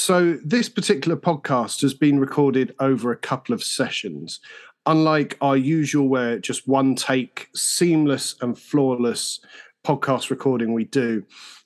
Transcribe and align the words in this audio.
So, 0.00 0.38
this 0.42 0.70
particular 0.70 1.14
podcast 1.14 1.82
has 1.82 1.92
been 1.92 2.18
recorded 2.18 2.74
over 2.80 3.12
a 3.12 3.18
couple 3.18 3.54
of 3.54 3.62
sessions. 3.62 4.40
Unlike 4.86 5.36
our 5.42 5.58
usual, 5.58 6.08
where 6.08 6.38
just 6.38 6.66
one 6.66 6.94
take, 6.94 7.48
seamless 7.54 8.34
and 8.40 8.58
flawless 8.58 9.40
podcast 9.84 10.30
recording 10.30 10.72
we 10.72 10.84
do, 10.84 11.22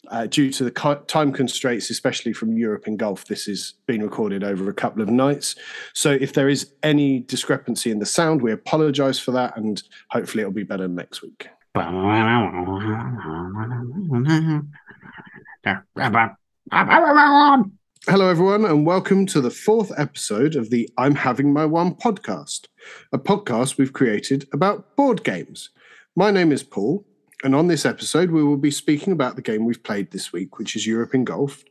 uh, 0.09 0.27
due 0.27 0.51
to 0.51 0.65
the 0.65 1.05
time 1.07 1.33
constraints, 1.33 1.91
especially 1.91 2.33
from 2.33 2.59
Europe 2.59 2.89
Engulfed, 2.89 3.29
this 3.29 3.47
is 3.47 3.75
being 3.87 4.03
recorded 4.03 4.43
over 4.43 4.69
a 4.69 4.75
couple 4.75 5.01
of 5.01 5.09
nights. 5.09 5.55
So, 5.93 6.11
if 6.11 6.33
there 6.33 6.49
is 6.49 6.73
any 6.83 7.21
discrepancy 7.21 7.93
in 7.93 8.01
the 8.01 8.05
sound, 8.05 8.43
we 8.43 8.51
apologize 8.51 9.21
for 9.21 9.31
that, 9.31 9.57
and 9.57 9.81
hopefully, 10.11 10.43
it'll 10.43 10.53
be 10.53 10.65
better 10.65 10.89
next 10.89 11.23
week. 11.23 11.47
Hello, 18.07 18.29
everyone, 18.29 18.67
and 18.67 18.85
welcome 18.85 19.25
to 19.25 19.41
the 19.41 19.51
fourth 19.51 19.91
episode 19.97 20.57
of 20.57 20.69
the 20.69 20.87
I'm 20.99 21.15
Having 21.15 21.55
My 21.55 21.65
One 21.65 21.95
podcast, 21.95 22.67
a 23.15 23.19
podcast 23.19 23.79
we've 23.79 23.95
created 23.95 24.47
about 24.53 24.95
board 24.95 25.25
games. 25.25 25.71
My 26.15 26.31
name 26.31 26.53
is 26.53 26.63
Paul, 26.63 27.07
and 27.45 27.55
on 27.55 27.69
this 27.69 27.87
episode, 27.87 28.31
we 28.31 28.45
will 28.45 28.59
be 28.59 28.71
speaking 28.71 29.15
about 29.15 29.37
the 29.37 29.43
game 29.43 29.65
we've 29.65 29.83
played 29.83 30.11
this 30.11 30.35
week, 30.35 30.59
which 30.59 30.77
is 30.77 30.87
Europe 30.87 31.15
Engulfed. 31.15 31.71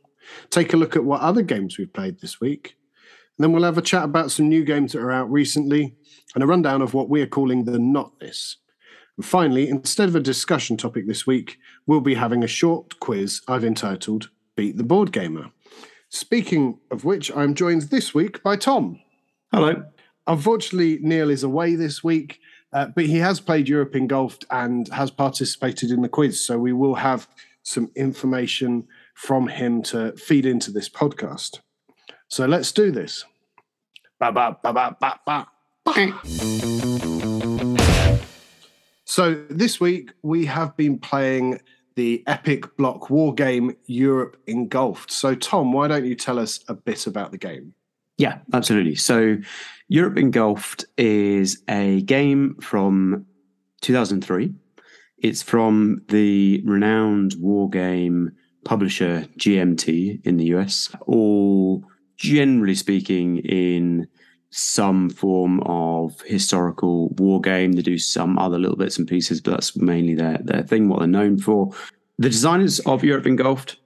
Take 0.50 0.72
a 0.72 0.76
look 0.76 0.96
at 0.96 1.04
what 1.04 1.20
other 1.20 1.40
games 1.40 1.78
we've 1.78 1.92
played 1.92 2.18
this 2.18 2.40
week. 2.40 2.76
And 3.38 3.44
then 3.44 3.52
we'll 3.52 3.62
have 3.62 3.78
a 3.78 3.82
chat 3.82 4.02
about 4.02 4.32
some 4.32 4.48
new 4.48 4.64
games 4.64 4.92
that 4.92 5.02
are 5.02 5.12
out 5.12 5.30
recently 5.30 5.94
and 6.34 6.42
a 6.42 6.48
rundown 6.48 6.82
of 6.82 6.94
what 6.94 7.08
we 7.08 7.22
are 7.22 7.28
calling 7.28 7.62
the 7.62 7.78
Notness. 7.78 8.56
And 9.16 9.24
finally, 9.24 9.68
instead 9.68 10.08
of 10.08 10.16
a 10.16 10.20
discussion 10.20 10.76
topic 10.76 11.06
this 11.06 11.28
week, 11.28 11.58
we'll 11.86 12.00
be 12.00 12.14
having 12.14 12.42
a 12.42 12.48
short 12.48 12.98
quiz 12.98 13.40
I've 13.46 13.64
entitled 13.64 14.30
Beat 14.56 14.76
the 14.76 14.82
Board 14.82 15.12
Gamer. 15.12 15.52
Speaking 16.14 16.78
of 16.92 17.04
which, 17.04 17.34
I'm 17.36 17.54
joined 17.54 17.82
this 17.82 18.14
week 18.14 18.40
by 18.44 18.54
Tom. 18.54 19.00
Hello. 19.52 19.82
Unfortunately, 20.28 21.00
Neil 21.02 21.28
is 21.28 21.42
away 21.42 21.74
this 21.74 22.04
week, 22.04 22.38
uh, 22.72 22.86
but 22.94 23.06
he 23.06 23.18
has 23.18 23.40
played 23.40 23.68
Europe 23.68 23.96
Engulfed 23.96 24.44
and 24.48 24.86
has 24.90 25.10
participated 25.10 25.90
in 25.90 26.02
the 26.02 26.08
quiz. 26.08 26.40
So 26.40 26.56
we 26.56 26.72
will 26.72 26.94
have 26.94 27.26
some 27.64 27.90
information 27.96 28.86
from 29.14 29.48
him 29.48 29.82
to 29.82 30.12
feed 30.12 30.46
into 30.46 30.70
this 30.70 30.88
podcast. 30.88 31.58
So 32.28 32.46
let's 32.46 32.70
do 32.70 32.92
this. 32.92 33.24
Ba, 34.20 34.30
ba, 34.30 34.56
ba, 34.62 35.48
so 39.04 39.44
this 39.50 39.80
week 39.80 40.12
we 40.22 40.46
have 40.46 40.76
been 40.76 41.00
playing 41.00 41.58
the 41.96 42.22
epic 42.26 42.76
block 42.76 43.10
war 43.10 43.34
game 43.34 43.76
Europe 43.86 44.36
Engulfed. 44.46 45.10
So 45.10 45.34
Tom, 45.34 45.72
why 45.72 45.88
don't 45.88 46.04
you 46.04 46.14
tell 46.14 46.38
us 46.38 46.60
a 46.68 46.74
bit 46.74 47.06
about 47.06 47.30
the 47.30 47.38
game? 47.38 47.74
Yeah, 48.18 48.38
absolutely. 48.52 48.94
So 48.94 49.38
Europe 49.88 50.16
Engulfed 50.16 50.84
is 50.96 51.62
a 51.68 52.02
game 52.02 52.56
from 52.60 53.26
2003. 53.80 54.52
It's 55.18 55.42
from 55.42 56.02
the 56.08 56.62
renowned 56.64 57.34
war 57.38 57.68
game 57.68 58.32
publisher 58.64 59.26
GMT 59.38 60.24
in 60.24 60.36
the 60.36 60.46
US, 60.56 60.90
all 61.06 61.84
generally 62.16 62.74
speaking 62.74 63.38
in 63.38 64.06
some 64.56 65.10
form 65.10 65.60
of 65.66 66.20
historical 66.20 67.08
war 67.18 67.40
game. 67.40 67.72
They 67.72 67.82
do 67.82 67.98
some 67.98 68.38
other 68.38 68.56
little 68.56 68.76
bits 68.76 68.96
and 68.98 69.08
pieces, 69.08 69.40
but 69.40 69.50
that's 69.50 69.76
mainly 69.76 70.14
their, 70.14 70.38
their 70.44 70.62
thing, 70.62 70.88
what 70.88 71.00
they're 71.00 71.08
known 71.08 71.38
for. 71.38 71.72
The 72.18 72.28
designers 72.28 72.78
of 72.80 73.02
Europe 73.02 73.26
Engulfed 73.26 73.78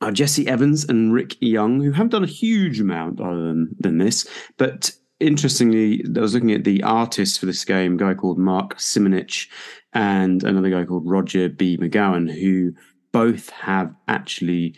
are 0.00 0.10
Jesse 0.10 0.48
Evans 0.48 0.84
and 0.84 1.12
Rick 1.12 1.36
Young, 1.40 1.80
who 1.80 1.92
haven't 1.92 2.10
done 2.10 2.24
a 2.24 2.26
huge 2.26 2.80
amount 2.80 3.20
other 3.20 3.46
than, 3.46 3.76
than 3.78 3.98
this. 3.98 4.28
But 4.56 4.90
interestingly, 5.20 6.04
I 6.16 6.18
was 6.18 6.34
looking 6.34 6.50
at 6.50 6.64
the 6.64 6.82
artists 6.82 7.38
for 7.38 7.46
this 7.46 7.64
game, 7.64 7.94
a 7.94 7.98
guy 7.98 8.14
called 8.14 8.38
Mark 8.38 8.78
Simonitch 8.78 9.46
and 9.92 10.42
another 10.42 10.70
guy 10.70 10.84
called 10.84 11.08
Rodger 11.08 11.48
B. 11.48 11.78
MacGowan, 11.78 12.28
who 12.28 12.72
both 13.12 13.50
have 13.50 13.94
actually 14.08 14.74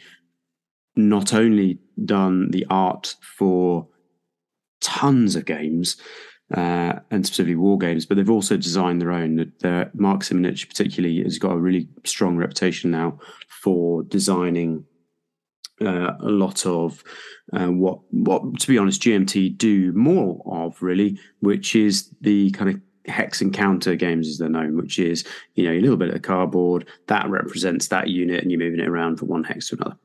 not 0.97 1.33
only 1.33 1.79
done 2.05 2.51
the 2.51 2.67
art 2.69 3.15
for 3.23 3.89
tons 4.84 5.34
of 5.34 5.47
games, 5.47 5.97
uh, 6.55 7.00
and 7.11 7.27
specifically 7.27 7.56
war 7.56 7.78
games, 7.78 8.05
but 8.06 8.17
they've 8.17 8.31
also 8.31 8.56
designed 8.56 9.00
their 9.00 9.12
own. 9.12 9.53
Mark 9.95 10.21
Simonitch, 10.21 10.69
particularly, 10.69 11.22
has 11.22 11.39
got 11.39 11.53
a 11.53 11.59
really 11.59 11.89
strong 12.05 12.37
reputation 12.37 12.91
now 12.91 13.19
for 13.49 14.03
designing 14.05 14.84
uh, 15.81 16.12
a 16.21 16.28
lot 16.28 16.67
of 16.67 17.03
uh, 17.53 17.67
what, 17.69 17.99
what, 18.11 18.61
to 18.61 18.69
be 18.69 18.78
honest, 18.78 19.03
GMT 19.03 19.56
do 19.56 19.93
more 19.93 20.41
of 20.47 20.81
really, 20.83 21.19
which 21.41 21.75
is 21.75 22.15
the 22.21 22.51
kind 22.53 22.71
of 22.71 22.81
hex 23.06 23.41
and 23.41 23.53
counter 23.53 23.97
games 23.97 24.28
as 24.28 24.39
they're 24.39 24.49
known, 24.49 24.77
which 24.77 24.99
is 24.99 25.25
you 25.55 25.65
know 25.65 25.72
a 25.72 25.81
little 25.81 25.97
bit 25.97 26.15
of 26.15 26.22
cardboard 26.22 26.87
that 27.06 27.28
represents 27.28 27.89
that 27.89 28.09
unit, 28.09 28.43
and 28.43 28.51
you're 28.51 28.61
moving 28.61 28.81
it 28.81 28.89
around 28.89 29.16
from 29.16 29.28
one 29.28 29.45
hex 29.45 29.69
to 29.69 29.77
another. 29.77 29.97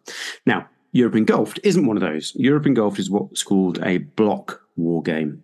Now, 0.45 0.67
Europe 0.91 1.15
Engulfed 1.15 1.59
isn't 1.63 1.85
one 1.85 1.97
of 1.97 2.01
those. 2.01 2.33
Europe 2.35 2.65
Engulfed 2.65 2.99
is 2.99 3.09
what's 3.09 3.43
called 3.43 3.79
a 3.83 3.99
block 3.99 4.61
war 4.79 5.01
game. 5.01 5.43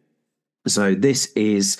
So 0.68 0.96
this 0.96 1.32
is 1.36 1.78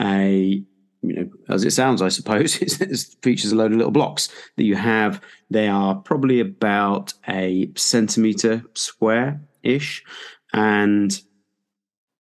a 0.00 0.64
you 1.04 1.14
know, 1.14 1.30
as 1.50 1.64
it 1.64 1.72
sounds, 1.72 2.00
I 2.00 2.08
suppose, 2.08 2.56
it 2.62 3.06
features 3.22 3.52
a 3.52 3.56
load 3.56 3.72
of 3.72 3.76
little 3.76 3.92
blocks 3.92 4.28
that 4.56 4.64
you 4.64 4.74
have. 4.74 5.20
They 5.50 5.68
are 5.68 5.94
probably 5.94 6.40
about 6.40 7.12
a 7.28 7.70
centimeter 7.76 8.64
square 8.74 9.40
ish, 9.62 10.02
and 10.52 11.20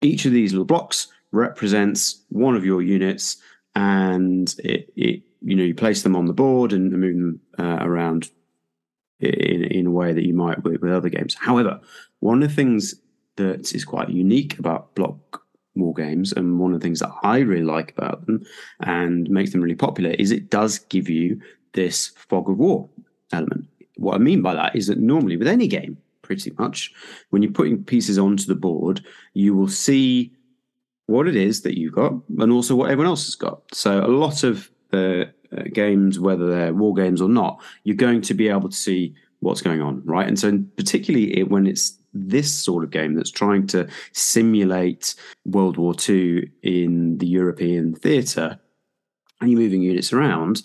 each 0.03 0.27
of 0.27 0.33
these 0.33 0.53
little 0.53 0.67
blocks 0.67 1.09
represents 1.33 2.25
one 2.29 2.56
of 2.56 2.65
your 2.65 2.83
units, 2.83 3.39
and 3.75 4.55
it, 4.59 4.93
it 4.97 5.23
you 5.41 5.56
know 5.56 5.65
you 5.65 5.75
place 5.75 6.03
them 6.03 6.17
on 6.17 6.27
the 6.27 6.33
board 6.35 6.73
and 6.73 6.93
move 6.93 7.17
them 7.17 7.41
uh, 7.59 7.79
around 7.81 8.31
in 9.21 9.65
in 9.65 9.87
a 9.87 9.91
way 9.91 10.12
that 10.12 10.27
you 10.27 10.35
might 10.35 10.62
with, 10.62 10.83
with 10.83 10.93
other 10.93 11.09
games. 11.09 11.35
However, 11.35 11.81
one 12.21 12.43
of 12.43 12.49
the 12.49 12.55
things 12.55 12.95
that 13.38 13.75
is 13.75 13.84
quite 13.84 14.10
unique 14.10 14.59
about 14.59 14.94
block 14.94 15.43
war 15.75 15.94
games, 15.94 16.32
and 16.32 16.59
one 16.59 16.75
of 16.75 16.81
the 16.81 16.84
things 16.84 17.00
that 17.00 17.12
I 17.22 17.38
really 17.38 17.65
like 17.65 17.93
about 17.97 18.26
them 18.26 18.44
and 18.81 19.28
makes 19.31 19.53
them 19.53 19.62
really 19.62 19.75
popular 19.75 20.10
is 20.10 20.31
it 20.31 20.50
does 20.50 20.78
give 20.78 21.09
you 21.09 21.41
this 21.72 22.09
fog 22.16 22.50
of 22.50 22.59
war 22.59 22.88
element. 23.32 23.66
What 23.97 24.15
I 24.15 24.19
mean 24.19 24.43
by 24.43 24.54
that 24.54 24.76
is 24.76 24.87
that 24.88 24.99
normally 24.99 25.37
with 25.37 25.49
any 25.49 25.66
game, 25.66 25.97
pretty 26.22 26.53
much, 26.59 26.93
when 27.31 27.43
you're 27.43 27.53
putting 27.53 27.82
pieces 27.82 28.19
onto 28.19 28.44
the 28.44 28.54
board, 28.54 29.04
you 29.34 29.55
will 29.55 29.69
see 29.69 30.32
what 31.06 31.26
it 31.26 31.37
is 31.37 31.62
that 31.62 31.78
you've 31.78 31.94
got 31.94 32.12
and 32.38 32.53
also 32.53 32.76
what 32.76 32.91
everyone 32.91 33.06
else 33.06 33.26
has 33.26 33.34
got. 33.34 33.62
So 33.72 34.05
a 34.05 34.06
lot 34.06 34.44
of 34.44 34.70
the 34.91 35.32
uh, 35.56 35.62
games, 35.72 36.20
whether 36.20 36.47
they're 36.47 36.75
war 36.75 36.94
games 36.94 37.22
or 37.22 37.28
not, 37.28 37.60
you're 37.84 37.97
going 37.97 38.20
to 38.22 38.34
be 38.34 38.49
able 38.49 38.69
to 38.69 38.76
see 38.76 39.15
what's 39.41 39.62
going 39.62 39.81
on, 39.81 40.03
right? 40.05 40.28
And 40.28 40.38
so, 40.38 40.62
particularly 40.76 41.43
when 41.44 41.66
it's 41.66 41.98
this 42.13 42.53
sort 42.53 42.85
of 42.85 42.91
game 42.91 43.15
that's 43.15 43.31
trying 43.31 43.67
to 43.69 43.89
simulate 44.13 45.15
World 45.45 45.77
War 45.77 45.95
II 46.09 46.51
in 46.63 47.19
the 47.19 47.27
European 47.27 47.95
theatre, 47.95 48.59
and 49.41 49.51
you're 49.51 49.61
moving 49.61 49.83
units 49.83 50.13
around, 50.13 50.63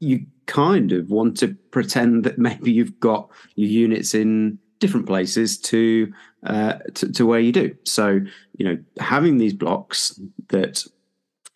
you 0.00 0.26
kind 0.46 0.92
of 0.92 1.10
want 1.10 1.36
to 1.38 1.54
pretend 1.70 2.24
that 2.24 2.38
maybe 2.38 2.72
you've 2.72 2.98
got 3.00 3.28
your 3.56 3.68
units 3.68 4.14
in 4.14 4.58
different 4.78 5.06
places 5.06 5.58
to, 5.58 6.12
uh, 6.44 6.74
to, 6.94 7.12
to 7.12 7.26
where 7.26 7.40
you 7.40 7.52
do. 7.52 7.76
So 7.84 8.20
you 8.60 8.66
know, 8.66 8.78
having 8.98 9.38
these 9.38 9.54
blocks 9.54 10.20
that 10.48 10.84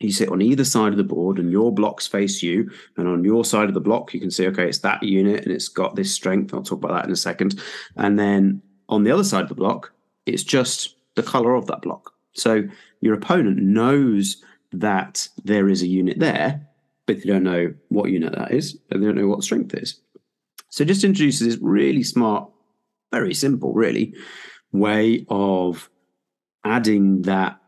you 0.01 0.13
sit 0.13 0.29
on 0.29 0.43
either 0.43 0.65
side 0.65 0.93
of 0.93 0.99
the 0.99 1.05
board 1.05 1.39
and 1.39 1.51
your 1.51 1.73
blocks 1.73 2.07
face 2.07 2.43
you 2.43 2.71
and 2.97 3.09
on 3.09 3.25
your 3.25 3.45
side 3.45 3.69
of 3.69 3.75
the 3.75 3.81
block 3.81 4.13
you 4.13 4.21
can 4.21 4.31
see 4.31 4.47
okay 4.47 4.69
it's 4.69 4.79
that 4.79 5.03
unit 5.03 5.45
and 5.45 5.53
it's 5.53 5.69
got 5.69 5.95
this 5.95 6.13
strength 6.13 6.53
i'll 6.53 6.63
talk 6.63 6.79
about 6.79 6.95
that 6.95 7.07
in 7.07 7.13
a 7.13 7.17
second. 7.17 7.61
And 7.97 8.19
then 8.19 8.63
on 8.89 9.05
the 9.05 9.11
other 9.11 9.25
side 9.25 9.43
of 9.43 9.49
the 9.49 9.55
block 9.55 9.93
it's 10.27 10.43
just 10.43 10.97
the 11.15 11.23
color 11.23 11.55
of 11.55 11.67
that 11.67 11.83
block. 11.83 12.13
So 12.33 12.65
your 13.01 13.15
opponent 13.15 13.59
knows 13.59 14.43
that 14.73 15.29
there 15.45 15.69
is 15.69 15.83
a 15.83 15.87
unit 15.87 16.19
there 16.19 16.67
but 17.07 17.19
they 17.19 17.25
don't 17.25 17.45
know 17.45 17.73
what 17.89 18.11
unit 18.11 18.35
that 18.35 18.53
is 18.53 18.79
and 18.91 19.03
they 19.03 19.07
don't 19.07 19.17
know 19.17 19.29
what 19.29 19.45
strength 19.45 19.75
is. 19.75 20.01
So 20.71 20.85
just 20.85 21.05
introduces 21.05 21.47
this 21.47 21.59
really 21.63 22.03
smart 22.03 22.51
very 23.13 23.35
simple 23.35 23.73
really 23.73 24.13
way 24.73 25.25
of 25.29 25.89
adding 26.65 27.23
that 27.23 27.61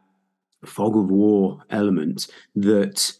fog 0.66 0.96
of 0.96 1.10
war 1.10 1.62
element 1.70 2.26
that 2.54 3.12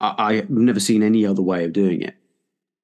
I, 0.00 0.34
have 0.34 0.50
never 0.50 0.80
seen 0.80 1.02
any 1.02 1.24
other 1.24 1.42
way 1.42 1.64
of 1.64 1.72
doing 1.72 2.02
it 2.02 2.14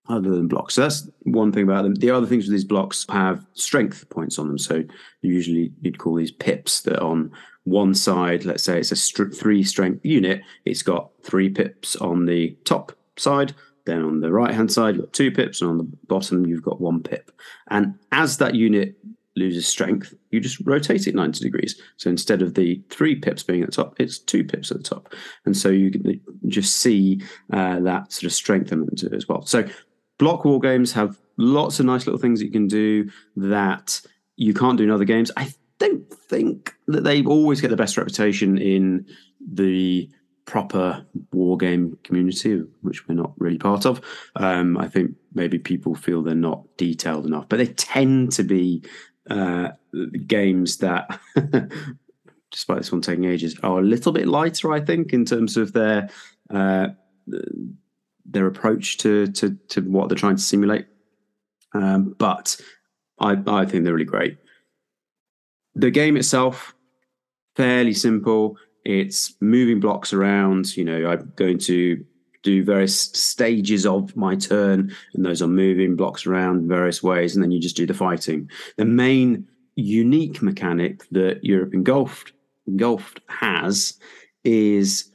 other 0.09 0.31
than 0.31 0.49
blocks. 0.49 0.75
So 0.75 0.83
that's 0.83 1.09
one 1.23 1.53
thing 1.53 1.65
about 1.65 1.83
them. 1.83 1.95
The 1.95 2.11
other 2.11 2.27
things 2.27 2.45
with 2.45 2.53
these 2.53 2.65
blocks 2.65 3.07
have 3.09 3.45
strength 3.55 4.09
points 4.11 4.39
on 4.39 4.49
them. 4.49 4.59
So 4.59 4.85
usually 5.21 5.73
you'd 5.83 5.99
call 5.99 6.17
these 6.17 6.33
pips 6.33 6.81
that 6.83 7.01
on 7.01 7.31
one 7.65 7.95
side, 7.95 8.45
let's 8.45 8.65
say 8.65 8.79
it's 8.79 8.93
a 8.93 8.97
st- 8.97 9.35
three 9.35 9.63
strength 9.63 10.05
unit, 10.05 10.43
it's 10.65 10.83
got 10.83 11.11
three 11.23 11.49
pips 11.49 11.95
on 11.97 12.27
the 12.27 12.57
top 12.65 12.93
side, 13.17 13.55
Then 13.85 14.03
on 14.03 14.21
the 14.21 14.33
right 14.33 14.55
hand 14.55 14.73
side, 14.73 14.97
you've 14.97 15.05
got 15.05 15.13
two 15.13 15.31
pips, 15.31 15.61
and 15.61 15.71
on 15.71 15.79
the 15.79 15.89
bottom, 16.07 16.47
you've 16.47 16.63
got 16.63 16.81
one 16.81 17.03
pip. 17.03 17.31
And 17.71 17.95
as 18.11 18.39
that 18.39 18.55
unit 18.55 18.97
loses 19.37 19.67
strength, 19.67 20.15
you 20.31 20.41
just 20.41 20.61
rotate 20.65 21.07
it 21.07 21.15
90 21.15 21.43
degrees. 21.43 21.81
So 21.97 22.11
instead 22.11 22.43
of 22.43 22.55
the 22.55 22.83
three 22.91 23.15
pips 23.15 23.43
being 23.43 23.63
at 23.63 23.71
the 23.71 23.77
top, 23.77 23.95
it's 23.99 24.19
two 24.19 24.45
pips 24.45 24.71
at 24.71 24.79
the 24.79 24.83
top. 24.83 25.15
And 25.45 25.57
so 25.57 25.69
you 25.69 25.91
can 25.91 26.21
just 26.49 26.77
see 26.77 27.23
uh, 27.53 27.81
that 27.81 28.13
sort 28.13 28.25
of 28.25 28.33
strength 28.33 28.73
as 29.13 29.29
well. 29.29 29.43
So 29.43 29.69
block 30.19 30.45
war 30.45 30.61
games 30.61 30.93
have 30.93 31.19
lots 31.37 31.81
of 31.81 31.87
nice 31.87 32.07
little 32.07 32.21
things 32.21 32.41
that 32.41 32.47
you 32.47 32.53
can 32.53 32.69
do 32.69 33.11
that 33.37 34.01
you 34.37 34.55
can't 34.55 34.79
do 34.79 34.85
in 34.85 34.91
other 34.91 35.05
games. 35.05 35.31
I 35.37 35.53
don't 35.79 36.09
think 36.13 36.75
that 36.89 37.05
they 37.05 37.25
always 37.25 37.61
get 37.61 37.69
the 37.69 37.77
best 37.77 37.97
reputation 37.97 38.59
in 38.59 39.07
the 39.41 40.09
proper 40.45 41.05
war 41.33 41.57
game 41.57 41.97
community, 42.05 42.63
which 42.83 43.07
we're 43.09 43.15
not 43.15 43.33
really 43.39 43.59
part 43.59 43.87
of. 43.87 44.01
Um, 44.37 44.77
I 44.77 44.89
think 44.89 45.13
maybe 45.35 45.59
people 45.59 45.95
feel 45.95 46.23
they're 46.23 46.35
not 46.35 46.65
detailed 46.77 47.27
enough, 47.27 47.49
but 47.49 47.57
they 47.57 47.67
tend 47.67 48.33
to 48.33 48.43
be 48.43 48.83
uh, 49.31 49.71
games 50.27 50.79
that, 50.79 51.21
despite 52.51 52.79
this 52.79 52.93
one 52.93 53.01
taking 53.01 53.25
ages, 53.25 53.57
are 53.63 53.79
a 53.79 53.83
little 53.83 54.13
bit 54.13 54.29
lighter. 54.29 54.73
I 54.73 54.81
think 54.81 55.13
in 55.13 55.25
terms 55.25 55.57
of 55.57 55.73
their 55.73 56.09
uh, 56.51 56.89
their 58.25 58.47
approach 58.47 58.99
to, 58.99 59.27
to 59.29 59.57
to 59.69 59.81
what 59.83 60.09
they're 60.09 60.17
trying 60.19 60.37
to 60.37 60.43
simulate. 60.43 60.87
Um, 61.75 62.15
but 62.19 62.61
I 63.19 63.39
I 63.47 63.65
think 63.65 63.85
they're 63.85 63.95
really 63.95 64.05
great. 64.05 64.39
The 65.75 65.91
game 65.91 66.17
itself, 66.17 66.75
fairly 67.57 67.95
simple. 67.95 68.59
It's 68.85 69.35
moving 69.41 69.81
blocks 69.81 70.13
around. 70.13 70.77
You 70.77 70.85
know, 70.85 71.11
I'm 71.11 71.33
going 71.37 71.59
to 71.61 72.05
do 72.43 72.65
various 72.65 72.99
stages 73.13 73.87
of 73.87 74.17
my 74.17 74.35
turn, 74.37 74.95
and 75.15 75.25
those 75.25 75.43
are 75.43 75.49
moving 75.49 75.97
blocks 75.97 76.27
around 76.27 76.69
various 76.69 77.03
ways, 77.03 77.35
and 77.35 77.43
then 77.43 77.51
you 77.51 77.61
just 77.61 77.77
do 77.77 77.87
the 77.87 77.95
fighting. 77.95 78.51
The 78.77 78.85
main 78.85 79.47
unique 79.77 80.43
mechanic 80.43 81.09
that 81.11 81.45
Europe 81.45 81.75
Engulfed, 81.75 82.33
Engulfed 82.67 83.21
has 83.29 83.99
is 84.45 85.13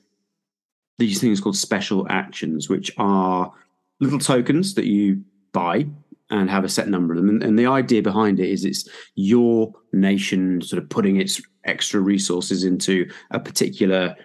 these 0.97 1.21
things 1.21 1.39
called 1.39 1.55
special 1.55 2.07
actions, 2.09 2.69
which 2.69 2.91
are 2.97 3.51
little 3.99 4.19
tokens 4.19 4.73
that 4.75 4.85
you 4.85 5.23
buy 5.51 5.87
and 6.29 6.49
have 6.49 6.63
a 6.63 6.69
set 6.69 6.87
number 6.87 7.13
of 7.13 7.17
them. 7.17 7.29
And, 7.29 7.43
and, 7.43 7.57
the 7.57 7.67
idea 7.67 8.01
behind 8.01 8.39
it 8.39 8.49
is 8.49 8.65
it's 8.65 8.89
your 9.15 9.71
nation 9.93 10.61
sort 10.61 10.81
of 10.81 10.89
putting 10.89 11.17
its 11.17 11.41
extra 11.63 12.01
resources 12.01 12.63
into 12.63 13.09
a 13.31 13.39
particular 13.39 14.15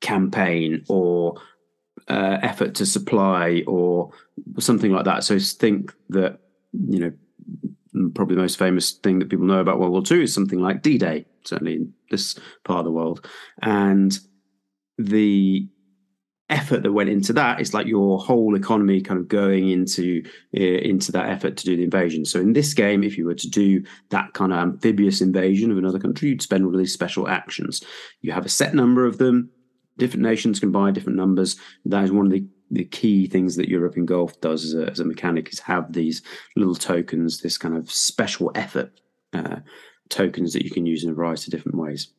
campaign 0.00 0.84
or 0.88 1.34
uh, 2.08 2.38
effort 2.42 2.74
to 2.76 2.86
supply 2.86 3.62
or 3.66 4.10
something 4.58 4.92
like 4.92 5.04
that. 5.04 5.24
So 5.24 5.38
think 5.38 5.94
that, 6.10 6.38
you 6.72 6.98
know, 7.00 8.10
probably 8.14 8.36
the 8.36 8.42
most 8.42 8.58
famous 8.58 8.92
thing 8.92 9.18
that 9.18 9.28
people 9.28 9.46
know 9.46 9.60
about 9.60 9.78
World 9.78 9.92
War 9.92 10.02
II 10.10 10.22
is 10.22 10.34
something 10.34 10.60
like 10.60 10.82
D 10.82 10.98
Day, 10.98 11.26
certainly 11.44 11.74
in 11.74 11.92
this 12.10 12.38
part 12.64 12.80
of 12.80 12.84
the 12.84 12.92
world. 12.92 13.26
And 13.62 14.18
the 14.98 15.68
effort 16.50 16.82
that 16.82 16.92
went 16.92 17.10
into 17.10 17.32
that 17.34 17.60
is 17.60 17.74
like 17.74 17.86
your 17.86 18.18
whole 18.18 18.54
economy 18.54 19.00
kind 19.00 19.20
of 19.20 19.28
going 19.28 19.68
into 19.68 20.22
uh, 20.56 20.60
into 20.60 21.12
that 21.12 21.28
effort 21.28 21.56
to 21.56 21.66
do 21.66 21.76
the 21.76 21.84
invasion 21.84 22.24
so 22.24 22.40
in 22.40 22.54
this 22.54 22.72
game 22.72 23.04
if 23.04 23.18
you 23.18 23.26
were 23.26 23.34
to 23.34 23.50
do 23.50 23.82
that 24.08 24.32
kind 24.32 24.52
of 24.52 24.58
amphibious 24.58 25.20
invasion 25.20 25.70
of 25.70 25.76
another 25.76 25.98
country 25.98 26.30
you'd 26.30 26.40
spend 26.40 26.64
all 26.64 26.72
these 26.72 26.92
special 26.92 27.28
actions 27.28 27.82
you 28.22 28.32
have 28.32 28.46
a 28.46 28.48
set 28.48 28.74
number 28.74 29.04
of 29.04 29.18
them 29.18 29.50
different 29.98 30.22
nations 30.22 30.60
can 30.60 30.72
buy 30.72 30.90
different 30.90 31.18
numbers 31.18 31.56
that 31.84 32.04
is 32.04 32.12
one 32.12 32.26
of 32.26 32.32
the 32.32 32.44
the 32.70 32.84
key 32.84 33.26
things 33.26 33.56
that 33.56 33.70
Europe 33.70 33.96
Engulfed 33.96 34.42
does 34.42 34.62
as 34.62 34.74
a, 34.74 34.90
as 34.90 35.00
a 35.00 35.04
mechanic 35.04 35.50
is 35.50 35.58
have 35.58 35.90
these 35.94 36.20
little 36.54 36.74
tokens, 36.74 37.40
this 37.40 37.56
kind 37.56 37.74
of 37.74 37.90
special 37.90 38.52
effort 38.54 39.00
uh, 39.32 39.56
tokens 40.10 40.52
that 40.52 40.64
you 40.64 40.70
can 40.70 40.84
use 40.84 41.02
in 41.02 41.08
a 41.08 41.14
variety 41.14 41.46
of 41.46 41.50
different 41.52 41.78
ways 41.78 42.12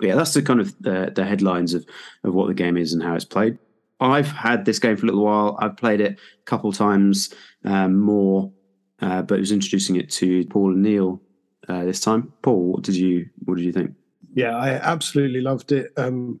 yeah, 0.00 0.14
that's 0.14 0.34
the 0.34 0.42
kind 0.42 0.60
of 0.60 0.76
the, 0.80 1.12
the 1.14 1.24
headlines 1.24 1.74
of, 1.74 1.84
of 2.24 2.34
what 2.34 2.48
the 2.48 2.54
game 2.54 2.76
is 2.76 2.92
and 2.92 3.02
how 3.02 3.14
it's 3.14 3.24
played. 3.24 3.58
I've 4.00 4.28
had 4.28 4.64
this 4.64 4.78
game 4.78 4.96
for 4.96 5.06
a 5.06 5.08
little 5.08 5.24
while. 5.24 5.56
I've 5.60 5.76
played 5.76 6.00
it 6.00 6.12
a 6.12 6.44
couple 6.44 6.70
times 6.72 7.34
um, 7.64 7.98
more, 7.98 8.52
uh, 9.00 9.22
but 9.22 9.36
it 9.36 9.40
was 9.40 9.52
introducing 9.52 9.96
it 9.96 10.08
to 10.12 10.46
Paul 10.46 10.72
and 10.72 10.82
Neil 10.82 11.20
uh, 11.68 11.84
this 11.84 12.00
time. 12.00 12.32
Paul, 12.42 12.72
what 12.72 12.82
did 12.82 12.94
you 12.94 13.28
what 13.44 13.56
did 13.56 13.64
you 13.64 13.72
think? 13.72 13.94
Yeah, 14.34 14.56
I 14.56 14.70
absolutely 14.70 15.40
loved 15.40 15.72
it. 15.72 15.92
Um, 15.96 16.38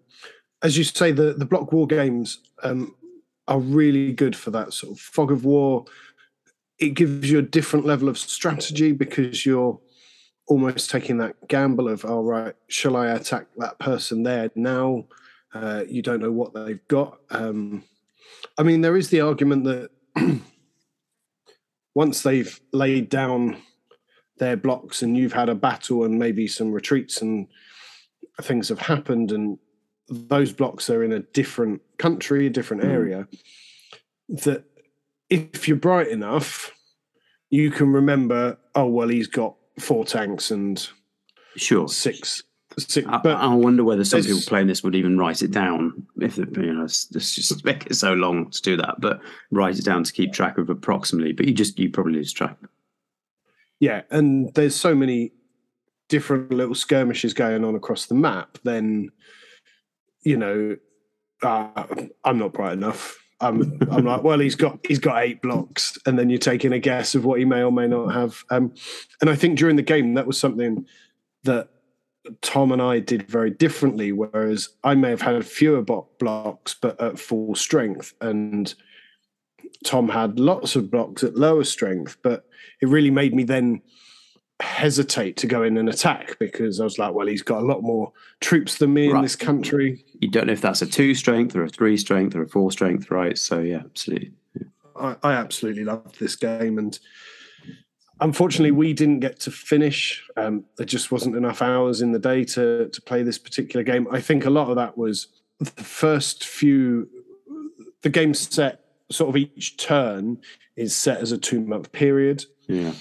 as 0.62 0.76
you 0.76 0.84
say, 0.84 1.12
the 1.12 1.34
the 1.34 1.46
block 1.46 1.72
war 1.72 1.86
games 1.86 2.40
um, 2.62 2.94
are 3.46 3.60
really 3.60 4.12
good 4.12 4.36
for 4.36 4.50
that 4.50 4.72
sort 4.72 4.92
of 4.92 5.00
fog 5.00 5.30
of 5.30 5.44
war. 5.44 5.84
It 6.78 6.90
gives 6.90 7.30
you 7.30 7.38
a 7.38 7.42
different 7.42 7.86
level 7.86 8.08
of 8.08 8.18
strategy 8.18 8.92
because 8.92 9.44
you're 9.44 9.80
almost 10.46 10.90
taking 10.90 11.18
that 11.18 11.48
gamble 11.48 11.88
of, 11.88 12.04
all 12.04 12.20
oh, 12.20 12.22
right, 12.22 12.54
shall 12.68 12.96
I 12.96 13.08
attack 13.08 13.46
that 13.56 13.78
person 13.78 14.22
there 14.22 14.50
now? 14.54 15.06
Uh, 15.52 15.84
you 15.88 16.02
don't 16.02 16.20
know 16.20 16.32
what 16.32 16.54
they've 16.54 16.86
got. 16.88 17.18
Um, 17.30 17.84
I 18.56 18.62
mean, 18.62 18.80
there 18.80 18.96
is 18.96 19.10
the 19.10 19.20
argument 19.20 19.64
that 19.64 19.90
once 21.94 22.22
they've 22.22 22.60
laid 22.72 23.08
down 23.08 23.56
their 24.38 24.56
blocks 24.56 25.02
and 25.02 25.16
you've 25.16 25.32
had 25.32 25.48
a 25.48 25.54
battle 25.54 26.04
and 26.04 26.18
maybe 26.18 26.46
some 26.46 26.72
retreats 26.72 27.20
and 27.20 27.48
things 28.42 28.68
have 28.68 28.78
happened 28.78 29.32
and 29.32 29.58
those 30.08 30.52
blocks 30.52 30.90
are 30.90 31.04
in 31.04 31.12
a 31.12 31.20
different 31.20 31.82
country, 31.98 32.46
a 32.46 32.50
different 32.50 32.82
mm. 32.82 32.90
area, 32.90 33.28
that 34.28 34.64
if 35.30 35.68
you're 35.68 35.76
bright 35.76 36.08
enough, 36.08 36.72
you 37.50 37.70
can 37.70 37.92
remember, 37.92 38.58
oh, 38.74 38.86
well, 38.86 39.08
he's 39.08 39.26
got 39.26 39.54
four 39.78 40.04
tanks 40.04 40.50
and 40.50 40.88
sure 41.56 41.88
six. 41.88 42.42
six 42.78 43.06
I, 43.08 43.18
but 43.18 43.36
I 43.36 43.46
wonder 43.54 43.84
whether 43.84 44.04
some 44.04 44.22
people 44.22 44.40
playing 44.46 44.66
this 44.66 44.82
would 44.82 44.94
even 44.94 45.18
write 45.18 45.42
it 45.42 45.50
down 45.50 46.06
if 46.20 46.36
you 46.36 46.46
know 46.46 46.84
it's, 46.84 47.14
it's 47.14 47.34
just 47.34 47.64
make 47.64 47.86
it 47.86 47.94
so 47.94 48.12
long 48.12 48.50
to 48.50 48.62
do 48.62 48.76
that, 48.76 49.00
but 49.00 49.20
write 49.50 49.78
it 49.78 49.84
down 49.84 50.04
to 50.04 50.12
keep 50.12 50.32
track 50.32 50.58
of 50.58 50.70
approximately. 50.70 51.32
But 51.32 51.46
you 51.46 51.54
just 51.54 51.78
you 51.78 51.90
probably 51.90 52.14
lose 52.14 52.32
track. 52.32 52.56
Yeah, 53.80 54.02
and 54.10 54.52
there's 54.54 54.74
so 54.74 54.94
many 54.94 55.32
different 56.08 56.52
little 56.52 56.74
skirmishes 56.74 57.34
going 57.34 57.64
on 57.64 57.74
across 57.74 58.06
the 58.06 58.14
map. 58.14 58.58
Then 58.64 59.10
you 60.22 60.36
know, 60.36 60.76
uh, 61.42 61.84
I'm 62.24 62.38
not 62.38 62.52
bright 62.52 62.72
enough 62.72 63.18
I'm 63.40 63.78
I'm 63.90 64.04
like, 64.04 64.22
well, 64.22 64.40
he's 64.40 64.56
got 64.56 64.80
he's 64.86 64.98
got 64.98 65.22
eight 65.22 65.42
blocks, 65.42 65.96
and 66.06 66.18
then 66.18 66.28
you're 66.28 66.38
taking 66.38 66.72
a 66.72 66.78
guess 66.78 67.14
of 67.14 67.24
what 67.24 67.38
he 67.38 67.44
may 67.44 67.62
or 67.62 67.70
may 67.70 67.86
not 67.86 68.12
have. 68.12 68.44
Um, 68.50 68.74
and 69.20 69.30
I 69.30 69.36
think 69.36 69.58
during 69.58 69.76
the 69.76 69.82
game 69.82 70.14
that 70.14 70.26
was 70.26 70.38
something 70.38 70.86
that 71.44 71.68
Tom 72.42 72.72
and 72.72 72.82
I 72.82 72.98
did 72.98 73.28
very 73.28 73.50
differently. 73.50 74.10
Whereas 74.12 74.70
I 74.82 74.94
may 74.96 75.10
have 75.10 75.22
had 75.22 75.46
fewer 75.46 75.82
blocks, 75.82 76.74
but 76.74 77.00
at 77.00 77.18
full 77.18 77.54
strength, 77.54 78.12
and 78.20 78.74
Tom 79.84 80.08
had 80.08 80.40
lots 80.40 80.74
of 80.74 80.90
blocks 80.90 81.22
at 81.22 81.36
lower 81.36 81.64
strength. 81.64 82.16
But 82.22 82.44
it 82.82 82.88
really 82.88 83.10
made 83.10 83.34
me 83.34 83.44
then 83.44 83.82
hesitate 84.60 85.36
to 85.36 85.46
go 85.46 85.62
in 85.62 85.76
and 85.76 85.88
attack 85.88 86.36
because 86.38 86.80
I 86.80 86.84
was 86.84 86.98
like, 86.98 87.14
well, 87.14 87.26
he's 87.26 87.42
got 87.42 87.62
a 87.62 87.66
lot 87.66 87.82
more 87.82 88.12
troops 88.40 88.78
than 88.78 88.92
me 88.92 89.08
right. 89.08 89.18
in 89.18 89.22
this 89.22 89.36
country. 89.36 90.04
You 90.20 90.30
don't 90.30 90.46
know 90.46 90.52
if 90.52 90.60
that's 90.60 90.82
a 90.82 90.86
two 90.86 91.14
strength 91.14 91.54
or 91.54 91.64
a 91.64 91.68
three 91.68 91.96
strength 91.96 92.34
or 92.34 92.42
a 92.42 92.48
four 92.48 92.72
strength, 92.72 93.10
right? 93.10 93.38
So 93.38 93.60
yeah, 93.60 93.82
absolutely. 93.84 94.32
Yeah. 94.54 94.66
I, 94.96 95.16
I 95.22 95.32
absolutely 95.34 95.84
loved 95.84 96.18
this 96.18 96.34
game, 96.34 96.78
and 96.78 96.98
unfortunately, 98.20 98.72
we 98.72 98.92
didn't 98.92 99.20
get 99.20 99.38
to 99.40 99.52
finish. 99.52 100.24
Um, 100.36 100.64
there 100.76 100.86
just 100.86 101.12
wasn't 101.12 101.36
enough 101.36 101.62
hours 101.62 102.00
in 102.00 102.10
the 102.10 102.18
day 102.18 102.44
to 102.44 102.88
to 102.88 103.02
play 103.02 103.22
this 103.22 103.38
particular 103.38 103.84
game. 103.84 104.08
I 104.10 104.20
think 104.20 104.44
a 104.44 104.50
lot 104.50 104.70
of 104.70 104.76
that 104.76 104.98
was 104.98 105.28
the 105.60 105.70
first 105.70 106.44
few. 106.44 107.08
The 108.02 108.10
game 108.10 108.34
set 108.34 108.84
sort 109.10 109.28
of 109.30 109.36
each 109.36 109.76
turn 109.76 110.40
is 110.76 110.94
set 110.94 111.18
as 111.20 111.32
a 111.32 111.38
two 111.38 111.60
month 111.60 111.92
period. 111.92 112.44
Yeah. 112.66 112.92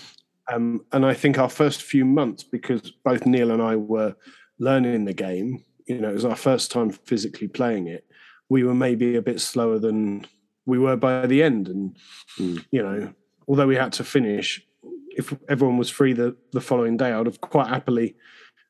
Um, 0.51 0.85
and 0.91 1.05
I 1.05 1.13
think 1.13 1.37
our 1.37 1.49
first 1.49 1.81
few 1.81 2.05
months, 2.05 2.43
because 2.43 2.91
both 3.03 3.25
Neil 3.25 3.51
and 3.51 3.61
I 3.61 3.75
were 3.75 4.15
learning 4.59 5.05
the 5.05 5.13
game, 5.13 5.63
you 5.87 5.99
know, 5.99 6.09
it 6.09 6.13
was 6.13 6.25
our 6.25 6.35
first 6.35 6.71
time 6.71 6.89
physically 6.89 7.47
playing 7.47 7.87
it. 7.87 8.05
We 8.49 8.63
were 8.63 8.75
maybe 8.75 9.15
a 9.15 9.21
bit 9.21 9.41
slower 9.41 9.79
than 9.79 10.25
we 10.65 10.79
were 10.79 10.95
by 10.95 11.27
the 11.27 11.43
end. 11.43 11.67
And, 11.67 11.97
mm. 12.37 12.63
you 12.71 12.81
know, 12.81 13.13
although 13.47 13.67
we 13.67 13.75
had 13.75 13.93
to 13.93 14.03
finish, 14.03 14.61
if 15.11 15.33
everyone 15.49 15.77
was 15.77 15.89
free 15.89 16.13
the, 16.13 16.35
the 16.51 16.61
following 16.61 16.97
day, 16.97 17.11
I 17.11 17.17
would 17.17 17.27
have 17.27 17.41
quite 17.41 17.67
happily 17.67 18.15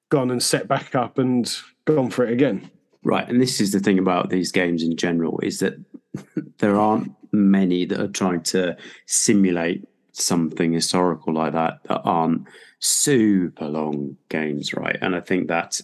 gone 0.09 0.31
and 0.31 0.41
set 0.41 0.67
back 0.67 0.95
up 0.95 1.17
and 1.17 1.53
gone 1.85 2.09
for 2.09 2.25
it 2.25 2.31
again. 2.31 2.71
Right. 3.03 3.27
And 3.27 3.41
this 3.41 3.61
is 3.61 3.71
the 3.71 3.79
thing 3.79 3.99
about 3.99 4.29
these 4.29 4.51
games 4.51 4.83
in 4.83 4.95
general 4.95 5.39
is 5.41 5.59
that 5.59 5.73
there 6.59 6.77
aren't 6.77 7.13
many 7.31 7.85
that 7.85 7.99
are 7.99 8.07
trying 8.07 8.41
to 8.41 8.77
simulate 9.05 9.87
something 10.21 10.73
historical 10.73 11.33
like 11.33 11.53
that 11.53 11.79
that 11.83 12.01
aren't 12.03 12.47
super 12.79 13.67
long 13.67 14.17
games, 14.29 14.73
right? 14.73 14.97
And 15.01 15.15
I 15.15 15.21
think 15.21 15.47
that 15.47 15.79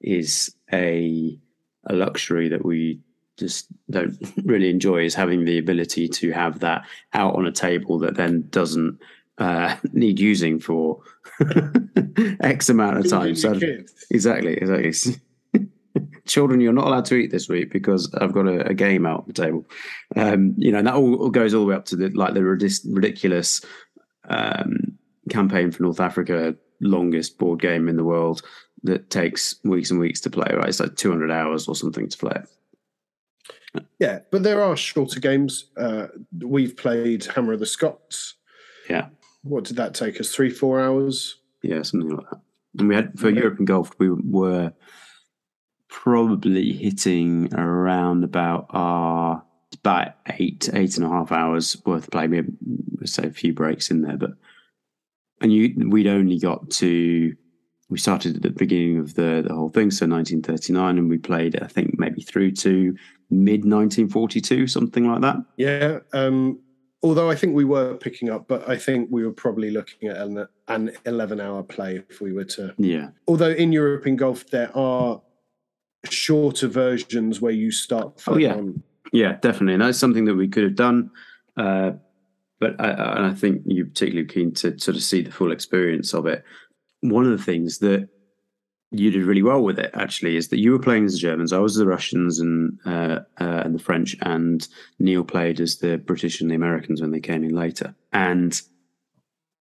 is 0.00 0.54
a 0.72 1.38
a 1.88 1.94
luxury 1.94 2.48
that 2.48 2.64
we 2.64 3.00
just 3.36 3.68
don't 3.90 4.16
really 4.44 4.70
enjoy 4.70 5.04
is 5.04 5.14
having 5.14 5.44
the 5.44 5.58
ability 5.58 6.08
to 6.08 6.32
have 6.32 6.60
that 6.60 6.84
out 7.12 7.36
on 7.36 7.46
a 7.46 7.52
table 7.52 7.98
that 7.98 8.16
then 8.16 8.46
doesn't 8.50 8.98
uh, 9.38 9.76
need 9.92 10.18
using 10.18 10.58
for 10.58 11.00
X 12.40 12.68
amount 12.68 12.98
of 12.98 13.08
time. 13.08 13.36
So 13.36 13.58
exactly, 14.10 14.54
exactly. 14.54 15.14
Children, 16.26 16.60
you're 16.60 16.72
not 16.72 16.86
allowed 16.86 17.04
to 17.06 17.14
eat 17.14 17.30
this 17.30 17.48
week 17.48 17.70
because 17.70 18.12
I've 18.14 18.32
got 18.32 18.46
a, 18.46 18.68
a 18.68 18.74
game 18.74 19.06
out 19.06 19.20
on 19.20 19.24
the 19.26 19.32
table. 19.32 19.64
Um, 20.14 20.54
you 20.56 20.72
know, 20.72 20.78
and 20.78 20.86
that 20.86 20.94
all 20.94 21.30
goes 21.30 21.54
all 21.54 21.62
the 21.62 21.66
way 21.66 21.74
up 21.74 21.86
to 21.86 21.96
the 21.96 22.08
like 22.10 22.34
the 22.34 22.44
ridiculous 22.44 23.64
um, 24.28 24.98
campaign 25.30 25.70
for 25.70 25.82
North 25.82 26.00
Africa, 26.00 26.54
longest 26.80 27.38
board 27.38 27.60
game 27.60 27.88
in 27.88 27.96
the 27.96 28.04
world 28.04 28.42
that 28.82 29.10
takes 29.10 29.56
weeks 29.64 29.90
and 29.90 30.00
weeks 30.00 30.20
to 30.22 30.30
play. 30.30 30.50
Right, 30.52 30.68
it's 30.68 30.80
like 30.80 30.96
200 30.96 31.30
hours 31.30 31.68
or 31.68 31.74
something 31.74 32.08
to 32.08 32.18
play. 32.18 32.42
Yeah, 33.98 34.20
but 34.30 34.42
there 34.42 34.62
are 34.62 34.76
shorter 34.76 35.20
games. 35.20 35.66
Uh, 35.76 36.06
we've 36.40 36.76
played 36.76 37.24
Hammer 37.24 37.52
of 37.52 37.60
the 37.60 37.66
Scots. 37.66 38.34
Yeah. 38.88 39.08
What 39.42 39.64
did 39.64 39.76
that 39.76 39.94
take 39.94 40.20
us? 40.20 40.34
Three, 40.34 40.50
four 40.50 40.80
hours? 40.80 41.36
Yeah, 41.62 41.82
something 41.82 42.10
like 42.10 42.30
that. 42.30 42.40
And 42.78 42.88
we 42.88 42.94
had 42.94 43.18
for 43.18 43.30
yeah. 43.30 43.40
Europe 43.40 43.60
Engulfed, 43.60 43.98
we 43.98 44.10
were 44.10 44.72
probably 45.96 46.72
hitting 46.74 47.52
around 47.54 48.22
about 48.22 48.66
our 48.70 49.42
about 49.82 50.12
eight, 50.38 50.68
eight 50.74 50.96
and 50.96 51.06
a 51.06 51.08
half 51.08 51.32
hours 51.32 51.76
worth 51.86 52.04
of 52.04 52.10
play. 52.10 52.28
We 52.28 52.44
say 53.06 53.24
a 53.24 53.30
few 53.30 53.54
breaks 53.54 53.90
in 53.90 54.02
there, 54.02 54.18
but 54.18 54.32
and 55.40 55.52
you 55.52 55.74
we'd 55.88 56.06
only 56.06 56.38
got 56.38 56.70
to 56.82 57.34
we 57.88 57.98
started 57.98 58.36
at 58.36 58.42
the 58.42 58.50
beginning 58.50 58.98
of 58.98 59.14
the 59.14 59.42
the 59.46 59.54
whole 59.54 59.70
thing, 59.70 59.90
so 59.90 60.06
1939, 60.06 60.98
and 60.98 61.08
we 61.08 61.16
played 61.16 61.60
I 61.62 61.66
think 61.66 61.98
maybe 61.98 62.20
through 62.20 62.52
to 62.52 62.94
mid 63.30 63.64
1942, 63.64 64.66
something 64.66 65.10
like 65.10 65.22
that. 65.22 65.36
Yeah. 65.56 66.00
Um, 66.12 66.60
although 67.02 67.30
I 67.30 67.36
think 67.36 67.54
we 67.54 67.64
were 67.64 67.94
picking 67.96 68.28
up, 68.28 68.48
but 68.48 68.68
I 68.68 68.76
think 68.76 69.08
we 69.10 69.24
were 69.24 69.32
probably 69.32 69.70
looking 69.70 70.08
at 70.10 70.18
an, 70.18 70.46
an 70.68 70.90
11 71.06 71.40
hour 71.40 71.62
play 71.62 72.02
if 72.08 72.20
we 72.20 72.32
were 72.32 72.44
to. 72.44 72.74
Yeah. 72.76 73.08
Although 73.26 73.52
in 73.52 73.72
Europe 73.72 74.06
Engulfed, 74.06 74.50
there 74.50 74.76
are 74.76 75.22
shorter 76.04 76.68
versions 76.68 77.40
where 77.40 77.52
you 77.52 77.70
start. 77.70 78.22
Oh, 78.26 78.36
yeah. 78.36 78.54
On. 78.54 78.82
Yeah, 79.12 79.36
definitely. 79.40 79.74
And 79.74 79.82
that's 79.82 79.98
something 79.98 80.24
that 80.26 80.34
we 80.34 80.48
could 80.48 80.64
have 80.64 80.74
done. 80.74 81.10
Uh, 81.56 81.92
but 82.58 82.80
I, 82.80 83.28
I 83.28 83.34
think 83.34 83.62
you're 83.66 83.86
particularly 83.86 84.26
keen 84.26 84.52
to 84.54 84.78
sort 84.78 84.96
of 84.96 85.02
see 85.02 85.22
the 85.22 85.30
full 85.30 85.52
experience 85.52 86.14
of 86.14 86.26
it. 86.26 86.44
One 87.00 87.24
of 87.24 87.36
the 87.36 87.44
things 87.44 87.78
that 87.78 88.08
you 88.90 89.10
did 89.10 89.24
really 89.24 89.42
well 89.42 89.62
with 89.62 89.78
it 89.78 89.90
actually 89.94 90.36
is 90.36 90.48
that 90.48 90.60
you 90.60 90.72
were 90.72 90.78
playing 90.78 91.04
as 91.04 91.12
the 91.12 91.18
Germans, 91.18 91.52
I 91.52 91.58
was 91.58 91.74
the 91.74 91.86
Russians 91.86 92.38
and 92.38 92.78
uh, 92.86 93.20
uh, 93.40 93.62
and 93.64 93.74
the 93.74 93.82
French, 93.82 94.16
and 94.22 94.66
Neil 94.98 95.24
played 95.24 95.60
as 95.60 95.76
the 95.78 95.98
British 95.98 96.40
and 96.40 96.50
the 96.50 96.54
Americans 96.54 97.00
when 97.00 97.10
they 97.10 97.20
came 97.20 97.44
in 97.44 97.54
later. 97.54 97.94
And 98.12 98.60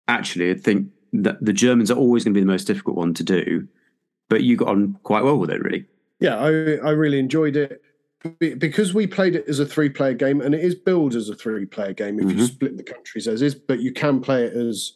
actually, 0.07 0.51
I 0.51 0.55
think 0.55 0.89
that 1.13 1.43
the 1.43 1.53
Germans 1.53 1.91
are 1.91 1.97
always 1.97 2.23
going 2.23 2.33
to 2.33 2.37
be 2.37 2.43
the 2.43 2.51
most 2.51 2.65
difficult 2.65 2.97
one 2.97 3.13
to 3.13 3.23
do, 3.23 3.67
but 4.29 4.43
you 4.43 4.57
got 4.57 4.69
on 4.69 4.97
quite 5.03 5.23
well 5.23 5.37
with 5.37 5.51
it, 5.51 5.61
really. 5.61 5.85
Yeah, 6.23 6.37
I 6.37 6.47
I 6.47 6.91
really 6.91 7.19
enjoyed 7.19 7.57
it 7.57 7.81
because 8.39 8.93
we 8.93 9.05
played 9.05 9.35
it 9.35 9.43
as 9.49 9.59
a 9.59 9.65
three 9.65 9.89
player 9.89 10.13
game, 10.13 10.39
and 10.39 10.55
it 10.55 10.61
is 10.61 10.73
billed 10.73 11.15
as 11.15 11.27
a 11.27 11.35
three 11.35 11.65
player 11.65 11.91
game 11.91 12.17
if 12.17 12.27
mm-hmm. 12.27 12.39
you 12.39 12.45
split 12.45 12.77
the 12.77 12.83
countries 12.83 13.27
as 13.27 13.41
is, 13.41 13.53
but 13.53 13.81
you 13.81 13.91
can 13.91 14.21
play 14.21 14.45
it 14.45 14.53
as 14.53 14.93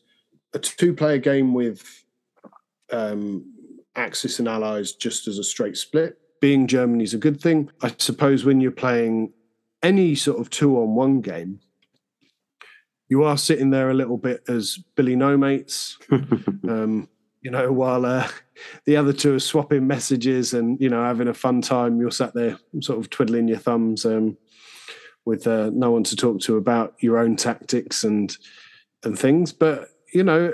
a 0.54 0.60
two 0.60 0.94
player 0.94 1.18
game 1.18 1.54
with 1.54 1.84
um, 2.94 3.54
Axis 3.98 4.40
and 4.40 4.48
Allies 4.48 4.94
just 4.94 5.28
as 5.28 5.38
a 5.38 5.44
straight 5.44 5.76
split. 5.76 6.18
Being 6.40 6.66
Germany 6.66 7.04
is 7.04 7.14
a 7.14 7.18
good 7.18 7.42
thing. 7.42 7.72
I 7.82 7.94
suppose 7.98 8.46
when 8.46 8.62
you're 8.62 8.72
playing 8.72 9.34
any 9.84 10.16
sort 10.16 10.40
of 10.40 10.50
two 10.50 10.78
on 10.78 10.96
one 10.96 11.20
game, 11.20 11.60
you 13.10 13.26
are 13.26 13.38
sitting 13.38 13.72
there 13.72 13.90
a 13.90 13.94
little 13.94 14.18
bit 14.18 14.44
as 14.48 14.80
Billy 14.96 15.18
No 15.18 15.36
Mates, 15.36 15.98
um, 16.12 17.10
you 17.42 17.52
know, 17.52 17.74
while 17.74 18.06
uh, 18.06 18.30
the 18.86 18.98
other 18.98 19.14
two 19.14 19.36
are 19.36 19.40
swapping 19.40 19.88
messages 19.88 20.54
and, 20.54 20.80
you 20.80 20.90
know, 20.90 21.04
having 21.04 21.28
a 21.28 21.34
fun 21.34 21.62
time. 21.62 22.00
You're 22.00 22.12
sat 22.12 22.34
there 22.34 22.58
sort 22.82 23.00
of 23.00 23.10
twiddling 23.10 23.48
your 23.48 23.58
thumbs 23.58 24.06
um, 24.06 24.38
with 25.26 25.48
uh, 25.48 25.72
no 25.74 25.92
one 25.92 26.04
to 26.06 26.16
talk 26.16 26.40
to 26.42 26.58
about 26.58 26.96
your 27.00 27.18
own 27.18 27.36
tactics 27.36 28.04
and 28.04 28.36
and 29.04 29.18
things. 29.18 29.54
But, 29.54 29.90
you 30.14 30.24
know, 30.24 30.54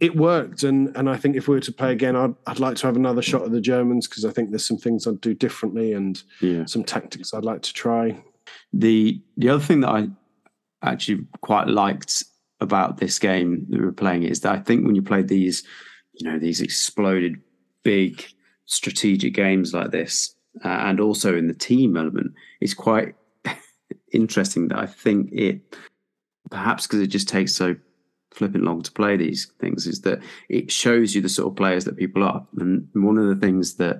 it 0.00 0.16
worked, 0.16 0.64
and 0.64 0.94
and 0.96 1.08
I 1.08 1.16
think 1.16 1.36
if 1.36 1.48
we 1.48 1.54
were 1.54 1.60
to 1.60 1.72
play 1.72 1.92
again, 1.92 2.16
I'd 2.16 2.34
I'd 2.46 2.58
like 2.58 2.76
to 2.76 2.86
have 2.86 2.96
another 2.96 3.22
shot 3.22 3.42
at 3.42 3.52
the 3.52 3.60
Germans 3.60 4.08
because 4.08 4.24
I 4.24 4.30
think 4.30 4.50
there's 4.50 4.66
some 4.66 4.76
things 4.76 5.06
I'd 5.06 5.20
do 5.20 5.34
differently 5.34 5.92
and 5.92 6.22
yeah. 6.40 6.66
some 6.66 6.84
tactics 6.84 7.32
I'd 7.32 7.44
like 7.44 7.62
to 7.62 7.72
try. 7.72 8.22
The 8.72 9.22
the 9.36 9.48
other 9.48 9.62
thing 9.62 9.80
that 9.80 9.90
I 9.90 10.08
actually 10.82 11.26
quite 11.40 11.68
liked 11.68 12.24
about 12.60 12.98
this 12.98 13.18
game 13.18 13.66
that 13.70 13.78
we 13.78 13.84
were 13.84 13.92
playing 13.92 14.24
is 14.24 14.40
that 14.40 14.52
I 14.52 14.58
think 14.60 14.84
when 14.84 14.94
you 14.94 15.02
play 15.02 15.22
these, 15.22 15.62
you 16.14 16.30
know, 16.30 16.38
these 16.38 16.60
exploded 16.60 17.40
big 17.82 18.24
strategic 18.66 19.34
games 19.34 19.74
like 19.74 19.90
this, 19.90 20.34
uh, 20.64 20.68
and 20.68 21.00
also 21.00 21.36
in 21.36 21.48
the 21.48 21.54
team 21.54 21.96
element, 21.96 22.32
it's 22.60 22.74
quite 22.74 23.14
interesting 24.12 24.68
that 24.68 24.78
I 24.78 24.86
think 24.86 25.30
it 25.32 25.76
perhaps 26.50 26.86
because 26.86 27.00
it 27.00 27.08
just 27.08 27.28
takes 27.28 27.54
so 27.54 27.74
flipping 28.30 28.62
long 28.62 28.82
to 28.82 28.92
play 28.92 29.16
these 29.16 29.46
things 29.60 29.86
is 29.86 30.00
that 30.02 30.20
it 30.48 30.70
shows 30.70 31.14
you 31.14 31.20
the 31.20 31.28
sort 31.28 31.48
of 31.48 31.56
players 31.56 31.84
that 31.84 31.96
people 31.96 32.22
are. 32.22 32.46
And 32.58 32.88
one 32.92 33.16
of 33.16 33.26
the 33.26 33.36
things 33.36 33.74
that 33.74 33.96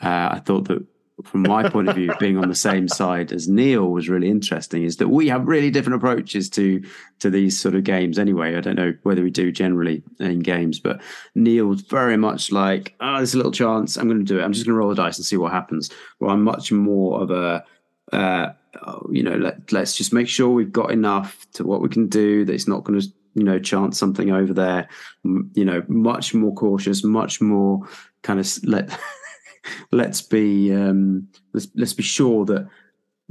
uh, 0.00 0.28
I 0.32 0.42
thought 0.44 0.68
that 0.68 0.84
from 1.22 1.42
my 1.42 1.68
point 1.68 1.88
of 1.88 1.94
view, 1.94 2.12
being 2.18 2.36
on 2.38 2.48
the 2.48 2.54
same 2.54 2.88
side 2.88 3.32
as 3.32 3.48
Neil 3.48 3.90
was 3.90 4.08
really 4.08 4.28
interesting 4.28 4.82
is 4.82 4.96
that 4.96 5.08
we 5.08 5.28
have 5.28 5.46
really 5.46 5.70
different 5.70 5.96
approaches 5.96 6.50
to 6.50 6.82
to 7.20 7.30
these 7.30 7.58
sort 7.58 7.74
of 7.74 7.84
games. 7.84 8.18
Anyway, 8.18 8.56
I 8.56 8.60
don't 8.60 8.76
know 8.76 8.94
whether 9.04 9.22
we 9.22 9.30
do 9.30 9.52
generally 9.52 10.02
in 10.18 10.40
games, 10.40 10.80
but 10.80 11.00
Neil's 11.34 11.82
very 11.82 12.16
much 12.16 12.50
like, 12.50 12.94
oh, 13.00 13.16
there's 13.16 13.34
a 13.34 13.36
little 13.36 13.52
chance. 13.52 13.96
I'm 13.96 14.08
going 14.08 14.18
to 14.18 14.24
do 14.24 14.40
it. 14.40 14.42
I'm 14.42 14.52
just 14.52 14.66
going 14.66 14.74
to 14.74 14.78
roll 14.78 14.88
the 14.88 14.96
dice 14.96 15.16
and 15.16 15.24
see 15.24 15.36
what 15.36 15.52
happens. 15.52 15.90
Well, 16.18 16.30
I'm 16.30 16.42
much 16.42 16.72
more 16.72 17.22
of 17.22 17.30
a 17.30 17.64
uh, 18.12 18.52
you 19.10 19.22
know, 19.22 19.36
let, 19.36 19.72
let's 19.72 19.96
just 19.96 20.12
make 20.12 20.28
sure 20.28 20.48
we've 20.48 20.72
got 20.72 20.90
enough 20.90 21.46
to 21.54 21.64
what 21.64 21.80
we 21.80 21.88
can 21.88 22.08
do 22.08 22.44
that 22.44 22.52
it's 22.52 22.68
not 22.68 22.84
going 22.84 23.00
to 23.00 23.06
you 23.34 23.42
know 23.42 23.58
chance 23.58 23.98
something 23.98 24.30
over 24.30 24.52
there 24.52 24.88
you 25.24 25.64
know 25.64 25.82
much 25.88 26.34
more 26.34 26.54
cautious 26.54 27.02
much 27.02 27.40
more 27.40 27.80
kind 28.22 28.38
of 28.38 28.48
let 28.64 28.96
let's 29.92 30.20
be 30.22 30.72
um 30.72 31.28
let's 31.52 31.68
let's 31.74 31.92
be 31.92 32.02
sure 32.02 32.44
that 32.44 32.68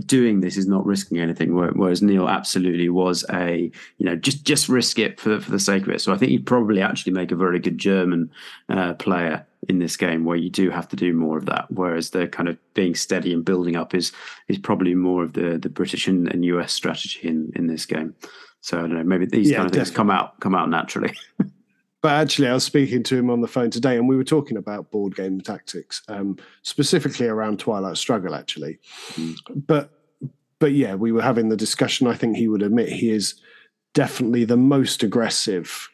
doing 0.07 0.41
this 0.41 0.57
is 0.57 0.67
not 0.67 0.85
risking 0.85 1.19
anything 1.19 1.53
whereas 1.53 2.01
neil 2.01 2.27
absolutely 2.27 2.89
was 2.89 3.23
a 3.31 3.71
you 3.99 4.05
know 4.05 4.15
just 4.15 4.43
just 4.43 4.67
risk 4.67 4.97
it 4.97 5.19
for 5.19 5.39
for 5.39 5.51
the 5.51 5.59
sake 5.59 5.83
of 5.83 5.89
it 5.89 6.01
so 6.01 6.11
i 6.11 6.17
think 6.17 6.31
he'd 6.31 6.47
probably 6.47 6.81
actually 6.81 7.13
make 7.13 7.31
a 7.31 7.35
very 7.35 7.59
good 7.59 7.77
german 7.77 8.29
uh, 8.69 8.95
player 8.95 9.45
in 9.69 9.77
this 9.77 9.95
game 9.95 10.25
where 10.25 10.35
you 10.35 10.49
do 10.49 10.71
have 10.71 10.87
to 10.87 10.95
do 10.95 11.13
more 11.13 11.37
of 11.37 11.45
that 11.45 11.69
whereas 11.69 12.09
the 12.09 12.27
kind 12.27 12.49
of 12.49 12.57
being 12.73 12.95
steady 12.95 13.31
and 13.31 13.45
building 13.45 13.75
up 13.75 13.93
is 13.93 14.11
is 14.47 14.57
probably 14.57 14.95
more 14.95 15.23
of 15.23 15.33
the 15.33 15.59
the 15.59 15.69
british 15.69 16.07
and, 16.07 16.27
and 16.33 16.43
us 16.43 16.73
strategy 16.73 17.19
in 17.21 17.51
in 17.55 17.67
this 17.67 17.85
game 17.85 18.15
so 18.63 18.77
I 18.77 18.81
don't 18.83 18.93
know, 18.93 19.03
maybe 19.03 19.25
these 19.25 19.51
yeah, 19.51 19.57
kind 19.57 19.65
of 19.65 19.73
definitely. 19.73 19.85
things 19.87 19.95
come 19.97 20.09
out 20.09 20.39
come 20.39 20.55
out 20.55 20.69
naturally. 20.69 21.13
but 22.03 22.11
actually, 22.11 22.49
I 22.49 22.53
was 22.53 22.65
speaking 22.65 23.01
to 23.03 23.17
him 23.17 23.29
on 23.29 23.39
the 23.39 23.47
phone 23.47 23.71
today, 23.71 23.95
and 23.95 24.09
we 24.09 24.17
were 24.17 24.25
talking 24.25 24.57
about 24.57 24.91
board 24.91 25.15
game 25.15 25.39
tactics, 25.39 26.03
um, 26.09 26.37
specifically 26.61 27.27
around 27.27 27.59
Twilight 27.59 27.95
Struggle, 27.95 28.35
actually. 28.35 28.77
Mm. 29.13 29.35
But 29.65 29.89
but 30.59 30.73
yeah, 30.73 30.95
we 30.95 31.13
were 31.13 31.21
having 31.21 31.47
the 31.47 31.55
discussion. 31.55 32.07
I 32.07 32.15
think 32.15 32.35
he 32.35 32.49
would 32.49 32.61
admit 32.61 32.89
he 32.89 33.09
is 33.09 33.35
definitely 33.93 34.43
the 34.43 34.57
most 34.57 35.01
aggressive 35.01 35.89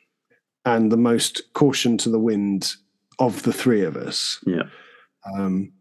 and 0.65 0.91
the 0.91 0.97
most 0.97 1.53
caution 1.53 1.95
to 1.99 2.09
the 2.09 2.19
wind 2.19 2.73
of 3.19 3.43
the 3.43 3.53
three 3.53 3.83
of 3.83 3.95
us. 3.95 4.43
Yeah. 4.47 4.63
Um, 5.37 5.71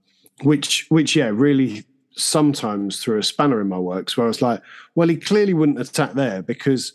which 0.43 0.85
which 0.91 1.17
yeah 1.17 1.31
really 1.33 1.85
sometimes 2.17 3.03
threw 3.03 3.19
a 3.19 3.23
spanner 3.23 3.63
in 3.63 3.69
my 3.69 3.79
works 3.79 4.17
where 4.17 4.27
I 4.27 4.29
was 4.29 4.43
like, 4.43 4.61
well, 4.95 5.09
he 5.09 5.17
clearly 5.17 5.55
wouldn't 5.55 5.81
attack 5.81 6.13
there 6.13 6.43
because. 6.43 6.93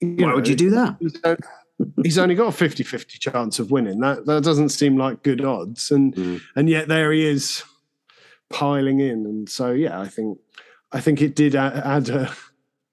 Why 0.00 0.08
know, 0.08 0.34
would 0.34 0.48
you 0.48 0.56
do 0.56 0.68
that? 0.70 0.98
He's, 2.02 2.18
only 2.18 2.34
got 2.34 2.48
a 2.48 2.52
50 2.52 2.84
50 2.84 3.18
chance 3.18 3.58
of 3.58 3.70
winning. 3.70 4.00
That 4.00 4.26
that 4.26 4.44
doesn't 4.44 4.68
seem 4.68 4.96
like 4.96 5.22
good 5.22 5.44
odds. 5.44 5.90
And 5.90 6.14
mm. 6.14 6.40
and 6.54 6.68
yet 6.68 6.88
there 6.88 7.12
he 7.12 7.26
is 7.26 7.64
piling 8.48 9.00
in. 9.00 9.26
And 9.26 9.48
so, 9.48 9.72
yeah, 9.72 10.00
I 10.00 10.08
think 10.08 10.38
I 10.92 11.00
think 11.00 11.20
it 11.20 11.34
did 11.34 11.56
add, 11.56 11.76
add 11.78 12.08
a, 12.08 12.32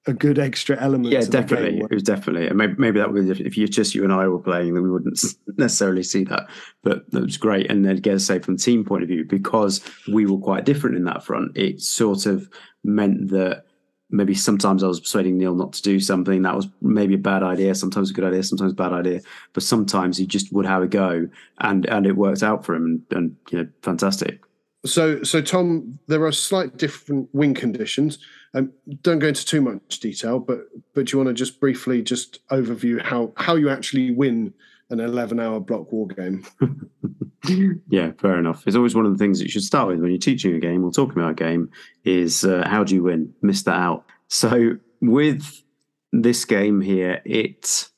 a 0.08 0.14
good 0.14 0.40
extra 0.40 0.80
element. 0.82 1.14
Yeah, 1.14 1.22
definitely. 1.22 1.80
It 1.80 1.94
was 1.94 2.04
definitely, 2.04 2.48
and 2.48 2.58
maybe, 2.58 2.74
maybe 2.78 3.00
that 3.00 3.12
was 3.12 3.30
if, 3.30 3.40
if 3.40 3.58
you 3.58 3.68
just 3.68 3.94
you 3.94 4.04
and 4.04 4.12
I 4.12 4.28
were 4.28 4.40
playing, 4.40 4.74
then 4.74 4.84
we 4.84 4.90
wouldn't 4.90 5.20
necessarily 5.58 6.04
see 6.04 6.24
that. 6.26 6.48
But 6.84 7.10
that 7.12 7.22
was 7.22 7.38
great. 7.38 7.70
And 7.70 7.86
then 7.86 7.98
again, 7.98 8.20
say 8.20 8.40
from 8.40 8.58
team 8.58 8.84
point 8.84 9.04
of 9.04 9.10
view, 9.10 9.24
because 9.24 9.82
we 10.12 10.26
were 10.26 10.40
quite 10.40 10.66
different 10.66 10.96
in 10.96 11.04
that 11.06 11.24
front, 11.24 11.56
it 11.56 11.82
sort 11.82 12.26
of 12.26 12.50
meant 12.84 13.30
that 13.30 13.66
maybe 14.12 14.34
sometimes 14.36 14.84
I 14.84 14.88
was 14.88 15.00
persuading 15.00 15.38
Neil 15.38 15.56
not 15.56 15.74
to 15.74 15.82
do 15.82 16.00
something 16.00 16.42
that 16.42 16.56
was 16.56 16.68
maybe 16.82 17.16
a 17.16 17.20
bad 17.20 17.44
idea, 17.44 17.74
sometimes 17.76 18.12
a 18.12 18.14
good 18.14 18.26
idea, 18.26 18.44
sometimes 18.44 18.74
a 18.74 18.76
bad 18.76 18.94
idea. 18.94 19.22
But 19.54 19.64
sometimes 19.64 20.18
he 20.18 20.26
just 20.26 20.52
would 20.54 20.66
have 20.66 20.84
a 20.84 20.88
go, 20.88 21.28
and 21.60 21.86
and 21.88 22.06
it 22.06 22.16
worked 22.16 22.44
out 22.44 22.66
for 22.66 22.76
him, 22.76 22.86
and, 22.86 23.18
and 23.18 23.36
you 23.52 23.58
know, 23.60 23.70
fantastic. 23.82 24.42
So, 24.86 25.22
so 25.22 25.42
Tom, 25.42 26.00
there 26.08 26.26
are 26.26 26.32
slight 26.32 26.78
different 26.78 27.30
win 27.34 27.54
conditions. 27.54 28.18
Um, 28.54 28.72
don't 29.04 29.20
go 29.20 29.28
into 29.28 29.46
too 29.46 29.62
much 29.62 30.00
detail, 30.00 30.40
but 30.40 30.62
but 30.94 31.12
you 31.12 31.20
want 31.20 31.28
to 31.28 31.34
just 31.34 31.60
briefly 31.60 32.02
just 32.02 32.46
overview 32.50 33.02
how 33.02 33.32
how 33.38 33.56
you 33.56 33.70
actually 33.70 34.12
win 34.12 34.54
an 34.92 35.00
11 35.00 35.40
hour 35.40 35.60
block 35.60 35.92
war 35.92 36.08
game? 36.08 36.46
yeah, 37.90 38.12
fair 38.20 38.38
enough. 38.38 38.64
It's 38.68 38.76
always 38.76 38.96
one 38.96 39.06
of 39.06 39.12
the 39.12 39.18
things 39.18 39.40
that 39.40 39.46
you 39.46 39.52
should 39.52 39.64
start 39.64 39.88
with 39.88 40.00
when 40.00 40.12
you're 40.12 40.20
teaching 40.20 40.54
a 40.54 40.60
game 40.60 40.84
or 40.84 40.92
talking 40.92 41.18
about 41.18 41.32
a 41.32 41.36
game 41.36 41.70
is 42.04 42.44
uh, 42.44 42.68
how 42.68 42.84
do 42.84 42.96
you 42.96 43.04
win? 43.04 43.34
Miss 43.42 43.64
that 43.64 43.76
out. 43.76 44.06
So 44.28 44.78
with 45.02 45.64
this 46.12 46.46
game 46.46 46.82
here, 46.82 47.22
it 47.26 47.90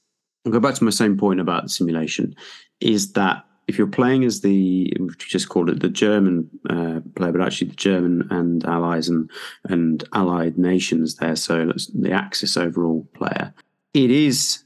I'll 0.45 0.51
go 0.51 0.59
back 0.59 0.75
to 0.75 0.83
my 0.83 0.91
same 0.91 1.17
point 1.17 1.39
about 1.39 1.63
the 1.63 1.69
simulation, 1.69 2.35
is 2.79 3.13
that 3.13 3.45
if 3.67 3.77
you're 3.77 3.88
playing 3.88 4.25
as 4.25 4.41
the 4.41 4.93
we 5.00 5.09
just 5.17 5.50
called 5.50 5.69
it 5.69 5.79
the 5.79 5.89
German 5.89 6.50
uh, 6.69 7.00
player, 7.15 7.31
but 7.31 7.41
actually 7.41 7.69
the 7.69 7.75
German 7.75 8.27
and 8.29 8.65
allies 8.65 9.07
and 9.07 9.29
and 9.65 10.03
allied 10.13 10.57
nations 10.57 11.15
there, 11.15 11.35
so 11.35 11.71
the 11.93 12.12
Axis 12.12 12.57
overall 12.57 13.07
player, 13.13 13.53
it 13.93 14.12
is 14.12 14.63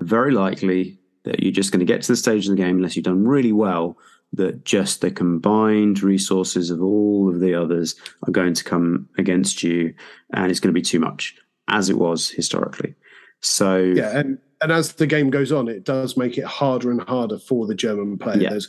very 0.00 0.30
likely 0.30 0.95
that 1.26 1.42
you're 1.42 1.52
just 1.52 1.70
going 1.70 1.80
to 1.80 1.86
get 1.86 2.00
to 2.02 2.12
the 2.12 2.16
stage 2.16 2.46
of 2.46 2.56
the 2.56 2.62
game 2.62 2.76
unless 2.76 2.96
you've 2.96 3.04
done 3.04 3.26
really 3.26 3.52
well. 3.52 3.98
That 4.32 4.64
just 4.64 5.02
the 5.02 5.10
combined 5.12 6.02
resources 6.02 6.70
of 6.70 6.82
all 6.82 7.28
of 7.28 7.40
the 7.40 7.54
others 7.54 7.94
are 8.26 8.32
going 8.32 8.54
to 8.54 8.64
come 8.64 9.08
against 9.18 9.62
you, 9.62 9.94
and 10.32 10.50
it's 10.50 10.58
going 10.58 10.74
to 10.74 10.78
be 10.78 10.82
too 10.82 10.98
much, 10.98 11.36
as 11.68 11.88
it 11.88 11.96
was 11.96 12.28
historically. 12.28 12.96
So 13.40 13.76
yeah, 13.78 14.18
and 14.18 14.38
and 14.60 14.72
as 14.72 14.94
the 14.94 15.06
game 15.06 15.30
goes 15.30 15.52
on, 15.52 15.68
it 15.68 15.84
does 15.84 16.16
make 16.16 16.38
it 16.38 16.44
harder 16.44 16.90
and 16.90 17.00
harder 17.02 17.38
for 17.38 17.66
the 17.66 17.74
German 17.74 18.18
player. 18.18 18.38
Yeah. 18.38 18.50
There's 18.50 18.68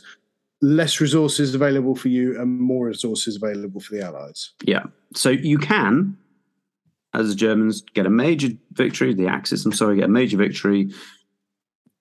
less 0.60 1.00
resources 1.00 1.54
available 1.54 1.94
for 1.94 2.08
you 2.08 2.40
and 2.40 2.60
more 2.60 2.86
resources 2.86 3.36
available 3.36 3.80
for 3.80 3.94
the 3.94 4.04
Allies. 4.04 4.52
Yeah. 4.62 4.84
So 5.14 5.30
you 5.30 5.58
can, 5.58 6.16
as 7.14 7.28
the 7.28 7.34
Germans, 7.34 7.82
get 7.94 8.06
a 8.06 8.10
major 8.10 8.48
victory, 8.72 9.14
the 9.14 9.28
Axis, 9.28 9.64
I'm 9.64 9.72
sorry, 9.72 9.96
get 9.96 10.06
a 10.06 10.08
major 10.08 10.36
victory, 10.36 10.90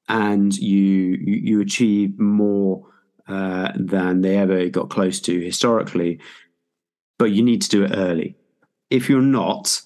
and 0.07 0.57
you 0.57 1.17
you, 1.21 1.61
achieve 1.61 2.17
more 2.19 2.85
uh, 3.27 3.71
than 3.75 4.21
they 4.21 4.37
ever 4.37 4.69
got 4.69 4.89
close 4.89 5.19
to 5.21 5.39
historically, 5.39 6.19
but 7.17 7.31
you 7.31 7.43
need 7.43 7.61
to 7.61 7.69
do 7.69 7.83
it 7.83 7.91
early. 7.93 8.35
If 8.89 9.09
you're 9.09 9.21
not, 9.21 9.81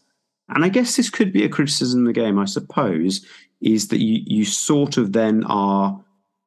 and 0.49 0.63
I 0.63 0.69
guess 0.69 0.95
this 0.95 1.09
could 1.09 1.33
be 1.33 1.43
a 1.43 1.49
criticism 1.49 2.01
of 2.01 2.13
the 2.13 2.21
game, 2.21 2.37
I 2.37 2.45
suppose, 2.45 3.25
is 3.61 3.87
that 3.87 4.01
you, 4.01 4.21
you 4.25 4.45
sort 4.45 4.97
of 4.97 5.13
then 5.13 5.43
are 5.45 5.99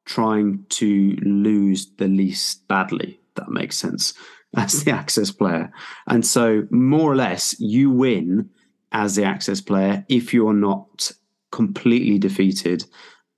trying 0.05 0.65
to 0.69 1.17
lose 1.21 1.91
the 1.97 2.07
least 2.07 2.67
badly. 2.67 3.19
That 3.35 3.49
makes 3.49 3.77
sense 3.77 4.13
as 4.55 4.83
the 4.83 4.91
Axis 4.91 5.31
player. 5.31 5.71
And 6.07 6.25
so, 6.25 6.65
more 6.69 7.11
or 7.11 7.15
less, 7.15 7.59
you 7.59 7.89
win 7.89 8.49
as 8.91 9.15
the 9.15 9.25
Axis 9.25 9.59
player 9.59 10.05
if 10.07 10.33
you're 10.33 10.53
not 10.53 11.11
completely 11.51 12.17
defeated 12.17 12.85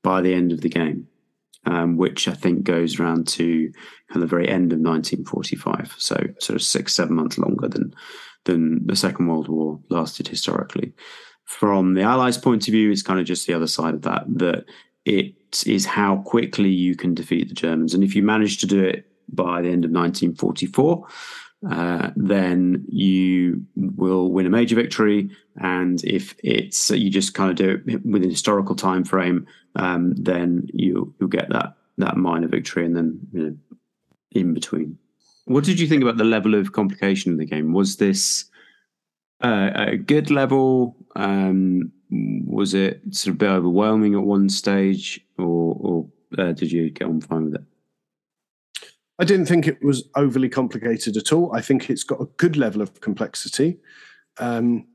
by 0.03 0.21
the 0.21 0.33
end 0.33 0.51
of 0.51 0.61
the 0.61 0.69
game, 0.69 1.07
um, 1.65 1.97
which 1.97 2.27
I 2.27 2.33
think 2.33 2.63
goes 2.63 2.99
around 2.99 3.27
to 3.29 3.71
kind 4.09 4.15
of 4.15 4.21
the 4.21 4.27
very 4.27 4.47
end 4.47 4.71
of 4.73 4.79
1945. 4.79 5.95
So, 5.97 6.15
sort 6.39 6.55
of 6.55 6.61
six, 6.61 6.93
seven 6.93 7.15
months 7.15 7.37
longer 7.37 7.67
than 7.67 7.93
than 8.45 8.85
the 8.87 8.95
Second 8.95 9.27
World 9.27 9.49
War 9.49 9.79
lasted 9.89 10.27
historically. 10.27 10.93
From 11.45 11.93
the 11.93 12.01
Allies' 12.01 12.37
point 12.37 12.67
of 12.67 12.71
view, 12.71 12.91
it's 12.91 13.01
kind 13.01 13.19
of 13.19 13.25
just 13.25 13.47
the 13.47 13.53
other 13.53 13.67
side 13.67 13.93
of 13.93 14.01
that, 14.03 14.23
that 14.27 14.65
it 15.05 15.63
is 15.65 15.85
how 15.85 16.17
quickly 16.17 16.69
you 16.69 16.95
can 16.95 17.13
defeat 17.13 17.47
the 17.47 17.53
Germans. 17.53 17.93
And 17.93 18.03
if 18.03 18.15
you 18.15 18.23
manage 18.23 18.57
to 18.59 18.67
do 18.67 18.83
it 18.83 19.05
by 19.29 19.61
the 19.61 19.69
end 19.69 19.85
of 19.85 19.91
1944, 19.91 21.07
uh, 21.69 22.11
then 22.15 22.85
you 22.87 23.65
will 23.75 24.31
win 24.31 24.45
a 24.45 24.49
major 24.49 24.75
victory. 24.75 25.29
And 25.59 26.03
if 26.03 26.35
it's 26.43 26.91
you 26.91 27.09
just 27.09 27.33
kind 27.33 27.49
of 27.49 27.55
do 27.55 27.81
it 27.87 28.05
with 28.05 28.23
an 28.23 28.29
historical 28.29 28.75
time 28.75 29.03
frame, 29.03 29.47
um, 29.75 30.13
then 30.15 30.67
you 30.73 31.13
you'll 31.19 31.29
get 31.29 31.49
that 31.49 31.75
that 31.97 32.17
minor 32.17 32.47
victory, 32.47 32.85
and 32.85 32.95
then 32.95 33.19
you 33.33 33.43
know, 33.43 33.57
in 34.31 34.53
between. 34.53 34.97
What 35.45 35.63
did 35.63 35.79
you 35.79 35.87
think 35.87 36.03
about 36.03 36.17
the 36.17 36.25
level 36.25 36.53
of 36.55 36.73
complication 36.73 37.31
of 37.31 37.37
the 37.39 37.45
game? 37.45 37.73
Was 37.73 37.97
this 37.97 38.45
uh, 39.41 39.71
a 39.73 39.97
good 39.97 40.29
level? 40.29 40.95
Um, 41.15 41.91
was 42.09 42.73
it 42.73 43.01
sort 43.11 43.29
of 43.29 43.35
a 43.35 43.37
bit 43.37 43.49
overwhelming 43.49 44.13
at 44.13 44.21
one 44.21 44.49
stage, 44.49 45.21
or, 45.37 45.75
or 45.79 46.07
uh, 46.37 46.51
did 46.51 46.71
you 46.71 46.89
get 46.89 47.07
on 47.07 47.21
fine 47.21 47.45
with 47.45 47.55
it? 47.55 47.63
I 49.19 49.25
didn't 49.25 49.47
think 49.47 49.67
it 49.67 49.83
was 49.83 50.07
overly 50.15 50.49
complicated 50.49 51.17
at 51.17 51.33
all. 51.33 51.53
I 51.55 51.61
think 51.61 51.89
it's 51.89 52.03
got 52.03 52.21
a 52.21 52.25
good 52.37 52.55
level 52.55 52.81
of 52.81 53.01
complexity, 53.01 53.77
um, 54.37 54.85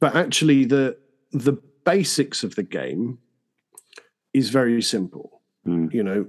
but 0.00 0.16
actually 0.16 0.64
the 0.64 0.96
the 1.32 1.54
basics 1.84 2.42
of 2.42 2.54
the 2.54 2.62
game 2.62 3.18
is 4.32 4.50
very 4.50 4.80
simple. 4.82 5.42
Mm. 5.66 5.92
You 5.92 6.02
know, 6.02 6.26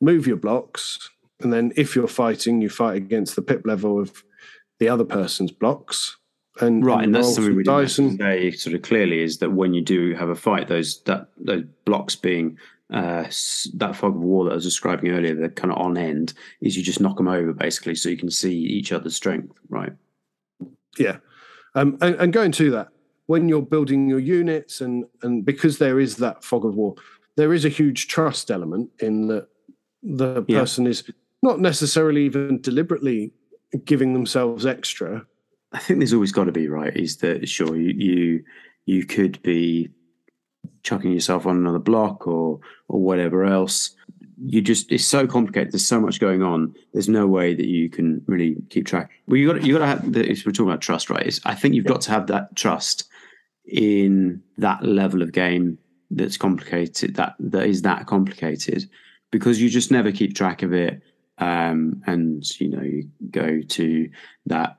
move 0.00 0.26
your 0.26 0.36
blocks, 0.36 1.10
and 1.40 1.52
then 1.52 1.72
if 1.76 1.94
you're 1.94 2.08
fighting, 2.08 2.60
you 2.60 2.68
fight 2.68 2.96
against 2.96 3.36
the 3.36 3.42
pip 3.42 3.62
level 3.64 4.00
of 4.00 4.24
the 4.80 4.88
other 4.88 5.04
person's 5.04 5.52
blocks 5.52 6.16
and 6.60 6.84
right, 6.84 7.04
and 7.04 7.14
that's 7.14 7.34
something 7.34 7.56
we 7.56 7.64
didn't 7.64 8.18
say 8.18 8.50
sort 8.52 8.76
of 8.76 8.82
clearly 8.82 9.20
is 9.20 9.38
that 9.38 9.50
when 9.50 9.74
you 9.74 9.82
do 9.82 10.14
have 10.14 10.28
a 10.28 10.36
fight, 10.36 10.68
those 10.68 11.02
that 11.02 11.28
those 11.36 11.64
blocks 11.84 12.14
being 12.14 12.58
uh, 12.92 13.24
that 13.74 13.96
fog 13.96 14.16
of 14.16 14.22
war 14.22 14.44
that 14.44 14.52
I 14.52 14.54
was 14.54 14.64
describing 14.64 15.10
earlier, 15.10 15.34
they're 15.34 15.48
kind 15.48 15.72
of 15.72 15.78
on 15.78 15.96
end, 15.96 16.34
is 16.60 16.76
you 16.76 16.82
just 16.82 17.00
knock 17.00 17.16
them 17.16 17.28
over 17.28 17.52
basically, 17.52 17.94
so 17.94 18.08
you 18.08 18.16
can 18.16 18.30
see 18.30 18.54
each 18.54 18.92
other's 18.92 19.16
strength, 19.16 19.58
right? 19.68 19.92
Yeah, 20.98 21.18
um, 21.74 21.98
and, 22.00 22.14
and 22.16 22.32
going 22.32 22.52
to 22.52 22.70
that, 22.72 22.88
when 23.26 23.48
you're 23.48 23.62
building 23.62 24.08
your 24.08 24.20
units, 24.20 24.80
and 24.80 25.04
and 25.22 25.44
because 25.44 25.78
there 25.78 25.98
is 25.98 26.16
that 26.16 26.44
fog 26.44 26.64
of 26.64 26.74
war, 26.74 26.94
there 27.36 27.52
is 27.52 27.64
a 27.64 27.70
huge 27.70 28.08
trust 28.08 28.50
element 28.50 28.90
in 29.00 29.26
that 29.28 29.48
the 30.02 30.42
person 30.42 30.84
yeah. 30.84 30.90
is 30.90 31.10
not 31.42 31.60
necessarily 31.60 32.24
even 32.24 32.60
deliberately 32.60 33.32
giving 33.86 34.12
themselves 34.12 34.66
extra 34.66 35.26
I 35.74 35.78
think 35.80 35.98
there's 35.98 36.14
always 36.14 36.32
got 36.32 36.44
to 36.44 36.52
be 36.52 36.68
right. 36.68 36.96
Is 36.96 37.16
that 37.18 37.48
sure 37.48 37.76
you 37.76 37.90
you 37.90 38.44
you 38.86 39.04
could 39.04 39.42
be 39.42 39.90
chucking 40.82 41.12
yourself 41.12 41.46
on 41.46 41.56
another 41.56 41.78
block 41.78 42.26
or 42.26 42.60
or 42.88 43.00
whatever 43.00 43.44
else. 43.44 43.94
You 44.44 44.60
just 44.60 44.90
it's 44.90 45.04
so 45.04 45.26
complicated. 45.26 45.72
There's 45.72 45.86
so 45.86 46.00
much 46.00 46.20
going 46.20 46.42
on. 46.42 46.74
There's 46.92 47.08
no 47.08 47.26
way 47.26 47.54
that 47.54 47.66
you 47.66 47.88
can 47.88 48.22
really 48.26 48.56
keep 48.70 48.86
track. 48.86 49.10
Well, 49.26 49.36
you 49.36 49.52
got 49.52 49.64
you 49.64 49.74
got 49.74 49.80
to 49.80 49.86
have. 49.86 50.16
If 50.16 50.44
we're 50.44 50.52
talking 50.52 50.68
about 50.68 50.80
trust, 50.80 51.10
right? 51.10 51.26
It's, 51.26 51.40
I 51.44 51.54
think 51.54 51.74
you've 51.74 51.86
got 51.86 52.00
to 52.02 52.10
have 52.10 52.26
that 52.28 52.54
trust 52.56 53.04
in 53.66 54.42
that 54.58 54.84
level 54.84 55.22
of 55.22 55.32
game 55.32 55.78
that's 56.10 56.36
complicated. 56.36 57.16
That 57.16 57.36
that 57.38 57.66
is 57.66 57.82
that 57.82 58.06
complicated 58.06 58.88
because 59.30 59.60
you 59.60 59.68
just 59.68 59.90
never 59.90 60.12
keep 60.12 60.34
track 60.34 60.62
of 60.62 60.72
it. 60.72 61.00
Um, 61.38 62.02
and 62.06 62.44
you 62.60 62.68
know 62.68 62.82
you 62.82 63.08
go 63.30 63.60
to 63.60 64.08
that 64.46 64.78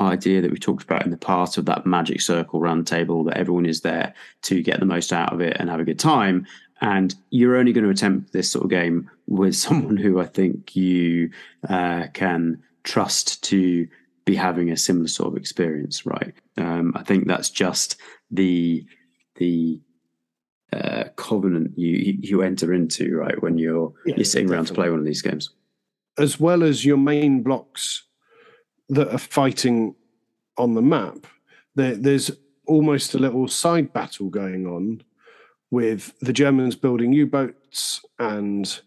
idea 0.00 0.40
that 0.40 0.50
we 0.50 0.58
talked 0.58 0.82
about 0.82 1.04
in 1.04 1.10
the 1.10 1.16
past 1.16 1.58
of 1.58 1.66
that 1.66 1.86
magic 1.86 2.20
circle 2.20 2.60
round 2.60 2.86
table 2.86 3.24
that 3.24 3.36
everyone 3.36 3.66
is 3.66 3.82
there 3.82 4.14
to 4.42 4.62
get 4.62 4.80
the 4.80 4.86
most 4.86 5.12
out 5.12 5.32
of 5.32 5.40
it 5.40 5.56
and 5.58 5.68
have 5.68 5.80
a 5.80 5.84
good 5.84 5.98
time. 5.98 6.46
And 6.80 7.14
you're 7.30 7.56
only 7.56 7.72
going 7.72 7.84
to 7.84 7.90
attempt 7.90 8.32
this 8.32 8.50
sort 8.50 8.64
of 8.64 8.70
game 8.70 9.10
with 9.26 9.54
someone 9.66 9.96
who 9.96 10.20
I 10.20 10.26
think 10.26 10.74
you 10.74 11.30
uh, 11.68 12.06
can 12.14 12.62
trust 12.84 13.42
to 13.44 13.86
be 14.24 14.34
having 14.34 14.70
a 14.70 14.76
similar 14.76 15.08
sort 15.08 15.32
of 15.32 15.36
experience, 15.36 16.06
right? 16.06 16.34
Um, 16.56 16.92
I 16.96 17.02
think 17.02 17.26
that's 17.26 17.50
just 17.50 17.96
the 18.30 18.84
the 19.36 19.80
uh, 20.72 21.04
covenant 21.16 21.76
you 21.76 22.18
you 22.20 22.42
enter 22.42 22.72
into, 22.72 23.16
right, 23.16 23.40
when 23.42 23.58
you're 23.58 23.92
yeah, 24.06 24.16
you're 24.16 24.24
sitting 24.24 24.46
definitely. 24.46 24.56
around 24.56 24.66
to 24.66 24.74
play 24.74 24.90
one 24.90 24.98
of 25.00 25.04
these 25.04 25.22
games. 25.22 25.50
As 26.18 26.38
well 26.38 26.62
as 26.62 26.84
your 26.84 26.98
main 26.98 27.42
blocks 27.42 28.04
that 28.90 29.12
are 29.12 29.18
fighting 29.18 29.94
on 30.58 30.74
the 30.74 30.82
map, 30.82 31.26
there, 31.74 31.96
there's 31.96 32.30
almost 32.66 33.14
a 33.14 33.18
little 33.18 33.48
side 33.48 33.92
battle 33.92 34.28
going 34.28 34.66
on 34.66 35.02
with 35.70 36.12
the 36.20 36.32
Germans 36.32 36.76
building 36.76 37.12
U 37.12 37.26
boats, 37.26 38.04
and 38.18 38.80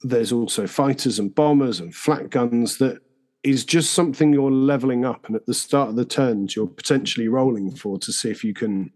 there's 0.00 0.32
also 0.32 0.66
fighters 0.66 1.18
and 1.18 1.34
bombers 1.34 1.78
and 1.78 1.94
flak 1.94 2.30
guns 2.30 2.78
that 2.78 3.00
is 3.44 3.64
just 3.64 3.92
something 3.92 4.32
you're 4.32 4.50
leveling 4.50 5.04
up. 5.04 5.26
And 5.26 5.36
at 5.36 5.46
the 5.46 5.54
start 5.54 5.90
of 5.90 5.96
the 5.96 6.04
turns, 6.04 6.56
you're 6.56 6.66
potentially 6.66 7.28
rolling 7.28 7.70
for 7.70 7.98
to 7.98 8.12
see 8.12 8.30
if 8.30 8.42
you 8.42 8.54
can 8.54 8.92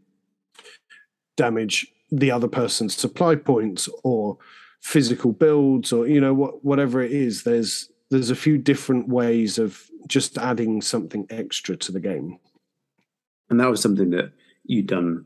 damage 1.36 1.86
the 2.10 2.30
other 2.30 2.48
person's 2.48 2.96
supply 2.96 3.34
points 3.34 3.88
or 4.04 4.38
physical 4.80 5.32
builds 5.32 5.92
or 5.92 6.06
you 6.06 6.20
know 6.20 6.32
what 6.32 6.64
whatever 6.64 7.02
it 7.02 7.10
is 7.10 7.42
there's 7.42 7.90
there's 8.10 8.30
a 8.30 8.36
few 8.36 8.58
different 8.58 9.08
ways 9.08 9.58
of 9.58 9.90
just 10.06 10.38
adding 10.38 10.80
something 10.80 11.26
extra 11.30 11.76
to 11.76 11.92
the 11.92 12.00
game. 12.00 12.38
And 13.50 13.60
that 13.60 13.70
was 13.70 13.80
something 13.80 14.10
that 14.10 14.32
you'd 14.64 14.86
done 14.86 15.24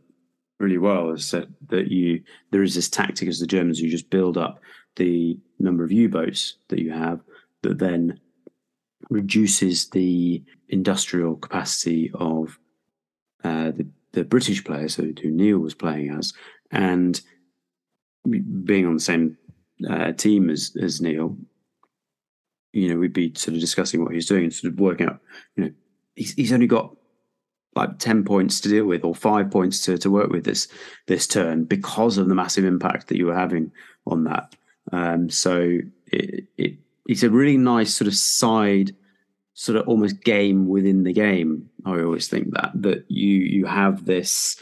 really 0.59 0.79
well. 0.79 1.11
Is 1.11 1.31
that, 1.31 1.49
that 1.69 1.89
you 1.89 2.23
there 2.51 2.63
is 2.63 2.75
this 2.75 2.89
tactic 2.89 3.29
as 3.29 3.41
the 3.41 3.47
Germans, 3.47 3.81
you 3.81 3.91
just 3.91 4.11
build 4.11 4.37
up 4.37 4.61
the 4.97 5.39
number 5.59 5.85
of 5.85 5.93
U-boats 5.93 6.57
that 6.69 6.81
you 6.81 6.93
have 6.93 7.21
that 7.63 7.79
then 7.79 8.21
reduces 9.09 9.89
the 9.91 10.43
industrial 10.69 11.37
capacity 11.37 12.11
of 12.15 12.59
uh, 13.45 13.71
the, 13.73 13.87
the 14.13 14.25
British 14.25 14.65
players 14.65 14.95
who, 14.95 15.13
who 15.23 15.31
Neil 15.31 15.59
was 15.59 15.75
playing 15.75 16.11
as, 16.11 16.33
and 16.71 17.21
being 18.65 18.87
on 18.87 18.95
the 18.95 19.01
same 19.01 19.37
uh, 19.89 20.13
team 20.13 20.51
as 20.51 20.77
as 20.81 21.01
Neil, 21.01 21.37
you 22.73 22.89
know, 22.89 22.99
we'd 22.99 23.13
be 23.13 23.33
sort 23.35 23.55
of 23.55 23.61
discussing 23.61 24.03
what 24.03 24.15
he's 24.15 24.27
doing 24.27 24.45
and 24.45 24.55
sort 24.55 24.73
of 24.73 24.79
working 24.79 25.09
out, 25.09 25.21
you 25.57 25.65
know, 25.65 25.71
he's 26.15 26.33
he's 26.35 26.53
only 26.53 26.67
got 26.67 26.95
like 27.77 27.99
10 27.99 28.25
points 28.25 28.61
to 28.61 28.69
deal 28.69 28.85
with 28.85 29.05
or 29.05 29.15
five 29.15 29.51
points 29.51 29.81
to, 29.85 29.97
to 29.97 30.11
work 30.11 30.31
with 30.31 30.45
this 30.45 30.69
this 31.07 31.27
turn 31.27 31.65
because 31.65 32.19
of 32.19 32.29
the 32.29 32.35
massive 32.35 32.65
impact 32.65 33.09
that 33.09 33.17
you 33.17 33.27
were 33.27 33.35
having 33.35 33.71
on 34.07 34.25
that. 34.25 34.55
Um, 34.93 35.31
so 35.31 35.79
it, 36.07 36.45
it 36.57 36.75
it's 37.07 37.23
a 37.23 37.31
really 37.31 37.57
nice 37.57 37.95
sort 37.95 38.09
of 38.09 38.15
side 38.15 38.95
sort 39.55 39.77
of 39.77 39.87
almost 39.89 40.23
game 40.25 40.69
within 40.69 41.05
the 41.05 41.13
game. 41.13 41.69
I 41.85 42.01
always 42.01 42.29
think 42.29 42.53
that 42.55 42.73
that 42.75 43.05
you 43.09 43.39
you 43.39 43.67
have 43.67 44.05
this 44.05 44.57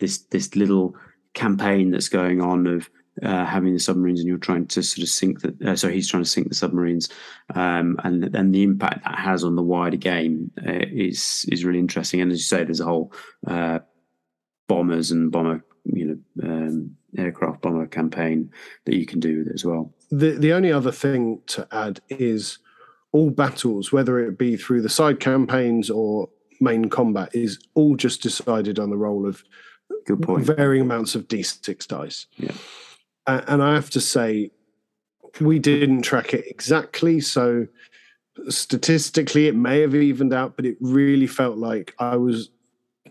this 0.00 0.18
this 0.30 0.56
little 0.56 0.94
campaign 1.34 1.90
that's 1.90 2.08
going 2.08 2.40
on 2.40 2.66
of 2.66 2.88
uh, 3.22 3.44
having 3.44 3.72
the 3.72 3.78
submarines 3.78 4.20
and 4.20 4.28
you're 4.28 4.38
trying 4.38 4.66
to 4.66 4.82
sort 4.82 5.02
of 5.02 5.08
sink 5.08 5.40
the 5.40 5.70
uh, 5.70 5.76
so 5.76 5.88
he's 5.88 6.08
trying 6.08 6.22
to 6.22 6.28
sink 6.28 6.48
the 6.48 6.54
submarines. 6.54 7.08
Um, 7.54 7.98
and 8.02 8.24
then 8.24 8.52
the 8.52 8.62
impact 8.62 9.04
that 9.04 9.18
has 9.18 9.44
on 9.44 9.56
the 9.56 9.62
wider 9.62 9.96
game 9.96 10.50
uh, 10.66 10.86
is 10.90 11.46
is 11.50 11.64
really 11.64 11.78
interesting. 11.78 12.20
And 12.20 12.32
as 12.32 12.38
you 12.38 12.44
say 12.44 12.64
there's 12.64 12.80
a 12.80 12.84
whole 12.84 13.12
uh, 13.46 13.80
bombers 14.68 15.10
and 15.10 15.30
bomber 15.30 15.64
you 15.84 16.06
know 16.40 16.48
um, 16.48 16.96
aircraft 17.16 17.62
bomber 17.62 17.86
campaign 17.86 18.50
that 18.86 18.96
you 18.96 19.06
can 19.06 19.20
do 19.20 19.38
with 19.38 19.48
it 19.48 19.54
as 19.54 19.64
well. 19.64 19.92
The 20.10 20.32
the 20.32 20.52
only 20.52 20.72
other 20.72 20.92
thing 20.92 21.40
to 21.48 21.68
add 21.70 22.00
is 22.08 22.58
all 23.12 23.30
battles 23.30 23.92
whether 23.92 24.18
it 24.18 24.36
be 24.36 24.56
through 24.56 24.82
the 24.82 24.88
side 24.88 25.20
campaigns 25.20 25.88
or 25.88 26.28
main 26.60 26.88
combat 26.88 27.28
is 27.32 27.60
all 27.74 27.94
just 27.94 28.22
decided 28.22 28.78
on 28.80 28.90
the 28.90 28.96
roll 28.96 29.24
of 29.26 29.44
good 30.06 30.20
point. 30.22 30.44
varying 30.44 30.82
amounts 30.82 31.14
of 31.14 31.28
d6 31.28 31.86
dice. 31.86 32.26
Yeah 32.36 32.52
and 33.26 33.62
I 33.62 33.74
have 33.74 33.90
to 33.90 34.00
say, 34.00 34.50
we 35.40 35.58
didn't 35.58 36.02
track 36.02 36.34
it 36.34 36.44
exactly. 36.46 37.20
So 37.20 37.66
statistically, 38.48 39.48
it 39.48 39.54
may 39.54 39.80
have 39.80 39.94
evened 39.94 40.32
out, 40.32 40.56
but 40.56 40.66
it 40.66 40.76
really 40.80 41.26
felt 41.26 41.56
like 41.56 41.94
I 41.98 42.16
was 42.16 42.50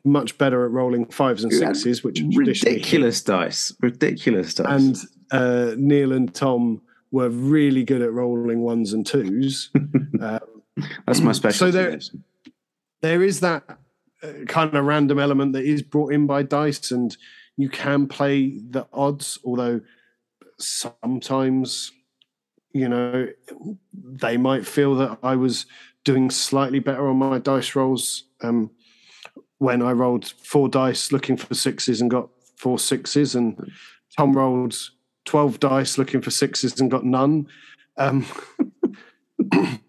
much 0.06 0.38
better 0.38 0.66
at 0.66 0.72
rolling 0.72 1.06
fives 1.06 1.44
and 1.44 1.54
sixes, 1.54 2.04
which 2.04 2.22
ridiculous 2.36 3.22
dice, 3.22 3.74
ridiculous 3.82 4.54
dice. 4.54 4.68
And 4.70 4.98
uh, 5.32 5.76
Neil 5.78 6.12
and 6.14 6.34
Tom 6.34 6.82
were 7.12 7.30
really 7.30 7.84
good 7.84 8.02
at 8.02 8.12
rolling 8.12 8.62
ones 8.62 8.94
and 8.94 9.06
twos. 9.06 9.70
um, 10.20 10.40
That's 11.06 11.20
my 11.20 11.32
specialty. 11.32 11.72
So 11.72 11.72
there, 11.72 12.00
there 13.02 13.24
is 13.24 13.40
that 13.42 13.78
uh, 14.24 14.46
kind 14.48 14.74
of 14.74 14.86
random 14.86 15.20
element 15.20 15.54
that 15.54 15.64
is 15.64 15.82
brought 15.82 16.12
in 16.12 16.26
by 16.26 16.44
dice, 16.44 16.92
and 16.92 17.16
you 17.56 17.70
can 17.70 18.08
play 18.08 18.58
the 18.58 18.88
odds, 18.92 19.38
although 19.46 19.82
sometimes, 20.60 21.92
you 22.74 22.90
know, 22.90 23.28
they 23.94 24.38
might 24.38 24.66
feel 24.66 24.96
that 24.96 25.20
I 25.24 25.36
was 25.36 25.66
doing 26.04 26.30
slightly 26.30 26.80
better 26.80 27.08
on 27.08 27.18
my 27.18 27.40
dice 27.40 27.76
rolls 27.76 28.26
um, 28.42 28.72
when 29.58 29.82
I 29.82 29.92
rolled 29.92 30.26
four 30.26 30.68
dice 30.68 31.12
looking 31.12 31.38
for 31.38 31.54
sixes 31.54 32.02
and 32.02 32.10
got 32.10 32.30
four 32.58 32.80
sixes, 32.80 33.36
and 33.36 33.72
Tom 34.18 34.36
rolled 34.36 34.76
12 35.26 35.60
dice 35.60 35.98
looking 35.98 36.22
for 36.22 36.32
sixes 36.32 36.80
and 36.80 36.92
got 36.92 37.06
none. 37.06 37.48
Um, 37.98 38.26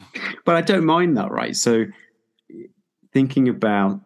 but 0.45 0.57
I 0.57 0.61
don't 0.61 0.85
mind 0.85 1.17
that, 1.17 1.31
right? 1.31 1.57
So 1.57 1.87
thinking 3.13 3.49
about, 3.49 4.01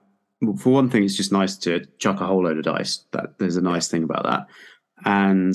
for 0.58 0.72
one 0.72 0.88
thing, 0.88 1.04
it's 1.04 1.16
just 1.16 1.32
nice 1.32 1.56
to 1.58 1.84
chuck 1.98 2.20
a 2.20 2.26
whole 2.26 2.44
load 2.44 2.58
of 2.58 2.64
dice. 2.64 3.04
That 3.12 3.38
there's 3.38 3.56
a 3.56 3.62
nice 3.62 3.88
thing 3.88 4.04
about 4.04 4.24
that, 4.24 4.46
and 5.04 5.54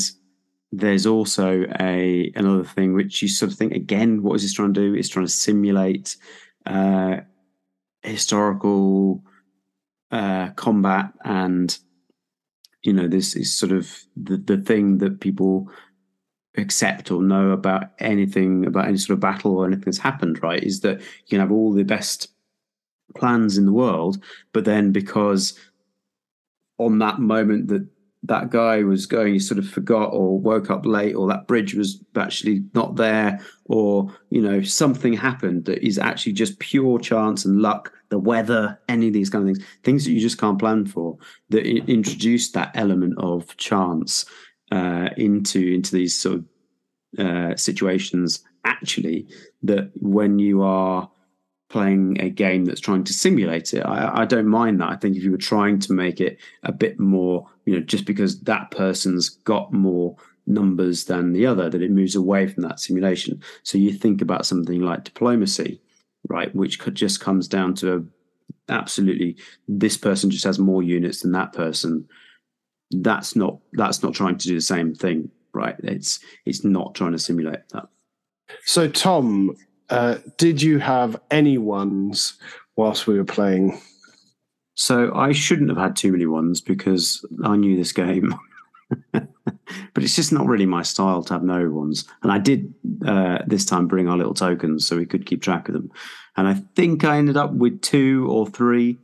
there's 0.75 1.05
also 1.05 1.65
a 1.79 2.31
another 2.35 2.63
thing 2.63 2.93
which 2.93 3.21
you 3.21 3.27
sort 3.27 3.51
of 3.51 3.57
think 3.57 3.73
again 3.73 4.23
what 4.23 4.35
is 4.35 4.41
this 4.41 4.53
trying 4.53 4.73
to 4.73 4.81
do? 4.81 4.95
Is 4.95 5.07
trying 5.07 5.25
to 5.25 5.31
simulate 5.31 6.17
uh, 6.65 7.17
historical 8.01 9.23
uh, 10.11 10.49
combat 10.55 11.13
and 11.23 11.77
you 12.81 12.91
know 12.91 13.07
this 13.07 13.35
is 13.35 13.55
sort 13.55 13.71
of 13.71 14.03
the, 14.15 14.37
the 14.37 14.57
thing 14.57 14.97
that 14.97 15.19
people 15.19 15.69
accept 16.57 17.11
or 17.11 17.21
know 17.21 17.51
about 17.51 17.91
anything 17.99 18.65
about 18.65 18.87
any 18.87 18.97
sort 18.97 19.15
of 19.15 19.19
battle 19.19 19.57
or 19.57 19.67
anything 19.67 19.85
that's 19.85 19.99
happened 19.99 20.41
right? 20.41 20.63
Is 20.63 20.79
that 20.81 21.01
you 21.01 21.29
can 21.29 21.39
have 21.39 21.51
all 21.51 21.71
the 21.71 21.83
best 21.83 22.29
plans 23.15 23.59
in 23.59 23.67
the 23.67 23.73
world 23.73 24.23
but 24.53 24.65
then 24.65 24.91
because 24.91 25.53
on 26.79 26.97
that 26.97 27.19
moment 27.19 27.67
that 27.67 27.87
that 28.25 28.49
guy 28.49 28.83
was 28.83 29.05
going, 29.05 29.33
he 29.33 29.39
sort 29.39 29.57
of 29.57 29.69
forgot 29.69 30.13
or 30.13 30.39
woke 30.39 30.69
up 30.69 30.85
late, 30.85 31.13
or 31.13 31.27
that 31.27 31.47
bridge 31.47 31.75
was 31.75 32.01
actually 32.15 32.63
not 32.73 32.95
there, 32.95 33.39
or 33.65 34.13
you 34.29 34.41
know 34.41 34.61
something 34.61 35.13
happened 35.13 35.65
that 35.65 35.85
is 35.85 35.99
actually 35.99 36.33
just 36.33 36.59
pure 36.59 36.99
chance 36.99 37.43
and 37.45 37.61
luck, 37.61 37.91
the 38.09 38.19
weather, 38.19 38.79
any 38.87 39.07
of 39.07 39.13
these 39.13 39.29
kind 39.29 39.47
of 39.47 39.55
things, 39.55 39.67
things 39.83 40.05
that 40.05 40.11
you 40.11 40.21
just 40.21 40.39
can't 40.39 40.59
plan 40.59 40.85
for, 40.85 41.17
that 41.49 41.65
introduce 41.65 42.51
that 42.51 42.71
element 42.75 43.13
of 43.17 43.55
chance 43.57 44.25
uh, 44.71 45.09
into 45.17 45.59
into 45.59 45.93
these 45.93 46.17
sort 46.17 46.35
of 46.35 47.25
uh, 47.25 47.55
situations. 47.55 48.43
Actually, 48.65 49.27
that 49.61 49.91
when 49.95 50.39
you 50.39 50.61
are 50.61 51.09
playing 51.73 52.21
a 52.21 52.29
game 52.29 52.65
that's 52.65 52.79
trying 52.79 53.03
to 53.03 53.11
simulate 53.11 53.73
it. 53.73 53.81
I, 53.81 54.21
I, 54.21 54.25
don't 54.25 54.45
mind 54.45 54.79
that. 54.79 54.89
I 54.89 54.95
think 54.95 55.17
if 55.17 55.23
you 55.23 55.31
were 55.31 55.37
trying 55.37 55.79
to 55.79 55.93
make 55.93 56.21
it 56.21 56.37
a 56.61 56.71
bit 56.71 56.99
more, 56.99 57.49
you 57.65 57.73
know, 57.73 57.81
just 57.81 58.05
because 58.05 58.41
that 58.41 58.71
person's 58.71 59.29
got 59.29 59.73
more 59.73 60.15
numbers 60.45 61.05
than 61.05 61.33
the 61.33 61.45
other, 61.45 61.69
that 61.69 61.81
it 61.81 61.91
moves 61.91 62.15
away 62.15 62.47
from 62.47 62.63
that 62.63 62.79
simulation. 62.79 63.41
So 63.63 63.77
you 63.77 63.93
think 63.93 64.21
about 64.21 64.45
something 64.45 64.81
like 64.81 65.05
diplomacy, 65.05 65.81
right, 66.27 66.53
which 66.55 66.79
could 66.79 66.95
just 66.95 67.19
comes 67.19 67.47
down 67.47 67.75
to 67.75 67.95
a, 67.95 68.03
absolutely 68.69 69.37
this 69.67 69.97
person 69.97 70.29
just 70.29 70.43
has 70.43 70.59
more 70.59 70.83
units 70.83 71.21
than 71.21 71.31
that 71.33 71.53
person. 71.53 72.07
That's 72.91 73.35
not 73.35 73.59
that's 73.73 74.03
not 74.03 74.13
trying 74.13 74.37
to 74.37 74.47
do 74.47 74.55
the 74.55 74.61
same 74.61 74.93
thing, 74.93 75.31
right? 75.53 75.75
It's 75.79 76.19
it's 76.45 76.63
not 76.63 76.95
trying 76.95 77.13
to 77.13 77.19
simulate 77.19 77.67
that. 77.69 77.87
So 78.65 78.87
Tom, 78.87 79.55
uh, 79.89 80.17
did 80.37 80.61
you 80.61 80.79
have 80.79 81.19
any 81.31 81.57
ones 81.57 82.37
whilst 82.75 83.07
we 83.07 83.17
were 83.17 83.25
playing? 83.25 83.81
So 84.75 85.13
I 85.13 85.31
shouldn't 85.31 85.69
have 85.69 85.77
had 85.77 85.95
too 85.95 86.11
many 86.11 86.25
ones 86.25 86.61
because 86.61 87.25
I 87.43 87.55
knew 87.55 87.75
this 87.75 87.91
game. 87.91 88.35
but 89.11 90.03
it's 90.03 90.15
just 90.15 90.31
not 90.31 90.47
really 90.47 90.65
my 90.65 90.81
style 90.81 91.23
to 91.23 91.33
have 91.33 91.43
no 91.43 91.69
ones. 91.69 92.05
And 92.21 92.31
I 92.31 92.39
did 92.39 92.73
uh, 93.05 93.39
this 93.45 93.65
time 93.65 93.87
bring 93.87 94.07
our 94.07 94.17
little 94.17 94.33
tokens 94.33 94.85
so 94.87 94.97
we 94.97 95.05
could 95.05 95.25
keep 95.25 95.41
track 95.41 95.67
of 95.67 95.73
them. 95.73 95.91
And 96.37 96.47
I 96.47 96.55
think 96.75 97.03
I 97.03 97.17
ended 97.17 97.37
up 97.37 97.53
with 97.53 97.81
two 97.81 98.27
or 98.29 98.47
three 98.47 98.97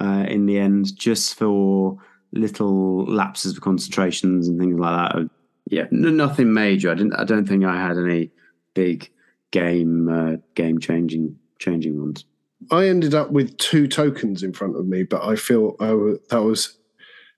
uh, 0.00 0.26
in 0.28 0.46
the 0.46 0.58
end, 0.58 0.96
just 0.96 1.34
for 1.34 1.98
little 2.32 3.04
lapses 3.06 3.56
of 3.56 3.62
concentrations 3.62 4.48
and 4.48 4.60
things 4.60 4.78
like 4.78 5.12
that. 5.12 5.30
Yeah, 5.68 5.86
nothing 5.90 6.52
major. 6.52 6.90
I 6.90 6.94
didn't. 6.94 7.14
I 7.14 7.24
don't 7.24 7.46
think 7.46 7.64
I 7.64 7.76
had 7.76 7.98
any 7.98 8.30
big 8.74 9.10
game 9.50 10.08
uh, 10.08 10.36
game 10.54 10.78
changing 10.78 11.36
changing 11.58 11.98
ones. 11.98 12.24
I 12.70 12.88
ended 12.88 13.14
up 13.14 13.30
with 13.30 13.56
two 13.58 13.86
tokens 13.86 14.42
in 14.42 14.52
front 14.52 14.76
of 14.76 14.86
me, 14.86 15.02
but 15.02 15.22
I 15.22 15.36
feel 15.36 15.76
I 15.80 15.88
w- 15.88 16.18
that 16.30 16.42
was 16.42 16.78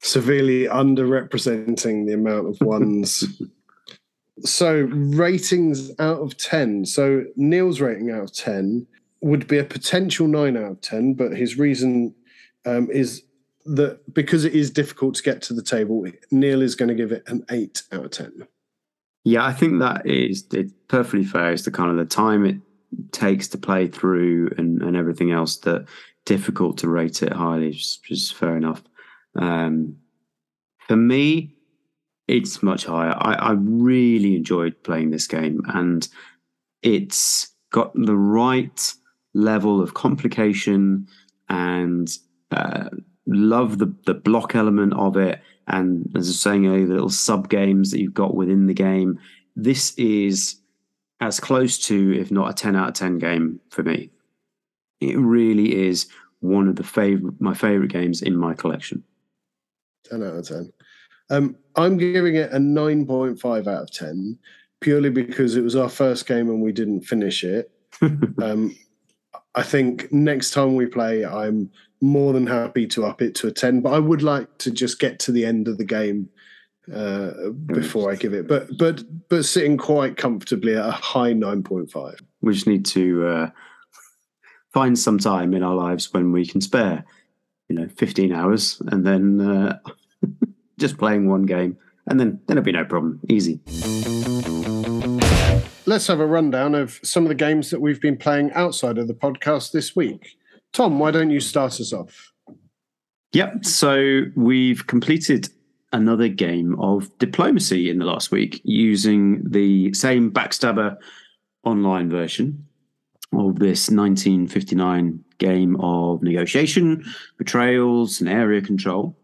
severely 0.00 0.64
underrepresenting 0.64 2.06
the 2.06 2.14
amount 2.14 2.48
of 2.48 2.60
ones. 2.60 3.24
so 4.44 4.88
ratings 4.90 5.90
out 5.98 6.20
of 6.20 6.36
ten. 6.36 6.86
So 6.86 7.24
Neil's 7.36 7.80
rating 7.80 8.10
out 8.10 8.22
of 8.22 8.32
ten 8.32 8.86
would 9.20 9.48
be 9.48 9.58
a 9.58 9.64
potential 9.64 10.28
nine 10.28 10.56
out 10.56 10.70
of 10.70 10.80
ten, 10.80 11.14
but 11.14 11.36
his 11.36 11.58
reason 11.58 12.14
um, 12.64 12.88
is 12.90 13.22
that 13.66 14.14
because 14.14 14.44
it 14.44 14.54
is 14.54 14.70
difficult 14.70 15.14
to 15.16 15.22
get 15.22 15.42
to 15.42 15.52
the 15.52 15.62
table, 15.62 16.06
Neil 16.30 16.62
is 16.62 16.74
going 16.74 16.88
to 16.88 16.94
give 16.94 17.12
it 17.12 17.24
an 17.26 17.44
eight 17.50 17.82
out 17.92 18.04
of 18.04 18.10
ten. 18.12 18.46
Yeah, 19.24 19.44
I 19.44 19.52
think 19.52 19.80
that 19.80 20.06
is 20.06 20.46
it's 20.52 20.72
perfectly 20.86 21.24
fair. 21.24 21.52
It's 21.52 21.64
the 21.64 21.70
kind 21.70 21.90
of 21.90 21.96
the 21.96 22.06
time 22.06 22.46
it 22.46 22.56
takes 23.12 23.48
to 23.48 23.58
play 23.58 23.86
through 23.86 24.50
and, 24.58 24.82
and 24.82 24.96
everything 24.96 25.30
else 25.30 25.56
that 25.58 25.86
difficult 26.24 26.78
to 26.78 26.88
rate 26.88 27.22
it 27.22 27.32
highly, 27.32 27.70
is 27.70 28.30
fair 28.30 28.56
enough. 28.56 28.82
Um, 29.36 29.96
for 30.86 30.96
me, 30.96 31.54
it's 32.26 32.62
much 32.62 32.84
higher. 32.84 33.14
I, 33.16 33.34
I 33.34 33.52
really 33.52 34.36
enjoyed 34.36 34.82
playing 34.82 35.10
this 35.10 35.26
game, 35.26 35.62
and 35.68 36.06
it's 36.82 37.48
got 37.70 37.92
the 37.94 38.16
right 38.16 38.94
level 39.34 39.80
of 39.80 39.94
complication 39.94 41.06
and 41.48 42.10
uh, 42.50 42.88
love 43.26 43.78
the 43.78 43.94
the 44.06 44.14
block 44.14 44.54
element 44.54 44.94
of 44.94 45.16
it 45.16 45.40
and 45.68 46.10
as 46.16 46.26
I 46.26 46.30
was 46.30 46.40
saying 46.40 46.66
earlier, 46.66 46.86
the 46.86 46.94
little 46.94 47.10
sub 47.10 47.48
games 47.48 47.90
that 47.90 48.00
you've 48.00 48.14
got 48.14 48.34
within 48.34 48.66
the 48.66 48.74
game. 48.74 49.18
This 49.54 49.94
is 49.98 50.56
as 51.20 51.40
close 51.40 51.78
to, 51.86 52.18
if 52.18 52.30
not 52.30 52.50
a 52.50 52.54
10 52.54 52.76
out 52.76 52.88
of 52.88 52.94
10 52.94 53.18
game 53.18 53.60
for 53.70 53.82
me. 53.82 54.10
it 55.00 55.16
really 55.16 55.86
is 55.86 56.08
one 56.40 56.68
of 56.68 56.76
the 56.76 56.84
favorite 56.84 57.40
my 57.40 57.54
favorite 57.54 57.90
games 57.90 58.22
in 58.22 58.36
my 58.36 58.54
collection. 58.54 59.02
Ten 60.04 60.22
out 60.22 60.36
of 60.36 60.46
ten. 60.46 60.72
Um, 61.30 61.56
I'm 61.76 61.96
giving 61.98 62.36
it 62.36 62.52
a 62.52 62.58
nine 62.58 63.06
point 63.06 63.40
five 63.40 63.66
out 63.66 63.82
of 63.82 63.90
ten, 63.90 64.38
purely 64.80 65.10
because 65.10 65.56
it 65.56 65.62
was 65.62 65.76
our 65.76 65.88
first 65.88 66.26
game 66.26 66.48
and 66.48 66.62
we 66.62 66.72
didn't 66.72 67.02
finish 67.02 67.44
it. 67.44 67.70
um, 68.42 68.76
I 69.54 69.62
think 69.62 70.12
next 70.12 70.52
time 70.52 70.76
we 70.76 70.86
play, 70.86 71.24
I'm 71.24 71.70
more 72.00 72.32
than 72.32 72.46
happy 72.46 72.86
to 72.86 73.04
up 73.04 73.20
it 73.20 73.34
to 73.36 73.48
a 73.48 73.52
10, 73.52 73.80
but 73.80 73.92
I 73.92 73.98
would 73.98 74.22
like 74.22 74.58
to 74.58 74.70
just 74.70 75.00
get 75.00 75.18
to 75.20 75.32
the 75.32 75.44
end 75.44 75.66
of 75.66 75.78
the 75.78 75.84
game 75.84 76.28
uh, 76.92 77.50
before 77.66 78.10
I 78.10 78.16
give 78.16 78.32
it. 78.32 78.46
But 78.46 78.68
but 78.78 79.02
but 79.28 79.44
sitting 79.44 79.76
quite 79.76 80.16
comfortably 80.16 80.76
at 80.76 80.86
a 80.86 80.90
high 80.90 81.32
9.5. 81.32 82.20
We 82.40 82.54
just 82.54 82.66
need 82.66 82.86
to 82.86 83.26
uh, 83.26 83.50
find 84.72 84.98
some 84.98 85.18
time 85.18 85.54
in 85.54 85.62
our 85.62 85.74
lives 85.74 86.12
when 86.12 86.32
we 86.32 86.46
can 86.46 86.60
spare, 86.60 87.04
you 87.68 87.76
know, 87.76 87.88
15 87.96 88.32
hours 88.32 88.80
and 88.86 89.04
then 89.06 89.40
uh, 89.40 89.78
just 90.78 90.98
playing 90.98 91.28
one 91.28 91.42
game. 91.42 91.76
And 92.06 92.18
then, 92.18 92.40
then 92.46 92.56
it'll 92.56 92.64
be 92.64 92.72
no 92.72 92.86
problem. 92.86 93.20
Easy 93.28 93.60
let's 95.88 96.06
have 96.06 96.20
a 96.20 96.26
rundown 96.26 96.74
of 96.74 97.00
some 97.02 97.24
of 97.24 97.28
the 97.28 97.34
games 97.34 97.70
that 97.70 97.80
we've 97.80 98.00
been 98.00 98.16
playing 98.16 98.52
outside 98.52 98.98
of 98.98 99.08
the 99.08 99.14
podcast 99.14 99.72
this 99.72 99.96
week. 99.96 100.36
Tom, 100.72 100.98
why 100.98 101.10
don't 101.10 101.30
you 101.30 101.40
start 101.40 101.80
us 101.80 101.92
off? 101.94 102.32
Yep. 103.32 103.64
So 103.64 104.24
we've 104.36 104.86
completed 104.86 105.48
another 105.92 106.28
game 106.28 106.78
of 106.80 107.16
diplomacy 107.18 107.90
in 107.90 107.98
the 107.98 108.04
last 108.04 108.30
week 108.30 108.60
using 108.64 109.42
the 109.48 109.92
same 109.94 110.30
Backstabbr 110.30 110.96
online 111.64 112.10
version 112.10 112.66
of 113.32 113.58
this 113.58 113.90
1959 113.90 115.24
game 115.38 115.76
of 115.80 116.22
negotiation, 116.22 117.04
betrayals, 117.36 118.20
and 118.20 118.28
area 118.28 118.60
control. 118.60 119.16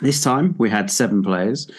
This 0.00 0.22
time 0.22 0.54
we 0.58 0.70
had 0.70 0.90
seven 0.90 1.22
players 1.22 1.70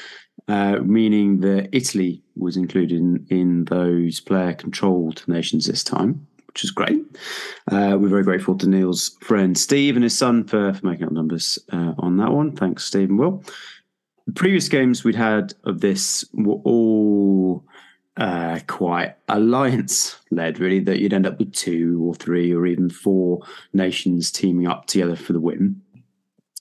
uh, 0.49 0.79
meaning 0.83 1.39
that 1.41 1.69
Italy 1.71 2.23
was 2.35 2.57
included 2.57 2.97
in, 2.97 3.25
in 3.29 3.65
those 3.65 4.19
player 4.19 4.53
controlled 4.53 5.23
nations 5.27 5.65
this 5.65 5.83
time, 5.83 6.25
which 6.47 6.63
is 6.63 6.71
great. 6.71 6.99
Uh, 7.71 7.97
we're 7.99 8.09
very 8.09 8.23
grateful 8.23 8.57
to 8.57 8.67
Neil's 8.67 9.15
friend 9.21 9.55
Steve 9.57 9.95
and 9.95 10.03
his 10.03 10.17
son 10.17 10.43
for, 10.43 10.73
for 10.73 10.85
making 10.85 11.05
up 11.05 11.11
numbers 11.11 11.59
uh, 11.71 11.93
on 11.99 12.17
that 12.17 12.31
one. 12.31 12.55
Thanks, 12.55 12.85
Steve 12.85 13.09
and 13.09 13.19
Will. 13.19 13.43
The 14.29 14.35
previous 14.35 14.69
games 14.69 15.03
we'd 15.03 15.15
had 15.15 15.55
of 15.63 15.81
this 15.81 16.23
were 16.33 16.61
all 16.63 17.65
uh, 18.15 18.59
quite 18.67 19.15
alliance 19.27 20.19
led, 20.29 20.59
really, 20.59 20.79
that 20.81 20.99
you'd 20.99 21.15
end 21.15 21.25
up 21.25 21.39
with 21.39 21.51
two 21.51 21.99
or 22.03 22.13
three 22.13 22.53
or 22.53 22.67
even 22.67 22.91
four 22.91 23.41
nations 23.73 24.31
teaming 24.31 24.67
up 24.67 24.85
together 24.85 25.15
for 25.15 25.33
the 25.33 25.39
win. 25.39 25.81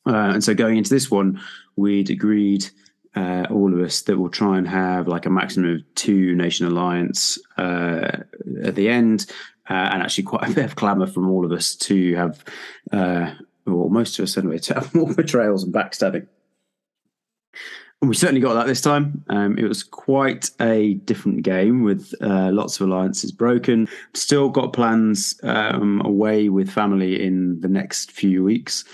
Uh, 0.07 0.31
and 0.33 0.43
so 0.43 0.55
going 0.55 0.79
into 0.79 0.89
this 0.89 1.11
one, 1.11 1.43
we'd 1.77 2.09
agreed 2.09 2.67
uh, 3.15 3.45
all 3.51 3.75
of 3.75 3.81
us 3.81 4.01
that 4.01 4.19
we'll 4.19 4.31
try 4.31 4.57
and 4.57 4.67
have 4.67 5.07
like 5.07 5.27
a 5.27 5.31
maximum 5.31 5.75
of 5.75 5.95
two 5.95 6.35
nation 6.35 6.67
alliance 6.67 7.39
uh, 7.59 8.23
at 8.65 8.77
the 8.77 8.89
end, 8.89 9.27
uh, 9.69 9.91
and 9.93 10.03
actually 10.03 10.25
quite 10.25 10.51
a 10.51 10.55
bit 10.55 10.65
of 10.65 10.77
clamour 10.77 11.07
from 11.07 11.29
all 11.29 11.45
of 11.45 11.53
us 11.53 11.75
to 11.75 12.15
have, 12.15 12.43
uh, 12.93 13.31
or 13.67 13.91
most 13.91 14.19
of 14.19 14.23
us 14.23 14.39
anyway, 14.39 14.57
to 14.57 14.73
have 14.73 14.95
more 14.95 15.13
betrayals 15.13 15.65
and 15.65 15.75
backstabbing. 15.75 16.27
We 18.01 18.15
certainly 18.15 18.41
got 18.41 18.55
that 18.55 18.69
this 18.69 18.81
time. 18.81 19.25
Um, 19.29 19.59
it 19.59 19.65
was 19.65 19.83
quite 19.83 20.51
a 20.61 20.95
different 20.95 21.43
game 21.43 21.83
with 21.83 22.15
uh, 22.23 22.51
lots 22.53 22.79
of 22.79 22.87
alliances 22.87 23.33
broken. 23.33 23.89
Still 24.15 24.51
got 24.51 24.73
plans 24.73 25.39
um, 25.43 26.01
away 26.05 26.49
with 26.49 26.71
family 26.71 27.21
in 27.21 27.61
the 27.61 27.69
next 27.69 28.13
few 28.13 28.45
weeks 28.45 28.85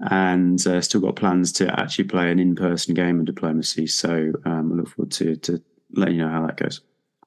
and 0.00 0.66
uh, 0.66 0.80
still 0.80 1.02
got 1.02 1.16
plans 1.16 1.52
to 1.52 1.80
actually 1.80 2.04
play 2.04 2.30
an 2.30 2.38
in-person 2.38 2.94
game 2.94 3.20
of 3.20 3.26
diplomacy. 3.26 3.86
So 3.86 4.32
um, 4.46 4.72
I 4.72 4.76
look 4.76 4.88
forward 4.88 5.12
to 5.12 5.36
to 5.36 5.62
letting 5.92 6.16
you 6.16 6.22
know 6.22 6.30
how 6.30 6.46
that 6.46 6.56
goes. 6.56 6.80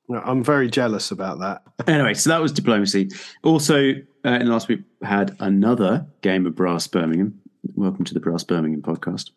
I'm 0.09 0.43
very 0.43 0.69
jealous 0.69 1.11
about 1.11 1.39
that. 1.39 1.61
Anyway, 1.87 2.15
so 2.15 2.31
that 2.31 2.41
was 2.41 2.51
diplomacy. 2.51 3.09
Also, 3.43 3.93
uh, 4.25 4.29
in 4.29 4.47
the 4.47 4.51
last 4.51 4.67
week, 4.67 4.81
had 5.03 5.37
another 5.39 6.07
game 6.21 6.47
of 6.47 6.55
Brass 6.55 6.87
Birmingham. 6.87 7.39
Welcome 7.75 8.05
to 8.05 8.15
the 8.15 8.19
Brass 8.19 8.43
Birmingham 8.43 8.81
podcast. 8.81 9.29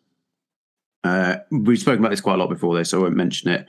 Uh, 1.03 1.37
we've 1.51 1.79
spoken 1.79 1.99
about 1.99 2.11
this 2.11 2.21
quite 2.21 2.35
a 2.35 2.37
lot 2.37 2.49
before, 2.49 2.75
though, 2.75 2.83
so 2.83 2.99
I 2.99 3.03
won't 3.03 3.15
mention 3.15 3.51
it 3.51 3.67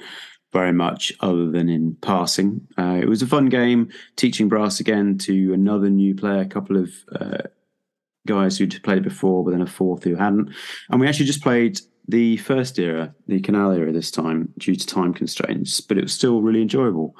very 0.52 0.72
much 0.72 1.12
other 1.20 1.50
than 1.50 1.68
in 1.68 1.96
passing. 2.00 2.66
Uh, 2.78 2.98
it 3.02 3.08
was 3.08 3.22
a 3.22 3.26
fun 3.26 3.48
game, 3.48 3.90
teaching 4.16 4.48
brass 4.48 4.78
again 4.78 5.18
to 5.18 5.52
another 5.52 5.90
new 5.90 6.14
player, 6.14 6.40
a 6.40 6.46
couple 6.46 6.76
of 6.76 6.90
uh, 7.12 7.42
guys 8.26 8.56
who'd 8.56 8.80
played 8.84 8.98
it 8.98 9.04
before, 9.04 9.44
but 9.44 9.50
then 9.50 9.60
a 9.60 9.66
fourth 9.66 10.04
who 10.04 10.14
hadn't. 10.14 10.50
And 10.90 11.00
we 11.00 11.08
actually 11.08 11.26
just 11.26 11.42
played 11.42 11.80
the 12.06 12.36
first 12.36 12.78
era, 12.78 13.14
the 13.26 13.40
Canal 13.40 13.72
era 13.72 13.92
this 13.92 14.10
time, 14.10 14.52
due 14.58 14.76
to 14.76 14.86
time 14.86 15.12
constraints, 15.12 15.80
but 15.80 15.98
it 15.98 16.04
was 16.04 16.12
still 16.12 16.40
really 16.40 16.62
enjoyable. 16.62 17.16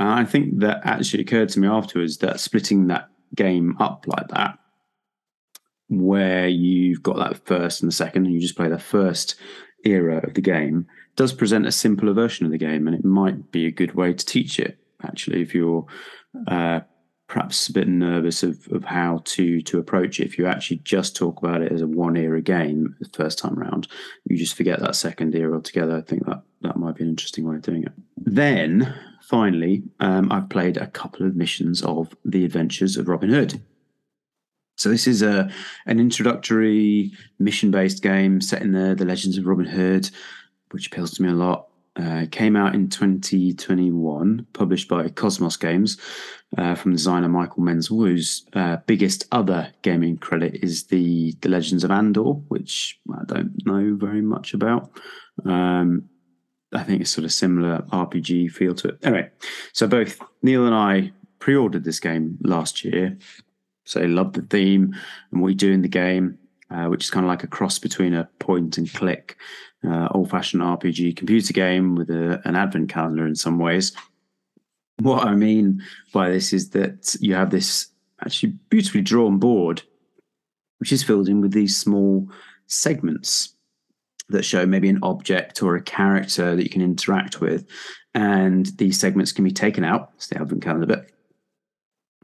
Uh, 0.00 0.14
I 0.14 0.24
think 0.24 0.58
that 0.60 0.80
actually 0.82 1.22
occurred 1.22 1.50
to 1.50 1.60
me 1.60 1.68
afterwards 1.68 2.18
that 2.18 2.40
splitting 2.40 2.88
that 2.88 3.08
game 3.34 3.76
up 3.78 4.06
like 4.08 4.28
that, 4.28 4.58
where 5.88 6.48
you've 6.48 7.02
got 7.02 7.16
that 7.16 7.46
first 7.46 7.82
and 7.82 7.90
the 7.90 7.94
second, 7.94 8.26
and 8.26 8.34
you 8.34 8.40
just 8.40 8.56
play 8.56 8.68
the 8.68 8.78
first 8.78 9.34
era 9.84 10.20
of 10.26 10.34
the 10.34 10.40
game, 10.40 10.86
does 11.16 11.32
present 11.32 11.66
a 11.66 11.72
simpler 11.72 12.12
version 12.12 12.46
of 12.46 12.52
the 12.52 12.58
game, 12.58 12.86
and 12.86 12.96
it 12.96 13.04
might 13.04 13.52
be 13.52 13.66
a 13.66 13.70
good 13.70 13.94
way 13.94 14.12
to 14.12 14.26
teach 14.26 14.58
it. 14.58 14.78
Actually, 15.02 15.42
if 15.42 15.54
you're 15.54 15.86
uh, 16.46 16.80
perhaps 17.26 17.68
a 17.68 17.72
bit 17.72 17.88
nervous 17.88 18.42
of, 18.42 18.68
of 18.70 18.84
how 18.84 19.20
to 19.24 19.60
to 19.62 19.78
approach 19.78 20.20
it. 20.20 20.26
If 20.26 20.38
you 20.38 20.46
actually 20.46 20.78
just 20.78 21.16
talk 21.16 21.38
about 21.38 21.62
it 21.62 21.72
as 21.72 21.80
a 21.80 21.86
one 21.86 22.16
era 22.16 22.40
game 22.40 22.94
the 23.00 23.08
first 23.08 23.38
time 23.38 23.54
round, 23.54 23.88
you 24.24 24.36
just 24.36 24.56
forget 24.56 24.80
that 24.80 24.96
second 24.96 25.34
era 25.34 25.54
altogether. 25.54 25.96
I 25.96 26.02
think 26.02 26.26
that 26.26 26.42
that 26.62 26.76
might 26.76 26.96
be 26.96 27.04
an 27.04 27.10
interesting 27.10 27.48
way 27.48 27.56
of 27.56 27.62
doing 27.62 27.84
it. 27.84 27.92
Then 28.16 28.94
finally, 29.22 29.82
um, 30.00 30.30
I've 30.30 30.48
played 30.48 30.76
a 30.76 30.86
couple 30.86 31.26
of 31.26 31.36
missions 31.36 31.82
of 31.82 32.14
the 32.24 32.44
Adventures 32.44 32.96
of 32.96 33.08
Robin 33.08 33.30
Hood. 33.30 33.60
So 34.76 34.88
this 34.88 35.06
is 35.06 35.22
a 35.22 35.50
an 35.86 36.00
introductory 36.00 37.12
mission 37.38 37.70
based 37.70 38.02
game 38.02 38.40
set 38.40 38.62
in 38.62 38.72
the 38.72 38.94
the 38.94 39.04
Legends 39.04 39.38
of 39.38 39.46
Robin 39.46 39.66
Hood, 39.66 40.10
which 40.70 40.88
appeals 40.88 41.12
to 41.12 41.22
me 41.22 41.30
a 41.30 41.34
lot. 41.34 41.68
Uh, 41.96 42.26
came 42.32 42.56
out 42.56 42.74
in 42.74 42.88
2021, 42.88 44.44
published 44.52 44.88
by 44.88 45.06
Kosmos 45.10 45.56
Games 45.56 45.96
uh, 46.58 46.74
from 46.74 46.90
designer 46.90 47.28
Michael 47.28 47.62
Menzel, 47.62 48.00
whose 48.00 48.44
uh, 48.54 48.78
biggest 48.86 49.26
other 49.30 49.72
gaming 49.82 50.16
credit 50.16 50.56
is 50.56 50.86
the 50.86 51.36
The 51.40 51.48
Legends 51.48 51.84
of 51.84 51.92
Andor, 51.92 52.32
which 52.48 52.98
I 53.16 53.24
don't 53.26 53.64
know 53.64 53.94
very 53.94 54.22
much 54.22 54.54
about. 54.54 54.90
Um, 55.44 56.08
I 56.72 56.82
think 56.82 57.00
it's 57.00 57.10
sort 57.10 57.24
of 57.24 57.32
similar 57.32 57.82
RPG 57.92 58.50
feel 58.50 58.74
to 58.74 58.88
it. 58.88 58.98
Anyway, 59.04 59.30
so 59.72 59.86
both 59.86 60.18
Neil 60.42 60.66
and 60.66 60.74
I 60.74 61.12
pre-ordered 61.38 61.84
this 61.84 62.00
game 62.00 62.38
last 62.42 62.84
year. 62.84 63.16
So 63.84 64.00
loved 64.00 64.34
the 64.34 64.42
theme 64.42 64.94
and 65.30 65.40
what 65.40 65.46
we 65.46 65.54
do 65.54 65.72
in 65.72 65.82
the 65.82 65.88
game, 65.88 66.38
uh, 66.70 66.86
which 66.86 67.04
is 67.04 67.10
kind 67.10 67.24
of 67.24 67.28
like 67.28 67.44
a 67.44 67.48
cross 67.48 67.78
between 67.78 68.14
a 68.14 68.28
point 68.38 68.78
and 68.78 68.92
click 68.92 69.36
uh, 69.86 70.08
old 70.12 70.30
fashioned 70.30 70.62
RPG 70.62 71.16
computer 71.16 71.52
game 71.52 71.94
with 71.94 72.10
a, 72.10 72.40
an 72.44 72.56
advent 72.56 72.88
calendar 72.88 73.26
in 73.26 73.34
some 73.34 73.58
ways. 73.58 73.92
What 75.00 75.26
I 75.26 75.34
mean 75.34 75.82
by 76.12 76.30
this 76.30 76.52
is 76.52 76.70
that 76.70 77.16
you 77.20 77.34
have 77.34 77.50
this 77.50 77.88
actually 78.24 78.54
beautifully 78.70 79.02
drawn 79.02 79.38
board, 79.38 79.82
which 80.78 80.92
is 80.92 81.02
filled 81.02 81.28
in 81.28 81.40
with 81.40 81.52
these 81.52 81.76
small 81.76 82.28
segments 82.66 83.54
that 84.28 84.44
show 84.44 84.64
maybe 84.64 84.88
an 84.88 85.00
object 85.02 85.62
or 85.62 85.76
a 85.76 85.82
character 85.82 86.56
that 86.56 86.62
you 86.62 86.70
can 86.70 86.80
interact 86.80 87.40
with. 87.40 87.66
And 88.14 88.66
these 88.78 88.98
segments 88.98 89.32
can 89.32 89.44
be 89.44 89.50
taken 89.50 89.84
out, 89.84 90.12
it's 90.16 90.28
the 90.28 90.40
advent 90.40 90.62
calendar 90.62 90.86
bit, 90.86 91.13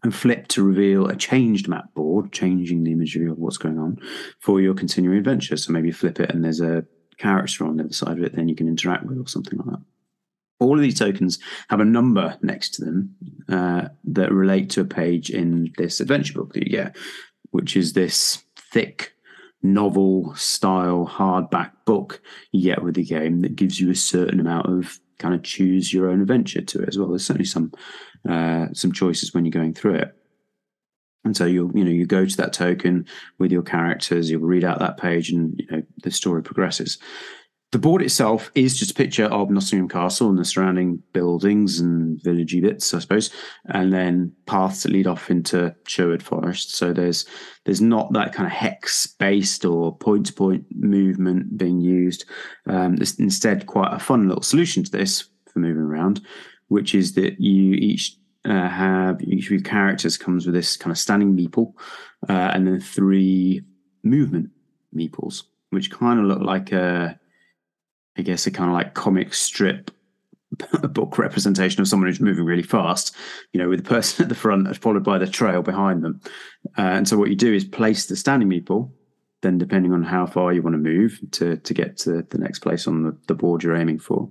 and 0.03 0.15
flip 0.15 0.49
to 0.49 0.63
reveal 0.63 1.07
a 1.07 1.17
changed 1.17 1.69
map 1.69 1.93
board, 1.95 2.33
changing 2.33 2.85
the 2.85 2.93
imagery 2.93 3.29
of 3.29 3.39
what's 3.39 3.59
going 3.59 3.79
on 3.79 3.99
for 4.39 4.61
your 4.61 4.75
continuing 4.75 5.19
adventure. 5.19 5.57
So 5.57 5.73
maybe 5.73 5.91
flip 5.91 6.21
it 6.21 6.31
and 6.31 6.45
there's 6.45 6.61
a 6.61 6.85
character 7.19 7.65
on 7.65 7.77
the 7.77 7.85
other 7.85 7.93
side 7.93 8.19
of 8.19 8.25
it, 8.25 8.35
then 8.35 8.49
you 8.49 8.57
can 8.57 8.69
interact 8.69 9.05
with 9.05 9.19
or 9.19 9.29
something 9.29 9.59
like 9.59 9.69
that. 9.69 9.83
All 10.59 10.75
of 10.75 10.83
these 10.83 10.99
tokens 10.99 11.39
have 11.69 11.81
a 11.81 11.85
number 11.85 12.39
next 12.43 12.75
to 12.75 12.85
them 12.85 13.15
uh, 13.49 13.89
that 14.05 14.33
relate 14.33 14.71
to 14.71 14.83
a 14.83 14.85
page 14.85 15.31
in 15.31 15.73
this 15.79 16.01
adventure 16.01 16.35
book 16.35 16.53
that 16.53 16.65
you 16.65 16.71
get, 16.71 16.97
which 17.51 17.77
is 17.77 17.93
this 17.93 18.43
thick 18.73 19.15
novel 19.63 20.35
style 20.35 21.11
hardback 21.11 21.73
book 21.85 22.21
you 22.53 22.63
get 22.63 22.83
with 22.83 22.95
the 22.95 23.05
game 23.05 23.41
that 23.41 23.57
gives 23.57 23.79
you 23.79 23.91
a 23.91 23.95
certain 23.95 24.41
amount 24.41 24.67
of 24.67 24.99
kind 25.21 25.35
of 25.35 25.43
choose 25.43 25.93
your 25.93 26.11
own 26.11 26.21
adventure 26.21 26.63
to 26.63 26.83
it 26.83 26.89
as 26.89 26.99
well. 26.99 27.09
There's 27.09 27.27
certainly 27.27 27.47
some 27.47 27.73
uh, 28.29 28.67
some 28.73 28.93
choices 28.93 29.33
when 29.33 29.45
you're 29.45 29.53
going 29.53 29.75
through 29.75 29.95
it. 29.95 30.17
And 31.25 31.37
so 31.37 31.45
you'll, 31.45 31.71
you 31.77 31.85
know, 31.85 31.91
you 31.91 32.07
go 32.07 32.25
to 32.25 32.37
that 32.39 32.53
token 32.53 33.07
with 33.39 33.53
your 33.53 33.63
characters, 33.63 34.31
you'll 34.31 34.41
read 34.41 34.65
out 34.65 34.79
that 34.79 34.97
page 34.97 35.31
and, 35.31 35.55
you 35.59 35.67
know, 35.71 35.83
the 36.03 36.11
story 36.11 36.43
progresses. 36.43 36.99
The 37.73 37.79
board 37.79 38.03
itself 38.03 38.51
is 38.57 38.77
just 38.77 38.91
a 38.91 38.95
picture 38.95 39.27
of 39.27 39.49
Nottingham 39.49 39.89
Castle 39.89 40.29
and 40.29 40.39
the 40.39 40.45
surrounding 40.45 41.01
buildings 41.13 41.79
and 41.79 42.21
villagey 42.21 42.61
bits, 42.61 42.93
I 42.93 42.99
suppose, 42.99 43.31
and 43.67 43.93
then 43.93 44.33
paths 44.47 44.83
that 44.83 44.93
lead 44.93 45.07
off 45.07 45.31
into 45.31 45.75
Sherwood 45.87 46.23
Forest. 46.23 46.75
So 46.75 46.93
there's 46.93 47.27
there's 47.65 47.81
not 47.81 48.13
that 48.15 48.33
kind 48.33 48.47
of 48.47 48.53
hex 48.53 49.07
based 49.07 49.65
or 49.65 49.97
point 49.97 50.27
to 50.27 50.33
point 50.33 50.65
movement 50.75 51.57
being 51.57 51.81
used. 51.81 52.25
Um, 52.67 52.97
there's 52.97 53.21
instead 53.21 53.67
quite 53.67 53.95
a 53.95 54.01
fun 54.01 54.27
little 54.27 54.43
solution 54.43 54.83
to 54.83 54.91
this 54.91 55.29
for 55.53 55.61
moving 55.61 55.83
around, 55.83 56.23
which 56.69 56.93
is 56.93 57.15
that 57.15 57.41
you 57.41 57.75
each 57.75 58.17
uh, 58.47 58.69
have 58.69 59.23
each 59.23 59.45
of 59.45 59.53
your 59.53 59.61
characters 59.61 60.19
comes 60.19 60.45
with 60.45 60.57
this 60.57 60.77
kind 60.77 60.91
of 60.91 60.99
standing 60.99 61.37
meeple, 61.37 61.75
uh, 62.29 62.51
and 62.53 62.67
then 62.67 62.81
three 62.81 63.63
movement 64.03 64.51
meeples, 64.93 65.45
which 65.69 65.93
kind 65.93 66.19
of 66.19 66.27
look 66.27 66.41
like 66.41 66.73
a 66.73 67.20
I 68.19 68.23
guess, 68.23 68.47
a 68.47 68.51
kind 68.51 68.71
of 68.71 68.75
like 68.75 68.95
comic 68.95 69.35
strip 69.35 69.91
book 70.83 71.19
representation 71.19 71.81
of 71.81 71.89
someone 71.89 72.09
who's 72.09 72.21
moving 72.21 72.45
really 72.45 72.63
fast, 72.63 73.15
you 73.53 73.61
know, 73.61 73.69
with 73.69 73.85
the 73.85 73.89
person 73.89 74.25
at 74.25 74.29
the 74.29 74.35
front 74.35 74.77
followed 74.77 75.05
by 75.05 75.19
the 75.19 75.27
trail 75.27 75.63
behind 75.63 76.03
them. 76.03 76.21
Uh, 76.77 76.83
and 76.83 77.09
so 77.09 77.17
what 77.17 77.31
you 77.31 77.37
do 77.37 77.53
is 77.53 77.65
place 77.65 78.07
the 78.07 78.17
standing 78.17 78.49
meeple, 78.49 78.91
then 79.43 79.59
depending 79.59 79.93
on 79.93 80.03
how 80.03 80.27
far 80.27 80.53
you 80.53 80.63
want 80.63 80.75
to 80.75 80.79
move 80.79 81.19
to, 81.33 81.57
to 81.57 81.75
get 81.75 81.97
to 81.99 82.23
the 82.31 82.39
next 82.39 82.61
place 82.61 82.87
on 82.87 83.05
the, 83.05 83.17
the 83.29 83.35
board 83.35 83.63
you're 83.63 83.77
aiming 83.77 83.99
for, 83.99 84.29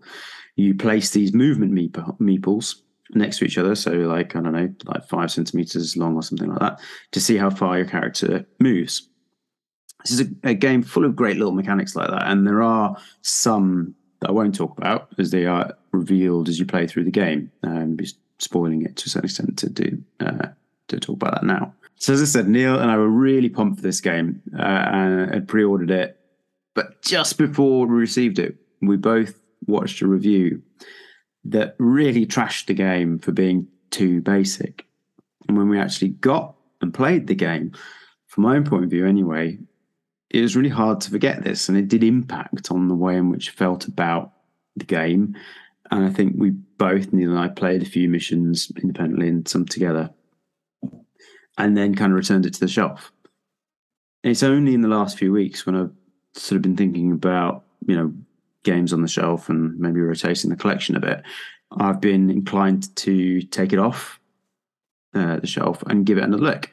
you 0.55 0.75
place 0.75 1.11
these 1.11 1.33
movement 1.33 1.73
meeples 1.73 2.75
next 3.11 3.39
to 3.39 3.45
each 3.45 3.57
other. 3.57 3.75
So 3.75 3.91
like, 3.91 4.35
I 4.35 4.41
don't 4.41 4.53
know, 4.53 4.69
like 4.85 5.07
five 5.07 5.31
centimeters 5.31 5.97
long 5.97 6.15
or 6.15 6.21
something 6.21 6.49
like 6.49 6.59
that 6.59 6.79
to 7.11 7.21
see 7.21 7.37
how 7.37 7.49
far 7.49 7.77
your 7.77 7.87
character 7.87 8.45
moves 8.59 9.09
this 10.03 10.11
is 10.11 10.21
a, 10.21 10.49
a, 10.49 10.53
game 10.53 10.81
full 10.81 11.05
of 11.05 11.15
great 11.15 11.37
little 11.37 11.53
mechanics 11.53 11.95
like 11.95 12.09
that, 12.09 12.27
and 12.27 12.47
there 12.47 12.61
are 12.61 12.95
some 13.21 13.95
that 14.21 14.29
I 14.29 14.31
won't 14.31 14.55
talk 14.55 14.77
about 14.77 15.09
as 15.17 15.31
they 15.31 15.45
are 15.45 15.73
revealed 15.91 16.49
as 16.49 16.59
you 16.59 16.65
play 16.65 16.87
through 16.87 17.05
the 17.05 17.11
game. 17.11 17.51
Um, 17.63 17.95
be 17.95 18.07
spoiling 18.39 18.83
it 18.83 18.95
to 18.97 19.05
a 19.07 19.09
certain 19.09 19.25
extent 19.25 19.57
to 19.59 19.69
do 19.69 20.01
uh, 20.19 20.47
to 20.87 20.99
talk 20.99 21.15
about 21.15 21.33
that 21.35 21.43
now. 21.43 21.73
So 21.95 22.13
as 22.13 22.21
I 22.21 22.25
said, 22.25 22.47
Neil 22.47 22.79
and 22.79 22.89
I 22.89 22.97
were 22.97 23.09
really 23.09 23.49
pumped 23.49 23.77
for 23.77 23.81
this 23.81 23.99
game 23.99 24.41
uh, 24.57 24.61
and 24.61 25.33
had 25.33 25.47
pre-ordered 25.47 25.91
it, 25.91 26.17
but 26.73 27.01
just 27.01 27.37
before 27.37 27.85
we 27.85 27.95
received 27.95 28.39
it, 28.39 28.55
we 28.81 28.95
both 28.95 29.37
watched 29.67 30.01
a 30.01 30.07
review 30.07 30.61
that 31.43 31.75
really 31.77 32.25
trashed 32.25 32.67
the 32.67 32.73
game 32.73 33.19
for 33.19 33.31
being 33.31 33.67
too 33.91 34.21
basic. 34.21 34.85
And 35.47 35.57
when 35.57 35.67
we 35.67 35.79
actually 35.79 36.09
got 36.09 36.55
and 36.81 36.93
played 36.93 37.27
the 37.27 37.35
game, 37.35 37.73
from 38.27 38.43
my 38.43 38.55
own 38.55 38.63
point 38.63 38.85
of 38.85 38.89
view 38.89 39.05
anyway, 39.05 39.57
it 40.29 40.41
was 40.41 40.55
really 40.55 40.69
hard 40.69 41.01
to 41.01 41.11
forget 41.11 41.43
this, 41.43 41.69
and 41.69 41.77
it 41.77 41.87
did 41.87 42.03
impact 42.03 42.71
on 42.71 42.87
the 42.87 42.95
way 42.95 43.17
in 43.17 43.29
which 43.29 43.49
I 43.49 43.51
felt 43.53 43.87
about 43.87 44.33
the 44.75 44.85
game. 44.85 45.35
And 45.91 46.05
I 46.05 46.09
think 46.09 46.35
we 46.37 46.51
both, 46.51 47.11
Neil 47.11 47.31
and 47.31 47.39
I, 47.39 47.47
played 47.47 47.81
a 47.81 47.85
few 47.85 48.07
missions 48.07 48.71
independently 48.81 49.27
and 49.27 49.47
some 49.47 49.65
together, 49.65 50.11
and 51.57 51.75
then 51.75 51.95
kind 51.95 52.11
of 52.11 52.17
returned 52.17 52.45
it 52.45 52.53
to 52.53 52.59
the 52.59 52.67
shelf. 52.67 53.11
And 54.23 54.31
it's 54.31 54.43
only 54.43 54.73
in 54.73 54.81
the 54.81 54.87
last 54.87 55.17
few 55.17 55.31
weeks 55.31 55.65
when 55.65 55.75
I've 55.75 55.91
sort 56.33 56.57
of 56.57 56.61
been 56.61 56.77
thinking 56.77 57.11
about, 57.11 57.63
you 57.87 57.95
know, 57.95 58.13
games 58.63 58.93
on 58.93 59.01
the 59.01 59.07
shelf 59.07 59.49
and 59.49 59.79
maybe 59.79 59.99
rotating 59.99 60.49
the 60.49 60.55
collection 60.55 60.95
a 60.95 60.99
bit. 60.99 61.23
I've 61.71 62.01
been 62.01 62.29
inclined 62.29 62.95
to 62.97 63.41
take 63.43 63.73
it 63.73 63.79
off 63.79 64.19
uh, 65.15 65.37
the 65.37 65.47
shelf 65.47 65.81
and 65.83 66.05
give 66.05 66.17
it 66.17 66.23
another 66.23 66.43
look. 66.43 66.69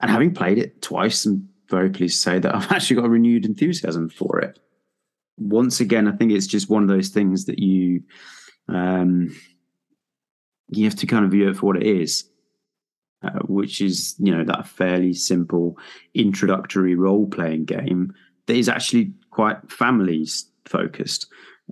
And 0.00 0.10
having 0.10 0.34
played 0.34 0.58
it 0.58 0.82
twice 0.82 1.26
and 1.26 1.48
very 1.68 1.90
pleased 1.90 2.16
to 2.16 2.20
say 2.20 2.38
that 2.38 2.54
I've 2.54 2.70
actually 2.72 2.96
got 2.96 3.06
a 3.06 3.10
renewed 3.10 3.44
enthusiasm 3.44 4.08
for 4.08 4.40
it. 4.40 4.58
Once 5.38 5.80
again, 5.80 6.08
I 6.08 6.12
think 6.12 6.32
it's 6.32 6.46
just 6.46 6.70
one 6.70 6.82
of 6.82 6.88
those 6.88 7.10
things 7.10 7.44
that 7.46 7.58
you 7.58 8.02
um, 8.68 9.34
you 10.68 10.84
have 10.84 10.96
to 10.96 11.06
kind 11.06 11.24
of 11.24 11.30
view 11.30 11.48
it 11.48 11.56
for 11.56 11.66
what 11.66 11.76
it 11.76 11.86
is, 11.86 12.28
uh, 13.22 13.40
which 13.46 13.80
is 13.80 14.14
you 14.18 14.34
know 14.34 14.44
that 14.44 14.66
fairly 14.66 15.12
simple 15.12 15.76
introductory 16.14 16.94
role 16.94 17.26
playing 17.26 17.64
game 17.64 18.14
that 18.46 18.56
is 18.56 18.68
actually 18.68 19.12
quite 19.30 19.70
families 19.70 20.46
focused. 20.64 21.26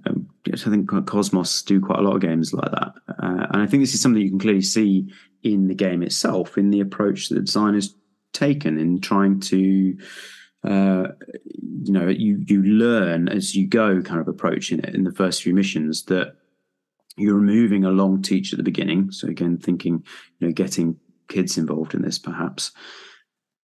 Um, 0.06 0.28
I 0.46 0.56
think 0.56 0.90
Kosmos 0.90 1.64
do 1.64 1.80
quite 1.80 2.00
a 2.00 2.02
lot 2.02 2.16
of 2.16 2.20
games 2.20 2.52
like 2.52 2.70
that, 2.70 2.92
uh, 3.08 3.46
and 3.50 3.62
I 3.62 3.66
think 3.66 3.82
this 3.82 3.94
is 3.94 4.00
something 4.00 4.20
you 4.20 4.30
can 4.30 4.38
clearly 4.38 4.60
see 4.60 5.08
in 5.42 5.68
the 5.68 5.74
game 5.74 6.02
itself, 6.02 6.58
in 6.58 6.70
the 6.70 6.80
approach 6.80 7.28
that 7.28 7.36
the 7.36 7.42
designers 7.42 7.94
taken 8.34 8.78
in 8.78 9.00
trying 9.00 9.40
to 9.40 9.96
uh, 10.64 11.08
you 11.82 11.92
know 11.92 12.08
you 12.08 12.42
you 12.46 12.62
learn 12.62 13.28
as 13.28 13.54
you 13.54 13.66
go 13.66 14.02
kind 14.02 14.20
of 14.20 14.28
approaching 14.28 14.78
it 14.80 14.94
in 14.94 15.04
the 15.04 15.12
first 15.12 15.42
few 15.42 15.54
missions 15.54 16.04
that 16.04 16.36
you're 17.16 17.36
removing 17.36 17.84
a 17.84 17.90
long 17.90 18.20
teach 18.20 18.52
at 18.52 18.58
the 18.58 18.62
beginning. 18.62 19.10
So 19.10 19.28
again 19.28 19.56
thinking 19.56 20.04
you 20.38 20.46
know 20.46 20.52
getting 20.52 20.96
kids 21.28 21.56
involved 21.56 21.94
in 21.94 22.02
this 22.02 22.18
perhaps 22.18 22.72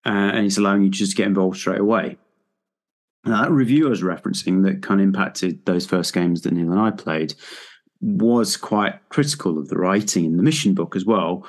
uh, 0.06 0.08
and 0.08 0.46
it's 0.46 0.58
allowing 0.58 0.82
you 0.82 0.90
to 0.90 0.96
just 0.96 1.16
get 1.16 1.26
involved 1.26 1.58
straight 1.58 1.80
away. 1.80 2.16
Now, 3.24 3.42
that 3.42 3.50
review 3.50 3.86
I 3.86 3.90
was 3.90 4.02
referencing 4.02 4.64
that 4.64 4.82
kind 4.82 5.00
of 5.00 5.06
impacted 5.06 5.64
those 5.66 5.86
first 5.86 6.14
games 6.14 6.40
that 6.42 6.52
Neil 6.52 6.70
and 6.70 6.80
I 6.80 6.90
played 6.90 7.34
was 8.00 8.56
quite 8.56 8.94
critical 9.10 9.58
of 9.58 9.68
the 9.68 9.76
writing 9.76 10.24
in 10.24 10.38
the 10.38 10.42
mission 10.42 10.72
book 10.72 10.96
as 10.96 11.04
well 11.04 11.46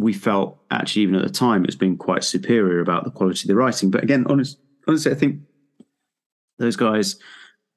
we 0.00 0.12
felt 0.12 0.58
actually 0.70 1.02
even 1.02 1.14
at 1.14 1.22
the 1.22 1.30
time 1.30 1.62
it 1.62 1.68
was 1.68 1.76
being 1.76 1.96
quite 1.96 2.22
superior 2.22 2.80
about 2.80 3.04
the 3.04 3.10
quality 3.10 3.44
of 3.44 3.48
the 3.48 3.56
writing. 3.56 3.90
But 3.90 4.02
again, 4.02 4.26
honest, 4.28 4.58
honestly, 4.86 5.12
I 5.12 5.14
think 5.14 5.40
those 6.58 6.76
guys 6.76 7.16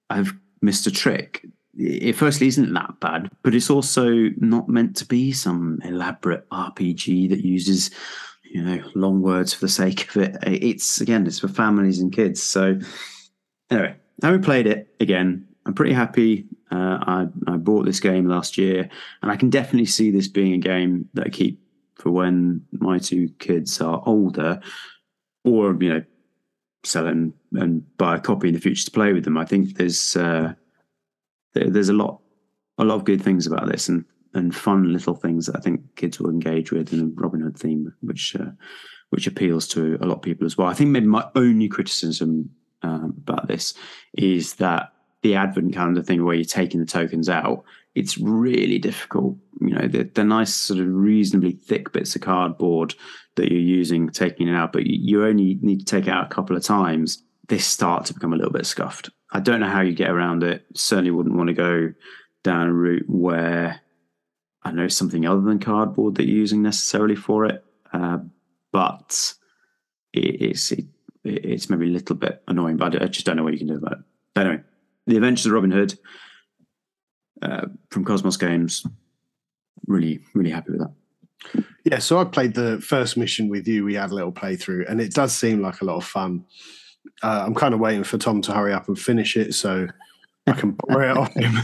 have 0.09 0.33
missed 0.61 0.87
a 0.87 0.91
trick. 0.91 1.45
It 1.75 2.13
firstly 2.13 2.47
isn't 2.47 2.73
that 2.73 2.99
bad, 2.99 3.31
but 3.41 3.55
it's 3.55 3.69
also 3.69 4.29
not 4.37 4.67
meant 4.67 4.97
to 4.97 5.05
be 5.05 5.31
some 5.31 5.79
elaborate 5.85 6.49
RPG 6.49 7.29
that 7.29 7.45
uses, 7.45 7.91
you 8.43 8.61
know, 8.61 8.83
long 8.95 9.21
words 9.21 9.53
for 9.53 9.61
the 9.61 9.69
sake 9.69 10.09
of 10.09 10.17
it. 10.21 10.37
It's 10.43 10.99
again, 10.99 11.25
it's 11.25 11.39
for 11.39 11.47
families 11.47 11.99
and 11.99 12.11
kids. 12.11 12.43
So 12.43 12.79
anyway, 13.69 13.95
having 14.21 14.41
played 14.41 14.67
it 14.67 14.93
again, 14.99 15.47
I'm 15.65 15.73
pretty 15.73 15.93
happy. 15.93 16.47
Uh, 16.71 16.99
I, 17.01 17.27
I 17.47 17.57
bought 17.57 17.85
this 17.85 17.99
game 17.99 18.27
last 18.27 18.57
year, 18.57 18.89
and 19.21 19.31
I 19.31 19.37
can 19.37 19.49
definitely 19.49 19.85
see 19.85 20.11
this 20.11 20.27
being 20.27 20.53
a 20.53 20.57
game 20.57 21.07
that 21.13 21.27
I 21.27 21.29
keep 21.29 21.61
for 21.99 22.11
when 22.11 22.65
my 22.71 22.97
two 22.97 23.29
kids 23.39 23.81
are 23.81 24.01
older, 24.05 24.59
or 25.43 25.77
you 25.79 25.89
know, 25.89 26.03
sell 26.83 27.07
and, 27.07 27.33
and 27.53 27.85
buy 27.97 28.15
a 28.15 28.19
copy 28.19 28.47
in 28.47 28.53
the 28.53 28.59
future 28.59 28.85
to 28.85 28.91
play 28.91 29.13
with 29.13 29.25
them. 29.25 29.37
I 29.37 29.45
think 29.45 29.77
there's 29.77 30.15
uh, 30.15 30.53
there, 31.53 31.69
there's 31.69 31.89
a 31.89 31.93
lot 31.93 32.21
a 32.77 32.83
lot 32.83 32.95
of 32.95 33.05
good 33.05 33.21
things 33.21 33.45
about 33.45 33.67
this 33.67 33.89
and 33.89 34.05
and 34.33 34.55
fun 34.55 34.93
little 34.93 35.15
things 35.15 35.47
that 35.47 35.57
I 35.57 35.59
think 35.59 35.81
kids 35.95 36.19
will 36.19 36.29
engage 36.29 36.71
with 36.71 36.93
in 36.93 36.99
the 36.99 37.21
Robin 37.21 37.41
Hood 37.41 37.57
theme, 37.57 37.93
which 38.01 38.35
uh, 38.35 38.51
which 39.09 39.27
appeals 39.27 39.67
to 39.69 39.97
a 40.01 40.05
lot 40.05 40.17
of 40.17 40.21
people 40.21 40.45
as 40.45 40.57
well. 40.57 40.67
I 40.67 40.73
think 40.73 40.91
maybe 40.91 41.07
my 41.07 41.27
only 41.35 41.67
criticism 41.67 42.49
um, 42.83 43.15
about 43.17 43.47
this 43.47 43.73
is 44.13 44.55
that 44.55 44.93
the 45.21 45.35
advent 45.35 45.73
calendar 45.73 46.01
thing 46.01 46.23
where 46.23 46.35
you're 46.35 46.45
taking 46.45 46.79
the 46.79 46.85
tokens 46.85 47.27
out 47.27 47.63
it's 47.99 48.17
really 48.17 48.79
difficult. 48.79 49.35
You 49.59 49.75
know, 49.75 49.87
the, 49.87 50.03
the 50.03 50.23
nice 50.23 50.53
sort 50.53 50.79
of 50.79 50.87
reasonably 50.87 51.51
thick 51.51 51.91
bits 51.91 52.15
of 52.15 52.21
cardboard 52.21 52.95
that 53.35 53.51
you're 53.51 53.59
using, 53.59 54.09
taking 54.09 54.47
it 54.47 54.55
out, 54.55 54.71
but 54.71 54.87
you, 54.87 55.25
only 55.25 55.59
need 55.61 55.79
to 55.79 55.85
take 55.85 56.07
it 56.07 56.11
out 56.11 56.25
a 56.25 56.33
couple 56.33 56.55
of 56.55 56.63
times. 56.63 57.21
This 57.49 57.65
start 57.65 58.05
to 58.05 58.13
become 58.13 58.31
a 58.31 58.37
little 58.37 58.53
bit 58.53 58.65
scuffed. 58.65 59.09
I 59.33 59.41
don't 59.41 59.59
know 59.59 59.67
how 59.67 59.81
you 59.81 59.93
get 59.93 60.11
around 60.11 60.43
it. 60.43 60.65
Certainly 60.75 61.11
wouldn't 61.11 61.35
want 61.35 61.49
to 61.49 61.53
go 61.53 61.93
down 62.43 62.69
a 62.69 62.73
route 62.73 63.05
where 63.09 63.81
I 64.63 64.71
know 64.71 64.87
something 64.87 65.25
other 65.25 65.41
than 65.41 65.59
cardboard 65.59 66.15
that 66.15 66.25
you're 66.25 66.37
using 66.37 66.61
necessarily 66.61 67.15
for 67.15 67.45
it. 67.45 67.65
Uh, 67.91 68.19
but 68.71 69.33
it, 70.13 70.41
it's 70.41 70.71
it, 70.71 70.85
it's 71.25 71.69
maybe 71.69 71.87
a 71.87 71.91
little 71.91 72.15
bit 72.15 72.43
annoying, 72.47 72.77
but 72.77 73.01
I 73.01 73.07
just 73.07 73.25
don't 73.25 73.35
know 73.35 73.43
what 73.43 73.53
you 73.53 73.59
can 73.59 73.67
do 73.67 73.75
about 73.75 73.93
it. 73.93 74.39
Anyway, 74.39 74.61
the 75.05 75.17
Adventures 75.17 75.47
of 75.47 75.51
Robin 75.51 75.71
Hood 75.71 75.99
uh, 77.41 77.65
from 77.89 78.05
Kosmos 78.05 78.39
Games. 78.39 78.85
Really, 79.87 80.19
really 80.33 80.51
happy 80.51 80.71
with 80.71 80.81
that. 80.81 81.63
Yeah, 81.85 81.99
so 81.99 82.19
I 82.19 82.25
played 82.25 82.53
the 82.53 82.79
first 82.81 83.17
mission 83.17 83.49
with 83.49 83.67
you. 83.67 83.85
We 83.85 83.95
had 83.95 84.11
a 84.11 84.15
little 84.15 84.31
playthrough, 84.31 84.89
and 84.89 84.99
it 84.99 85.13
does 85.13 85.33
seem 85.33 85.61
like 85.61 85.81
a 85.81 85.85
lot 85.85 85.95
of 85.95 86.05
fun. 86.05 86.45
Uh, 87.23 87.43
I'm 87.45 87.55
kind 87.55 87.73
of 87.73 87.79
waiting 87.79 88.03
for 88.03 88.17
Tom 88.17 88.41
to 88.43 88.53
hurry 88.53 88.73
up 88.73 88.87
and 88.87 88.99
finish 88.99 89.37
it 89.37 89.53
so 89.53 89.87
I 90.47 90.51
can 90.53 90.71
borrow 90.71 91.11
it 91.11 91.17
off 91.17 91.33
him 91.33 91.57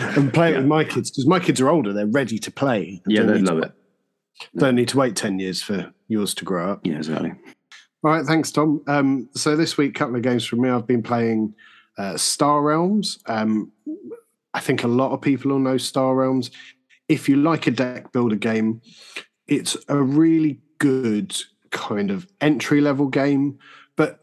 and 0.00 0.32
play 0.32 0.54
it 0.54 0.58
with 0.58 0.66
my 0.66 0.84
kids 0.84 1.10
because 1.10 1.26
my 1.26 1.40
kids 1.40 1.60
are 1.60 1.68
older. 1.68 1.92
They're 1.92 2.06
ready 2.06 2.38
to 2.38 2.50
play. 2.50 3.02
Yeah, 3.06 3.22
they 3.22 3.40
love 3.40 3.58
it. 3.58 3.72
Don't 4.56 4.74
need 4.74 4.88
to 4.88 4.98
wait 4.98 5.16
10 5.16 5.38
years 5.38 5.62
for 5.62 5.92
yours 6.08 6.34
to 6.34 6.44
grow 6.44 6.72
up. 6.72 6.80
Yeah, 6.84 6.96
exactly. 6.96 7.32
All 8.04 8.12
right, 8.12 8.24
thanks, 8.24 8.52
Tom. 8.52 8.82
Um, 8.86 9.28
so 9.34 9.56
this 9.56 9.76
week, 9.76 9.96
a 9.96 9.98
couple 9.98 10.16
of 10.16 10.22
games 10.22 10.44
from 10.44 10.60
me. 10.60 10.68
I've 10.68 10.86
been 10.86 11.02
playing 11.02 11.54
uh, 11.98 12.16
Star 12.16 12.62
Realms. 12.62 13.18
Um, 13.26 13.72
I 14.56 14.60
think 14.60 14.82
a 14.82 14.88
lot 14.88 15.12
of 15.12 15.20
people 15.20 15.50
will 15.50 15.58
know 15.58 15.76
Star 15.76 16.14
Realms. 16.14 16.50
If 17.10 17.28
you 17.28 17.36
like 17.36 17.66
a 17.66 17.70
deck 17.70 18.10
builder 18.10 18.36
game, 18.36 18.80
it's 19.46 19.76
a 19.86 20.02
really 20.02 20.60
good 20.78 21.36
kind 21.70 22.10
of 22.10 22.26
entry 22.40 22.80
level 22.80 23.08
game. 23.08 23.58
But 23.96 24.18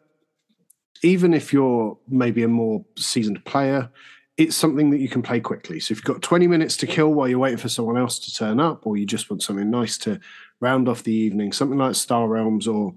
even 1.04 1.36
if 1.36 1.54
you're 1.54 2.00
maybe 2.08 2.42
a 2.42 2.48
more 2.48 2.84
seasoned 2.98 3.46
player, 3.46 3.92
it's 4.36 4.56
something 4.56 4.90
that 4.90 5.00
you 5.00 5.10
can 5.10 5.22
play 5.22 5.40
quickly. 5.40 5.80
So 5.80 5.92
if 5.92 6.00
you've 6.00 6.06
got 6.06 6.22
20 6.24 6.48
minutes 6.48 6.76
to 6.78 6.88
kill 6.88 7.14
while 7.14 7.28
you're 7.28 7.40
waiting 7.40 7.60
for 7.60 7.70
someone 7.70 7.98
else 7.98 8.18
to 8.20 8.34
turn 8.34 8.60
up, 8.60 8.88
or 8.88 8.98
you 8.98 9.06
just 9.06 9.30
want 9.30 9.44
something 9.44 9.70
nice 9.70 9.98
to 10.00 10.20
round 10.60 10.90
off 10.90 11.04
the 11.04 11.14
evening, 11.14 11.52
something 11.52 11.78
like 11.78 11.94
Star 11.94 12.28
Realms 12.28 12.68
or 12.68 12.94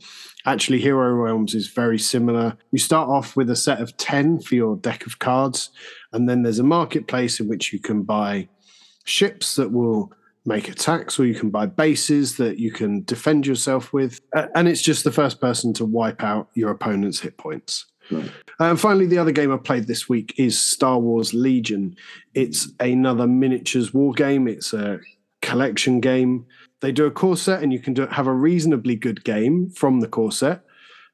actually 0.47 0.81
Hero 0.81 1.13
Realms 1.13 1.55
is 1.55 1.69
very 1.69 1.99
similar. 1.99 2.57
You 2.73 2.79
start 2.79 3.11
off 3.11 3.37
with 3.37 3.51
a 3.51 3.57
set 3.57 3.81
of 3.81 3.97
10 3.99 4.41
for 4.41 4.55
your 4.55 4.77
deck 4.77 5.05
of 5.05 5.19
cards, 5.19 5.71
and 6.13 6.29
then 6.29 6.43
there's 6.43 6.59
a 6.61 6.65
marketplace 6.65 7.39
in 7.39 7.49
which 7.49 7.73
you 7.73 7.81
can 7.81 8.03
buy 8.03 8.49
ships 9.05 9.57
that 9.57 9.73
will 9.73 10.13
make 10.47 10.69
attacks, 10.69 11.19
or 11.19 11.27
you 11.27 11.35
can 11.35 11.51
buy 11.51 11.67
bases 11.67 12.37
that 12.37 12.59
you 12.59 12.71
can 12.71 13.03
defend 13.03 13.47
yourself 13.47 13.93
with. 13.93 14.21
And 14.55 14.69
it's 14.69 14.81
just 14.81 15.03
the 15.05 15.13
first 15.13 15.41
person 15.41 15.73
to 15.75 15.85
wipe 15.85 16.23
out 16.23 16.49
your 16.55 16.71
opponent's 16.71 17.21
hit 17.21 17.37
points. 17.37 17.87
Right. 18.11 18.31
And 18.59 18.81
finally, 18.81 19.07
the 19.07 19.19
other 19.19 19.33
game 19.33 19.53
I 19.53 19.59
played 19.59 19.87
this 19.87 20.09
week 20.09 20.35
is 20.39 20.61
Star 20.61 20.99
Wars 20.99 21.35
Legion. 21.35 21.97
It's 22.35 22.69
another 22.81 23.27
miniatures 23.27 23.93
war 23.93 24.13
game. 24.13 24.49
It's 24.49 24.73
a 24.73 25.01
collection 25.43 26.01
game. 26.01 26.47
They 26.81 26.93
do 26.93 27.07
a 27.07 27.11
core 27.11 27.37
set, 27.37 27.63
and 27.63 27.73
you 27.73 27.79
can 27.79 27.95
do, 27.95 28.07
have 28.07 28.27
a 28.27 28.33
reasonably 28.33 28.97
good 28.97 29.25
game 29.25 29.71
from 29.71 30.01
the 30.01 30.09
core 30.09 30.33
set. 30.33 30.63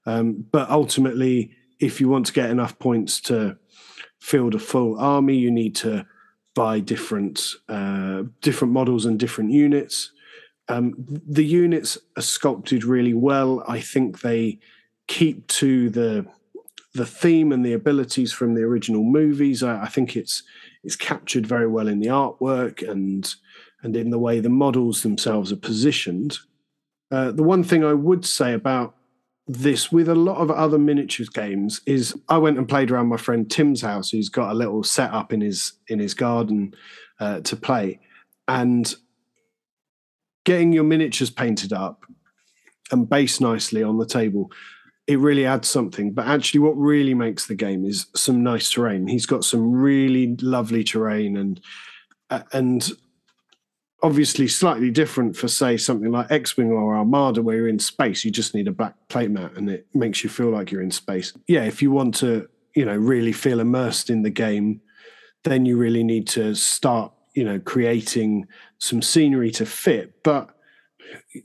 Um, 0.07 0.45
but 0.53 0.71
ultimately, 0.71 1.53
if 1.81 2.01
you 2.01 2.09
want 2.09 2.27
to 2.27 2.33
get 2.33 2.51
enough 2.51 2.79
points 2.79 3.21
to 3.23 3.57
field 4.21 4.55
a 4.55 4.59
full 4.59 4.99
army, 4.99 5.37
you 5.37 5.51
need 5.51 5.75
to 5.77 6.07
buy 6.55 6.81
different 6.81 7.41
uh, 7.69 8.23
different 8.41 8.73
models 8.73 9.07
and 9.07 9.19
different 9.19 9.51
units. 9.51 10.13
Um, 10.69 10.95
the 10.99 11.45
units 11.45 11.99
are 12.17 12.23
sculpted 12.23 12.85
really 12.85 13.15
well. 13.15 13.65
I 13.67 13.81
think 13.81 14.21
they 14.21 14.61
keep 15.09 15.47
to 15.49 15.91
the 15.91 16.27
the 16.95 17.07
theme 17.07 17.53
and 17.53 17.65
the 17.65 17.73
abilities 17.73 18.33
from 18.33 18.55
the 18.55 18.63
original 18.63 19.03
movies. 19.03 19.63
I, 19.63 19.83
I, 19.83 19.87
think 19.87 20.17
it's 20.17 20.43
it's 20.85 20.97
captured 20.97 21.47
very 21.47 21.67
well 21.67 21.89
in 21.89 22.01
the 22.01 22.09
artwork 22.09 22.87
and 22.87 23.35
and 23.83 23.97
in 23.97 24.11
the 24.11 24.19
way 24.19 24.41
the 24.41 24.51
models 24.51 25.03
themselves 25.03 25.53
are 25.53 25.57
positioned. 25.57 26.39
Uh, 27.11 27.33
the 27.33 27.43
one 27.43 27.65
thing 27.65 27.85
I 27.85 27.95
would 27.95 28.25
say 28.25 28.53
about 28.53 28.95
this 29.47 29.91
with 29.91 30.09
a 30.09 30.15
lot 30.15 30.39
of 30.39 30.51
other 30.51 30.79
miniatures 30.79 31.29
games 31.29 31.81
is 31.85 32.15
I 32.29 32.39
went 32.39 32.59
and 32.59 32.69
played 32.69 32.91
around 32.91 33.09
my 33.09 33.17
friend 33.17 33.51
Tim's 33.51 33.83
house 33.83 34.11
who's 34.11 34.29
got 34.29 34.53
a 34.53 34.55
little 34.55 34.83
setup 34.83 35.33
in 35.33 35.41
his 35.41 35.73
in 35.89 35.99
his 35.99 36.15
garden 36.15 36.75
uh, 37.21 37.41
to 37.41 37.57
play 37.57 38.01
and 38.49 38.95
getting 40.45 40.73
your 40.73 40.85
miniatures 40.85 41.31
painted 41.31 41.73
up 41.73 42.05
and 42.91 43.09
based 43.09 43.41
nicely 43.41 43.83
on 43.83 43.99
the 43.99 44.07
table 44.07 44.51
it 45.07 45.19
really 45.19 45.47
adds 45.47 45.69
something. 45.69 46.13
But 46.13 46.27
actually, 46.27 46.61
what 46.61 46.77
really 46.77 47.15
makes 47.15 47.47
the 47.47 47.55
game 47.55 47.85
is 47.85 48.07
some 48.15 48.43
nice 48.43 48.71
terrain. 48.71 49.07
He's 49.07 49.27
got 49.27 49.45
some 49.45 49.73
really 49.73 50.37
lovely 50.41 50.85
terrain, 50.85 51.37
and 51.37 51.61
uh, 52.31 52.43
and 52.53 52.89
obviously 54.03 54.49
slightly 54.49 54.91
different 54.91 55.37
for 55.37 55.47
say 55.47 55.77
something 55.77 56.11
like 56.11 56.31
X-wing 56.31 56.73
or 56.73 56.97
Armada, 56.97 57.41
where 57.41 57.57
you're 57.57 57.69
in 57.69 57.79
space. 57.79 58.25
You 58.25 58.31
just 58.31 58.55
need 58.55 58.69
a 58.69 58.73
black 58.73 58.95
plate 59.09 59.31
mat, 59.31 59.53
and 59.57 59.69
it 59.69 59.87
makes 59.95 60.25
you 60.25 60.31
feel 60.31 60.51
like 60.51 60.71
you're 60.71 60.83
in 60.83 60.91
space. 60.91 61.33
Yeah, 61.47 61.65
if 61.65 61.83
you 61.83 61.91
want 61.91 62.15
to, 62.17 62.49
you 62.75 62.85
know, 62.85 62.97
really 62.97 63.33
feel 63.33 63.61
immersed 63.61 64.11
in 64.11 64.23
the 64.23 64.31
game, 64.31 64.81
then 65.45 65.67
you 65.67 65.77
really 65.77 66.05
need 66.05 66.29
to 66.29 66.55
start, 66.55 67.13
you 67.35 67.45
know, 67.45 67.59
creating 67.59 68.47
some 68.79 69.03
scenery 69.03 69.51
to 69.53 69.67
fit, 69.67 70.23
but 70.23 70.52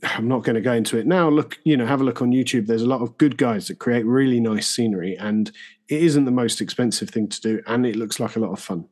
I'm 0.02 0.28
not 0.28 0.44
going 0.44 0.54
to 0.54 0.60
go 0.60 0.72
into 0.72 0.98
it 0.98 1.06
now. 1.06 1.28
Look, 1.28 1.58
you 1.64 1.76
know, 1.76 1.86
have 1.86 2.00
a 2.00 2.04
look 2.04 2.22
on 2.22 2.30
YouTube. 2.30 2.66
There's 2.66 2.82
a 2.82 2.88
lot 2.88 3.02
of 3.02 3.16
good 3.18 3.36
guys 3.36 3.68
that 3.68 3.78
create 3.78 4.06
really 4.06 4.40
nice 4.40 4.68
scenery, 4.68 5.16
and 5.16 5.50
it 5.88 6.02
isn't 6.02 6.24
the 6.24 6.30
most 6.30 6.60
expensive 6.60 7.10
thing 7.10 7.28
to 7.28 7.40
do, 7.40 7.62
and 7.66 7.86
it 7.86 7.96
looks 7.96 8.20
like 8.20 8.36
a 8.36 8.40
lot 8.40 8.52
of 8.52 8.60
fun. 8.60 8.86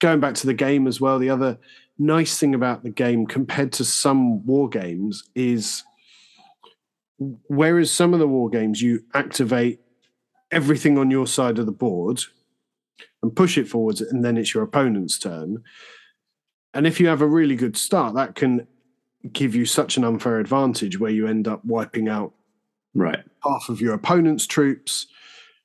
Going 0.00 0.20
back 0.20 0.34
to 0.34 0.46
the 0.46 0.54
game 0.54 0.86
as 0.86 1.00
well, 1.00 1.18
the 1.18 1.30
other 1.30 1.58
nice 1.98 2.38
thing 2.38 2.54
about 2.54 2.82
the 2.82 2.90
game 2.90 3.26
compared 3.26 3.72
to 3.72 3.84
some 3.84 4.46
war 4.46 4.68
games 4.68 5.28
is 5.34 5.82
whereas 7.48 7.90
some 7.90 8.14
of 8.14 8.20
the 8.20 8.28
war 8.28 8.48
games 8.48 8.80
you 8.80 9.02
activate 9.12 9.80
everything 10.52 10.96
on 10.96 11.10
your 11.10 11.26
side 11.26 11.58
of 11.58 11.66
the 11.66 11.72
board 11.72 12.22
and 13.22 13.34
push 13.34 13.58
it 13.58 13.68
forwards, 13.68 14.00
and 14.00 14.24
then 14.24 14.36
it's 14.36 14.54
your 14.54 14.62
opponent's 14.62 15.18
turn. 15.18 15.62
And 16.74 16.86
if 16.86 17.00
you 17.00 17.08
have 17.08 17.22
a 17.22 17.26
really 17.26 17.56
good 17.56 17.76
start, 17.76 18.14
that 18.14 18.34
can 18.34 18.66
give 19.32 19.54
you 19.54 19.64
such 19.64 19.96
an 19.96 20.04
unfair 20.04 20.38
advantage 20.40 20.98
where 20.98 21.10
you 21.10 21.26
end 21.26 21.48
up 21.48 21.64
wiping 21.64 22.08
out 22.08 22.32
right. 22.94 23.22
half 23.44 23.68
of 23.68 23.80
your 23.80 23.94
opponent's 23.94 24.46
troops. 24.46 25.06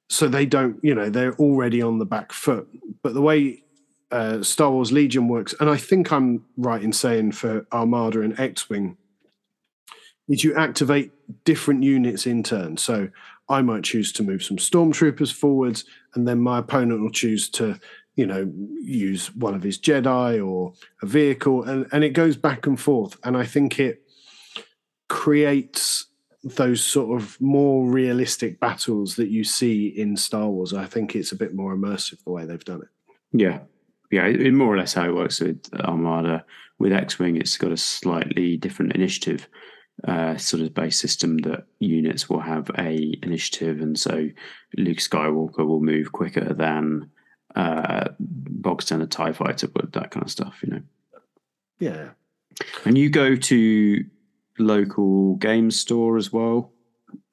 So 0.10 0.28
they 0.28 0.46
don't 0.46 0.78
you 0.84 0.94
know 0.94 1.10
they're 1.10 1.36
already 1.36 1.82
on 1.82 2.00
the 2.00 2.06
back 2.06 2.32
foot. 2.32 2.68
But 3.02 3.14
the 3.14 3.22
way 3.22 3.64
uh, 4.12 4.44
star 4.44 4.72
wars 4.72 4.92
legion 4.92 5.28
works 5.28 5.56
and 5.60 5.72
i 5.72 5.76
think 5.76 6.12
i'm 6.12 6.46
right 6.56 6.84
in 6.84 6.94
saying 6.94 7.32
for 7.32 7.66
armada 7.72 8.22
and 8.22 8.40
x-wing 8.40 8.96
is 10.30 10.44
you 10.44 10.56
activate 10.56 11.12
different 11.46 11.82
units 11.82 12.28
in 12.28 12.44
turn. 12.44 12.78
So 12.78 13.10
i 13.50 13.62
might 13.62 13.84
choose 13.84 14.12
to 14.14 14.24
move 14.24 14.44
some 14.44 14.58
stormtroopers 14.58 15.34
forwards 15.34 15.86
and 16.14 16.28
then 16.28 16.40
my 16.40 16.60
opponent 16.60 17.02
will 17.02 17.10
choose 17.10 17.50
to 17.50 17.80
you 18.16 18.26
know, 18.26 18.52
use 18.82 19.34
one 19.36 19.56
of 19.56 19.64
his 19.64 19.80
Jedi 19.80 20.46
or 20.46 20.74
a 21.02 21.06
vehicle, 21.06 21.64
and, 21.64 21.88
and 21.92 22.04
it 22.04 22.12
goes 22.12 22.38
back 22.38 22.68
and 22.68 22.80
forth. 22.80 23.18
And 23.24 23.36
I 23.36 23.46
think 23.46 23.80
it 23.80 24.04
creates 25.10 26.08
those 26.44 26.84
sort 26.84 27.22
of 27.22 27.40
more 27.40 27.90
realistic 27.90 28.60
battles 28.60 29.16
that 29.16 29.30
you 29.30 29.44
see 29.44 29.88
in 29.88 30.18
Star 30.18 30.50
Wars. 30.50 30.74
I 30.74 30.86
think 30.86 31.16
it's 31.16 31.32
a 31.32 31.38
bit 31.38 31.56
more 31.56 31.76
immersive 31.76 32.24
the 32.24 32.32
way 32.32 32.46
they've 32.46 32.64
done 32.64 32.82
it. 32.82 32.90
Yeah. 33.32 33.60
Yeah, 34.12 34.28
it, 34.28 34.54
more 34.54 34.68
or 34.68 34.78
less 34.78 34.94
how 34.94 35.06
it 35.06 35.16
works 35.16 35.40
with 35.40 35.62
Armada. 35.74 36.46
With 36.78 36.92
X 36.92 37.18
Wing, 37.18 37.38
it's 37.38 37.58
got 37.58 37.72
a 37.72 37.78
slightly 37.78 38.58
different 38.58 38.94
initiative 38.94 39.48
uh, 40.08 40.38
sort 40.38 40.62
of 40.62 40.74
base 40.74 41.00
system 41.00 41.38
that 41.40 41.66
units 41.80 42.30
will 42.30 42.42
have 42.42 42.70
a 42.78 43.18
initiative, 43.24 43.80
and 43.80 43.98
so 43.98 44.28
Luke 44.78 44.98
Skywalker 44.98 45.66
will 45.66 45.82
move 45.82 46.12
quicker 46.12 46.54
than 46.54 47.10
uh, 47.56 48.10
box 48.20 48.86
standard 48.86 49.12
Tie 49.12 49.34
Fighter, 49.34 49.68
but 49.68 49.94
that 49.94 50.12
kind 50.12 50.24
of 50.24 50.32
stuff, 50.32 50.60
you 50.64 50.72
know. 50.72 50.82
Yeah. 51.80 52.10
And 52.86 52.98
you 52.98 53.10
go 53.10 53.36
to 53.36 54.06
local 54.60 55.36
game 55.36 55.72
store 55.72 56.18
as 56.18 56.32
well 56.32 56.72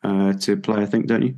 uh, 0.02 0.32
to 0.34 0.56
play, 0.56 0.82
I 0.82 0.86
think, 0.86 1.06
don't 1.06 1.22
you? 1.22 1.36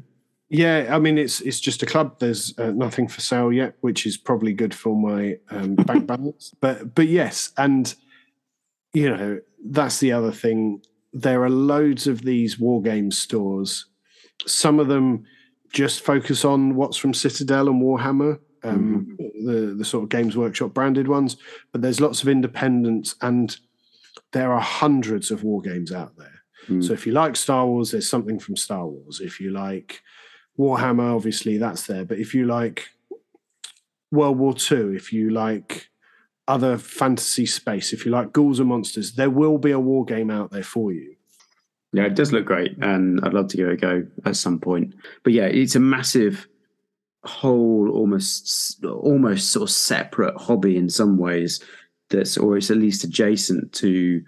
Yeah, 0.55 0.89
I 0.91 0.99
mean 0.99 1.17
it's 1.17 1.41
it's 1.41 1.61
just 1.61 1.83
a 1.83 1.87
club. 1.87 2.19
There's 2.19 2.53
uh, 2.59 2.73
nothing 2.73 3.09
for 3.09 3.23
sale 3.23 3.51
yet, 3.51 3.75
which 3.81 4.05
is 4.05 4.19
probably 4.19 4.53
good 4.53 4.75
for 4.75 4.95
my 4.95 5.39
um, 5.51 5.75
bank 5.87 6.07
balance. 6.07 6.53
But 6.61 6.95
but 6.95 7.09
yes, 7.09 7.53
and 7.57 7.95
you 8.93 9.09
know 9.09 9.41
that's 9.65 9.99
the 9.99 10.13
other 10.13 10.31
thing. 10.31 10.83
There 11.15 11.43
are 11.43 11.49
loads 11.49 12.07
of 12.07 12.21
these 12.21 12.59
war 12.59 12.83
game 12.83 13.11
stores. 13.11 13.87
Some 14.47 14.79
of 14.79 14.89
them 14.89 15.25
just 15.73 16.03
focus 16.03 16.45
on 16.45 16.75
what's 16.75 16.99
from 16.99 17.15
Citadel 17.15 17.69
and 17.69 17.83
Warhammer, 17.83 18.39
um, 18.65 19.17
mm-hmm. 19.19 19.47
the 19.47 19.75
the 19.75 19.85
sort 19.85 20.05
of 20.05 20.11
Games 20.11 20.37
Workshop 20.37 20.75
branded 20.75 21.09
ones, 21.09 21.37
but 21.73 21.83
there's 21.83 22.01
lots 22.01 22.23
of 22.23 22.29
independents, 22.29 23.15
and 23.21 23.57
there 24.33 24.53
are 24.53 24.61
hundreds 24.61 25.31
of 25.31 25.45
war 25.45 25.61
games 25.61 25.93
out 25.93 26.17
there. 26.17 26.43
Mm. 26.69 26.85
So 26.85 26.93
if 26.93 27.07
you 27.07 27.13
like 27.13 27.37
Star 27.37 27.67
Wars, 27.67 27.91
there's 27.91 28.09
something 28.09 28.39
from 28.39 28.57
Star 28.57 28.87
Wars. 28.87 29.21
If 29.21 29.41
you 29.41 29.51
like 29.51 30.03
Warhammer, 30.59 31.15
obviously 31.15 31.59
that's 31.59 31.87
there. 31.87 32.05
But 32.05 32.19
if 32.19 32.35
you 32.35 32.47
like 32.47 32.89
World 34.11 34.39
War 34.39 34.55
II, 34.71 34.95
if 34.95 35.13
you 35.13 35.31
like 35.31 35.89
other 36.49 36.79
fantasy 36.79 37.47
space, 37.47 37.93
if 37.93 38.05
you 38.05 38.13
like 38.13 38.33
ghouls 38.33 38.61
and 38.61 38.69
monsters, 38.69 39.13
there 39.13 39.31
will 39.31 39.59
be 39.59 39.71
a 39.71 39.81
war 39.81 40.05
game 40.05 40.31
out 40.31 40.51
there 40.51 40.63
for 40.63 40.93
you. 40.93 41.17
Yeah, 41.95 42.05
it 42.05 42.15
does 42.15 42.33
look 42.33 42.47
great, 42.47 42.77
and 42.81 43.21
I'd 43.23 43.35
love 43.35 43.49
to 43.49 43.57
give 43.57 43.69
it 43.69 43.75
a 43.75 43.77
go 43.77 44.07
at 44.25 44.37
some 44.37 44.59
point. 44.59 44.95
But 45.25 45.35
yeah, 45.35 45.45
it's 45.45 45.77
a 45.77 45.81
massive 45.81 46.49
whole 47.25 47.89
almost 47.91 48.85
almost 48.85 49.51
sort 49.51 49.63
of 49.63 49.71
separate 49.71 50.37
hobby 50.37 50.77
in 50.77 50.89
some 50.89 51.19
ways 51.19 51.63
that's 52.11 52.37
or 52.37 52.57
it's 52.57 52.71
at 52.71 52.77
least 52.77 53.05
adjacent 53.05 53.73
to 53.73 54.23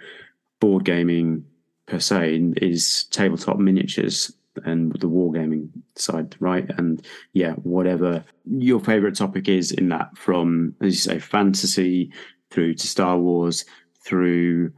board 0.61 0.84
gaming 0.84 1.45
per 1.86 1.99
se 1.99 2.53
is 2.57 3.05
tabletop 3.11 3.59
miniatures 3.59 4.32
and 4.64 4.92
the 5.01 5.09
wargaming 5.09 5.68
side 5.97 6.36
right 6.38 6.70
and 6.78 7.05
yeah 7.32 7.53
whatever 7.55 8.24
your 8.45 8.78
favorite 8.78 9.16
topic 9.16 9.49
is 9.49 9.72
in 9.72 9.88
that 9.88 10.16
from 10.16 10.74
as 10.80 10.95
you 10.95 11.12
say 11.12 11.18
fantasy 11.18 12.12
through 12.51 12.74
to 12.74 12.86
star 12.86 13.18
wars 13.18 13.64
through 14.05 14.72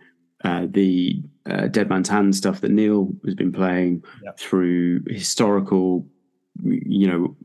uh, 0.45 0.67
the 0.71 1.23
uh, 1.47 1.67
dead 1.67 1.89
man's 1.91 2.09
hand 2.09 2.35
stuff 2.35 2.63
that 2.63 2.71
neil 2.71 3.13
has 3.27 3.35
been 3.35 3.53
playing 3.53 4.03
yep. 4.25 4.39
through 4.39 5.03
historical 5.09 6.07
you 6.63 7.07
know 7.07 7.37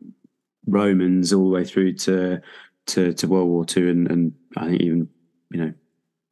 Romans 0.68 1.34
all 1.34 1.46
the 1.46 1.56
way 1.56 1.66
through 1.66 1.94
to 1.94 2.42
to, 2.88 3.14
to 3.14 3.28
World 3.28 3.50
War 3.50 3.66
Two, 3.66 3.90
and, 3.90 4.10
and 4.10 4.34
I 4.58 4.68
think 4.68 4.82
even 4.82 5.10
you 5.52 5.60
know 5.66 5.74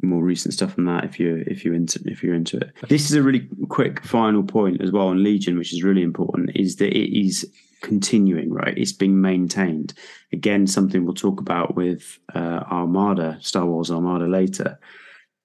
more 0.02 0.24
recent 0.24 0.54
stuff 0.54 0.78
on 0.78 0.86
that 0.86 1.04
if 1.04 1.20
you're 1.20 1.40
if 1.40 1.66
you're 1.66 1.74
into 1.74 2.02
if 2.06 2.24
you're 2.24 2.36
into 2.36 2.58
it. 2.58 2.72
This 2.88 3.10
is 3.10 3.16
a 3.16 3.24
really 3.24 3.48
quick 3.68 4.04
final 4.04 4.44
point 4.44 4.82
as 4.82 4.92
well 4.92 5.08
on 5.08 5.24
Legion, 5.24 5.58
which 5.58 5.74
is 5.74 5.84
really 5.84 6.04
important, 6.04 6.52
is 6.56 6.78
that 6.78 6.94
it 6.94 7.18
is 7.18 7.50
continuing, 7.82 8.52
right? 8.52 8.78
It's 8.78 8.92
being 8.92 9.22
maintained. 9.22 9.94
Again, 10.34 10.68
something 10.68 11.06
we'll 11.06 11.14
talk 11.14 11.40
about 11.40 11.76
with 11.76 12.20
uh, 12.36 12.64
Armada, 12.72 13.38
Star 13.42 13.66
Wars 13.66 13.92
Armada 13.92 14.28
later, 14.28 14.80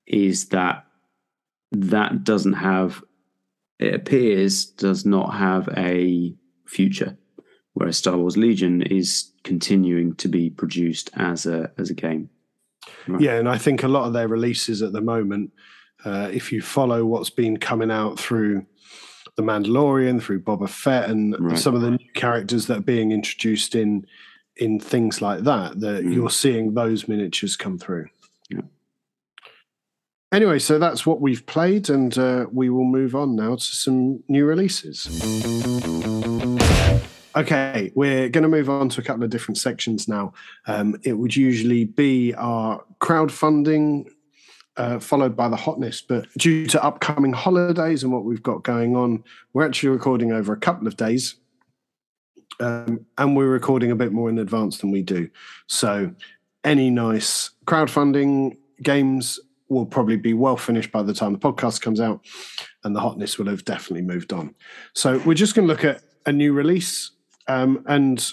is 0.07 0.49
that 0.49 0.85
that 1.73 2.25
doesn't 2.25 2.55
have, 2.55 3.03
it 3.79 3.95
appears, 3.95 4.67
does 4.67 5.05
not 5.05 5.35
have 5.35 5.69
a 5.77 6.35
future, 6.67 7.17
whereas 7.75 7.99
Star 7.99 8.17
Wars 8.17 8.37
Legion 8.37 8.83
is 8.83 9.31
continuing 9.43 10.15
to 10.17 10.29
be 10.29 10.51
produced 10.51 11.11
as 11.15 11.47
a 11.47 11.71
as 11.79 11.91
a 11.91 11.95
game. 11.95 12.31
Right. 13.07 13.21
Yeah, 13.21 13.35
and 13.35 13.49
I 13.49 13.59
think 13.59 13.83
a 13.83 13.89
lot 13.89 14.07
of 14.07 14.13
their 14.13 14.29
releases 14.29 14.83
at 14.83 14.93
the 14.93 15.01
moment, 15.01 15.53
uh, 16.05 16.31
if 16.33 16.53
you 16.53 16.63
follow 16.63 17.05
what's 17.05 17.31
been 17.31 17.59
coming 17.59 17.91
out 17.91 18.19
through 18.19 18.67
the 19.37 19.43
Mandalorian, 19.43 20.23
through 20.23 20.41
Boba 20.41 20.69
Fett, 20.69 21.11
and 21.11 21.37
right. 21.39 21.59
some 21.59 21.75
of 21.75 21.81
the 21.81 21.93
new 21.93 22.13
characters 22.15 22.67
that 22.67 22.79
are 22.79 22.83
being 22.83 23.13
introduced 23.13 23.75
in 23.75 24.07
in 24.57 24.79
things 24.79 25.21
like 25.21 25.41
that, 25.41 25.81
that 25.81 26.05
mm. 26.05 26.15
you're 26.15 26.31
seeing 26.31 26.75
those 26.75 27.09
miniatures 27.09 27.57
come 27.57 27.77
through. 27.77 28.07
Yeah. 28.49 28.61
Anyway, 30.33 30.61
so 30.61 30.79
that's 30.79 31.05
what 31.05 31.21
we've 31.21 31.45
played, 31.47 31.91
and 31.91 32.17
uh, 32.17 32.47
we 32.53 32.71
will 32.71 32.85
move 32.85 33.15
on 33.17 33.35
now 33.35 33.57
to 33.57 33.63
some 33.63 34.23
new 34.29 34.45
releases. 34.45 35.07
Okay, 37.37 37.91
we're 37.97 38.29
going 38.29 38.43
to 38.43 38.49
move 38.49 38.71
on 38.71 38.89
to 38.91 39.01
a 39.01 39.05
couple 39.05 39.25
of 39.25 39.31
different 39.31 39.59
sections 39.59 40.07
now. 40.07 40.33
Um, 40.69 41.01
it 41.03 41.15
would 41.15 41.35
usually 41.35 41.85
be 41.85 42.33
our 42.35 42.85
crowdfunding, 43.01 44.09
uh, 44.77 45.01
followed 45.01 45.37
by 45.37 45.49
the 45.49 45.57
hotness, 45.57 46.01
but 46.01 46.29
due 46.39 46.65
to 46.69 46.83
upcoming 46.83 47.33
holidays 47.33 48.05
and 48.05 48.13
what 48.13 48.25
we've 48.25 48.43
got 48.43 48.63
going 48.63 48.95
on, 48.95 49.25
we're 49.53 49.67
actually 49.67 49.89
recording 49.89 50.31
over 50.31 50.53
a 50.53 50.57
couple 50.57 50.87
of 50.87 50.97
days. 50.97 51.35
Um, 52.61 53.05
and 53.19 53.37
we're 53.37 53.49
recording 53.49 53.91
a 53.91 53.97
bit 53.97 54.13
more 54.13 54.31
in 54.31 54.39
advance 54.39 54.79
than 54.79 54.93
we 54.93 55.03
do. 55.03 55.29
So, 55.67 56.15
any 56.63 56.89
nice 56.89 57.51
crowdfunding 57.67 58.57
games 58.81 59.41
will 59.69 59.87
probably 59.87 60.17
be 60.17 60.35
well 60.35 60.57
finished 60.57 60.93
by 60.93 61.03
the 61.03 61.13
time 61.13 61.33
the 61.33 61.39
podcast 61.41 61.81
comes 61.81 62.01
out, 62.01 62.25
and 62.85 62.95
the 62.95 63.01
hotness 63.01 63.39
will 63.39 63.49
have 63.49 63.65
definitely 63.65 64.03
moved 64.03 64.33
on. 64.33 64.55
So, 64.93 65.19
we're 65.27 65.35
just 65.35 65.57
going 65.57 65.67
to 65.67 65.73
look 65.73 65.85
at 65.85 66.03
a 66.27 66.33
new 66.33 66.53
release 66.53 67.11
um, 67.49 67.85
and 67.87 68.33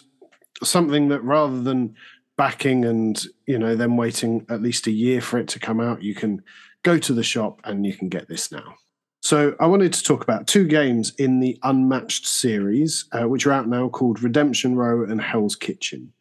something 0.64 1.10
that 1.10 1.24
rather 1.24 1.62
than 1.62 1.96
backing 2.38 2.86
and 2.86 3.24
you 3.46 3.60
know 3.60 3.76
then 3.76 3.98
waiting 3.98 4.46
at 4.50 4.62
least 4.62 4.88
a 4.88 4.92
year 4.92 5.22
for 5.22 5.38
it 5.40 5.48
to 5.50 5.60
come 5.60 5.80
out, 5.80 6.04
you 6.04 6.16
can 6.16 6.42
go 6.84 6.98
to 6.98 7.14
the 7.14 7.24
shop 7.24 7.62
and 7.64 7.86
you 7.86 7.94
can 7.94 8.10
get 8.10 8.28
this 8.28 8.52
now. 8.52 8.76
So 9.24 9.56
I 9.60 9.68
wanted 9.68 9.94
to 9.94 10.04
talk 10.04 10.24
about 10.24 10.48
two 10.48 10.66
games 10.66 11.14
in 11.20 11.40
the 11.40 11.60
Unmatched 11.62 12.26
series, 12.26 13.06
uh, 13.12 13.28
which 13.28 13.46
are 13.46 13.52
out 13.52 13.68
now, 13.68 13.88
called 13.88 14.24
Redemption 14.24 14.76
Row 14.76 15.04
and 15.04 15.22
Hell's 15.22 15.56
Kitchen. 15.56 16.12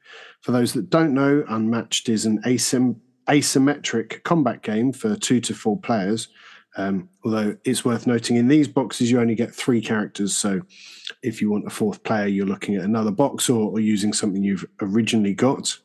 For 0.42 0.52
those 0.52 0.74
that 0.74 0.90
don't 0.90 1.14
know, 1.14 1.42
Unmatched 1.48 2.10
is 2.10 2.26
an 2.26 2.42
asym- 2.42 3.00
asymmetric 3.26 4.22
combat 4.24 4.62
game 4.62 4.92
for 4.92 5.16
two 5.16 5.40
to 5.40 5.54
four 5.54 5.80
players 5.80 6.28
um, 6.76 7.08
although 7.24 7.56
it's 7.64 7.84
worth 7.84 8.06
noting 8.06 8.36
in 8.36 8.48
these 8.48 8.68
boxes, 8.68 9.10
you 9.10 9.20
only 9.20 9.34
get 9.34 9.54
three 9.54 9.80
characters. 9.80 10.36
So 10.36 10.60
if 11.22 11.40
you 11.40 11.50
want 11.50 11.66
a 11.66 11.70
fourth 11.70 12.02
player, 12.02 12.26
you're 12.26 12.46
looking 12.46 12.76
at 12.76 12.84
another 12.84 13.10
box 13.10 13.48
or, 13.48 13.70
or 13.70 13.80
using 13.80 14.12
something 14.12 14.42
you've 14.42 14.66
originally 14.80 15.34
got. 15.34 15.78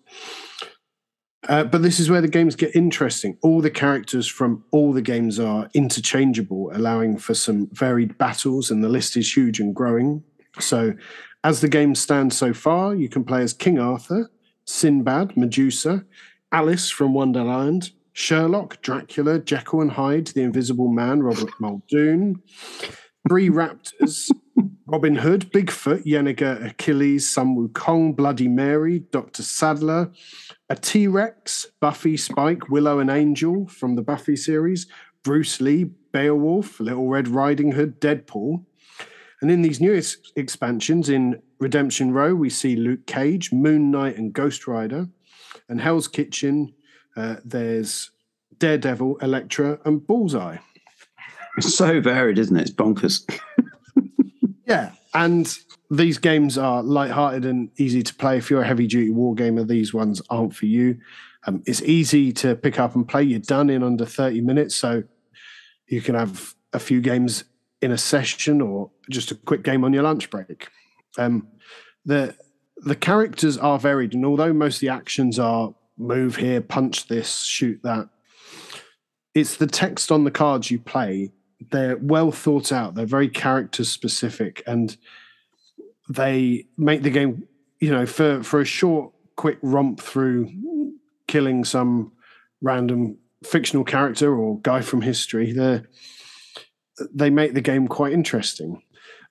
Uh, 1.48 1.64
but 1.64 1.84
this 1.84 2.00
is 2.00 2.10
where 2.10 2.22
the 2.22 2.28
games 2.28 2.56
get 2.56 2.76
interesting. 2.76 3.38
All 3.42 3.62
the 3.62 3.70
characters 3.70 4.28
from 4.28 4.64
all 4.72 4.92
the 4.92 5.02
games 5.02 5.40
are 5.40 5.70
interchangeable, 5.74 6.72
allowing 6.74 7.18
for 7.18 7.36
some 7.36 7.68
varied 7.72 8.18
battles, 8.18 8.72
and 8.72 8.84
the 8.84 8.90
list 8.90 9.16
is 9.16 9.36
huge 9.36 9.60
and 9.60 9.76
growing. 9.76 10.24
So, 10.60 10.94
as 11.44 11.62
the 11.62 11.70
game 11.70 11.94
stands 11.94 12.36
so 12.36 12.54
far, 12.54 12.96
you 12.96 13.10
can 13.10 13.24
play 13.24 13.44
as 13.44 13.54
King 13.54 13.78
Arthur, 13.78 14.32
Sinbad, 14.66 15.38
Medusa, 15.38 16.04
Alice 16.52 16.90
from 16.90 17.14
Wonderland, 17.14 17.92
Sherlock, 18.14 18.82
Dracula, 18.82 19.40
Jekyll 19.40 19.82
and 19.82 19.92
Hyde, 19.92 20.28
The 20.28 20.42
Invisible 20.42 20.88
Man, 20.88 21.22
Robert 21.22 21.52
Muldoon, 21.60 22.42
Three 23.28 23.50
Raptors, 23.50 24.32
Robin 24.88 25.16
Hood, 25.16 25.52
Bigfoot, 25.52 26.06
Yennefer, 26.06 26.70
Achilles, 26.70 27.30
Sun 27.30 27.56
Wukong, 27.56 28.16
Bloody 28.16 28.48
Mary, 28.48 29.00
Dr. 29.00 29.44
Sadler, 29.44 30.12
a 30.70 30.76
T 30.76 31.08
Rex, 31.08 31.66
Buffy, 31.80 32.16
Spike, 32.18 32.70
Willow 32.70 33.00
and 33.00 33.10
Angel 33.10 33.68
from 33.68 33.96
the 33.96 34.02
Buffy 34.02 34.36
series, 34.36 34.88
Bruce 35.24 35.60
Lee, 35.60 35.86
Beowulf, 36.12 36.80
Little 36.80 37.10
Red 37.10 37.28
Riding 37.28 37.72
Hood, 37.72 38.00
Deadpool. 38.00 38.64
And 39.42 39.52
in 39.52 39.62
these 39.62 39.82
newest 39.82 40.32
expansions, 40.36 41.10
in 41.10 41.42
Redemption 41.60 42.14
Row, 42.14 42.36
we 42.36 42.50
see 42.50 42.76
Luke 42.76 43.06
Cage, 43.06 43.52
Moon 43.52 43.92
Knight, 43.92 44.18
and 44.18 44.32
Ghost 44.32 44.68
Rider. 44.68 45.10
And 45.68 45.82
Hell's 45.82 46.08
Kitchen, 46.08 46.74
uh, 47.18 47.38
there's 47.44 48.12
Daredevil, 48.60 49.18
Elektra, 49.18 49.80
and 49.84 50.06
Bullseye. 50.06 50.58
It's 51.58 51.74
so 51.74 52.00
varied, 52.02 52.38
isn't 52.38 52.56
it? 52.56 52.62
It's 52.62 52.72
bonkers. 52.72 53.28
and 55.16 55.58
these 55.90 56.18
games 56.18 56.58
are 56.58 56.84
light-hearted 56.84 57.46
and 57.46 57.72
easy 57.78 58.04
to 58.04 58.14
play. 58.14 58.38
If 58.38 58.50
you're 58.50 58.62
a 58.62 58.68
heavy-duty 58.68 59.12
war 59.12 59.34
gamer, 59.34 59.64
these 59.64 59.94
ones 59.94 60.22
aren't 60.30 60.54
for 60.54 60.66
you. 60.66 61.00
Um, 61.48 61.64
it's 61.66 61.82
easy 61.82 62.34
to 62.34 62.56
pick 62.56 62.80
up 62.80 62.96
and 62.96 63.08
play. 63.08 63.24
You're 63.24 63.40
done 63.40 63.70
in 63.70 63.82
under 63.82 64.06
30 64.06 64.42
minutes, 64.42 64.76
so 64.76 65.04
you 65.88 66.02
can 66.02 66.16
have 66.16 66.54
a 66.74 66.80
few 66.80 67.00
games 67.00 67.46
in 67.82 67.92
a 67.92 67.98
session 67.98 68.62
or 68.62 68.92
just 69.10 69.32
a 69.32 69.36
quick 69.36 69.64
game 69.64 69.86
on 69.86 69.94
your 69.94 70.04
lunch 70.04 70.30
break. 70.30 70.68
Um, 71.18 71.48
the 72.06 72.36
the 72.78 72.96
characters 72.96 73.58
are 73.58 73.80
varied, 73.80 74.14
and 74.14 74.26
although 74.26 74.52
most 74.52 74.78
of 74.78 74.82
the 74.82 74.90
actions 74.90 75.40
are 75.40 75.74
move 75.98 76.36
here, 76.36 76.60
punch 76.60 77.08
this, 77.08 77.44
shoot 77.44 77.80
that. 77.84 78.10
It's 79.34 79.56
the 79.56 79.68
text 79.68 80.12
on 80.12 80.26
the 80.26 80.32
cards 80.32 80.70
you 80.72 80.80
play. 80.80 81.32
They're 81.72 81.98
well 81.98 82.32
thought 82.32 82.72
out. 82.72 82.96
They're 82.96 83.06
very 83.06 83.30
character 83.30 83.84
specific, 83.84 84.62
and 84.68 84.96
they 86.10 86.68
make 86.78 87.04
the 87.04 87.10
game. 87.10 87.48
You 87.80 87.92
know, 87.92 88.06
for 88.06 88.44
for 88.44 88.62
a 88.62 88.66
short, 88.66 89.14
quick 89.36 89.58
romp 89.62 90.00
through 90.00 90.52
killing 91.28 91.64
some 91.64 92.12
random 92.62 93.18
fictional 93.44 93.84
character 93.84 94.36
or 94.36 94.60
guy 94.62 94.82
from 94.82 95.02
history, 95.02 95.52
they 95.52 95.82
they 97.14 97.30
make 97.30 97.54
the 97.54 97.62
game 97.62 97.88
quite 97.88 98.14
interesting 98.14 98.82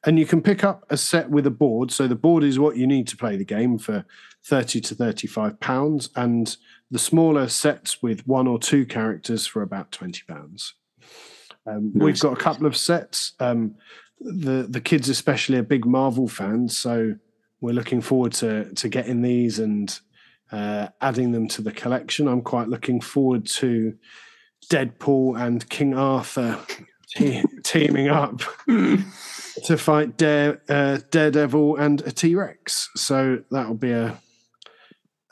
and 0.05 0.19
you 0.19 0.27
can 0.27 0.43
pick 0.43 0.63
up 0.63 0.85
a 0.91 0.97
set 0.97 1.31
with 1.31 1.47
a 1.47 1.51
board. 1.51 1.91
So 1.91 2.07
the 2.07 2.15
board 2.15 2.45
is 2.45 2.59
what 2.59 2.77
you 2.77 2.87
need 2.87 3.09
to 3.09 3.17
play 3.17 3.37
the 3.37 3.45
game 3.45 3.79
for 3.79 4.05
30 4.45 4.81
to 4.83 4.95
35 4.95 5.59
pounds, 5.61 6.11
and 6.15 6.57
the 6.91 6.99
smaller 6.99 7.49
sets 7.49 8.03
with 8.03 8.27
one 8.27 8.47
or 8.47 8.59
two 8.59 8.85
characters 8.85 9.47
for 9.47 9.63
about 9.63 9.91
20 9.91 10.23
pounds. 10.29 10.75
Um, 11.67 11.93
nice. 11.95 12.05
We've 12.05 12.21
got 12.21 12.33
a 12.33 12.43
couple 12.43 12.67
of 12.67 12.77
sets. 12.77 13.33
Um, 13.41 13.77
the 14.21 14.67
the 14.69 14.81
kids 14.81 15.09
especially 15.09 15.59
are 15.59 15.63
big 15.63 15.85
Marvel 15.85 16.29
fans, 16.29 16.77
so 16.77 17.15
we're 17.61 17.75
looking 17.75 18.01
forward 18.01 18.33
to 18.35 18.73
to 18.75 18.89
getting 18.89 19.23
these 19.23 19.59
and 19.59 19.99
uh, 20.53 20.89
adding 21.01 21.33
them 21.33 21.49
to 21.49 21.63
the 21.63 21.73
collection. 21.73 22.29
I'm 22.29 22.43
quite 22.43 22.69
looking 22.69 23.01
forward 23.01 23.47
to 23.47 23.95
Deadpool 24.71 25.41
and 25.41 25.69
King 25.69 25.95
Arthur 25.95 26.59
te- 27.17 27.45
teaming 27.63 28.09
up. 28.09 28.43
to 29.65 29.79
fight 29.79 30.17
Dare, 30.17 30.61
uh, 30.69 30.99
Daredevil 31.11 31.77
and 31.77 32.01
a 32.03 32.11
T 32.11 32.35
Rex. 32.35 32.91
So 32.97 33.43
that'll 33.51 33.75
be 33.75 33.93
a, 33.93 34.21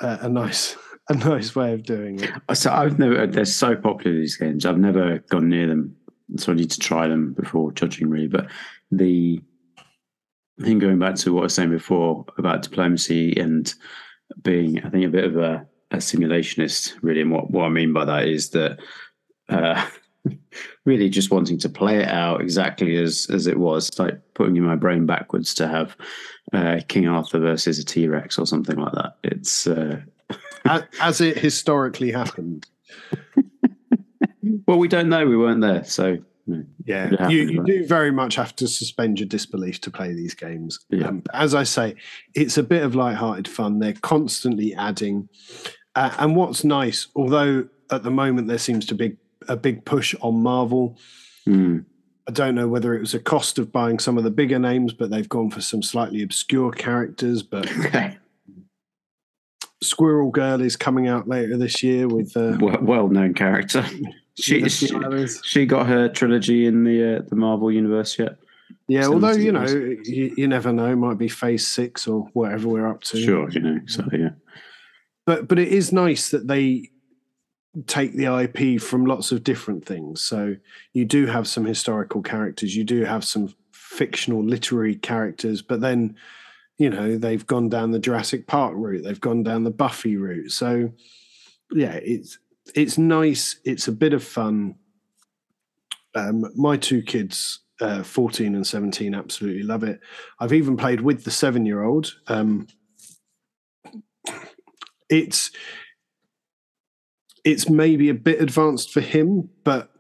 a, 0.01 0.19
a 0.23 0.29
nice 0.29 0.77
a 1.09 1.15
nice 1.15 1.55
way 1.55 1.73
of 1.73 1.83
doing 1.83 2.21
it. 2.21 2.31
So 2.55 2.73
I've 2.73 2.99
never 2.99 3.27
they're 3.27 3.45
so 3.45 3.75
popular 3.75 4.17
these 4.17 4.37
games. 4.37 4.65
I've 4.65 4.79
never 4.79 5.19
gone 5.31 5.49
near 5.49 5.67
them, 5.67 5.97
so 6.37 6.53
I 6.53 6.55
need 6.55 6.71
to 6.71 6.79
try 6.79 7.09
them 7.09 7.33
before 7.33 7.73
judging 7.73 8.09
really. 8.09 8.29
But 8.29 8.49
the 8.91 9.41
thing 10.61 10.79
going 10.79 10.99
back 10.99 11.17
to 11.17 11.33
what 11.33 11.41
I 11.41 11.45
was 11.45 11.55
saying 11.55 11.71
before 11.71 12.25
about 12.39 12.63
diplomacy 12.63 13.39
and 13.39 13.73
being, 14.43 14.83
I 14.85 14.91
think, 14.91 15.05
a 15.05 15.09
bit 15.09 15.25
of 15.25 15.37
a, 15.37 15.67
a 15.91 15.97
simulationist, 15.97 16.95
really. 17.03 17.21
And 17.21 17.31
what, 17.31 17.51
what 17.51 17.65
I 17.65 17.69
mean 17.69 17.93
by 17.93 18.05
that 18.05 18.27
is 18.27 18.51
that 18.51 18.79
uh, 19.49 19.87
really 20.85 21.09
just 21.09 21.31
wanting 21.31 21.59
to 21.59 21.69
play 21.69 21.99
it 21.99 22.09
out 22.09 22.41
exactly 22.41 22.97
as 22.97 23.27
as 23.31 23.47
it 23.47 23.59
was, 23.59 23.89
it's 23.89 23.99
like 23.99 24.21
putting 24.35 24.57
in 24.57 24.65
my 24.65 24.77
brain 24.77 25.07
backwards 25.07 25.55
to 25.55 25.69
have 25.69 25.97
uh, 26.53 26.81
King 26.89 27.09
Arthur 27.09 27.39
versus 27.39 27.79
a 27.79 27.85
T 27.85 28.09
Rex 28.09 28.39
or 28.39 28.47
something 28.47 28.77
like 28.77 28.93
that. 28.93 29.17
It's 29.25 29.67
uh... 29.67 30.01
as, 30.65 30.83
as 31.01 31.21
it 31.21 31.39
historically 31.39 32.13
happened. 32.13 32.67
Well, 34.67 34.79
we 34.79 34.89
don't 34.89 35.09
know. 35.09 35.27
We 35.27 35.37
weren't 35.37 35.61
there, 35.61 35.85
so 35.85 36.19
yeah, 36.85 37.29
you, 37.29 37.43
you 37.43 37.65
do 37.65 37.87
very 37.87 38.11
much 38.11 38.35
have 38.35 38.57
to 38.57 38.67
suspend 38.67 39.21
your 39.21 39.29
disbelief 39.29 39.81
to 39.83 39.91
play 39.91 40.13
these 40.13 40.35
games. 40.35 40.81
Yeah. 40.91 41.09
Um, 41.09 41.23
as 41.33 41.55
I 41.55 41.63
say, 41.63 41.95
it's 42.35 42.59
a 42.59 42.63
bit 42.63 42.83
of 42.83 42.95
light-hearted 42.95 43.47
fun. 43.47 43.79
They're 43.79 43.93
constantly 43.93 44.75
adding, 44.75 45.29
uh, 45.95 46.15
and 46.19 46.35
what's 46.35 46.65
nice, 46.65 47.07
although 47.15 47.69
at 47.91 48.03
the 48.03 48.11
moment 48.11 48.49
there 48.49 48.59
seems 48.59 48.87
to 48.87 48.95
be 48.95 49.17
a 49.49 49.57
big 49.57 49.85
push 49.85 50.15
on 50.21 50.43
Marvel. 50.43 50.99
Mm. 51.47 51.85
I 52.29 52.33
don't 52.33 52.55
know 52.55 52.69
whether 52.69 52.95
it 52.95 53.01
was 53.01 53.15
a 53.15 53.21
cost 53.21 53.59
of 53.59 53.73
buying 53.73 53.99
some 53.99 54.19
of 54.19 54.25
the 54.25 54.31
bigger 54.31 54.59
names, 54.59 54.93
but 54.93 55.11
they've 55.11 55.29
gone 55.29 55.51
for 55.51 55.61
some 55.61 55.83
slightly 55.83 56.23
obscure 56.23 56.73
characters. 56.73 57.43
But 57.43 57.71
Squirrel 59.83 60.31
Girl 60.31 60.61
is 60.61 60.77
coming 60.77 61.09
out 61.09 61.29
later 61.29 61.57
this 61.57 61.83
year 61.83 62.09
with 62.09 62.37
uh, 62.37 62.57
Well 62.61 63.09
known 63.09 63.35
character. 63.35 63.85
She, 64.39 64.67
she 64.69 64.89
she 65.45 65.67
got 65.67 65.87
her 65.87 66.09
trilogy 66.09 66.67
in 66.67 66.85
the 66.85 67.19
uh, 67.19 67.23
the 67.29 67.37
Marvel 67.37 67.71
universe 67.71 68.19
yet? 68.19 68.39
Yeah, 68.89 69.07
although 69.07 69.33
you 69.33 69.53
know, 69.53 69.67
you, 69.67 70.35
you 70.37 70.49
never 70.49 70.73
know. 70.73 70.97
Might 70.97 71.19
be 71.19 71.29
Phase 71.29 71.67
Six 71.67 72.07
or 72.07 72.29
whatever 72.33 72.69
we're 72.69 72.89
up 72.89 73.03
to. 73.05 73.23
Sure, 73.23 73.51
you 73.51 73.61
know. 73.61 73.79
So 73.87 74.05
yeah. 74.13 74.31
but 75.27 75.49
but 75.49 75.59
it 75.59 75.69
is 75.69 75.93
nice 75.93 76.31
that 76.31 76.49
they 76.49 76.91
take 77.87 78.15
the 78.15 78.27
IP 78.27 78.81
from 78.81 79.07
lots 79.07 79.33
of 79.33 79.45
different 79.45 79.85
things. 79.87 80.21
So 80.23 80.57
you 80.93 81.05
do 81.05 81.27
have 81.27 81.49
some 81.49 81.65
historical 81.65 82.23
characters, 82.23 82.77
you 82.77 82.85
do 82.85 83.05
have 83.05 83.25
some 83.25 83.55
fictional 83.73 84.45
literary 84.45 84.97
characters, 84.97 85.63
but 85.63 85.81
then 85.81 86.17
you 86.79 86.91
know 86.91 87.17
they've 87.17 87.47
gone 87.47 87.69
down 87.69 87.91
the 87.91 87.99
Jurassic 87.99 88.47
Park 88.47 88.75
route, 88.77 89.05
they've 89.05 89.21
gone 89.21 89.43
down 89.43 89.65
the 89.65 89.71
Buffy 89.71 90.17
route. 90.17 90.53
So 90.53 90.91
yeah, 91.71 91.95
it's 92.03 92.39
it's 92.75 92.99
nice. 92.99 93.57
It's 93.65 93.89
a 93.89 93.93
bit 93.93 94.13
of 94.13 94.23
fun. 94.23 94.77
Um, 96.15 96.45
my 96.55 96.77
two 96.77 97.03
kids, 97.03 97.61
uh, 97.81 98.03
14 98.03 98.55
and 98.55 98.67
17, 98.67 99.15
absolutely 99.15 99.63
love 99.63 99.83
it. 99.83 100.01
I've 100.39 100.53
even 100.53 100.77
played 100.77 101.01
with 101.01 101.25
the 101.25 101.31
seven 101.31 101.67
year 101.67 101.83
old. 101.83 102.15
Um, 102.29 102.67
it's 105.09 105.51
it's 107.45 107.69
maybe 107.69 108.09
a 108.09 108.15
bit 108.15 108.41
advanced 108.41 108.93
for 108.93 109.01
him, 109.01 109.49
but 109.65 109.91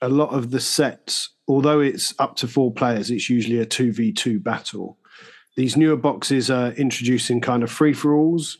a 0.00 0.08
lot 0.08 0.30
of 0.30 0.50
the 0.50 0.60
sets, 0.60 1.30
although 1.46 1.80
it's 1.80 2.14
up 2.18 2.36
to 2.36 2.48
four 2.48 2.72
players, 2.72 3.10
it's 3.10 3.28
usually 3.28 3.58
a 3.58 3.66
2v2 3.66 4.42
battle. 4.42 4.98
These 5.56 5.76
newer 5.76 5.96
boxes 5.96 6.50
are 6.50 6.72
introducing 6.72 7.40
kind 7.40 7.62
of 7.62 7.70
free 7.70 7.92
for 7.92 8.14
alls, 8.14 8.58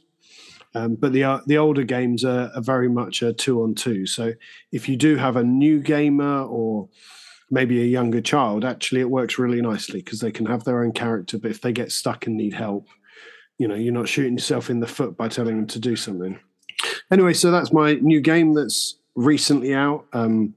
um, 0.74 0.94
but 0.94 1.12
the 1.12 1.24
uh, 1.24 1.40
the 1.46 1.58
older 1.58 1.84
games 1.84 2.24
are, 2.24 2.50
are 2.54 2.62
very 2.62 2.88
much 2.88 3.22
a 3.22 3.32
two 3.32 3.62
on 3.62 3.74
two. 3.74 4.06
So 4.06 4.32
if 4.72 4.88
you 4.88 4.96
do 4.96 5.16
have 5.16 5.36
a 5.36 5.44
new 5.44 5.80
gamer 5.80 6.42
or 6.42 6.88
maybe 7.50 7.80
a 7.80 7.86
younger 7.86 8.20
child, 8.20 8.64
actually 8.64 9.00
it 9.00 9.10
works 9.10 9.38
really 9.38 9.62
nicely 9.62 10.00
because 10.02 10.20
they 10.20 10.30
can 10.30 10.46
have 10.46 10.64
their 10.64 10.84
own 10.84 10.92
character. 10.92 11.38
But 11.38 11.50
if 11.50 11.60
they 11.60 11.72
get 11.72 11.92
stuck 11.92 12.26
and 12.26 12.36
need 12.36 12.54
help, 12.54 12.88
you 13.58 13.66
know, 13.66 13.74
you're 13.74 13.92
not 13.92 14.08
shooting 14.08 14.34
yourself 14.34 14.70
in 14.70 14.80
the 14.80 14.86
foot 14.86 15.16
by 15.16 15.28
telling 15.28 15.56
them 15.56 15.66
to 15.68 15.78
do 15.78 15.96
something. 15.96 16.38
Anyway, 17.10 17.32
so 17.32 17.50
that's 17.50 17.72
my 17.72 17.94
new 17.94 18.20
game 18.20 18.52
that's 18.54 18.96
recently 19.14 19.74
out. 19.74 20.06
Um, 20.12 20.54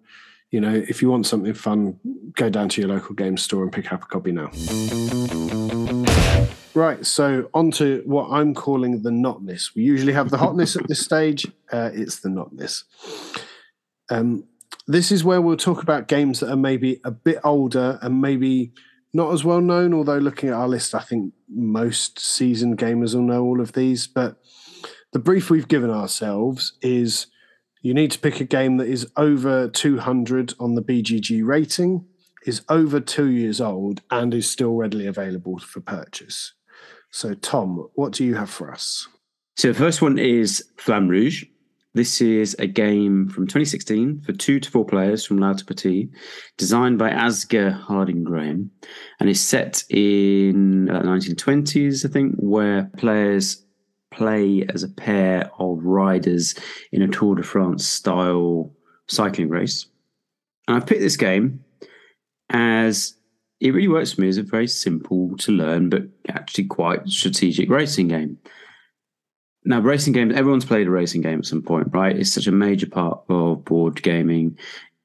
you 0.52 0.60
know, 0.60 0.74
if 0.74 1.02
you 1.02 1.10
want 1.10 1.26
something 1.26 1.54
fun, 1.54 1.98
go 2.36 2.50
down 2.50 2.68
to 2.70 2.82
your 2.82 2.90
local 2.90 3.16
game 3.16 3.38
store 3.38 3.64
and 3.64 3.72
pick 3.72 3.92
up 3.94 4.04
a 4.04 4.06
copy 4.06 4.34
now. 4.34 4.52
Right, 6.74 7.06
so 7.06 7.50
on 7.54 7.72
to 7.72 8.02
what 8.06 8.30
I'm 8.32 8.54
calling 8.54 9.02
the 9.02 9.12
notness. 9.12 9.76
We 9.76 9.84
usually 9.84 10.14
have 10.14 10.30
the 10.30 10.38
hotness 10.38 10.78
at 10.78 10.88
this 10.88 11.02
stage. 11.02 11.46
Uh, 11.72 11.90
it's 11.94 12.22
the 12.22 12.30
notness. 12.30 12.86
Um, 14.10 14.46
this 14.88 15.12
is 15.12 15.24
where 15.24 15.42
we'll 15.42 15.58
talk 15.58 15.84
about 15.84 16.08
games 16.08 16.40
that 16.40 16.50
are 16.50 16.58
maybe 16.58 17.02
a 17.04 17.12
bit 17.12 17.40
older 17.44 18.00
and 18.02 18.22
maybe 18.22 18.72
not 19.14 19.34
as 19.34 19.44
well 19.44 19.60
known. 19.60 19.94
Although 19.94 20.20
looking 20.20 20.50
at 20.50 20.56
our 20.56 20.68
list, 20.68 20.96
I 20.96 21.02
think 21.02 21.34
most 21.50 22.20
seasoned 22.20 22.78
gamers 22.78 23.16
will 23.16 23.24
know 23.24 23.44
all 23.44 23.60
of 23.60 23.74
these. 23.74 24.08
But 24.08 24.38
the 25.12 25.20
brief 25.20 25.50
we've 25.50 25.68
given 25.68 25.90
ourselves 25.90 26.78
is 26.82 27.28
you 27.82 27.94
need 27.94 28.12
to 28.12 28.20
pick 28.20 28.40
a 28.40 28.46
game 28.46 28.78
that 28.78 28.88
is 28.88 29.12
over 29.18 29.68
200 29.68 30.54
on 30.60 30.76
the 30.76 30.84
BGG 30.84 31.46
rating, 31.46 32.06
is 32.46 32.62
over 32.70 33.02
two 33.02 33.28
years 33.28 33.60
old, 33.60 34.02
and 34.10 34.34
is 34.34 34.50
still 34.50 34.76
readily 34.76 35.06
available 35.06 35.60
for 35.60 35.82
purchase. 35.82 36.54
So, 37.12 37.34
Tom, 37.34 37.90
what 37.96 38.14
do 38.14 38.24
you 38.24 38.36
have 38.36 38.50
for 38.50 38.72
us? 38.72 39.08
So 39.58 39.68
the 39.68 39.78
first 39.78 40.02
one 40.02 40.18
is 40.18 40.64
Flamme 40.78 41.10
Rouge. 41.10 41.46
This 41.94 42.22
is 42.22 42.56
a 42.58 42.68
game 42.68 43.28
from 43.28 43.48
2016 43.48 44.22
for 44.22 44.32
two 44.32 44.62
to 44.62 44.72
four 44.72 44.86
players 44.86 45.26
from 45.26 45.40
Lautapelit, 45.40 46.10
designed 46.58 46.98
by 46.98 47.10
Asger 47.10 47.74
Harding 47.74 48.24
Granerud, 48.24 48.70
and 49.20 49.30
is 49.30 49.42
set 49.42 49.84
in 49.90 50.90
uh, 50.90 51.02
1920s, 51.02 52.06
I 52.06 52.10
think, 52.10 52.36
where 52.38 52.90
players 52.96 53.66
play 54.12 54.66
as 54.74 54.84
a 54.84 54.90
pair 54.90 55.52
of 55.60 55.84
riders 55.84 56.56
in 56.94 57.02
a 57.02 57.10
Tour 57.10 57.36
de 57.36 57.44
France 57.44 57.86
style 57.86 58.74
cycling 59.10 59.50
race. 59.50 59.86
And 60.68 60.78
I've 60.78 60.88
picked 60.88 61.02
this 61.02 61.18
game 61.18 61.64
as 62.50 63.16
it 63.62 63.74
really 63.74 63.88
works 63.88 64.12
for 64.12 64.22
me 64.22 64.28
as 64.28 64.38
a 64.38 64.44
very 64.44 64.68
simple 64.68 65.38
to 65.38 65.52
learn, 65.52 65.90
but 65.90 66.02
actually 66.28 66.66
quite 66.66 67.08
strategic 67.08 67.70
racing 67.70 68.08
game. 68.08 68.40
Now, 69.64 69.80
racing 69.80 70.14
games, 70.14 70.34
everyone's 70.36 70.66
played 70.66 70.88
a 70.88 70.92
racing 70.92 71.22
game 71.22 71.40
at 71.40 71.46
some 71.46 71.62
point, 71.62 71.90
right? 71.92 72.18
It's 72.18 72.32
such 72.32 72.48
a 72.48 72.52
major 72.52 72.88
part 72.88 73.22
of 73.30 73.64
board 73.64 74.02
gaming. 74.02 74.58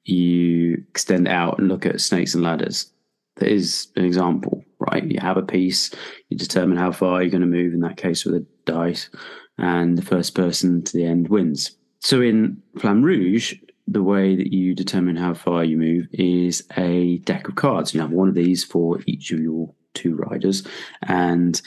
You 0.05 0.83
extend 0.89 1.27
out 1.27 1.59
and 1.59 1.67
look 1.67 1.85
at 1.85 2.01
snakes 2.01 2.33
and 2.33 2.43
ladders. 2.43 2.91
That 3.35 3.49
is 3.49 3.89
an 3.95 4.03
example, 4.03 4.65
right? 4.79 5.03
You 5.03 5.19
have 5.19 5.37
a 5.37 5.43
piece, 5.43 5.91
you 6.29 6.37
determine 6.37 6.79
how 6.79 6.91
far 6.91 7.21
you're 7.21 7.29
going 7.29 7.41
to 7.41 7.47
move, 7.47 7.75
in 7.75 7.81
that 7.81 7.97
case, 7.97 8.25
with 8.25 8.33
a 8.33 8.45
dice, 8.65 9.11
and 9.59 9.95
the 9.95 10.01
first 10.01 10.33
person 10.33 10.83
to 10.83 10.97
the 10.97 11.05
end 11.05 11.27
wins. 11.27 11.77
So 11.99 12.21
in 12.21 12.63
Flamme 12.77 13.03
Rouge, 13.03 13.53
the 13.87 14.03
way 14.03 14.35
that 14.35 14.53
you 14.53 14.75
determine 14.75 15.15
how 15.15 15.33
far 15.33 15.63
you 15.63 15.77
move 15.77 16.07
is 16.11 16.63
a 16.75 17.19
deck 17.19 17.47
of 17.47 17.55
cards. 17.55 17.93
You 17.93 18.01
have 18.01 18.11
one 18.11 18.27
of 18.27 18.35
these 18.35 18.63
for 18.63 18.99
each 19.05 19.31
of 19.31 19.39
your 19.39 19.73
two 19.93 20.15
riders, 20.15 20.67
and 21.03 21.59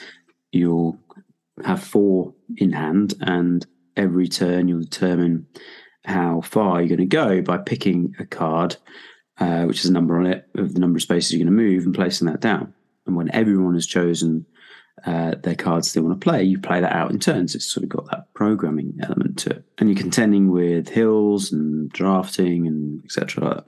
you'll 0.51 0.99
have 1.65 1.83
four 1.83 2.33
in 2.57 2.73
hand, 2.73 3.15
and 3.21 3.65
every 3.97 4.27
turn 4.27 4.67
you'll 4.67 4.81
determine 4.81 5.47
how 6.05 6.41
far 6.41 6.79
you're 6.79 6.95
going 6.95 6.99
to 6.99 7.05
go 7.05 7.41
by 7.41 7.57
picking 7.57 8.15
a 8.19 8.25
card, 8.25 8.77
uh, 9.39 9.63
which 9.63 9.81
has 9.81 9.89
a 9.89 9.93
number 9.93 10.19
on 10.19 10.27
it 10.27 10.47
of 10.55 10.73
the 10.73 10.79
number 10.79 10.97
of 10.97 11.03
spaces 11.03 11.31
you're 11.33 11.43
going 11.43 11.55
to 11.55 11.63
move, 11.63 11.85
and 11.85 11.95
placing 11.95 12.27
that 12.27 12.41
down. 12.41 12.73
And 13.05 13.15
when 13.15 13.33
everyone 13.33 13.73
has 13.73 13.87
chosen 13.87 14.45
uh, 15.05 15.35
their 15.43 15.55
cards 15.55 15.93
they 15.93 16.01
want 16.01 16.19
to 16.19 16.23
play, 16.23 16.43
you 16.43 16.59
play 16.59 16.79
that 16.79 16.93
out 16.93 17.11
in 17.11 17.19
turns. 17.19 17.55
It's 17.55 17.65
sort 17.65 17.83
of 17.83 17.89
got 17.89 18.09
that 18.11 18.33
programming 18.33 18.99
element 19.01 19.37
to 19.39 19.51
it, 19.51 19.63
and 19.77 19.89
you're 19.89 19.97
contending 19.97 20.51
with 20.51 20.89
hills 20.89 21.51
and 21.51 21.89
drafting 21.91 22.67
and 22.67 23.03
etc. 23.03 23.63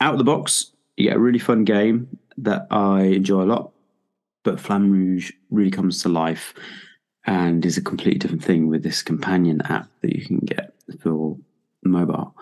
Out 0.00 0.14
of 0.14 0.18
the 0.18 0.24
box, 0.24 0.72
you 0.96 1.08
get 1.08 1.16
a 1.16 1.20
really 1.20 1.38
fun 1.38 1.64
game 1.64 2.18
that 2.38 2.66
I 2.70 3.02
enjoy 3.02 3.42
a 3.42 3.44
lot. 3.44 3.72
But 4.42 4.60
Flamme 4.60 4.90
Rouge 4.90 5.32
really 5.50 5.70
comes 5.70 6.02
to 6.02 6.08
life 6.08 6.52
and 7.26 7.64
is 7.64 7.78
a 7.78 7.82
completely 7.82 8.18
different 8.18 8.44
thing 8.44 8.68
with 8.68 8.82
this 8.82 9.02
companion 9.02 9.62
app 9.62 9.88
that 10.02 10.14
you 10.14 10.24
can 10.24 10.38
get 10.38 10.74
for 11.00 11.38
mobile, 11.82 12.34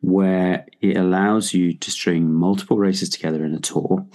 where 0.00 0.66
it 0.80 0.96
allows 0.96 1.52
you 1.52 1.74
to 1.74 1.90
string 1.90 2.32
multiple 2.32 2.78
races 2.78 3.08
together 3.08 3.44
in 3.44 3.54
a 3.54 3.60
tour, 3.60 4.06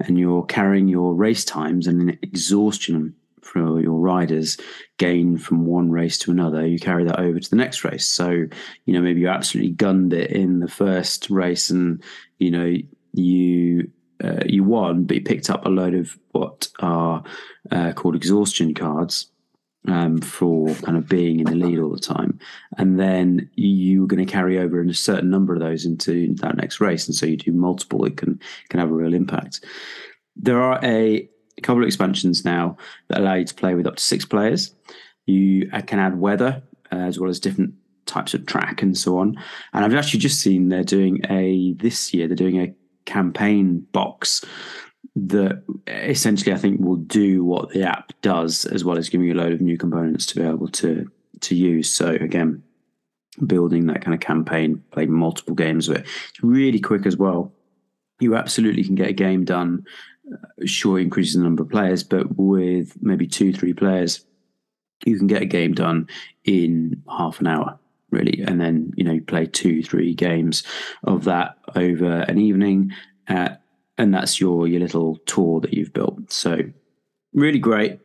and 0.00 0.18
you're 0.18 0.44
carrying 0.44 0.88
your 0.88 1.14
race 1.14 1.44
times 1.44 1.86
and 1.86 2.02
an 2.02 2.18
exhaustion 2.22 3.14
for 3.42 3.80
your 3.80 3.98
riders 3.98 4.58
gain 4.98 5.38
from 5.38 5.64
one 5.64 5.90
race 5.90 6.18
to 6.18 6.30
another. 6.30 6.66
You 6.66 6.78
carry 6.78 7.04
that 7.04 7.18
over 7.18 7.40
to 7.40 7.50
the 7.50 7.56
next 7.56 7.82
race. 7.82 8.06
So, 8.06 8.30
you 8.30 8.92
know, 8.92 9.00
maybe 9.00 9.20
you 9.20 9.28
absolutely 9.28 9.72
gunned 9.72 10.12
it 10.12 10.30
in 10.30 10.60
the 10.60 10.68
first 10.68 11.30
race, 11.30 11.70
and 11.70 12.02
you 12.38 12.50
know 12.50 12.74
you 13.12 13.90
uh, 14.22 14.42
you 14.46 14.64
won, 14.64 15.04
but 15.04 15.16
you 15.16 15.22
picked 15.22 15.50
up 15.50 15.64
a 15.64 15.70
load 15.70 15.94
of 15.94 16.18
what 16.32 16.68
are 16.80 17.22
uh, 17.70 17.92
called 17.92 18.16
exhaustion 18.16 18.74
cards 18.74 19.30
um, 19.88 20.20
for 20.20 20.74
kind 20.76 20.96
of 20.96 21.08
being 21.08 21.40
in 21.40 21.46
the 21.46 21.54
lead 21.54 21.78
all 21.78 21.90
the 21.90 21.98
time. 21.98 22.38
And 22.76 22.98
then 23.00 23.50
you, 23.54 24.04
are 24.04 24.06
going 24.06 24.24
to 24.24 24.30
carry 24.30 24.58
over 24.58 24.80
in 24.80 24.90
a 24.90 24.94
certain 24.94 25.30
number 25.30 25.54
of 25.54 25.60
those 25.60 25.84
into 25.84 26.34
that 26.36 26.56
next 26.56 26.80
race. 26.80 27.06
And 27.06 27.14
so 27.14 27.26
you 27.26 27.36
do 27.36 27.52
multiple, 27.52 28.04
it 28.04 28.16
can, 28.16 28.40
can 28.68 28.80
have 28.80 28.90
a 28.90 28.94
real 28.94 29.14
impact. 29.14 29.64
There 30.36 30.60
are 30.60 30.78
a, 30.82 31.28
couple 31.62 31.82
of 31.82 31.88
expansions 31.88 32.44
now 32.44 32.76
that 33.08 33.18
allow 33.18 33.34
you 33.34 33.44
to 33.44 33.54
play 33.54 33.74
with 33.74 33.84
up 33.84 33.96
to 33.96 34.02
six 34.02 34.24
players. 34.24 34.76
You 35.26 35.68
uh, 35.72 35.80
can 35.80 35.98
add 35.98 36.20
weather 36.20 36.62
uh, 36.92 36.98
as 36.98 37.18
well 37.18 37.28
as 37.28 37.40
different 37.40 37.74
types 38.06 38.32
of 38.32 38.46
track 38.46 38.80
and 38.80 38.96
so 38.96 39.18
on. 39.18 39.36
And 39.72 39.84
I've 39.84 39.92
actually 39.92 40.20
just 40.20 40.40
seen 40.40 40.68
they're 40.68 40.84
doing 40.84 41.20
a, 41.28 41.72
this 41.72 42.14
year, 42.14 42.28
they're 42.28 42.36
doing 42.36 42.60
a 42.60 42.72
campaign 43.06 43.80
box 43.90 44.44
that 45.26 45.62
essentially 45.86 46.52
I 46.52 46.58
think 46.58 46.80
will 46.80 46.96
do 46.96 47.44
what 47.44 47.70
the 47.70 47.82
app 47.82 48.12
does, 48.22 48.64
as 48.66 48.84
well 48.84 48.98
as 48.98 49.08
giving 49.08 49.26
you 49.26 49.34
a 49.34 49.40
load 49.42 49.52
of 49.52 49.60
new 49.60 49.76
components 49.76 50.26
to 50.26 50.36
be 50.36 50.46
able 50.46 50.68
to 50.68 51.10
to 51.40 51.54
use. 51.54 51.90
So 51.90 52.10
again, 52.10 52.62
building 53.46 53.86
that 53.86 54.02
kind 54.02 54.14
of 54.14 54.20
campaign, 54.20 54.82
playing 54.90 55.12
multiple 55.12 55.54
games 55.54 55.88
with 55.88 55.98
it. 55.98 56.06
Really 56.42 56.80
quick 56.80 57.06
as 57.06 57.16
well. 57.16 57.52
You 58.20 58.36
absolutely 58.36 58.84
can 58.84 58.94
get 58.94 59.10
a 59.10 59.12
game 59.12 59.44
done. 59.44 59.84
Uh, 60.32 60.66
sure, 60.66 60.98
increases 60.98 61.34
the 61.34 61.42
number 61.42 61.62
of 61.62 61.70
players, 61.70 62.02
but 62.02 62.36
with 62.36 63.00
maybe 63.00 63.26
two, 63.26 63.52
three 63.52 63.72
players, 63.72 64.24
you 65.04 65.16
can 65.16 65.26
get 65.26 65.42
a 65.42 65.46
game 65.46 65.72
done 65.72 66.08
in 66.44 67.02
half 67.08 67.40
an 67.40 67.46
hour. 67.46 67.78
really. 68.10 68.42
And 68.42 68.60
then, 68.60 68.92
you 68.96 69.04
know, 69.04 69.12
you 69.12 69.22
play 69.22 69.46
two, 69.46 69.82
three 69.82 70.14
games 70.14 70.62
of 71.04 71.24
that 71.24 71.58
over 71.74 72.20
an 72.22 72.38
evening. 72.38 72.92
Uh, 73.28 73.56
and 73.98 74.14
that's 74.14 74.40
your 74.40 74.66
your 74.66 74.80
little 74.80 75.16
tour 75.26 75.60
that 75.60 75.74
you've 75.74 75.92
built. 75.92 76.32
So 76.32 76.60
really 77.34 77.58
great. 77.58 78.00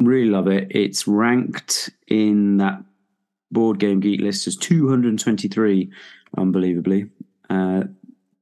Really 0.00 0.28
love 0.28 0.48
it. 0.48 0.68
It's 0.70 1.06
ranked 1.06 1.90
in 2.08 2.58
that 2.58 2.82
board 3.50 3.78
game 3.78 4.00
geek 4.00 4.20
list 4.20 4.46
as 4.46 4.56
223, 4.56 5.90
unbelievably. 6.36 7.10
Uh, 7.48 7.84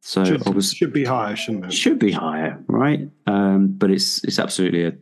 so 0.01 0.25
should, 0.25 0.47
obviously 0.47 0.77
should 0.77 0.93
be 0.93 1.05
higher, 1.05 1.37
shouldn't 1.37 1.67
it? 1.67 1.73
should 1.73 1.99
be 1.99 2.13
higher, 2.13 2.63
right? 2.67 3.11
Um, 3.27 3.75
but 3.77 3.91
it's 3.91 4.25
it's 4.25 4.39
absolutely 4.39 4.85
a, 4.85 4.93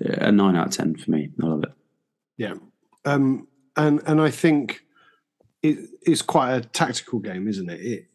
a 0.00 0.32
nine 0.32 0.56
out 0.56 0.68
of 0.68 0.72
ten 0.72 0.96
for 0.96 1.10
me. 1.10 1.30
I 1.40 1.46
love 1.46 1.62
it. 1.62 1.72
Yeah, 2.38 2.54
um, 3.04 3.46
and 3.76 4.00
and 4.06 4.20
I 4.20 4.30
think 4.30 4.80
it, 5.62 5.90
it's 6.02 6.22
quite 6.22 6.54
a 6.54 6.60
tactical 6.62 7.20
game, 7.20 7.46
isn't 7.46 7.70
it? 7.70 7.80
it 7.80 8.06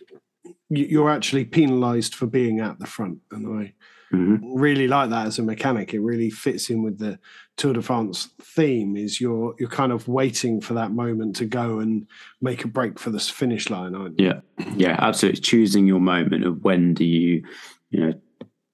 you're 0.75 1.09
actually 1.09 1.45
penalised 1.45 2.15
for 2.15 2.25
being 2.25 2.59
at 2.59 2.79
the 2.79 2.87
front, 2.87 3.19
and 3.31 3.61
I 3.61 3.73
Mm-hmm. 4.13 4.55
really 4.55 4.87
like 4.87 5.09
that 5.09 5.25
as 5.25 5.39
a 5.39 5.41
mechanic. 5.41 5.91
It 5.91 5.99
really 5.99 6.29
fits 6.29 6.69
in 6.69 6.83
with 6.83 6.99
the 6.99 7.17
Tour 7.57 7.73
de 7.73 7.81
France 7.81 8.29
theme. 8.39 8.95
Is 8.95 9.19
you're 9.19 9.55
you're 9.57 9.69
kind 9.69 9.91
of 9.91 10.07
waiting 10.07 10.61
for 10.61 10.75
that 10.75 10.91
moment 10.91 11.35
to 11.37 11.45
go 11.45 11.79
and 11.79 12.05
make 12.39 12.63
a 12.63 12.67
break 12.67 12.99
for 12.99 13.09
the 13.09 13.19
finish 13.19 13.71
line, 13.71 13.95
aren't 13.95 14.19
you? 14.19 14.27
Yeah, 14.27 14.65
yeah, 14.75 14.97
absolutely. 14.99 15.41
Choosing 15.41 15.87
your 15.87 15.99
moment 15.99 16.45
of 16.45 16.63
when 16.63 16.93
do 16.93 17.03
you, 17.03 17.43
you 17.89 17.99
know, 18.01 18.13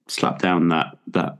slap 0.08 0.40
down 0.40 0.68
that 0.68 0.98
that 1.06 1.38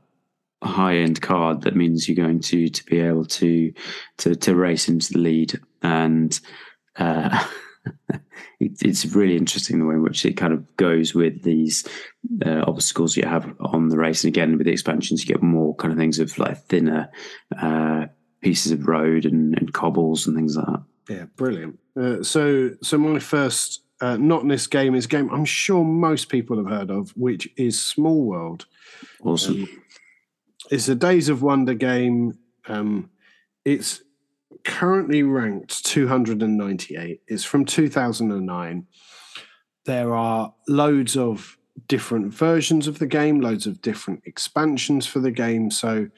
high 0.63 0.97
end 0.97 1.21
card 1.21 1.61
that 1.63 1.77
means 1.77 2.09
you're 2.09 2.17
going 2.27 2.41
to 2.41 2.71
to 2.71 2.85
be 2.85 3.01
able 3.01 3.27
to 3.27 3.71
to 4.17 4.35
to 4.35 4.55
race 4.55 4.89
into 4.89 5.13
the 5.13 5.19
lead 5.19 5.61
and. 5.83 6.41
Uh, 6.97 7.45
it's 8.61 9.07
really 9.07 9.37
interesting 9.37 9.79
the 9.79 9.85
way 9.85 9.95
in 9.95 10.03
which 10.03 10.25
it 10.25 10.35
kind 10.35 10.53
of 10.53 10.77
goes 10.77 11.15
with 11.15 11.43
these 11.43 11.87
uh, 12.45 12.63
obstacles 12.67 13.17
you 13.17 13.25
have 13.25 13.55
on 13.61 13.89
the 13.89 13.99
race. 13.99 14.25
And 14.25 14.29
again, 14.29 14.57
with 14.57 14.67
the 14.67 14.73
expansions, 14.73 15.23
you 15.23 15.33
get 15.33 15.43
more 15.43 15.75
kind 15.77 15.93
of 15.93 15.99
things 15.99 16.19
of 16.19 16.37
like 16.39 16.59
thinner 16.65 17.11
uh, 17.61 18.07
pieces 18.43 18.73
of 18.73 18.87
road 18.87 19.25
and, 19.25 19.57
and, 19.59 19.73
cobbles 19.73 20.27
and 20.27 20.37
things 20.37 20.57
like 20.57 20.67
that. 20.67 20.83
Yeah, 21.09 21.25
brilliant. 21.37 21.79
Uh, 22.01 22.23
so, 22.23 22.71
so 22.83 22.99
my 22.99 23.19
first 23.19 23.83
uh, 24.01 24.17
not 24.17 24.43
in 24.43 24.49
this 24.49 24.67
game 24.67 24.95
is 24.95 25.05
a 25.05 25.09
game 25.09 25.29
I'm 25.31 25.45
sure 25.45 25.85
most 25.85 26.29
people 26.29 26.57
have 26.57 26.69
heard 26.69 26.91
of, 26.91 27.11
which 27.11 27.49
is 27.57 27.81
Small 27.81 28.25
World. 28.25 28.67
Awesome. 29.23 29.63
Um, 29.65 29.83
it's 30.71 30.89
a 30.89 30.95
Days 30.95 31.29
of 31.29 31.43
Wonder 31.43 31.75
game. 31.75 32.39
Um, 32.67 33.11
it's 33.65 34.03
currently 34.65 35.23
ranked 35.23 35.85
298. 35.87 37.23
It's 37.27 37.45
from 37.45 37.65
2009. 37.65 38.87
There 39.85 40.15
are 40.15 40.55
loads 40.69 41.17
of 41.17 41.57
different 41.87 42.33
versions 42.33 42.87
of 42.87 42.99
the 42.99 43.07
game, 43.07 43.41
loads 43.41 43.67
of 43.67 43.81
different 43.83 44.23
expansions 44.27 45.07
for 45.07 45.21
the 45.21 45.31
game. 45.31 45.71
So 45.71 46.09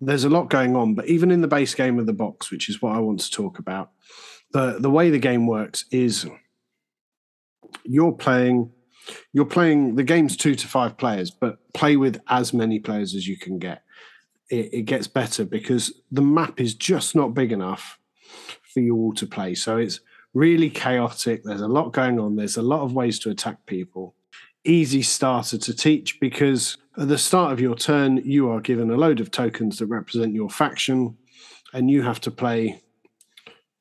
there's 0.00 0.24
a 0.24 0.30
lot 0.30 0.50
going 0.50 0.74
on. 0.76 0.94
But 0.94 1.06
even 1.06 1.30
in 1.30 1.40
the 1.40 1.48
base 1.48 1.74
game 1.74 1.98
of 1.98 2.06
the 2.06 2.12
box, 2.12 2.50
which 2.50 2.68
is 2.68 2.82
what 2.82 2.96
I 2.96 2.98
want 2.98 3.20
to 3.20 3.30
talk 3.30 3.58
about, 3.58 3.90
the, 4.52 4.78
the 4.78 4.90
way 4.90 5.10
the 5.10 5.18
game 5.18 5.46
works 5.46 5.84
is 5.90 6.26
you're 7.84 8.12
playing 8.12 8.70
you're 9.32 9.44
playing 9.44 9.96
the 9.96 10.04
game's 10.04 10.36
two 10.36 10.54
to 10.54 10.68
five 10.68 10.96
players, 10.96 11.32
but 11.32 11.58
play 11.74 11.96
with 11.96 12.20
as 12.28 12.52
many 12.52 12.78
players 12.78 13.16
as 13.16 13.26
you 13.26 13.36
can 13.36 13.58
get 13.58 13.82
it, 14.52 14.74
it 14.74 14.82
gets 14.82 15.06
better 15.06 15.44
because 15.44 15.92
the 16.12 16.22
map 16.22 16.60
is 16.60 16.74
just 16.74 17.16
not 17.16 17.34
big 17.34 17.50
enough 17.50 17.98
for 18.62 18.80
you 18.80 18.94
all 18.94 19.14
to 19.14 19.26
play. 19.26 19.54
So 19.54 19.78
it's 19.78 20.00
really 20.34 20.70
chaotic. 20.70 21.42
There's 21.42 21.62
a 21.62 21.68
lot 21.68 21.92
going 21.92 22.20
on. 22.20 22.36
There's 22.36 22.58
a 22.58 22.62
lot 22.62 22.82
of 22.82 22.92
ways 22.92 23.18
to 23.20 23.30
attack 23.30 23.64
people. 23.66 24.14
Easy 24.64 25.02
starter 25.02 25.58
to 25.58 25.74
teach 25.74 26.20
because 26.20 26.76
at 26.98 27.08
the 27.08 27.18
start 27.18 27.52
of 27.52 27.60
your 27.60 27.74
turn, 27.74 28.18
you 28.18 28.50
are 28.50 28.60
given 28.60 28.90
a 28.90 28.96
load 28.96 29.20
of 29.20 29.30
tokens 29.30 29.78
that 29.78 29.86
represent 29.86 30.34
your 30.34 30.50
faction, 30.50 31.16
and 31.72 31.90
you 31.90 32.02
have 32.02 32.20
to 32.20 32.30
play 32.30 32.82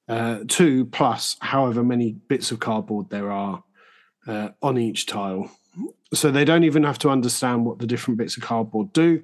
uh, 0.08 0.40
two 0.48 0.86
plus 0.86 1.36
however 1.42 1.84
many 1.84 2.14
bits 2.14 2.52
of 2.52 2.60
cardboard 2.62 3.10
there 3.10 3.30
are 3.30 3.64
uh, 4.28 4.50
on 4.62 4.78
each 4.78 5.06
tile. 5.06 5.52
So 6.14 6.32
they 6.32 6.46
don't 6.46 6.64
even 6.64 6.84
have 6.84 7.00
to 7.00 7.10
understand 7.10 7.66
what 7.66 7.80
the 7.80 7.88
different 7.88 8.18
bits 8.18 8.38
of 8.38 8.44
cardboard 8.44 8.94
do 8.94 9.22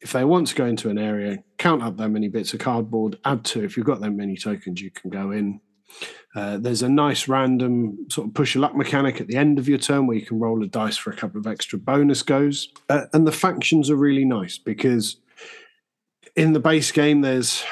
if 0.00 0.12
they 0.12 0.24
want 0.24 0.46
to 0.48 0.54
go 0.54 0.66
into 0.66 0.90
an 0.90 0.98
area, 0.98 1.42
count 1.56 1.82
up 1.82 1.96
that 1.96 2.08
many 2.08 2.28
bits 2.28 2.54
of 2.54 2.60
cardboard, 2.60 3.18
add 3.24 3.44
to. 3.46 3.64
If 3.64 3.76
you've 3.76 3.86
got 3.86 4.00
that 4.00 4.10
many 4.10 4.36
tokens, 4.36 4.80
you 4.80 4.90
can 4.90 5.10
go 5.10 5.32
in. 5.32 5.60
Uh, 6.36 6.58
there's 6.58 6.82
a 6.82 6.88
nice 6.88 7.26
random 7.26 8.06
sort 8.10 8.28
of 8.28 8.34
push 8.34 8.54
a 8.54 8.58
luck 8.58 8.76
mechanic 8.76 9.20
at 9.20 9.26
the 9.26 9.36
end 9.36 9.58
of 9.58 9.68
your 9.68 9.78
turn 9.78 10.06
where 10.06 10.16
you 10.16 10.24
can 10.24 10.38
roll 10.38 10.62
a 10.62 10.66
dice 10.66 10.96
for 10.96 11.10
a 11.10 11.16
couple 11.16 11.40
of 11.40 11.46
extra 11.46 11.78
bonus 11.78 12.22
goes. 12.22 12.68
Uh, 12.88 13.06
and 13.12 13.26
the 13.26 13.32
factions 13.32 13.90
are 13.90 13.96
really 13.96 14.24
nice 14.24 14.58
because 14.58 15.16
in 16.36 16.52
the 16.52 16.60
base 16.60 16.92
game, 16.92 17.22
there's, 17.22 17.64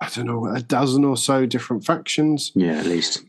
I 0.00 0.08
don't 0.08 0.26
know, 0.26 0.46
a 0.46 0.60
dozen 0.60 1.04
or 1.04 1.16
so 1.16 1.46
different 1.46 1.84
factions. 1.84 2.50
Yeah, 2.54 2.78
at 2.78 2.86
least. 2.86 3.22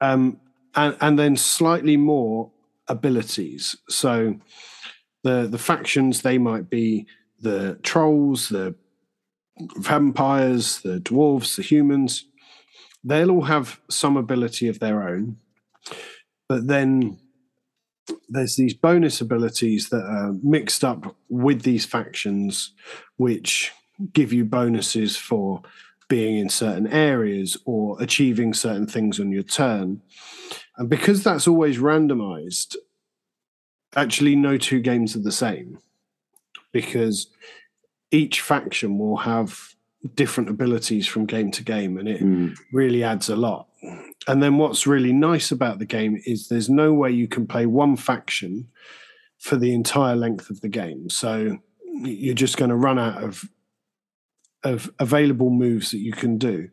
Um, 0.00 0.40
and, 0.74 0.96
and 1.00 1.18
then 1.18 1.36
slightly 1.36 1.96
more 1.98 2.50
abilities. 2.88 3.76
So 3.88 4.36
the 5.24 5.46
the 5.50 5.58
factions, 5.58 6.22
they 6.22 6.38
might 6.38 6.70
be 6.70 7.06
the 7.42 7.78
trolls, 7.82 8.48
the 8.48 8.74
vampires, 9.76 10.80
the 10.80 11.00
dwarves, 11.00 11.56
the 11.56 11.62
humans, 11.62 12.24
they'll 13.04 13.30
all 13.30 13.42
have 13.42 13.80
some 13.90 14.16
ability 14.16 14.68
of 14.68 14.78
their 14.78 15.06
own. 15.08 15.36
But 16.48 16.66
then 16.66 17.18
there's 18.28 18.56
these 18.56 18.74
bonus 18.74 19.20
abilities 19.20 19.88
that 19.90 20.04
are 20.04 20.34
mixed 20.42 20.84
up 20.84 21.14
with 21.28 21.62
these 21.62 21.84
factions, 21.84 22.72
which 23.16 23.72
give 24.12 24.32
you 24.32 24.44
bonuses 24.44 25.16
for 25.16 25.62
being 26.08 26.36
in 26.36 26.48
certain 26.48 26.86
areas 26.88 27.56
or 27.64 28.00
achieving 28.00 28.52
certain 28.52 28.86
things 28.86 29.18
on 29.18 29.32
your 29.32 29.42
turn. 29.42 30.02
And 30.76 30.88
because 30.88 31.22
that's 31.22 31.48
always 31.48 31.78
randomized, 31.78 32.76
actually, 33.94 34.36
no 34.36 34.58
two 34.58 34.80
games 34.80 35.16
are 35.16 35.22
the 35.22 35.32
same 35.32 35.78
because 36.72 37.28
each 38.10 38.40
faction 38.40 38.98
will 38.98 39.16
have 39.18 39.74
different 40.14 40.50
abilities 40.50 41.06
from 41.06 41.26
game 41.26 41.50
to 41.52 41.62
game 41.62 41.96
and 41.96 42.08
it 42.08 42.20
Mm. 42.22 42.56
really 42.72 43.04
adds 43.04 43.28
a 43.28 43.36
lot. 43.36 43.68
And 44.26 44.42
then 44.42 44.58
what's 44.58 44.86
really 44.86 45.12
nice 45.12 45.50
about 45.52 45.78
the 45.78 45.86
game 45.86 46.20
is 46.26 46.48
there's 46.48 46.68
no 46.70 46.92
way 46.92 47.10
you 47.10 47.28
can 47.28 47.46
play 47.46 47.66
one 47.66 47.96
faction 47.96 48.68
for 49.38 49.56
the 49.56 49.72
entire 49.74 50.14
length 50.16 50.50
of 50.50 50.60
the 50.60 50.68
game. 50.68 51.08
So 51.10 51.58
you're 52.02 52.34
just 52.34 52.56
going 52.56 52.70
to 52.70 52.76
run 52.76 52.98
out 52.98 53.22
of 53.22 53.44
of 54.64 54.92
available 55.00 55.50
moves 55.50 55.90
that 55.90 55.98
you 55.98 56.12
can 56.12 56.38
do. 56.38 56.68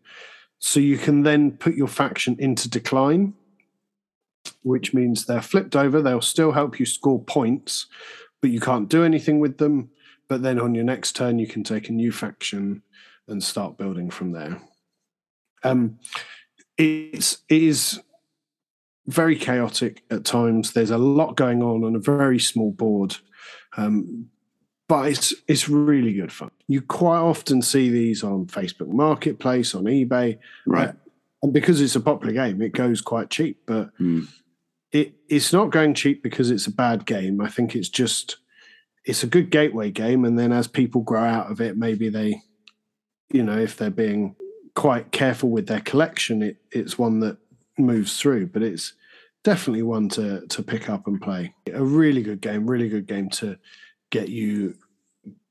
So 0.60 0.80
you 0.80 0.98
can 0.98 1.24
then 1.24 1.52
put 1.52 1.74
your 1.74 1.88
faction 1.88 2.36
into 2.38 2.70
decline, 2.70 3.34
which 4.62 4.94
means 4.94 5.26
they're 5.26 5.42
flipped 5.42 5.76
over. 5.76 6.00
They'll 6.02 6.22
still 6.22 6.52
help 6.52 6.80
you 6.80 6.86
score 6.86 7.24
points, 7.24 7.88
but 8.42 8.52
you 8.52 8.60
can't 8.60 8.90
do 8.90 9.04
anything 9.04 9.40
with 9.40 9.58
them. 9.58 9.90
But 10.28 10.44
then 10.44 10.60
on 10.60 10.76
your 10.76 10.84
next 10.84 11.16
turn, 11.16 11.40
you 11.40 11.48
can 11.48 11.64
take 11.64 11.90
a 11.90 11.94
new 11.94 12.12
faction 12.12 12.84
and 13.28 13.44
start 13.44 13.78
building 13.78 14.10
from 14.10 14.32
there. 14.32 14.62
Um, 15.64 16.00
it's 16.78 17.40
it 17.50 17.64
is 17.64 18.00
very 19.08 19.36
chaotic 19.36 20.04
at 20.12 20.24
times. 20.24 20.74
There's 20.74 20.92
a 20.92 20.98
lot 20.98 21.36
going 21.36 21.62
on 21.62 21.84
on 21.84 21.96
a 21.96 22.00
very 22.00 22.40
small 22.40 22.72
board, 22.72 23.18
um, 23.76 24.30
but 24.88 25.10
it's 25.10 25.34
it's 25.48 25.68
really 25.68 26.14
good 26.14 26.32
fun. 26.32 26.52
You 26.68 26.82
quite 26.82 27.20
often 27.20 27.62
see 27.62 27.90
these 27.90 28.24
on 28.24 28.46
Facebook 28.46 28.90
Marketplace, 28.90 29.74
on 29.74 29.86
eBay, 29.86 30.38
Right. 30.66 30.90
Uh, 30.90 30.94
and 31.42 31.54
because 31.54 31.82
it's 31.82 31.96
a 31.96 32.02
popular 32.02 32.34
game, 32.34 32.62
it 32.62 32.74
goes 32.74 33.02
quite 33.02 33.30
cheap. 33.30 33.62
But 33.66 33.98
Mm. 33.98 34.28
It 34.92 35.14
it's 35.28 35.54
not 35.54 35.70
going 35.70 35.94
cheap 35.94 36.24
because 36.24 36.52
it's 36.52 36.68
a 36.68 36.72
bad 36.72 37.06
game. 37.06 37.42
I 37.42 37.50
think 37.50 37.76
it's 37.76 37.90
just 37.90 38.38
it's 39.06 39.24
a 39.24 39.28
good 39.28 39.50
gateway 39.50 39.92
game, 39.92 40.26
and 40.26 40.38
then 40.38 40.52
as 40.52 40.68
people 40.68 41.02
grow 41.02 41.24
out 41.24 41.52
of 41.52 41.62
it, 41.62 41.78
maybe 41.78 42.10
they, 42.10 42.42
you 43.32 43.44
know, 43.44 43.58
if 43.58 43.78
they're 43.78 43.90
being 43.90 44.36
quite 44.76 45.12
careful 45.12 45.50
with 45.50 45.68
their 45.68 45.82
collection, 45.82 46.42
it 46.42 46.58
it's 46.72 46.98
one 46.98 47.20
that 47.20 47.38
moves 47.78 48.20
through. 48.20 48.48
But 48.48 48.64
it's 48.64 48.94
definitely 49.44 49.84
one 49.84 50.10
to 50.10 50.46
to 50.48 50.64
pick 50.64 50.90
up 50.90 51.08
and 51.08 51.22
play. 51.22 51.54
A 51.74 51.84
really 51.84 52.24
good 52.24 52.42
game, 52.42 52.70
really 52.70 52.90
good 52.90 53.08
game 53.08 53.30
to 53.32 53.58
get 54.10 54.30
you 54.30 54.76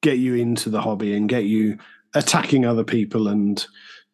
get 0.01 0.19
you 0.19 0.35
into 0.35 0.71
the 0.71 0.81
hobby 0.81 1.15
and 1.15 1.29
get 1.29 1.45
you 1.45 1.79
attacking 2.15 2.65
other 2.65 2.85
people 2.85 3.29
and 3.29 3.67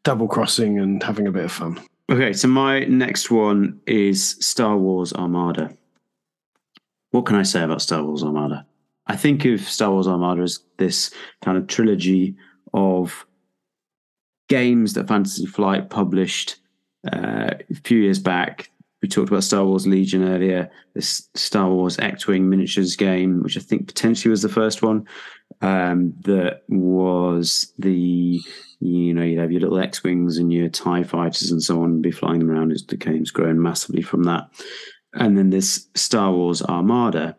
double 0.02 0.28
crossing 0.28 0.78
and 0.78 1.02
having 1.02 1.26
a 1.26 1.32
bit 1.32 1.44
of 1.44 1.52
fun. 1.52 1.80
Okay, 2.10 2.34
so 2.34 2.48
my 2.48 2.80
next 2.80 3.30
one 3.30 3.80
is 3.86 4.36
Star 4.40 4.76
Wars 4.76 5.14
Armada. 5.14 5.74
What 7.12 7.24
can 7.24 7.36
I 7.36 7.44
say 7.44 7.62
about 7.62 7.80
Star 7.80 8.04
Wars 8.04 8.22
Armada? 8.22 8.66
I 9.06 9.16
think 9.16 9.46
of 9.46 9.60
Star 9.60 9.90
Wars 9.90 10.06
Armada 10.06 10.42
as 10.42 10.60
this 10.76 11.10
kind 11.42 11.56
of 11.56 11.66
trilogy 11.66 12.36
of 12.74 13.24
games 14.48 14.92
that 14.94 15.08
Fantasy 15.08 15.46
Flight 15.46 15.88
published 15.88 16.56
uh, 17.10 17.54
a 17.70 17.74
few 17.84 17.98
years 18.00 18.18
back, 18.18 18.70
we 19.04 19.08
talked 19.08 19.28
about 19.28 19.44
Star 19.44 19.66
Wars 19.66 19.86
Legion 19.86 20.26
earlier. 20.26 20.70
This 20.94 21.28
Star 21.34 21.68
Wars 21.68 21.98
X-wing 21.98 22.48
miniatures 22.48 22.96
game, 22.96 23.42
which 23.42 23.58
I 23.58 23.60
think 23.60 23.86
potentially 23.86 24.30
was 24.30 24.40
the 24.40 24.48
first 24.48 24.80
one, 24.80 25.06
um, 25.60 26.14
that 26.22 26.62
was 26.70 27.74
the 27.78 28.40
you 28.80 29.12
know 29.12 29.22
you'd 29.22 29.40
have 29.40 29.52
your 29.52 29.60
little 29.60 29.78
X-wings 29.78 30.38
and 30.38 30.50
your 30.50 30.70
Tie 30.70 31.02
fighters 31.02 31.50
and 31.50 31.62
so 31.62 31.82
on, 31.82 32.00
be 32.00 32.10
flying 32.10 32.38
them 32.38 32.50
around. 32.50 32.72
As 32.72 32.82
the 32.82 32.96
game's 32.96 33.30
grown 33.30 33.60
massively 33.60 34.00
from 34.00 34.22
that, 34.22 34.48
and 35.12 35.36
then 35.36 35.50
this 35.50 35.86
Star 35.94 36.32
Wars 36.32 36.62
Armada, 36.62 37.36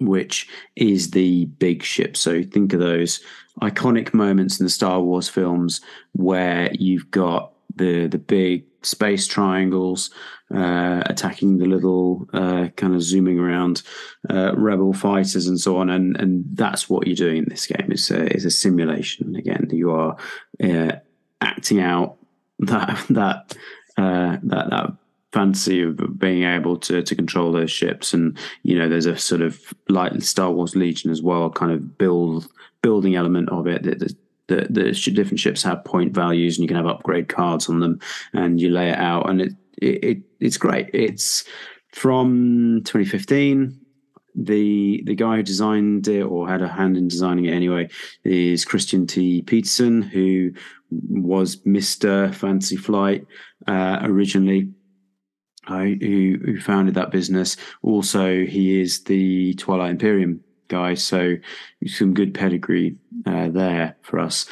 which 0.00 0.48
is 0.74 1.12
the 1.12 1.44
big 1.44 1.84
ship. 1.84 2.16
So 2.16 2.42
think 2.42 2.72
of 2.72 2.80
those 2.80 3.20
iconic 3.62 4.12
moments 4.12 4.58
in 4.58 4.66
the 4.66 4.70
Star 4.70 5.00
Wars 5.00 5.28
films 5.28 5.82
where 6.14 6.68
you've 6.72 7.12
got 7.12 7.52
the 7.76 8.08
the 8.08 8.18
big 8.18 8.64
space 8.84 9.26
triangles 9.26 10.10
uh, 10.54 11.02
attacking 11.06 11.58
the 11.58 11.66
little 11.66 12.28
uh, 12.32 12.68
kind 12.76 12.94
of 12.94 13.02
zooming 13.02 13.38
around 13.38 13.82
uh, 14.30 14.54
rebel 14.56 14.92
fighters 14.92 15.46
and 15.46 15.58
so 15.58 15.76
on, 15.76 15.90
and 15.90 16.16
and 16.16 16.44
that's 16.52 16.88
what 16.88 17.06
you're 17.06 17.16
doing 17.16 17.38
in 17.38 17.48
this 17.48 17.66
game. 17.66 17.90
It's 17.90 18.10
a, 18.10 18.26
a 18.26 18.50
simulation. 18.50 19.34
Again, 19.36 19.68
you 19.72 19.90
are 19.90 20.16
uh, 20.62 20.92
acting 21.40 21.80
out 21.80 22.16
that 22.60 23.04
that 23.10 23.56
uh, 23.96 24.38
that 24.42 24.70
that 24.70 24.92
fantasy 25.32 25.82
of 25.82 26.18
being 26.18 26.44
able 26.44 26.76
to 26.76 27.02
to 27.02 27.16
control 27.16 27.50
those 27.50 27.70
ships 27.70 28.14
and 28.14 28.38
you 28.62 28.78
know 28.78 28.88
there's 28.88 29.04
a 29.04 29.18
sort 29.18 29.40
of 29.40 29.60
like 29.88 30.22
Star 30.22 30.52
Wars 30.52 30.76
Legion 30.76 31.10
as 31.10 31.22
well 31.22 31.50
kind 31.50 31.72
of 31.72 31.98
build 31.98 32.46
building 32.82 33.16
element 33.16 33.48
of 33.48 33.66
it 33.66 33.82
that 33.82 34.14
the, 34.48 34.66
the 34.70 34.92
different 35.12 35.40
ships 35.40 35.62
have 35.62 35.84
point 35.84 36.12
values 36.12 36.56
and 36.56 36.62
you 36.62 36.68
can 36.68 36.76
have 36.76 36.86
upgrade 36.86 37.28
cards 37.28 37.68
on 37.68 37.80
them 37.80 37.98
and 38.32 38.60
you 38.60 38.70
lay 38.70 38.90
it 38.90 38.98
out 38.98 39.28
and 39.28 39.40
it, 39.40 39.52
it, 39.80 40.04
it 40.04 40.18
it's 40.40 40.56
great. 40.56 40.90
It's 40.92 41.44
from 41.92 42.82
2015 42.84 43.80
the 44.34 45.02
the 45.06 45.14
guy 45.14 45.36
who 45.36 45.42
designed 45.42 46.08
it 46.08 46.22
or 46.22 46.48
had 46.48 46.62
a 46.62 46.68
hand 46.68 46.96
in 46.96 47.08
designing 47.08 47.44
it 47.44 47.52
anyway 47.52 47.88
is 48.24 48.64
Christian 48.64 49.06
T. 49.06 49.42
Petersen, 49.42 50.02
who 50.02 50.50
was 50.90 51.56
Mr 51.58 52.34
Fantasy 52.34 52.76
Flight 52.76 53.26
uh, 53.66 53.98
originally. 54.02 54.70
Who, 55.66 56.36
who 56.44 56.60
founded 56.60 56.94
that 56.96 57.10
business. 57.10 57.56
Also, 57.80 58.44
he 58.44 58.82
is 58.82 59.04
the 59.04 59.54
Twilight 59.54 59.92
Imperium 59.92 60.44
guy, 60.68 60.92
so 60.92 61.36
some 61.86 62.12
good 62.12 62.34
pedigree 62.34 62.98
uh, 63.26 63.48
there 63.48 63.96
for 64.02 64.18
us. 64.18 64.46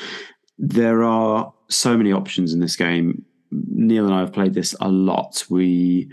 There 0.59 1.03
are 1.03 1.53
so 1.69 1.97
many 1.97 2.13
options 2.13 2.53
in 2.53 2.61
this 2.61 2.77
game. 2.77 3.25
Neil 3.51 4.07
and 4.07 4.15
I 4.15 4.21
have 4.21 4.33
played 4.33 4.55
this 4.55 4.75
a 4.81 4.89
lot. 4.89 5.45
We 5.51 6.11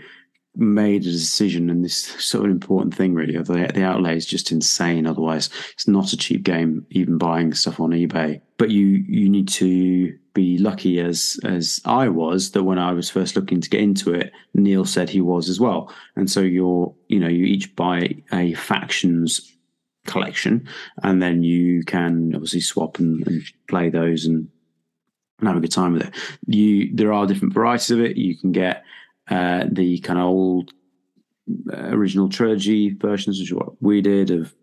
made 0.56 1.02
a 1.02 1.10
decision, 1.10 1.70
and 1.70 1.84
this 1.84 2.14
is 2.14 2.24
sort 2.24 2.46
of 2.46 2.50
important 2.50 2.94
thing, 2.94 3.14
really. 3.14 3.36
The, 3.36 3.70
the 3.72 3.84
outlay 3.84 4.16
is 4.16 4.26
just 4.26 4.52
insane. 4.52 5.06
Otherwise, 5.06 5.48
it's 5.72 5.88
not 5.88 6.12
a 6.12 6.16
cheap 6.16 6.42
game, 6.42 6.86
even 6.90 7.18
buying 7.18 7.54
stuff 7.54 7.80
on 7.80 7.90
eBay. 7.90 8.40
But 8.58 8.70
you 8.70 8.86
you 8.86 9.28
need 9.28 9.48
to 9.48 10.16
be 10.34 10.58
lucky, 10.58 11.00
as 11.00 11.38
as 11.44 11.80
I 11.84 12.08
was, 12.08 12.50
that 12.52 12.64
when 12.64 12.78
I 12.78 12.92
was 12.92 13.10
first 13.10 13.36
looking 13.36 13.60
to 13.60 13.70
get 13.70 13.80
into 13.80 14.12
it, 14.12 14.32
Neil 14.54 14.84
said 14.84 15.08
he 15.08 15.20
was 15.20 15.48
as 15.48 15.60
well. 15.60 15.92
And 16.16 16.30
so 16.30 16.40
you're 16.40 16.94
you 17.08 17.20
know 17.20 17.28
you 17.28 17.44
each 17.44 17.74
buy 17.76 18.16
a 18.32 18.54
factions 18.54 19.56
collection, 20.06 20.68
and 21.02 21.22
then 21.22 21.42
you 21.42 21.82
can 21.84 22.34
obviously 22.34 22.60
swap 22.60 22.98
and, 22.98 23.26
and 23.26 23.42
play 23.68 23.90
those 23.90 24.24
and 24.26 24.48
and 25.40 25.48
have 25.48 25.56
a 25.56 25.60
good 25.60 25.72
time 25.72 25.94
with 25.94 26.02
it. 26.02 26.14
You 26.46 26.94
there 26.94 27.12
are 27.12 27.26
different 27.26 27.54
varieties 27.54 27.90
of 27.90 28.00
it. 28.00 28.16
You 28.16 28.36
can 28.36 28.52
get 28.52 28.84
uh, 29.28 29.64
the 29.70 29.98
kind 30.00 30.18
of 30.18 30.26
old 30.26 30.72
uh, 31.72 31.88
original 31.88 32.28
trilogy 32.28 32.94
versions, 32.94 33.38
which 33.38 33.48
is 33.48 33.54
what 33.54 33.80
we 33.82 34.00
did 34.00 34.30
of 34.30 34.54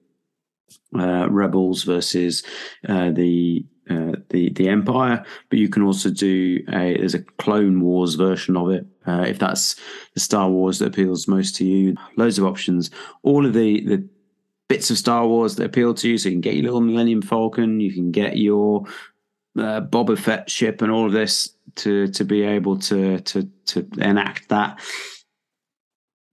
uh, 0.97 1.27
Rebels 1.29 1.83
versus 1.83 2.43
uh, 2.87 3.11
the 3.11 3.65
uh, 3.89 4.13
the 4.29 4.51
the 4.51 4.69
Empire. 4.69 5.25
But 5.49 5.59
you 5.59 5.69
can 5.69 5.83
also 5.83 6.09
do 6.09 6.59
a 6.69 6.97
there's 6.97 7.15
a 7.15 7.23
Clone 7.23 7.81
Wars 7.81 8.15
version 8.15 8.55
of 8.55 8.69
it 8.69 8.85
uh, 9.05 9.25
if 9.27 9.39
that's 9.39 9.75
the 10.13 10.19
Star 10.19 10.49
Wars 10.49 10.79
that 10.79 10.87
appeals 10.87 11.27
most 11.27 11.55
to 11.57 11.65
you. 11.65 11.95
Loads 12.15 12.37
of 12.37 12.45
options. 12.45 12.91
All 13.23 13.45
of 13.45 13.53
the 13.53 13.81
the 13.85 14.07
bits 14.67 14.89
of 14.91 14.97
Star 14.97 15.27
Wars 15.27 15.55
that 15.55 15.65
appeal 15.65 15.93
to 15.95 16.09
you. 16.09 16.17
So 16.17 16.29
you 16.29 16.35
can 16.35 16.41
get 16.41 16.55
your 16.55 16.63
little 16.63 16.81
Millennium 16.81 17.21
Falcon, 17.21 17.79
you 17.79 17.93
can 17.93 18.11
get 18.11 18.37
your 18.37 18.85
uh, 19.57 19.81
Boba 19.81 20.17
Fett 20.17 20.49
ship, 20.49 20.81
and 20.81 20.91
all 20.91 21.05
of 21.05 21.11
this 21.11 21.55
to 21.75 22.07
to 22.09 22.23
be 22.23 22.43
able 22.43 22.77
to 22.79 23.19
to 23.19 23.49
to 23.67 23.87
enact 23.97 24.49
that. 24.49 24.79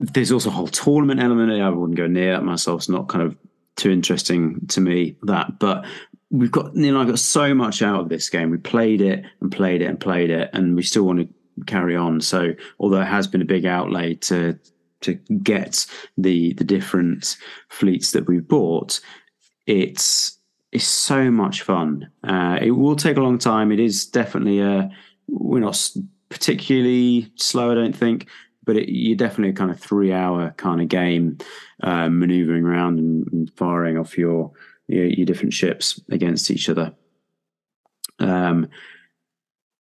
There's 0.00 0.32
also 0.32 0.50
a 0.50 0.52
whole 0.52 0.66
tournament 0.66 1.20
element. 1.20 1.52
I 1.52 1.68
wouldn't 1.68 1.96
go 1.96 2.06
near 2.06 2.32
that 2.32 2.44
myself. 2.44 2.82
It's 2.82 2.88
not 2.88 3.08
kind 3.08 3.24
of 3.24 3.36
too 3.76 3.90
interesting 3.90 4.66
to 4.68 4.80
me 4.80 5.16
that, 5.22 5.58
but 5.58 5.84
we've 6.30 6.50
got 6.50 6.74
you 6.76 6.92
know 6.92 7.00
I 7.00 7.04
got 7.04 7.18
so 7.18 7.54
much 7.54 7.82
out 7.82 8.00
of 8.00 8.08
this 8.08 8.28
game. 8.28 8.50
We 8.50 8.58
played 8.58 9.00
it 9.00 9.24
and 9.40 9.50
played 9.50 9.82
it 9.82 9.86
and 9.86 10.00
played 10.00 10.30
it, 10.30 10.50
and 10.52 10.74
we 10.74 10.82
still 10.82 11.04
want 11.04 11.20
to 11.20 11.64
carry 11.66 11.96
on. 11.96 12.20
So 12.20 12.52
although 12.78 13.00
it 13.00 13.06
has 13.06 13.28
been 13.28 13.42
a 13.42 13.46
big 13.46 13.64
outlay 13.64 14.14
to 14.14 14.58
to 15.04 15.14
get 15.42 15.86
the 16.18 16.52
the 16.54 16.64
different 16.64 17.36
fleets 17.68 18.12
that 18.12 18.26
we've 18.26 18.46
bought, 18.46 19.00
it's 19.66 20.38
it's 20.72 20.84
so 20.84 21.30
much 21.30 21.62
fun. 21.62 22.10
Uh, 22.24 22.58
it 22.60 22.72
will 22.72 22.96
take 22.96 23.16
a 23.16 23.22
long 23.22 23.38
time. 23.38 23.70
It 23.70 23.80
is 23.80 24.06
definitely 24.06 24.60
a 24.60 24.90
we're 25.28 25.60
not 25.60 25.90
particularly 26.28 27.30
slow, 27.36 27.70
I 27.70 27.74
don't 27.74 27.96
think, 27.96 28.28
but 28.64 28.76
it, 28.76 28.88
you're 28.88 29.16
definitely 29.16 29.50
a 29.50 29.54
kind 29.54 29.70
of 29.70 29.78
three 29.78 30.12
hour 30.12 30.50
kind 30.56 30.82
of 30.82 30.88
game, 30.88 31.38
uh, 31.82 32.08
maneuvering 32.08 32.64
around 32.64 32.98
and, 32.98 33.26
and, 33.32 33.50
firing 33.56 33.96
off 33.96 34.18
your, 34.18 34.50
your, 34.88 35.06
your 35.06 35.26
different 35.26 35.52
ships 35.52 36.00
against 36.10 36.50
each 36.50 36.68
other. 36.68 36.92
Um, 38.18 38.68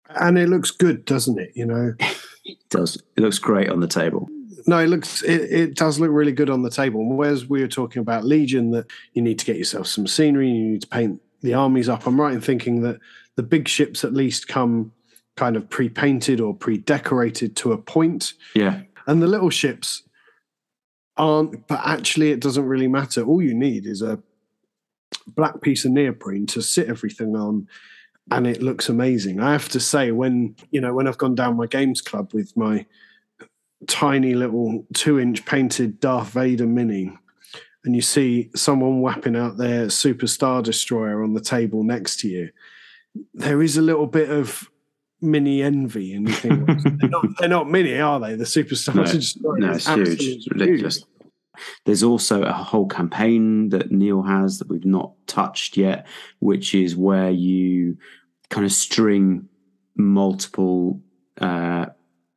and 0.10 0.38
it 0.38 0.47
looks 0.47 0.72
good, 0.72 1.05
doesn't 1.05 1.39
it? 1.39 1.51
You 1.55 1.66
know, 1.66 1.93
it 2.45 2.58
does. 2.70 3.01
It 3.18 3.22
looks 3.22 3.39
great 3.39 3.70
on 3.70 3.80
the 3.80 3.88
table 3.88 4.30
no, 4.68 4.80
it 4.80 4.88
looks 4.88 5.24
it, 5.24 5.41
it 5.51 5.76
does 5.76 5.99
look 5.99 6.11
really 6.11 6.34
good 6.34 6.49
on 6.49 6.61
the 6.61 6.70
table. 6.70 7.03
Whereas 7.05 7.47
we 7.47 7.61
were 7.61 7.68
talking 7.68 8.01
about 8.01 8.26
Legion, 8.26 8.72
that 8.72 8.88
you 9.13 9.22
need 9.22 9.39
to 9.39 9.45
get 9.45 9.57
yourself 9.57 9.88
some 9.88 10.05
scenery, 10.05 10.49
you 10.49 10.72
need 10.72 10.82
to 10.82 10.88
paint 10.88 11.22
the 11.41 11.53
armies 11.53 11.89
up. 11.89 12.05
I'm 12.05 12.20
right 12.20 12.34
in 12.34 12.41
thinking 12.41 12.82
that 12.82 12.99
the 13.36 13.43
big 13.43 13.68
ships 13.68 14.03
at 14.03 14.13
least 14.13 14.47
come 14.47 14.91
kind 15.36 15.55
of 15.55 15.70
pre-painted 15.70 16.41
or 16.41 16.53
pre-decorated 16.53 17.55
to 17.55 17.72
a 17.72 17.78
point. 17.78 18.34
Yeah. 18.55 18.82
And 19.05 19.22
the 19.22 19.28
little 19.28 19.51
ships 19.51 20.03
aren't, 21.15 21.68
but 21.68 21.80
actually 21.86 22.32
it 22.32 22.39
doesn't 22.39 22.65
really 22.65 22.88
matter. 22.88 23.24
All 23.24 23.41
you 23.41 23.53
need 23.53 23.86
is 23.86 24.01
a 24.01 24.20
black 25.28 25.61
piece 25.61 25.86
of 25.86 25.91
neoprene 25.91 26.47
to 26.47 26.61
sit 26.61 26.89
everything 26.89 27.36
on 27.36 27.68
and 28.32 28.45
it 28.45 28.61
looks 28.61 28.89
amazing. 28.89 29.39
I 29.39 29.51
have 29.53 29.70
to 29.70 29.80
say, 29.80 30.11
when 30.11 30.55
you 30.72 30.82
know, 30.82 30.93
when 30.93 31.07
I've 31.07 31.18
gone 31.18 31.36
down 31.36 31.55
my 31.55 31.68
games 31.68 32.01
club 32.01 32.34
with 32.34 32.55
my 32.57 32.86
tiny 33.88 34.34
little 34.34 34.86
two 34.93 35.19
inch 35.19 35.45
painted 35.45 35.99
Darth 35.99 36.30
Vader 36.30 36.65
mini, 36.65 37.11
and 37.84 37.95
you 37.95 38.01
see 38.01 38.49
someone 38.55 39.01
whapping 39.01 39.36
out 39.36 39.57
their 39.57 39.89
Super 39.89 40.28
Star 40.28 40.61
Destroyer 40.61 41.23
on 41.23 41.34
the 41.34 41.41
table 41.41 41.84
next 41.84 42.19
to 42.21 42.28
you, 42.28 42.49
there 43.34 43.61
is 43.61 43.78
a 43.78 43.82
little 43.82 44.07
bit 44.07 44.30
of 44.30 44.69
mini 45.21 45.61
envy, 45.61 46.13
and 46.13 46.28
you 46.28 46.34
think 46.34 46.65
they're, 46.65 47.09
not, 47.09 47.25
they're, 47.39 47.49
not, 47.49 47.69
mini, 47.69 47.99
are 47.99 48.19
they? 48.19 48.36
The 48.36 48.45
Super 48.45 48.75
Star 48.75 48.95
no, 48.95 49.03
Destroyer, 49.05 49.57
no, 49.59 49.71
it's 49.71 49.88
huge, 49.88 50.23
it's 50.23 50.51
ridiculous. 50.51 51.03
There's 51.86 52.03
also 52.03 52.43
a 52.43 52.53
whole 52.53 52.88
campaign 52.88 53.69
that 53.69 53.91
Neil 53.91 54.21
has 54.21 54.59
that 54.59 54.69
we've 54.69 54.86
not 54.86 55.13
touched 55.25 55.75
yet, 55.75 56.05
which 56.39 56.75
is 56.75 56.95
where 56.95 57.32
you 57.32 57.97
kind 58.49 58.65
of 58.65 58.71
string 58.71 59.49
multiple 59.95 61.01
uh, 61.41 61.88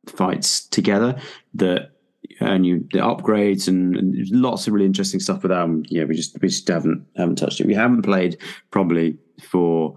fights 0.07 0.65
together 0.67 1.19
that 1.53 1.91
and 2.39 2.65
you 2.65 2.87
the 2.91 2.99
upgrades 2.99 3.67
and, 3.67 3.95
and, 3.95 4.29
lots 4.29 4.67
of 4.67 4.73
really 4.73 4.85
interesting 4.85 5.19
stuff 5.19 5.43
with 5.43 5.51
them. 5.51 5.83
Yeah, 5.87 6.05
we 6.05 6.15
just 6.15 6.39
we 6.41 6.47
just 6.47 6.67
haven't 6.67 7.05
haven't 7.15 7.35
touched 7.35 7.59
it. 7.59 7.67
We 7.67 7.75
haven't 7.75 8.01
played 8.01 8.37
probably 8.71 9.17
for 9.41 9.95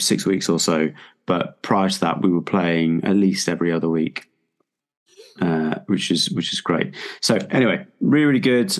six 0.00 0.24
weeks 0.24 0.48
or 0.48 0.58
so, 0.58 0.90
but 1.26 1.60
prior 1.62 1.90
to 1.90 2.00
that, 2.00 2.22
we 2.22 2.30
were 2.30 2.42
playing 2.42 3.04
at 3.04 3.16
least 3.16 3.48
every 3.48 3.72
other 3.72 3.88
week, 3.88 4.28
uh, 5.40 5.76
which 5.86 6.10
is 6.10 6.30
which 6.30 6.52
is 6.52 6.60
great. 6.60 6.94
So 7.20 7.36
anyway, 7.50 7.86
really 8.00 8.26
really 8.26 8.40
good 8.40 8.76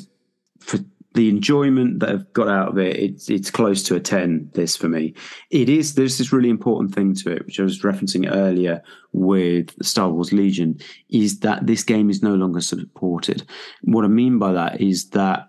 the 1.14 1.28
enjoyment 1.28 2.00
that 2.00 2.08
I've 2.08 2.32
got 2.32 2.48
out 2.48 2.68
of 2.68 2.78
it, 2.78 2.96
it's 2.96 3.28
it's 3.28 3.50
close 3.50 3.82
to 3.84 3.94
a 3.94 4.00
ten. 4.00 4.50
This 4.54 4.76
for 4.76 4.88
me, 4.88 5.14
it 5.50 5.68
is. 5.68 5.94
There's 5.94 6.18
this 6.18 6.32
really 6.32 6.50
important 6.50 6.94
thing 6.94 7.14
to 7.16 7.32
it, 7.32 7.46
which 7.46 7.60
I 7.60 7.64
was 7.64 7.82
referencing 7.82 8.30
earlier 8.30 8.82
with 9.12 9.74
Star 9.84 10.10
Wars 10.10 10.32
Legion, 10.32 10.78
is 11.10 11.40
that 11.40 11.66
this 11.66 11.84
game 11.84 12.08
is 12.10 12.22
no 12.22 12.34
longer 12.34 12.60
supported. 12.60 13.44
What 13.82 14.04
I 14.04 14.08
mean 14.08 14.38
by 14.38 14.52
that 14.52 14.80
is 14.80 15.10
that 15.10 15.48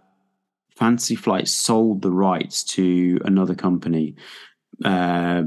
Fantasy 0.76 1.16
Flight 1.16 1.48
sold 1.48 2.02
the 2.02 2.12
rights 2.12 2.64
to 2.76 3.20
another 3.24 3.56
company 3.56 4.16
uh, 4.84 5.44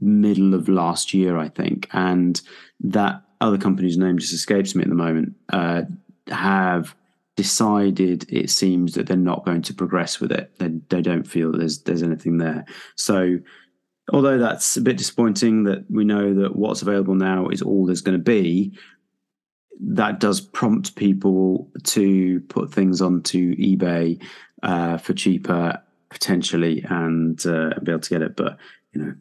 middle 0.00 0.54
of 0.54 0.68
last 0.68 1.12
year, 1.12 1.36
I 1.36 1.48
think, 1.48 1.88
and 1.92 2.40
that 2.80 3.22
other 3.40 3.58
company's 3.58 3.98
name 3.98 4.18
just 4.18 4.32
escapes 4.32 4.74
me 4.74 4.82
at 4.82 4.88
the 4.88 4.94
moment, 4.94 5.34
uh, 5.52 5.82
have 6.28 6.94
decided 7.38 8.26
it 8.32 8.50
seems 8.50 8.94
that 8.94 9.06
they're 9.06 9.16
not 9.16 9.44
going 9.44 9.62
to 9.62 9.72
progress 9.72 10.18
with 10.18 10.32
it. 10.32 10.58
They, 10.58 10.70
they 10.88 11.00
don't 11.00 11.22
feel 11.22 11.52
there's 11.52 11.82
there's 11.82 12.02
anything 12.02 12.38
there. 12.38 12.64
So 12.96 13.38
although 14.12 14.38
that's 14.38 14.76
a 14.76 14.80
bit 14.80 14.98
disappointing 14.98 15.62
that 15.62 15.88
we 15.88 16.04
know 16.04 16.34
that 16.34 16.56
what's 16.56 16.82
available 16.82 17.14
now 17.14 17.46
is 17.46 17.62
all 17.62 17.86
there's 17.86 18.00
going 18.00 18.18
to 18.18 18.24
be, 18.24 18.76
that 19.80 20.18
does 20.18 20.40
prompt 20.40 20.96
people 20.96 21.70
to 21.84 22.40
put 22.48 22.74
things 22.74 23.00
onto 23.00 23.54
eBay 23.54 24.20
uh, 24.64 24.98
for 24.98 25.14
cheaper 25.14 25.80
potentially 26.10 26.84
and 26.90 27.46
uh, 27.46 27.70
be 27.84 27.92
able 27.92 28.00
to 28.00 28.10
get 28.10 28.22
it. 28.22 28.34
But 28.34 28.58
you 28.92 29.00
know, 29.00 29.14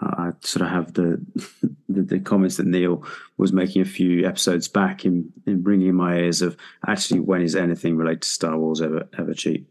I 0.00 0.32
sort 0.40 0.62
of 0.66 0.70
have 0.70 0.94
the, 0.94 1.20
the, 1.88 2.02
the 2.02 2.20
comments 2.20 2.56
that 2.56 2.66
Neil 2.66 3.04
was 3.36 3.52
making 3.52 3.82
a 3.82 3.86
few 3.86 4.26
episodes 4.26 4.68
back 4.68 5.04
in 5.04 5.32
in 5.46 5.62
bringing 5.62 5.88
in 5.88 5.94
my 5.94 6.16
ears 6.18 6.42
of 6.42 6.56
actually 6.86 7.20
when 7.20 7.42
is 7.42 7.56
anything 7.56 7.96
related 7.96 8.22
to 8.22 8.28
Star 8.28 8.58
Wars 8.58 8.80
ever 8.82 9.08
ever 9.18 9.34
cheap? 9.34 9.70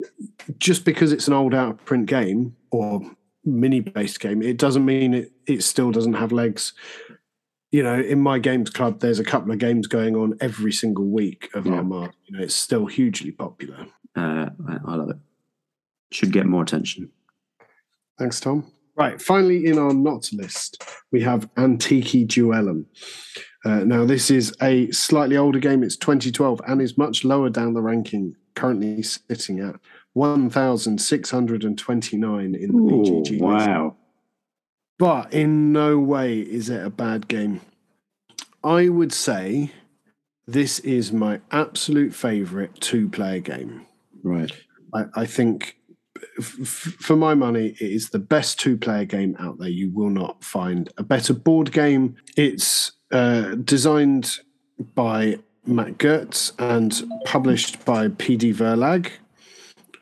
Just 0.57 0.85
because 0.85 1.11
it's 1.11 1.27
an 1.27 1.33
old 1.33 1.53
out 1.53 1.69
of 1.71 1.85
print 1.85 2.05
game 2.07 2.55
or 2.71 3.01
mini 3.43 3.79
based 3.79 4.19
game, 4.19 4.41
it 4.41 4.57
doesn't 4.57 4.85
mean 4.85 5.13
it 5.13 5.31
it 5.45 5.63
still 5.63 5.91
doesn't 5.91 6.13
have 6.13 6.31
legs. 6.31 6.73
You 7.71 7.83
know, 7.83 7.99
in 7.99 8.21
my 8.21 8.39
games 8.39 8.69
club, 8.69 9.01
there's 9.01 9.19
a 9.19 9.23
couple 9.23 9.51
of 9.51 9.57
games 9.59 9.87
going 9.87 10.15
on 10.15 10.37
every 10.39 10.71
single 10.71 11.05
week 11.05 11.49
of 11.53 11.65
Yeah. 11.65 11.73
Armada. 11.73 12.13
You 12.25 12.37
know, 12.37 12.43
it's 12.43 12.55
still 12.55 12.85
hugely 12.85 13.31
popular. 13.31 13.87
Uh, 14.15 14.49
I 14.87 14.95
love 14.95 15.09
it. 15.09 15.17
Should 16.11 16.31
get 16.31 16.45
more 16.45 16.63
attention. 16.63 17.11
Thanks, 18.17 18.39
Tom. 18.39 18.71
Right, 18.97 19.21
finally 19.21 19.65
in 19.65 19.77
our 19.77 19.93
not 19.93 20.31
list, 20.31 20.81
we 21.11 21.19
have 21.21 21.53
Antike 21.55 22.25
Duellum. 22.27 22.85
Uh, 23.65 23.83
now, 23.83 24.05
this 24.05 24.31
is 24.31 24.55
a 24.61 24.89
slightly 24.91 25.35
older 25.35 25.59
game. 25.59 25.83
It's 25.83 25.97
2012 25.97 26.61
and 26.67 26.81
is 26.81 26.97
much 26.97 27.25
lower 27.25 27.49
down 27.49 27.73
the 27.73 27.81
ranking, 27.81 28.37
currently 28.53 29.03
sitting 29.03 29.59
at 29.59 29.75
1,629 30.13 32.55
in 32.55 32.61
the 32.61 32.67
BGG. 32.67 33.31
list. 33.31 33.41
wow. 33.41 33.97
But 34.97 35.33
in 35.33 35.73
no 35.73 35.99
way 35.99 36.39
is 36.39 36.69
it 36.69 36.85
a 36.85 36.89
bad 36.89 37.27
game. 37.27 37.59
I 38.63 38.87
would 38.87 39.11
say 39.11 39.73
this 40.47 40.79
is 40.79 41.11
my 41.11 41.41
absolute 41.51 42.13
favorite 42.13 42.79
two 42.79 43.09
player 43.09 43.39
game. 43.39 43.85
Right. 44.23 44.53
I, 44.93 45.05
I 45.15 45.25
think, 45.25 45.77
for 46.43 47.15
my 47.15 47.33
money, 47.33 47.75
it 47.79 47.91
is 47.91 48.09
the 48.09 48.19
best 48.19 48.59
two 48.59 48.77
player 48.77 49.05
game 49.05 49.35
out 49.39 49.57
there. 49.57 49.69
You 49.69 49.89
will 49.91 50.09
not 50.09 50.43
find 50.43 50.91
a 50.97 51.03
better 51.03 51.33
board 51.33 51.71
game. 51.71 52.15
It's 52.35 52.91
uh, 53.11 53.55
designed 53.55 54.39
by 54.93 55.39
Mac 55.65 55.97
Gerdts 55.97 56.51
and 56.59 57.01
published 57.25 57.83
by 57.85 58.09
PD 58.09 58.53
Verlag. 58.53 59.11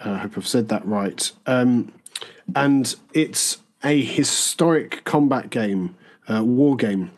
Uh, 0.03 0.11
I 0.11 0.17
hope 0.17 0.37
I've 0.37 0.47
said 0.47 0.69
that 0.69 0.85
right. 0.85 1.31
Um, 1.45 1.93
and 2.55 2.95
it's 3.13 3.59
a 3.83 4.01
historic 4.01 5.03
combat 5.03 5.49
game, 5.49 5.95
uh, 6.27 6.43
war 6.43 6.75
game, 6.75 7.11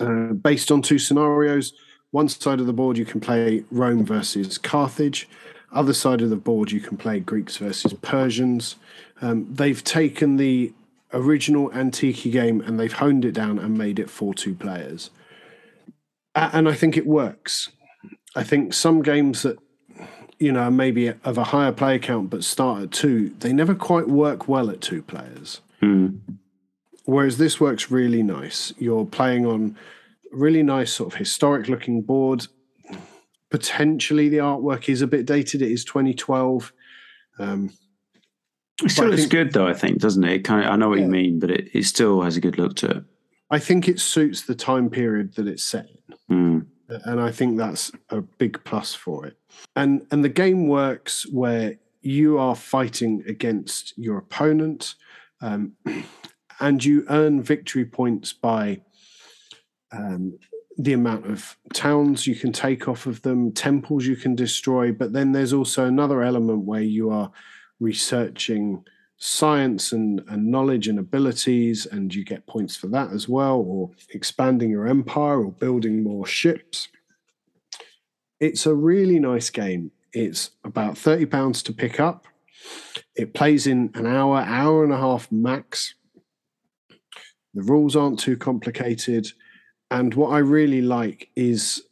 uh, 0.00 0.32
based 0.34 0.70
on 0.70 0.82
two 0.82 0.98
scenarios. 0.98 1.72
One 2.10 2.28
side 2.28 2.60
of 2.60 2.66
the 2.66 2.72
board, 2.72 2.96
you 2.96 3.04
can 3.04 3.20
play 3.20 3.64
Rome 3.70 4.04
versus 4.04 4.56
Carthage. 4.56 5.28
Other 5.72 5.92
side 5.92 6.22
of 6.22 6.30
the 6.30 6.36
board, 6.36 6.72
you 6.72 6.80
can 6.80 6.96
play 6.96 7.20
Greeks 7.20 7.58
versus 7.58 7.92
Persians. 7.94 8.76
Um, 9.20 9.52
they've 9.52 9.82
taken 9.82 10.36
the 10.36 10.72
original 11.12 11.70
Antike 11.70 12.30
game 12.30 12.60
and 12.60 12.78
they've 12.78 12.92
honed 12.92 13.24
it 13.24 13.32
down 13.32 13.58
and 13.58 13.76
made 13.76 13.98
it 13.98 14.10
for 14.10 14.34
two 14.34 14.54
players. 14.54 15.10
And 16.34 16.68
I 16.68 16.74
think 16.74 16.96
it 16.96 17.06
works. 17.06 17.70
I 18.36 18.44
think 18.44 18.72
some 18.72 19.02
games 19.02 19.42
that 19.42 19.58
you 20.38 20.52
know 20.52 20.70
maybe 20.70 21.08
of 21.08 21.36
a 21.36 21.44
higher 21.44 21.72
player 21.72 21.98
count 21.98 22.30
but 22.30 22.44
start 22.44 22.82
at 22.82 22.90
two, 22.92 23.30
they 23.40 23.52
never 23.52 23.74
quite 23.74 24.08
work 24.08 24.46
well 24.48 24.70
at 24.70 24.80
two 24.80 25.02
players. 25.02 25.60
Hmm. 25.80 26.18
Whereas 27.04 27.38
this 27.38 27.58
works 27.58 27.90
really 27.90 28.22
nice. 28.22 28.72
You're 28.78 29.06
playing 29.06 29.46
on 29.46 29.76
really 30.30 30.62
nice 30.62 30.92
sort 30.92 31.12
of 31.12 31.18
historic 31.18 31.68
looking 31.68 32.02
board. 32.02 32.46
Potentially 33.50 34.28
the 34.28 34.38
artwork 34.38 34.88
is 34.88 35.02
a 35.02 35.06
bit 35.06 35.26
dated. 35.26 35.62
It 35.62 35.70
is 35.72 35.84
2012. 35.84 36.72
Um, 37.38 37.70
It 38.84 38.90
still 38.90 39.06
looks 39.06 39.20
think- 39.22 39.32
good 39.32 39.52
though. 39.52 39.66
I 39.66 39.74
think 39.74 39.98
doesn't 39.98 40.22
it? 40.24 40.32
it 40.32 40.44
kind 40.44 40.64
of. 40.64 40.70
I 40.70 40.76
know 40.76 40.88
what 40.90 40.98
Yeah. 40.98 41.06
you 41.06 41.10
mean, 41.10 41.38
but 41.38 41.50
it, 41.50 41.68
it 41.72 41.84
still 41.84 42.22
has 42.22 42.36
a 42.36 42.40
good 42.40 42.58
look 42.58 42.76
to 42.76 42.90
it. 42.90 43.04
I 43.50 43.58
think 43.58 43.88
it 43.88 43.98
suits 43.98 44.42
the 44.42 44.54
time 44.54 44.90
period 44.90 45.34
that 45.34 45.46
it's 45.48 45.64
set 45.64 45.88
in. 45.88 46.14
Hmm. 46.28 46.58
and 47.04 47.20
I 47.20 47.30
think 47.30 47.58
that's 47.58 47.92
a 48.10 48.20
big 48.22 48.62
plus 48.64 48.94
for 48.94 49.26
it. 49.26 49.36
And 49.76 50.06
and 50.10 50.22
the 50.24 50.28
game 50.28 50.68
works 50.68 51.26
where 51.30 51.76
you 52.02 52.38
are 52.38 52.54
fighting 52.54 53.24
against 53.26 53.92
your 53.98 54.16
opponent, 54.18 54.94
um, 55.40 55.72
and 56.60 56.84
you 56.84 57.04
earn 57.08 57.42
victory 57.42 57.84
points 57.84 58.32
by 58.32 58.80
um, 59.92 60.38
the 60.78 60.92
amount 60.92 61.26
of 61.26 61.56
towns 61.74 62.26
you 62.26 62.36
can 62.36 62.52
take 62.52 62.86
off 62.86 63.06
of 63.06 63.20
them, 63.22 63.50
temples 63.52 64.06
you 64.06 64.14
can 64.14 64.36
destroy. 64.36 64.92
But 64.92 65.12
then 65.12 65.32
there's 65.32 65.52
also 65.52 65.84
another 65.86 66.22
element 66.22 66.64
where 66.64 66.82
you 66.82 67.10
are 67.10 67.32
researching 67.80 68.84
science 69.16 69.90
and, 69.90 70.22
and 70.28 70.46
knowledge 70.46 70.86
and 70.86 71.00
abilities, 71.00 71.86
and 71.86 72.14
you 72.14 72.24
get 72.24 72.46
points 72.46 72.76
for 72.76 72.86
that 72.86 73.10
as 73.10 73.28
well, 73.28 73.56
or 73.56 73.90
expanding 74.10 74.70
your 74.70 74.86
empire 74.86 75.44
or 75.44 75.50
building 75.50 76.04
more 76.04 76.24
ships. 76.24 76.88
It's 78.38 78.64
a 78.64 78.74
really 78.74 79.18
nice 79.18 79.50
game. 79.50 79.90
It's 80.12 80.52
about 80.62 80.94
£30 80.94 81.64
to 81.64 81.72
pick 81.72 81.98
up. 81.98 82.26
It 83.16 83.34
plays 83.34 83.66
in 83.66 83.90
an 83.94 84.06
hour, 84.06 84.38
hour 84.38 84.84
and 84.84 84.92
a 84.92 84.96
half 84.96 85.30
max. 85.32 85.94
The 87.54 87.62
rules 87.62 87.96
aren't 87.96 88.20
too 88.20 88.36
complicated. 88.36 89.26
And 89.90 90.14
what 90.14 90.30
I 90.30 90.38
really 90.38 90.82
like 90.82 91.30
is 91.36 91.82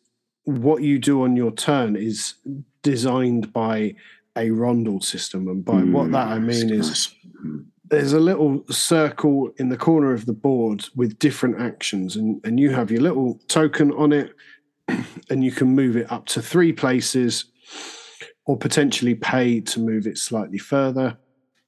what 0.44 0.82
you 0.82 0.98
do 0.98 1.22
on 1.22 1.36
your 1.36 1.50
turn 1.50 1.96
is 1.96 2.34
designed 2.82 3.52
by 3.52 3.94
a 4.36 4.50
rondel 4.50 5.02
system. 5.02 5.48
And 5.48 5.64
by 5.64 5.82
what 5.82 6.12
that 6.12 6.28
I 6.28 6.38
mean 6.38 6.70
is 6.70 6.88
Nice. 6.88 7.14
Hmm. 7.40 7.58
there's 7.88 8.12
a 8.12 8.20
little 8.20 8.64
circle 8.70 9.50
in 9.56 9.68
the 9.68 9.76
corner 9.76 10.12
of 10.12 10.26
the 10.26 10.32
board 10.32 10.84
with 10.94 11.18
different 11.18 11.60
actions 11.60 12.16
and, 12.16 12.40
and 12.44 12.60
you 12.60 12.70
have 12.70 12.90
your 12.90 13.00
little 13.00 13.40
token 13.48 13.92
on 13.92 14.12
it 14.12 14.34
and 15.30 15.44
you 15.44 15.50
can 15.50 15.68
move 15.68 15.96
it 15.96 16.10
up 16.10 16.26
to 16.26 16.42
three 16.42 16.72
places 16.72 17.46
or 18.46 18.56
potentially 18.56 19.14
pay 19.14 19.60
to 19.60 19.80
move 19.80 20.06
it 20.06 20.18
slightly 20.18 20.58
further 20.58 21.16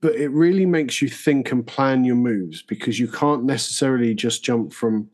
but 0.01 0.15
it 0.15 0.29
really 0.29 0.67
makes 0.67 1.03
you 1.03 1.09
think 1.09 1.51
and 1.53 1.67
plan 1.67 2.05
your 2.05 2.17
moves 2.17 2.63
because 2.63 2.99
you 2.99 3.09
can't 3.09 3.45
necessarily 3.45 4.15
just 4.15 4.45
jump 4.45 4.73
from 4.73 5.09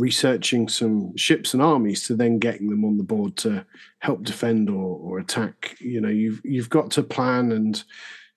researching 0.00 0.68
some 0.68 1.14
ships 1.16 1.52
and 1.52 1.62
armies 1.62 2.04
to 2.06 2.14
then 2.14 2.38
getting 2.38 2.70
them 2.70 2.84
on 2.84 2.96
the 2.96 3.04
board 3.04 3.36
to 3.36 3.64
help 3.98 4.22
defend 4.22 4.70
or, 4.70 4.98
or 4.98 5.18
attack 5.18 5.76
you 5.78 6.00
know 6.00 6.08
you've 6.08 6.40
you've 6.44 6.70
got 6.70 6.90
to 6.90 7.02
plan 7.02 7.52
and 7.52 7.84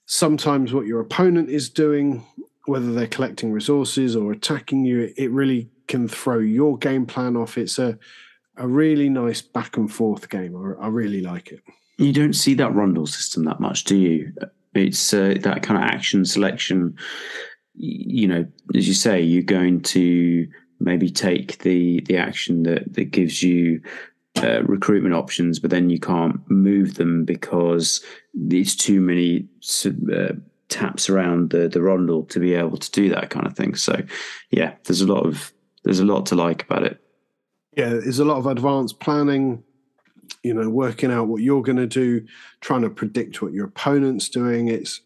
sometimes 0.05 0.74
what 0.74 0.86
your 0.86 0.99
opponent 0.99 1.49
is 1.49 1.70
doing, 1.70 2.24
whether 2.66 2.93
they're 2.93 3.07
collecting 3.07 3.51
resources 3.51 4.16
or 4.16 4.32
attacking 4.32 4.86
you, 4.86 5.14
it, 5.18 5.32
really 5.32 5.70
can 5.88 6.07
throw 6.07 6.39
your 6.39 6.78
game 6.78 7.05
plan 7.05 7.36
off. 7.36 7.57
It's 7.57 7.80
a 7.80 7.97
a 8.57 8.68
really 8.68 9.09
nice 9.09 9.41
back 9.41 9.78
and 9.78 9.91
forth 9.91 10.30
game. 10.30 10.55
I, 10.55 10.86
I 10.86 10.88
really 10.88 11.22
like 11.22 11.51
it. 11.51 11.61
You 11.97 12.14
don't 12.14 12.34
see 12.34 12.53
that 12.55 12.72
rondel 12.72 13.07
system 13.07 13.45
that 13.45 13.59
much, 13.59 13.84
do 13.86 13.97
you? 13.97 14.32
It's 14.76 15.14
uh, 15.14 15.36
that 15.41 15.64
kind 15.64 15.84
of 15.84 15.89
action 15.89 16.24
selection. 16.24 16.95
You 17.74 18.28
know, 18.28 18.45
as 18.76 18.88
you 18.88 18.93
say, 18.93 19.22
you're 19.22 19.41
going 19.41 19.82
to 19.82 20.47
maybe 20.84 21.09
take 21.09 21.59
the 21.59 22.01
the 22.01 22.17
action 22.17 22.63
that 22.63 22.93
that 22.93 23.05
gives 23.05 23.41
you 23.41 23.81
uh, 24.38 24.63
recruitment 24.63 25.15
options, 25.15 25.59
but 25.59 25.69
then 25.69 25.89
you 25.89 25.99
can't 25.99 26.39
move 26.49 26.95
them 26.95 27.23
because 27.23 28.03
it's 28.49 28.75
too 28.75 28.99
many 28.99 29.47
uh, 29.86 30.34
taps 30.69 31.09
around 31.09 31.51
the 31.51 31.67
the 31.67 31.79
rondel 31.79 32.27
to 32.29 32.39
be 32.39 32.53
able 32.53 32.77
to 32.77 32.91
do 32.91 33.09
that 33.09 33.29
kind 33.29 33.45
of 33.45 33.55
thing. 33.55 33.75
So, 33.75 34.01
yeah, 34.51 34.73
there's 34.86 35.01
a 35.01 35.07
lot 35.07 35.25
of 35.25 35.53
there's 35.84 35.99
a 35.99 36.05
lot 36.05 36.25
to 36.27 36.36
like 36.36 36.63
about 36.63 36.84
it. 36.84 36.99
Yeah, 37.77 37.89
there's 37.89 38.19
a 38.19 38.25
lot 38.25 38.38
of 38.38 38.47
advanced 38.47 38.99
planning. 38.99 39.63
You 40.41 40.53
know, 40.53 40.69
working 40.69 41.11
out 41.11 41.27
what 41.27 41.41
you're 41.41 41.61
going 41.61 41.77
to 41.77 41.88
do, 41.88 42.25
trying 42.59 42.81
to 42.81 42.89
predict 42.89 43.41
what 43.41 43.53
your 43.53 43.65
opponent's 43.65 44.29
doing. 44.29 44.67
It's 44.67 45.01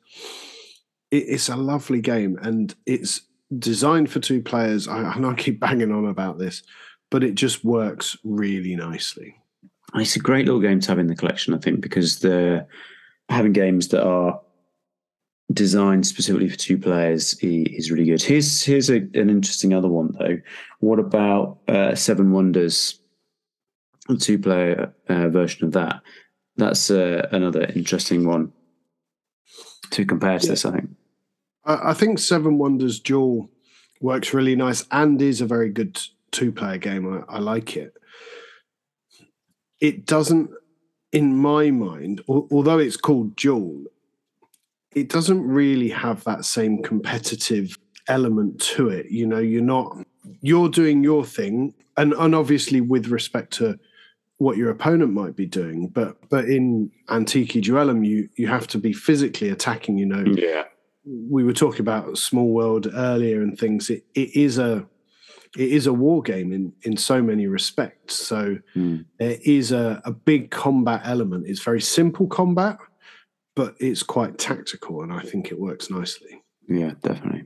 it's 1.12 1.50
a 1.50 1.56
lovely 1.56 2.02
game, 2.02 2.38
and 2.42 2.74
it's 2.86 3.22
designed 3.58 4.12
for 4.12 4.20
two 4.20 4.42
players. 4.42 4.88
I, 4.88 5.04
I 5.04 5.30
I 5.30 5.34
keep 5.36 5.60
banging 5.60 5.92
on 5.92 6.06
about 6.06 6.38
this, 6.38 6.64
but 7.10 7.24
it 7.24 7.36
just 7.36 7.64
works 7.64 8.18
really 8.24 8.76
nicely. 8.76 9.36
It's 9.96 10.16
a 10.16 10.20
great 10.20 10.46
little 10.46 10.62
game 10.62 10.80
to 10.82 10.88
have 10.90 11.00
in 11.00 11.08
the 11.08 11.16
collection, 11.16 11.54
I 11.54 11.60
think, 11.60 11.82
because 11.82 12.20
the 12.20 12.68
having 13.30 13.54
games 13.54 13.88
that 13.90 14.04
are 14.04 14.42
designed 15.54 16.06
specifically 16.06 16.50
for 16.50 16.58
two 16.58 16.78
players 16.78 17.36
is 17.42 17.90
really 17.90 18.06
good. 18.06 18.22
Here's 18.22 18.64
here's 18.64 18.90
a, 18.90 18.98
an 18.98 19.30
interesting 19.30 19.74
other 19.74 19.88
one 19.88 20.14
though. 20.20 20.40
What 20.80 21.00
about 21.00 21.60
uh, 21.68 21.96
Seven 21.96 22.32
Wonders, 22.32 23.00
a 24.10 24.16
two 24.16 24.40
player 24.40 24.94
uh, 25.08 25.30
version 25.30 25.66
of 25.66 25.74
that? 25.74 26.02
That's 26.58 26.92
uh, 26.92 27.28
another 27.32 27.64
interesting 27.76 28.28
one 28.28 28.52
to 29.92 30.06
compare 30.06 30.40
to 30.40 30.46
yeah. 30.46 30.52
this. 30.52 30.66
I 30.66 30.72
think. 30.72 30.90
I, 31.68 31.94
think 31.94 32.20
Seven 32.20 32.58
Wonders 32.58 33.00
Duel 33.00 33.50
works 34.02 34.34
really 34.34 34.56
nice 34.56 34.86
and 34.92 35.22
is 35.22 35.42
a 35.42 35.46
very 35.46 35.70
good 35.70 36.00
two 36.32 36.52
player 36.52 36.78
game. 36.78 37.24
I, 37.30 37.36
I 37.36 37.40
like 37.40 37.76
it. 37.76 37.94
It 39.80 40.06
doesn't, 40.06 40.50
in 41.12 41.36
my 41.36 41.70
mind, 41.72 42.22
although 42.28 42.80
it's 42.80 42.98
called 42.98 43.36
Duel, 43.36 43.84
it 44.96 45.10
doesn't 45.10 45.44
really 45.44 45.90
have 45.90 46.24
that 46.24 46.46
same 46.46 46.82
competitive 46.82 47.78
element 48.08 48.60
to 48.62 48.90
it. 48.90 49.12
You 49.12 49.28
know, 49.28 49.40
you're 49.40 49.62
not 49.62 49.98
you're 50.42 50.70
doing 50.70 51.04
your 51.04 51.24
thing, 51.24 51.74
and 51.98 52.14
and 52.14 52.34
obviously 52.34 52.82
with 52.82 53.08
respect 53.08 53.54
to 53.54 53.78
what 54.38 54.58
your 54.58 54.70
opponent 54.70 55.14
might 55.14 55.36
be 55.36 55.46
doing, 55.46 55.88
but 55.88 56.18
but 56.30 56.46
in 56.46 56.92
Antike 57.10 57.62
Duellum, 57.62 58.06
you 58.06 58.30
you 58.36 58.48
have 58.48 58.68
to 58.68 58.78
be 58.78 58.94
physically 58.94 59.50
attacking. 59.50 59.98
You 59.98 60.06
know, 60.08 60.24
yeah. 60.26 60.64
We 61.08 61.44
were 61.44 61.54
talking 61.54 61.82
about 61.82 62.18
Small 62.18 62.50
World 62.50 62.88
earlier 62.94 63.42
and 63.42 63.58
things. 63.58 63.90
It 63.90 64.06
it 64.14 64.36
is 64.36 64.58
a 64.58 64.86
it 65.58 65.70
is 65.70 65.88
a 65.88 65.94
war 65.94 66.22
game 66.22 66.52
in 66.52 66.74
in 66.84 66.98
so 66.98 67.22
many 67.22 67.48
respects. 67.48 68.16
So 68.16 68.58
mm. 68.76 69.06
there 69.20 69.38
is 69.44 69.72
a, 69.72 70.02
a 70.06 70.12
big 70.12 70.52
combat 70.52 71.02
element. 71.06 71.48
It's 71.48 71.64
very 71.64 71.82
simple 71.82 72.28
combat, 72.28 72.78
but 73.56 73.76
it's 73.80 74.04
quite 74.04 74.38
tactical, 74.38 75.02
and 75.02 75.14
I 75.14 75.22
think 75.22 75.52
it 75.52 75.60
works 75.60 75.90
nicely. 75.90 76.44
Yeah, 76.68 76.94
definitely. 77.02 77.46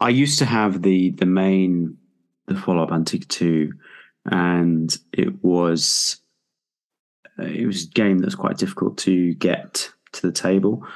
I 0.00 0.08
used 0.10 0.38
to 0.38 0.44
have 0.46 0.82
the 0.82 1.10
the 1.10 1.26
main 1.26 1.96
the 2.46 2.54
follow 2.54 2.82
up 2.82 2.90
Antike 2.90 3.28
Two, 3.28 3.72
and 4.30 4.96
it 5.12 5.42
was 5.42 6.20
it 7.38 7.66
was 7.66 7.84
a 7.84 7.88
game 7.88 8.18
that's 8.18 8.34
quite 8.34 8.58
difficult 8.58 8.96
to 8.98 9.34
get 9.34 9.90
to 10.12 10.22
the 10.22 10.32
table. 10.32 10.86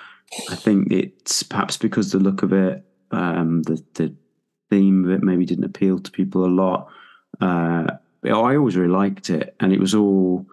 I 0.51 0.55
think 0.57 0.93
it's 0.93 1.43
perhaps 1.43 1.77
because 1.77 2.13
the 2.13 2.19
look 2.19 2.43
of 2.43 2.53
it, 2.53 2.85
um, 3.11 3.63
the 3.63 3.83
the 3.95 4.15
theme 4.71 5.05
of 5.05 5.11
it 5.11 5.23
maybe 5.23 5.47
didn't 5.47 5.65
appeal 5.65 5.99
to 5.99 6.11
people 6.11 6.45
a 6.45 6.47
lot. 6.47 6.89
Uh, 7.41 7.87
I 8.25 8.57
always 8.57 8.77
really 8.77 8.93
liked 8.93 9.31
it, 9.31 9.55
and 9.61 9.73
it 9.73 9.81
was 9.81 9.95
all 9.95 10.47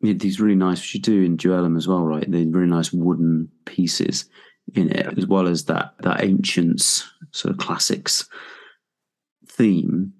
these 0.00 0.40
really 0.40 0.54
nice, 0.54 0.80
which 0.80 0.94
you 0.94 1.00
do 1.00 1.22
in 1.22 1.36
Duellum 1.36 1.76
as 1.76 1.88
well, 1.88 2.04
right? 2.04 2.30
The 2.30 2.46
really 2.46 2.70
nice 2.70 2.92
wooden 2.92 3.50
pieces 3.64 4.26
in 4.74 4.90
it, 4.90 5.18
as 5.18 5.26
well 5.26 5.48
as 5.48 5.64
that 5.64 5.94
that 6.00 6.22
ancients 6.22 7.10
sort 7.32 7.52
of 7.52 7.58
classics 7.58 8.28
theme. 9.46 10.12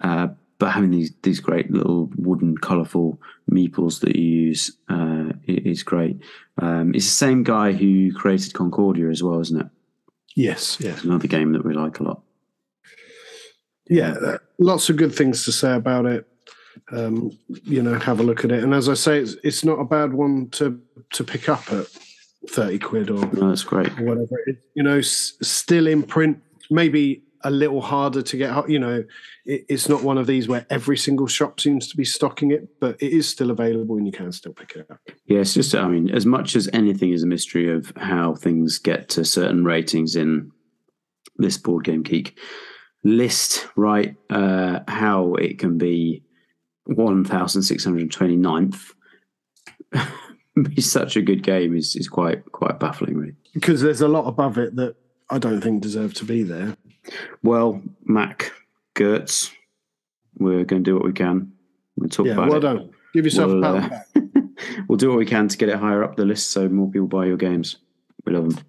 Uh, 0.00 0.28
but 0.58 0.70
having 0.70 0.90
these 0.90 1.12
these 1.22 1.40
great 1.40 1.70
little 1.70 2.10
wooden, 2.16 2.56
colourful 2.58 3.20
meeples 3.50 4.00
that 4.00 4.16
you 4.16 4.24
use 4.24 4.76
uh, 4.88 5.32
is 5.46 5.82
great. 5.82 6.20
Um, 6.60 6.94
it's 6.94 7.06
the 7.06 7.10
same 7.10 7.42
guy 7.42 7.72
who 7.72 8.12
created 8.12 8.54
Concordia 8.54 9.08
as 9.08 9.22
well, 9.22 9.40
isn't 9.40 9.60
it? 9.60 9.68
Yes, 10.34 10.78
yeah. 10.80 10.98
another 11.02 11.28
game 11.28 11.52
that 11.52 11.64
we 11.64 11.74
like 11.74 12.00
a 12.00 12.02
lot. 12.02 12.22
Yeah, 13.88 14.12
uh, 14.12 14.38
lots 14.58 14.90
of 14.90 14.96
good 14.96 15.14
things 15.14 15.44
to 15.44 15.52
say 15.52 15.74
about 15.74 16.06
it 16.06 16.26
um, 16.92 17.30
you 17.64 17.82
know, 17.82 17.98
have 17.98 18.20
a 18.20 18.22
look 18.22 18.44
at 18.44 18.52
it. 18.52 18.62
And 18.62 18.74
as 18.74 18.88
I 18.88 18.94
say, 18.94 19.18
it's, 19.18 19.34
it's 19.42 19.64
not 19.64 19.80
a 19.80 19.84
bad 19.84 20.12
one 20.12 20.48
to 20.50 20.80
to 21.12 21.24
pick 21.24 21.48
up 21.48 21.70
at 21.72 21.86
thirty 22.50 22.78
quid 22.78 23.10
or 23.10 23.26
no, 23.32 23.48
that's 23.48 23.64
great. 23.64 23.88
Or 23.98 24.04
whatever. 24.04 24.38
It, 24.46 24.58
you 24.74 24.82
know, 24.82 24.98
s- 24.98 25.34
still 25.42 25.86
in 25.86 26.02
print, 26.02 26.38
maybe 26.70 27.22
a 27.42 27.50
little 27.50 27.80
harder 27.80 28.22
to 28.22 28.36
get. 28.36 28.68
You 28.68 28.78
know, 28.78 29.04
it, 29.44 29.64
it's 29.68 29.88
not 29.88 30.02
one 30.02 30.18
of 30.18 30.26
these 30.26 30.48
where 30.48 30.66
every 30.70 30.96
single 30.96 31.26
shop 31.26 31.60
seems 31.60 31.88
to 31.88 31.96
be 31.96 32.04
stocking 32.04 32.50
it, 32.50 32.68
but 32.80 33.00
it 33.02 33.12
is 33.12 33.28
still 33.28 33.50
available 33.50 33.96
and 33.96 34.06
you 34.06 34.12
can 34.12 34.32
still 34.32 34.52
pick 34.52 34.76
it 34.76 34.90
up. 34.90 35.00
Yeah, 35.26 35.40
it's 35.40 35.54
just. 35.54 35.74
I 35.74 35.88
mean, 35.88 36.10
as 36.10 36.26
much 36.26 36.56
as 36.56 36.68
anything 36.72 37.12
is 37.12 37.22
a 37.22 37.26
mystery 37.26 37.72
of 37.72 37.92
how 37.96 38.34
things 38.34 38.78
get 38.78 39.08
to 39.10 39.24
certain 39.24 39.64
ratings 39.64 40.16
in 40.16 40.50
this 41.36 41.58
board 41.58 41.84
game 41.84 42.02
geek 42.02 42.38
list, 43.04 43.68
right? 43.76 44.16
Uh, 44.30 44.80
how 44.88 45.34
it 45.34 45.58
can 45.58 45.78
be 45.78 46.22
1629th 46.88 48.92
be 50.62 50.80
such 50.80 51.16
a 51.16 51.22
good 51.22 51.42
game 51.42 51.76
is 51.76 51.96
is 51.96 52.08
quite 52.08 52.44
quite 52.52 52.78
baffling 52.78 53.16
really 53.16 53.34
because 53.54 53.82
there's 53.82 54.00
a 54.00 54.08
lot 54.08 54.26
above 54.26 54.58
it 54.58 54.76
that 54.76 54.96
I 55.28 55.38
don't 55.38 55.60
think 55.60 55.82
deserve 55.82 56.14
to 56.14 56.24
be 56.24 56.42
there. 56.42 56.76
Well, 57.42 57.82
Mac 58.04 58.52
Gerdts, 58.94 59.52
we're 60.38 60.64
going 60.64 60.82
to 60.84 60.90
do 60.90 60.94
what 60.94 61.04
we 61.04 61.12
can. 61.12 61.52
We'll 61.96 62.08
talk 62.08 62.26
yeah, 62.26 62.32
about 62.32 62.48
well 62.48 62.58
it. 62.58 62.60
done. 62.60 62.90
Give 63.14 63.24
yourself 63.24 63.52
we'll, 63.52 63.64
a 63.64 63.80
pat 63.80 64.06
uh, 64.16 64.20
we'll 64.88 64.98
do 64.98 65.08
what 65.08 65.18
we 65.18 65.26
can 65.26 65.48
to 65.48 65.56
get 65.56 65.68
it 65.68 65.76
higher 65.76 66.04
up 66.04 66.16
the 66.16 66.24
list 66.24 66.50
so 66.50 66.68
more 66.68 66.90
people 66.90 67.06
buy 67.06 67.26
your 67.26 67.36
games. 67.36 67.76
We 68.24 68.32
love 68.32 68.54
them. 68.54 68.64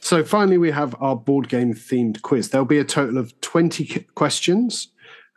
So 0.00 0.24
finally, 0.24 0.56
we 0.56 0.70
have 0.70 0.94
our 1.00 1.14
board 1.14 1.48
game 1.48 1.74
themed 1.74 2.22
quiz. 2.22 2.48
There'll 2.48 2.64
be 2.64 2.78
a 2.78 2.84
total 2.84 3.18
of 3.18 3.38
20 3.42 4.06
questions. 4.14 4.88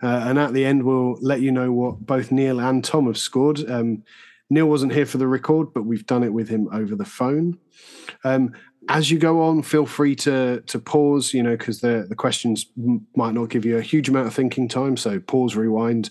Uh, 0.02 0.24
and 0.26 0.40
at 0.40 0.54
the 0.54 0.66
end, 0.66 0.84
we'll 0.84 1.18
let 1.22 1.42
you 1.42 1.52
know 1.52 1.72
what 1.72 2.06
both 2.06 2.32
Neil 2.32 2.60
and 2.60 2.84
Tom 2.84 3.06
have 3.08 3.18
scored. 3.18 3.70
Um, 3.70 4.04
Neil 4.50 4.66
wasn't 4.66 4.94
here 4.94 5.06
for 5.06 5.18
the 5.18 5.28
record, 5.28 5.74
but 5.74 5.84
we've 5.84 6.06
done 6.06 6.24
it 6.24 6.34
with 6.34 6.50
him 6.50 6.68
over 6.72 6.96
the 6.96 7.06
phone. 7.06 7.60
Um, 8.24 8.54
as 8.90 9.12
you 9.12 9.20
go 9.20 9.42
on, 9.44 9.62
feel 9.62 9.86
free 9.86 10.16
to 10.18 10.62
to 10.62 10.80
pause, 10.80 11.34
you 11.34 11.44
know, 11.44 11.56
because 11.58 11.82
the 11.82 12.06
the 12.08 12.16
questions 12.16 12.66
might 13.16 13.34
not 13.34 13.50
give 13.50 13.66
you 13.66 13.78
a 13.78 13.82
huge 13.82 14.10
amount 14.10 14.28
of 14.28 14.34
thinking 14.34 14.68
time. 14.68 14.98
So 14.98 15.20
pause, 15.20 15.56
rewind. 15.56 16.10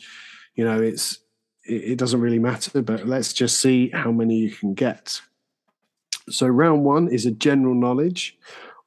You 0.54 0.64
know, 0.64 0.80
it's 0.80 1.18
it, 1.64 1.92
it 1.92 1.98
doesn't 1.98 2.20
really 2.20 2.38
matter. 2.38 2.82
But 2.82 3.06
let's 3.06 3.32
just 3.32 3.60
see 3.60 3.90
how 3.90 4.12
many 4.12 4.36
you 4.36 4.50
can 4.50 4.74
get. 4.74 5.20
So 6.28 6.46
round 6.46 6.84
one 6.84 7.08
is 7.08 7.26
a 7.26 7.30
general 7.30 7.74
knowledge. 7.74 8.38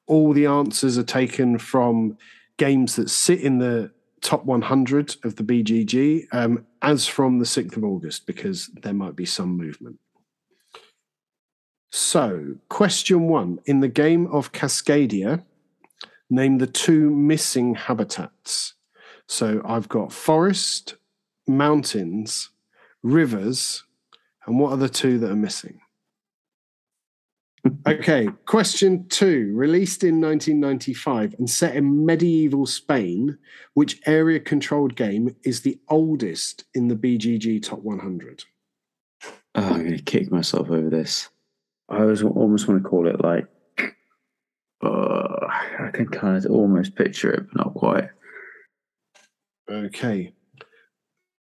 All 0.05 0.33
the 0.33 0.45
answers 0.45 0.97
are 0.97 1.03
taken 1.03 1.57
from 1.57 2.17
games 2.57 2.95
that 2.95 3.09
sit 3.09 3.41
in 3.41 3.59
the 3.59 3.91
top 4.21 4.45
100 4.45 5.17
of 5.25 5.35
the 5.35 5.43
BGG 5.43 6.27
um, 6.31 6.65
as 6.81 7.07
from 7.07 7.39
the 7.39 7.45
6th 7.45 7.75
of 7.75 7.83
August, 7.83 8.25
because 8.25 8.69
there 8.81 8.93
might 8.93 9.15
be 9.15 9.25
some 9.25 9.57
movement. 9.57 9.99
So, 11.95 12.55
question 12.69 13.27
one 13.27 13.59
In 13.67 13.79
the 13.79 13.87
game 13.87 14.25
of 14.31 14.51
Cascadia, 14.51 15.43
name 16.27 16.57
the 16.57 16.65
two 16.65 17.11
missing 17.11 17.75
habitats. 17.75 18.73
So, 19.27 19.61
I've 19.63 19.89
got 19.89 20.11
forest, 20.11 20.95
mountains, 21.47 22.49
rivers, 23.03 23.83
and 24.47 24.59
what 24.59 24.71
are 24.71 24.77
the 24.77 24.89
two 24.89 25.19
that 25.19 25.29
are 25.29 25.35
missing? 25.35 25.81
okay, 27.87 28.27
question 28.45 29.07
two. 29.09 29.51
Released 29.53 30.03
in 30.03 30.19
1995 30.19 31.35
and 31.37 31.47
set 31.47 31.75
in 31.75 32.07
medieval 32.07 32.65
Spain, 32.65 33.37
which 33.75 34.01
area 34.07 34.39
controlled 34.39 34.95
game 34.95 35.35
is 35.43 35.61
the 35.61 35.79
oldest 35.89 36.63
in 36.73 36.87
the 36.87 36.95
BGG 36.95 37.61
Top 37.61 37.83
100? 37.83 38.45
Oh, 39.23 39.31
I'm 39.61 39.83
going 39.83 39.95
to 39.95 40.01
kick 40.01 40.31
myself 40.31 40.71
over 40.71 40.89
this. 40.89 41.29
I 41.93 42.01
always, 42.01 42.23
almost 42.23 42.67
want 42.67 42.81
to 42.81 42.89
call 42.89 43.07
it 43.07 43.21
like, 43.21 43.47
uh, 44.83 45.47
I 45.79 45.89
can 45.93 46.07
kind 46.07 46.37
of 46.37 46.51
almost 46.51 46.95
picture 46.95 47.31
it, 47.31 47.47
but 47.47 47.65
not 47.65 47.73
quite. 47.75 48.09
Okay. 49.69 50.33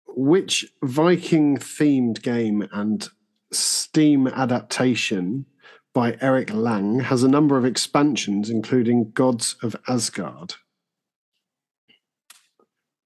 Which 0.06 0.66
Viking 0.82 1.58
themed 1.58 2.22
game 2.22 2.66
and 2.72 3.08
Steam 3.52 4.26
adaptation 4.26 5.46
by 5.94 6.16
Eric 6.20 6.52
Lang 6.52 7.00
has 7.00 7.22
a 7.22 7.28
number 7.28 7.56
of 7.56 7.64
expansions, 7.64 8.50
including 8.50 9.10
Gods 9.12 9.56
of 9.62 9.76
Asgard. 9.88 10.54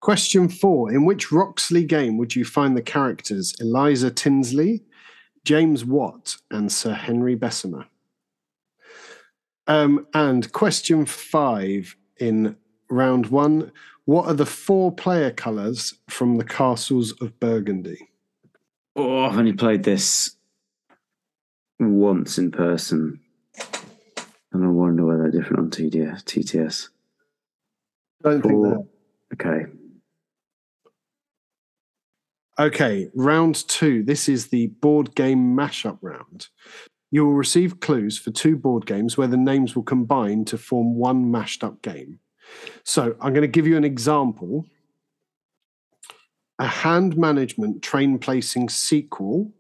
Question 0.01 0.49
four 0.49 0.91
In 0.93 1.05
which 1.05 1.31
Roxley 1.31 1.85
game 1.85 2.19
would 2.19 2.35
you 2.35 2.45
find 2.45 2.77
the 2.77 2.83
characters 2.83 3.55
Eliza 3.61 4.11
Tinsley, 4.11 4.83
James 5.45 5.85
Watt, 5.85 6.37
and 6.51 6.71
Sir 6.71 6.93
Henry 6.93 7.35
Bessemer? 7.35 7.87
Um, 9.67 10.07
and 10.15 10.53
question 10.53 11.07
five 11.07 11.97
in 12.19 12.57
round 12.91 13.27
one 13.27 13.73
What 14.05 14.27
are 14.27 14.35
the 14.35 14.47
four 14.47 14.93
player 14.93 15.31
colours 15.31 15.95
from 16.09 16.37
the 16.37 16.45
castles 16.45 17.13
of 17.21 17.39
Burgundy? 17.41 18.09
Oh, 18.95 19.25
I've 19.25 19.39
only 19.39 19.53
played 19.53 19.85
this 19.85 20.37
once 21.81 22.39
in 22.39 22.51
person, 22.51 23.21
and 24.53 24.65
I 24.65 24.69
wonder 24.69 25.05
whether 25.05 25.23
they're 25.23 25.41
different 25.41 25.59
on 25.61 25.71
TDS, 25.71 26.23
TTS. 26.25 26.89
Don't 28.23 28.43
think 28.43 28.63
that. 28.63 28.87
Okay. 29.35 29.67
Okay, 32.59 33.09
round 33.15 33.67
two. 33.69 34.03
This 34.03 34.29
is 34.29 34.49
the 34.49 34.67
board 34.67 35.15
game 35.15 35.57
mashup 35.57 35.99
round. 36.03 36.49
You 37.11 37.25
will 37.25 37.35
receive 37.35 37.81
clues 37.81 38.19
for 38.19 38.31
two 38.31 38.57
board 38.57 38.87
games 38.87 39.17
where 39.17 39.29
the 39.29 39.37
names 39.37 39.75
will 39.75 39.83
combine 39.83 40.45
to 40.47 40.59
form 40.59 40.97
one 40.97 41.31
mashed 41.31 41.65
up 41.65 41.83
game. 41.83 42.19
So 42.85 43.17
I'm 43.21 43.33
going 43.33 43.43
to 43.43 43.49
give 43.49 43.67
you 43.67 43.77
an 43.77 43.85
example. 43.85 44.67
A 46.59 46.67
hand 46.67 47.17
management 47.17 47.83
train 47.83 48.19
placing 48.19 48.69
sequel 48.69 49.53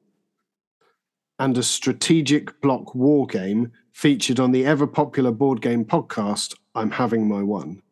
and 1.39 1.57
a 1.57 1.63
strategic 1.63 2.61
block 2.61 2.95
war 2.95 3.27
game 3.27 3.73
featured 3.93 4.39
on 4.39 4.53
the 4.53 4.67
ever 4.67 4.87
popular 4.87 5.31
board 5.31 5.61
game 5.61 5.85
podcast, 5.85 6.55
I'm 6.75 6.91
Having 6.91 7.29
My 7.29 7.43
One. 7.43 7.83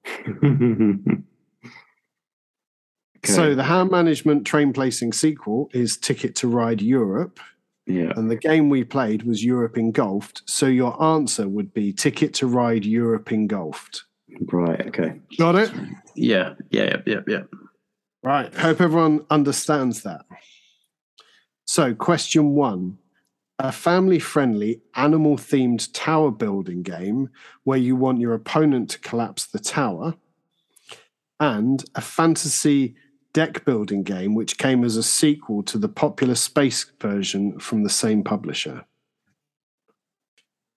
Okay. 3.25 3.33
So 3.33 3.55
the 3.55 3.65
hand 3.65 3.91
management 3.91 4.47
train 4.47 4.73
placing 4.73 5.13
sequel 5.13 5.69
is 5.75 5.97
Ticket 5.97 6.35
to 6.37 6.49
Ride 6.49 6.81
Europe, 6.81 7.39
yeah. 7.87 8.13
and 8.17 8.31
the 8.31 8.37
game 8.37 8.71
we 8.71 8.83
played 8.83 9.25
was 9.25 9.45
Europe 9.45 9.77
Engulfed. 9.77 10.43
So 10.47 10.67
your 10.67 11.01
answer 11.03 11.49
would 11.49 11.75
be 11.75 11.93
Ticket 11.93 12.33
to 12.35 12.47
Ride 12.47 12.87
Europe 12.87 13.31
Engulfed. 13.31 14.05
Right. 14.53 14.87
Okay. 14.87 15.21
Got 15.39 15.57
it? 15.57 15.73
Yeah. 16.15 16.55
Yeah. 16.71 16.85
Yeah. 16.85 16.97
Yeah. 17.07 17.21
Yeah. 17.27 17.43
Right. 18.23 18.55
Hope 18.55 18.81
everyone 18.81 19.27
understands 19.31 20.03
that. 20.03 20.25
So, 21.65 21.95
question 21.95 22.55
one 22.55 22.99
a 23.61 23.71
family 23.71 24.19
friendly, 24.19 24.81
animal 24.95 25.37
themed 25.37 25.91
tower 25.93 26.31
building 26.31 26.83
game 26.83 27.29
where 27.65 27.79
you 27.79 27.95
want 27.95 28.19
your 28.19 28.33
opponent 28.33 28.89
to 28.89 28.99
collapse 29.01 29.47
the 29.47 29.59
tower, 29.59 30.15
and 31.39 31.85
a 31.95 32.01
fantasy 32.01 32.97
deck 33.33 33.65
building 33.65 34.03
game 34.03 34.35
which 34.35 34.59
came 34.59 34.85
as 34.85 34.97
a 34.97 35.03
sequel 35.03 35.63
to 35.63 35.79
the 35.79 35.89
popular 35.89 36.35
space 36.35 36.85
version 37.01 37.59
from 37.59 37.83
the 37.83 37.91
same 37.91 38.23
publisher. 38.23 38.85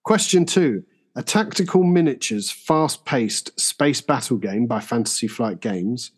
Question 0.02 0.44
two 0.44 0.84
a 1.16 1.22
tactical 1.22 1.84
miniatures, 1.84 2.50
fast 2.50 3.04
paced 3.04 3.58
space 3.58 4.00
battle 4.00 4.36
game 4.36 4.66
by 4.66 4.80
Fantasy 4.80 5.28
Flight 5.28 5.60
Games, 5.60 6.10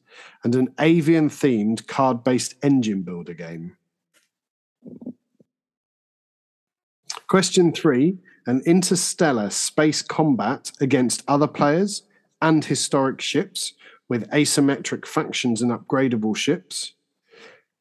and 0.42 0.54
an 0.54 0.74
avian 0.80 1.28
themed 1.28 1.86
card 1.86 2.24
based 2.24 2.54
engine 2.62 3.02
builder 3.02 3.34
game. 3.34 3.76
Question 7.28 7.72
three 7.72 8.18
an 8.46 8.62
interstellar 8.64 9.50
space 9.50 10.02
combat 10.02 10.70
against 10.80 11.24
other 11.26 11.48
players 11.48 12.02
and 12.40 12.64
historic 12.64 13.20
ships 13.20 13.72
with 14.08 14.30
asymmetric 14.30 15.06
factions 15.06 15.62
and 15.62 15.70
upgradable 15.70 16.36
ships, 16.36 16.94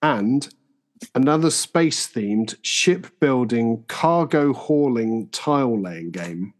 and 0.02 0.50
another 1.14 1.52
space 1.52 2.08
themed 2.08 2.56
shipbuilding 2.62 3.84
cargo 3.88 4.54
hauling 4.54 5.30
tile 5.30 5.80
laying 5.80 6.12
game. 6.12 6.54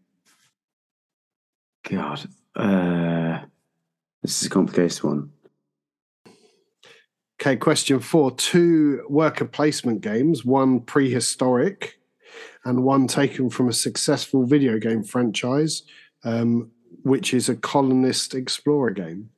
God. 1.88 2.26
Uh, 2.54 3.40
this 4.22 4.40
is 4.40 4.46
a 4.46 4.50
complicated 4.50 5.02
one. 5.04 5.30
Okay, 7.40 7.56
question 7.56 8.00
four. 8.00 8.30
Two 8.32 9.04
worker 9.08 9.44
placement 9.44 10.00
games, 10.00 10.44
one 10.44 10.80
prehistoric 10.80 11.98
and 12.64 12.82
one 12.82 13.06
taken 13.06 13.48
from 13.50 13.68
a 13.68 13.72
successful 13.72 14.44
video 14.44 14.78
game 14.78 15.02
franchise, 15.02 15.82
um, 16.24 16.70
which 17.02 17.32
is 17.32 17.48
a 17.48 17.56
colonist 17.56 18.34
explorer 18.34 18.90
game. 18.90 19.30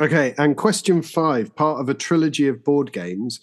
Okay, 0.00 0.32
and 0.38 0.56
question 0.56 1.02
five, 1.02 1.56
part 1.56 1.80
of 1.80 1.88
a 1.88 1.94
trilogy 1.94 2.46
of 2.46 2.62
board 2.62 2.92
games. 2.92 3.40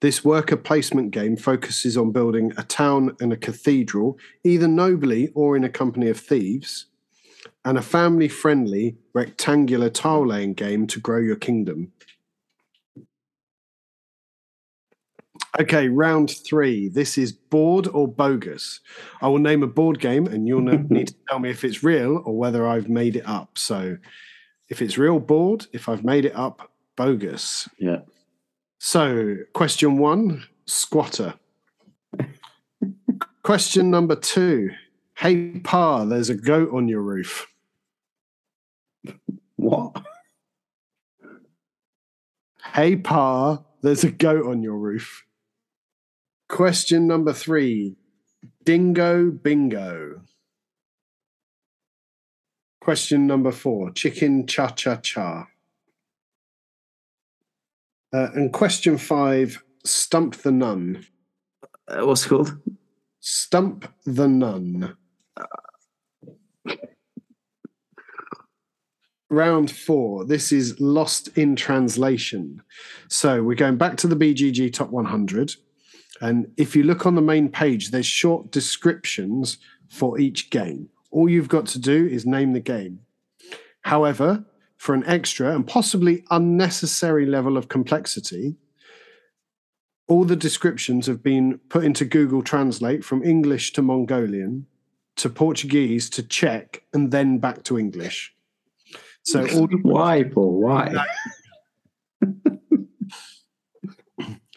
This 0.00 0.24
worker 0.24 0.56
placement 0.56 1.12
game 1.12 1.36
focuses 1.36 1.96
on 1.96 2.10
building 2.10 2.52
a 2.56 2.64
town 2.64 3.14
and 3.20 3.32
a 3.32 3.36
cathedral, 3.36 4.18
either 4.42 4.66
nobly 4.66 5.28
or 5.36 5.56
in 5.56 5.62
a 5.62 5.68
company 5.68 6.08
of 6.08 6.18
thieves, 6.18 6.86
and 7.64 7.78
a 7.78 7.82
family 7.82 8.26
friendly 8.26 8.96
rectangular 9.14 9.88
tile 9.88 10.26
laying 10.26 10.54
game 10.54 10.88
to 10.88 10.98
grow 10.98 11.20
your 11.20 11.36
kingdom. 11.36 11.92
Okay, 15.60 15.86
round 15.86 16.34
three. 16.44 16.88
This 16.88 17.16
is 17.16 17.30
board 17.30 17.86
or 17.86 18.08
bogus. 18.08 18.80
I 19.20 19.28
will 19.28 19.38
name 19.38 19.62
a 19.62 19.68
board 19.68 20.00
game 20.00 20.26
and 20.26 20.48
you'll 20.48 20.62
need 20.90 21.08
to 21.08 21.14
tell 21.28 21.38
me 21.38 21.50
if 21.50 21.62
it's 21.62 21.84
real 21.84 22.22
or 22.24 22.36
whether 22.36 22.66
I've 22.66 22.88
made 22.88 23.14
it 23.14 23.28
up. 23.28 23.56
So 23.56 23.98
if 24.72 24.80
it's 24.80 24.96
real, 24.96 25.20
bored. 25.20 25.66
If 25.74 25.86
I've 25.86 26.02
made 26.02 26.24
it 26.24 26.34
up, 26.34 26.72
bogus. 26.96 27.68
Yeah. 27.78 27.98
So, 28.78 29.36
question 29.52 29.98
one 29.98 30.44
squatter. 30.64 31.34
question 33.42 33.90
number 33.90 34.16
two 34.16 34.70
Hey, 35.14 35.58
Pa, 35.58 36.06
there's 36.06 36.30
a 36.30 36.34
goat 36.34 36.70
on 36.72 36.88
your 36.88 37.02
roof. 37.02 37.46
What? 39.56 40.02
Hey, 42.72 42.96
Pa, 42.96 43.62
there's 43.82 44.04
a 44.04 44.10
goat 44.10 44.46
on 44.46 44.62
your 44.62 44.78
roof. 44.78 45.22
Question 46.48 47.06
number 47.06 47.34
three 47.34 47.96
Dingo 48.64 49.30
Bingo. 49.30 50.22
Question 52.82 53.28
number 53.28 53.52
four 53.52 53.92
Chicken 53.92 54.44
Cha 54.44 54.66
Cha 54.70 54.96
Cha. 54.96 55.46
Uh, 58.12 58.28
and 58.34 58.52
question 58.52 58.98
five 58.98 59.62
Stump 59.84 60.34
the 60.38 60.50
Nun. 60.50 61.06
Uh, 61.86 62.04
what's 62.04 62.26
it 62.26 62.30
called? 62.30 62.58
Stump 63.20 63.86
the 64.04 64.26
Nun. 64.26 64.96
Round 69.30 69.70
four. 69.70 70.24
This 70.24 70.50
is 70.50 70.80
lost 70.80 71.28
in 71.38 71.54
translation. 71.54 72.62
So 73.06 73.44
we're 73.44 73.54
going 73.54 73.76
back 73.76 73.96
to 73.98 74.08
the 74.08 74.16
BGG 74.16 74.72
Top 74.72 74.90
100. 74.90 75.52
And 76.20 76.50
if 76.56 76.74
you 76.74 76.82
look 76.82 77.06
on 77.06 77.14
the 77.14 77.22
main 77.22 77.48
page, 77.48 77.92
there's 77.92 78.06
short 78.06 78.50
descriptions 78.50 79.58
for 79.88 80.18
each 80.18 80.50
game. 80.50 80.88
All 81.12 81.28
you've 81.28 81.48
got 81.48 81.66
to 81.66 81.78
do 81.78 82.06
is 82.06 82.26
name 82.26 82.52
the 82.54 82.60
game. 82.60 83.00
However, 83.82 84.44
for 84.76 84.94
an 84.94 85.04
extra 85.06 85.54
and 85.54 85.66
possibly 85.66 86.24
unnecessary 86.30 87.26
level 87.26 87.56
of 87.56 87.68
complexity, 87.68 88.56
all 90.08 90.24
the 90.24 90.34
descriptions 90.36 91.06
have 91.06 91.22
been 91.22 91.60
put 91.68 91.84
into 91.84 92.04
Google 92.04 92.42
Translate 92.42 93.04
from 93.04 93.22
English 93.22 93.72
to 93.74 93.82
Mongolian 93.82 94.66
to 95.16 95.28
Portuguese 95.28 96.08
to 96.10 96.22
Czech 96.22 96.82
and 96.92 97.12
then 97.12 97.38
back 97.38 97.62
to 97.64 97.78
English. 97.78 98.34
So 99.22 99.46
all 99.54 99.68
Why, 99.82 100.24
Paul? 100.24 100.60
Why? 100.60 101.06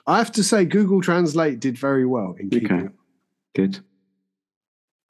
I 0.08 0.18
have 0.18 0.32
to 0.34 0.44
say 0.44 0.66
Google 0.66 1.02
Translate 1.02 1.60
did 1.60 1.78
very 1.78 2.06
well 2.06 2.36
in 2.40 2.50
keeping 2.50 2.72
Okay. 2.72 2.90
Good. 3.56 3.80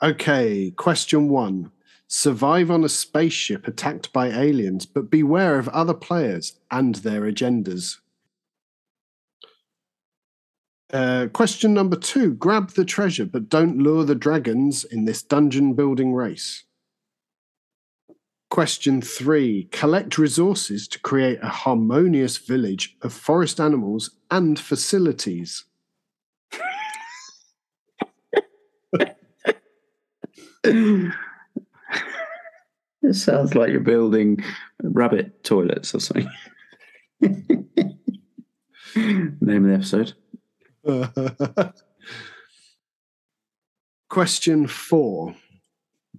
Okay, 0.03 0.71
question 0.71 1.29
one. 1.29 1.71
Survive 2.07 2.69
on 2.69 2.83
a 2.83 2.89
spaceship 2.89 3.67
attacked 3.67 4.13
by 4.13 4.27
aliens, 4.27 4.85
but 4.85 5.09
beware 5.09 5.57
of 5.57 5.67
other 5.69 5.93
players 5.93 6.59
and 6.69 6.95
their 6.95 7.21
agendas. 7.21 7.97
Uh, 10.93 11.27
question 11.33 11.73
number 11.73 11.95
two. 11.95 12.33
Grab 12.35 12.71
the 12.71 12.85
treasure, 12.85 13.25
but 13.25 13.49
don't 13.49 13.79
lure 13.79 14.03
the 14.03 14.15
dragons 14.15 14.83
in 14.83 15.05
this 15.05 15.23
dungeon 15.23 15.73
building 15.73 16.13
race. 16.13 16.63
Question 18.49 19.01
three. 19.01 19.67
Collect 19.71 20.17
resources 20.17 20.87
to 20.89 20.99
create 20.99 21.39
a 21.41 21.49
harmonious 21.49 22.37
village 22.37 22.95
of 23.01 23.13
forest 23.13 23.59
animals 23.59 24.11
and 24.29 24.59
facilities. 24.59 25.65
It 33.05 33.13
sounds 33.13 33.53
like 33.53 33.69
you're 33.71 33.81
building 33.81 34.43
rabbit 34.81 35.43
toilets 35.43 35.93
or 35.93 35.99
something. 35.99 36.27
Name 38.95 39.37
of 39.41 39.45
the 39.45 39.73
episode. 39.73 40.13
Question 44.09 44.67
four. 44.67 45.35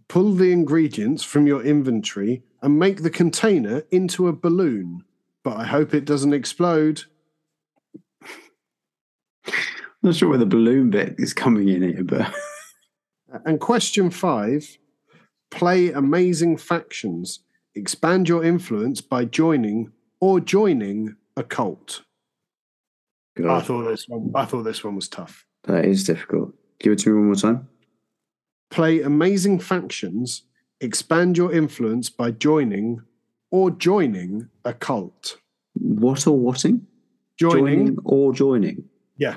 Pull 0.09 0.35
the 0.35 0.52
ingredients 0.52 1.24
from 1.24 1.48
your 1.48 1.64
inventory 1.64 2.44
and 2.62 2.78
make 2.78 3.02
the 3.02 3.10
container 3.10 3.82
into 3.90 4.28
a 4.28 4.32
balloon, 4.32 5.02
but 5.43 5.56
I 5.56 5.64
hope 5.64 5.93
it 5.93 6.05
doesn't 6.05 6.35
explode. 6.35 7.02
I'm 9.47 9.55
not 10.02 10.14
sure 10.14 10.28
where 10.28 10.39
the 10.39 10.47
balloon 10.47 10.90
bit 10.90 11.16
is 11.18 11.32
coming 11.32 11.68
in 11.68 11.82
here, 11.82 12.05
but 12.05 12.32
And 13.44 13.61
question 13.61 14.11
five 14.11 14.78
play 15.51 15.90
amazing 15.90 16.57
factions. 16.57 17.40
Expand 17.74 18.28
your 18.28 18.44
influence 18.44 19.01
by 19.01 19.24
joining 19.24 19.93
or 20.20 20.40
joining 20.40 21.16
a 21.36 21.43
cult. 21.43 22.03
I 23.39 23.61
thought 23.61 23.85
this 23.85 24.09
one 24.09 24.32
I 24.35 24.44
thought 24.47 24.62
this 24.62 24.82
one 24.82 24.97
was 24.97 25.09
tough. 25.09 25.44
that 25.65 25.85
is 25.85 26.05
difficult. 26.05 26.55
Give 26.81 26.93
it 26.93 26.98
to 27.01 27.11
me 27.11 27.16
one 27.16 27.27
more 27.27 27.35
time. 27.35 27.69
Play 28.70 29.03
amazing 29.03 29.61
factions, 29.61 30.43
expand 30.81 31.36
your 31.36 31.53
influence 31.53 32.09
by 32.09 32.31
joining 32.31 33.03
or 33.51 33.70
joining 33.70 34.48
a 34.65 34.73
cult. 34.73 35.39
What 35.74 36.27
or 36.27 36.39
whatting? 36.39 36.86
Joining, 37.39 37.98
or 38.05 38.32
joining. 38.32 38.89
yeah. 39.19 39.36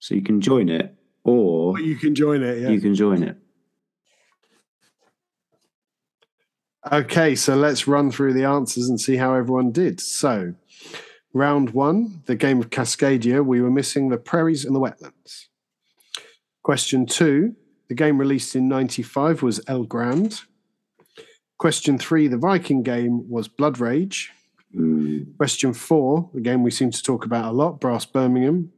So 0.00 0.16
you 0.16 0.22
can 0.22 0.40
join 0.40 0.68
it 0.68 0.96
or 1.24 1.78
you 1.78 1.96
can 1.96 2.14
join 2.14 2.42
it. 2.42 2.62
Yeah. 2.62 2.70
you 2.70 2.80
can 2.80 2.94
join 2.94 3.22
it. 3.22 3.36
Okay, 6.90 7.36
so 7.36 7.54
let's 7.54 7.86
run 7.86 8.10
through 8.10 8.32
the 8.32 8.44
answers 8.44 8.88
and 8.88 9.00
see 9.00 9.16
how 9.16 9.34
everyone 9.34 9.70
did. 9.70 10.00
So, 10.00 10.54
round 11.32 11.70
one, 11.70 12.22
the 12.26 12.34
game 12.34 12.58
of 12.58 12.70
Cascadia, 12.70 13.44
we 13.44 13.60
were 13.60 13.70
missing 13.70 14.08
the 14.08 14.18
prairies 14.18 14.64
and 14.64 14.74
the 14.74 14.80
wetlands. 14.80 15.46
Question 16.64 17.06
two, 17.06 17.54
the 17.88 17.94
game 17.94 18.18
released 18.18 18.56
in 18.56 18.68
95 18.68 19.42
was 19.42 19.60
El 19.68 19.84
Grande. 19.84 20.40
Question 21.56 21.98
three, 21.98 22.26
the 22.26 22.36
Viking 22.36 22.82
game 22.82 23.28
was 23.30 23.46
Blood 23.46 23.78
Rage. 23.78 24.32
Hmm. 24.74 25.22
Question 25.36 25.72
four, 25.74 26.30
the 26.34 26.40
game 26.40 26.64
we 26.64 26.72
seem 26.72 26.90
to 26.90 27.02
talk 27.02 27.24
about 27.24 27.44
a 27.44 27.52
lot, 27.52 27.80
Brass 27.80 28.04
Birmingham. 28.04 28.72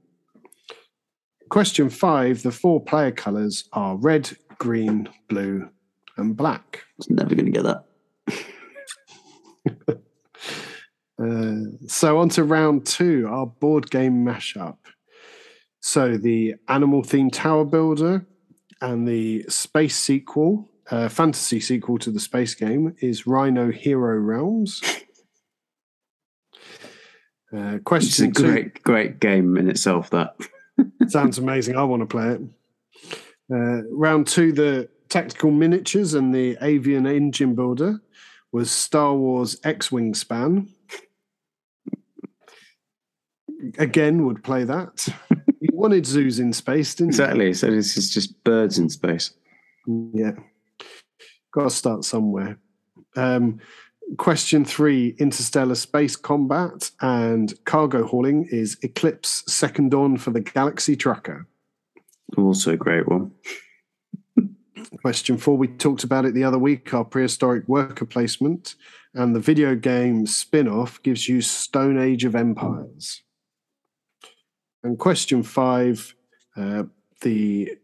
Question 1.51 1.89
five, 1.91 2.43
the 2.43 2.51
four 2.51 2.83
player 2.83 3.13
colours 3.13 3.69
are 3.73 3.97
red, 3.97 4.31
green, 4.59 5.09
blue, 5.29 5.69
and 6.17 6.37
black. 6.37 6.81
I 6.83 6.93
was 6.99 7.11
never 7.11 7.35
going 7.35 7.53
to 7.53 7.53
get 7.53 7.65
that. 7.65 7.85
Uh, 11.17 11.55
so 11.87 12.19
on 12.19 12.29
to 12.29 12.43
round 12.43 12.85
two, 12.85 13.27
our 13.31 13.47
board 13.47 13.89
game 13.89 14.25
mashup. 14.25 14.77
So 15.81 16.17
the 16.17 16.55
animal 16.69 17.03
themed 17.03 17.33
tower 17.33 17.65
builder 17.65 18.27
and 18.81 19.07
the 19.07 19.45
space 19.49 19.97
sequel, 19.97 20.69
uh, 20.91 21.09
fantasy 21.09 21.61
sequel 21.61 21.99
to 21.99 22.11
the 22.11 22.19
space 22.19 22.55
game, 22.55 22.97
is 23.01 23.27
Rhino 23.27 23.71
Hero 23.71 24.19
Realms. 24.19 24.81
Uh, 27.55 27.59
It's 27.59 27.77
a 27.77 27.81
question 27.85 28.33
two 28.33 28.43
great, 28.43 28.83
great 28.83 29.21
game 29.21 29.57
in 29.57 29.71
itself. 29.71 30.11
That 30.11 30.35
sounds 31.09 31.39
amazing. 31.39 31.77
I 31.77 31.85
want 31.85 32.03
to 32.03 32.07
play 32.07 32.29
it. 32.29 32.41
Uh, 33.53 33.83
round 33.91 34.27
two, 34.27 34.53
the 34.53 34.89
tactical 35.09 35.51
miniatures 35.51 36.15
and 36.15 36.35
the 36.35 36.57
avian 36.61 37.07
engine 37.07 37.55
builder 37.55 38.01
was 38.53 38.71
Star 38.71 39.15
Wars 39.15 39.59
X 39.65 39.91
Wing 39.93 40.15
Span. 40.15 40.69
Again, 43.79 44.27
would 44.27 44.45
play 44.45 44.65
that. 44.65 45.09
you 45.61 45.71
wanted 45.73 46.07
zoos 46.07 46.39
in 46.39 46.53
space, 46.53 46.95
didn't 46.95 47.11
exactly. 47.11 47.53
So 47.55 47.71
this 47.71 47.97
is 47.97 48.13
just 48.13 48.43
birds 48.45 48.79
in 48.79 48.89
space. 48.89 49.33
Yeah. 49.87 50.33
Got 51.53 51.65
to 51.65 51.71
start 51.71 52.05
somewhere. 52.05 52.59
Um, 53.17 53.61
question 54.19 54.65
three 54.65 55.15
Interstellar 55.19 55.75
Space 55.75 56.17
Combat 56.17 56.91
and 57.01 57.53
Cargo 57.65 58.07
Hauling 58.07 58.47
is 58.51 58.77
Eclipse 58.83 59.45
Second 59.53 59.91
Dawn 59.91 60.17
for 60.17 60.31
the 60.31 60.41
Galaxy 60.41 60.97
Trucker. 60.97 61.47
Also 62.37 62.73
a 62.73 62.77
great 62.77 63.09
one. 63.09 63.33
Question 65.01 65.37
four, 65.37 65.57
we 65.57 65.69
talked 65.69 66.05
about 66.05 66.25
it 66.25 66.35
the 66.35 66.45
other 66.45 66.59
week, 66.59 66.95
our 66.95 67.05
prehistoric 67.05 67.69
worker 67.69 68.07
placement. 68.07 68.75
And 69.15 69.35
the 69.35 69.41
video 69.41 69.75
game 69.75 70.27
spin 70.27 70.69
off 70.69 71.03
gives 71.03 71.29
you 71.29 71.41
Stone 71.41 71.99
Age 71.99 72.25
of 72.25 72.35
Empires. 72.35 73.23
And 74.83 74.99
question 74.99 75.43
five, 75.43 76.15
uh, 76.57 76.85
the 77.21 77.77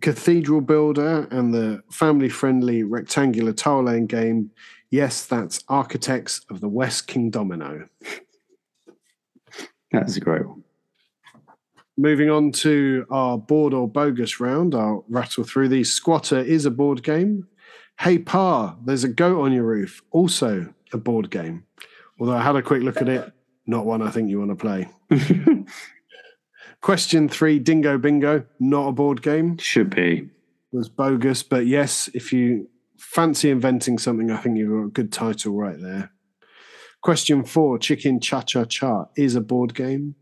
Cathedral 0.00 0.60
Builder 0.60 1.26
and 1.30 1.52
the 1.54 1.82
family 1.90 2.28
friendly 2.28 2.82
rectangular 2.82 3.52
tile 3.52 3.84
laying 3.84 4.06
game. 4.06 4.50
Yes, 4.90 5.26
that's 5.26 5.62
Architects 5.68 6.42
of 6.50 6.60
the 6.60 6.68
West 6.68 7.06
King 7.06 7.30
Domino. 7.30 7.88
That's 9.92 10.16
a 10.16 10.20
great 10.20 10.46
one. 10.46 10.62
Moving 11.98 12.28
on 12.30 12.52
to 12.52 13.06
our 13.10 13.38
board 13.38 13.72
or 13.72 13.88
bogus 13.88 14.38
round, 14.38 14.74
I'll 14.74 15.04
rattle 15.08 15.44
through 15.44 15.68
these. 15.70 15.92
Squatter 15.92 16.38
is 16.40 16.66
a 16.66 16.70
board 16.70 17.02
game. 17.02 17.48
Hey 17.98 18.18
Pa, 18.18 18.76
there's 18.84 19.04
a 19.04 19.08
goat 19.08 19.40
on 19.42 19.52
your 19.52 19.64
roof, 19.64 20.02
also 20.10 20.72
a 20.92 20.98
board 20.98 21.30
game. 21.30 21.64
Although 22.20 22.34
I 22.36 22.42
had 22.42 22.56
a 22.56 22.62
quick 22.62 22.82
look 22.82 22.98
at 23.00 23.08
it, 23.08 23.32
not 23.66 23.86
one 23.86 24.02
I 24.02 24.10
think 24.10 24.28
you 24.28 24.38
want 24.38 24.50
to 24.50 24.56
play. 24.56 24.88
Question 26.82 27.28
three, 27.28 27.58
Dingo 27.58 27.96
Bingo, 27.98 28.44
not 28.60 28.88
a 28.88 28.92
board 28.92 29.22
game, 29.22 29.56
Should 29.58 29.90
be. 29.90 30.28
was 30.72 30.88
bogus. 30.90 31.42
But 31.42 31.66
yes, 31.66 32.08
if 32.12 32.32
you 32.32 32.68
fancy 32.98 33.50
inventing 33.50 33.98
something, 33.98 34.30
I 34.30 34.38
think 34.38 34.58
you've 34.58 34.70
got 34.70 34.88
a 34.88 34.90
good 34.90 35.12
title 35.12 35.54
right 35.54 35.80
there. 35.80 36.12
Question 37.02 37.44
four, 37.44 37.78
Chicken 37.78 38.20
Cha 38.20 38.42
Cha 38.42 38.64
Cha 38.64 39.06
is 39.16 39.34
a 39.36 39.40
board 39.40 39.74
game. 39.74 40.14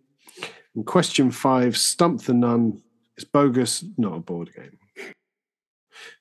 And 0.75 0.85
question 0.85 1.31
five, 1.31 1.77
Stump 1.77 2.23
the 2.23 2.35
Nun 2.35 2.83
is 3.17 3.25
bogus, 3.25 3.85
not 3.97 4.17
a 4.17 4.21
board 4.21 4.51
game. 4.55 4.79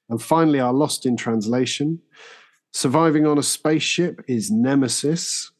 And 0.09 0.21
finally, 0.21 0.59
our 0.59 0.73
Lost 0.73 1.05
in 1.05 1.17
Translation. 1.17 1.99
Surviving 2.71 3.25
on 3.25 3.37
a 3.37 3.43
spaceship 3.43 4.21
is 4.27 4.51
Nemesis. 4.51 5.51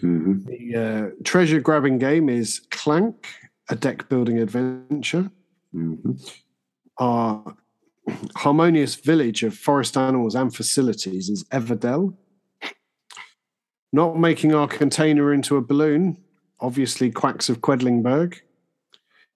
Mhm. 0.00 0.44
The 0.46 0.76
uh, 0.76 1.10
treasure 1.24 1.60
grabbing 1.60 1.98
game 1.98 2.28
is 2.28 2.60
Clank, 2.70 3.26
a 3.68 3.76
deck 3.76 4.08
building 4.08 4.38
adventure. 4.38 5.30
Mhm. 5.74 6.20
Our 6.98 7.56
harmonious 8.36 8.94
village 8.94 9.42
of 9.42 9.54
forest 9.54 9.96
animals 9.96 10.34
and 10.34 10.54
facilities 10.54 11.28
is 11.28 11.44
Everdell. 11.44 12.14
Not 13.92 14.18
making 14.18 14.54
our 14.54 14.68
container 14.68 15.32
into 15.32 15.56
a 15.56 15.60
balloon, 15.60 16.18
obviously 16.60 17.10
Quacks 17.10 17.48
of 17.48 17.60
Quedlinburg. 17.60 18.40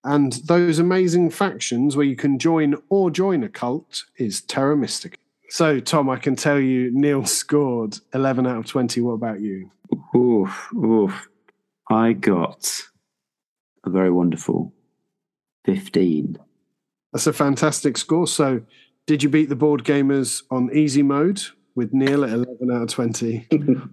And 0.05 0.35
those 0.45 0.79
amazing 0.79 1.31
factions 1.31 1.97
where 1.97 2.07
you 2.07 2.15
can 2.15 2.39
join 2.39 2.77
or 2.91 3.11
join 3.11 3.43
a 3.43 3.49
cult 3.49 4.05
is 4.19 4.43
Terra 4.43 4.77
Mystica. 4.77 5.17
So, 5.49 5.81
Tom, 5.81 6.11
I 6.11 6.17
can 6.17 6.37
tell 6.37 6.59
you 6.61 6.91
Neil 6.93 7.25
scored 7.27 7.99
11 8.13 8.47
out 8.47 8.59
of 8.59 8.67
20. 8.67 9.01
What 9.01 9.13
about 9.13 9.41
you? 9.41 9.71
Oof, 10.15 10.69
oof. 10.75 11.29
I 11.91 12.13
got 12.13 12.83
a 13.85 13.91
very 13.91 14.11
wonderful 14.11 14.73
15. 15.65 16.39
That's 17.15 17.29
a 17.29 17.33
fantastic 17.33 17.97
score. 17.97 18.27
So, 18.27 18.63
did 19.07 19.23
you 19.23 19.29
beat 19.29 19.49
the 19.49 19.55
board 19.55 19.85
gamers 19.85 20.43
on 20.51 20.69
easy 20.75 21.03
mode 21.03 21.41
with 21.77 21.95
Neil 21.95 22.25
at 22.25 22.31
11 22.31 22.73
out 22.73 22.83
of 22.83 22.89
20 22.89 23.47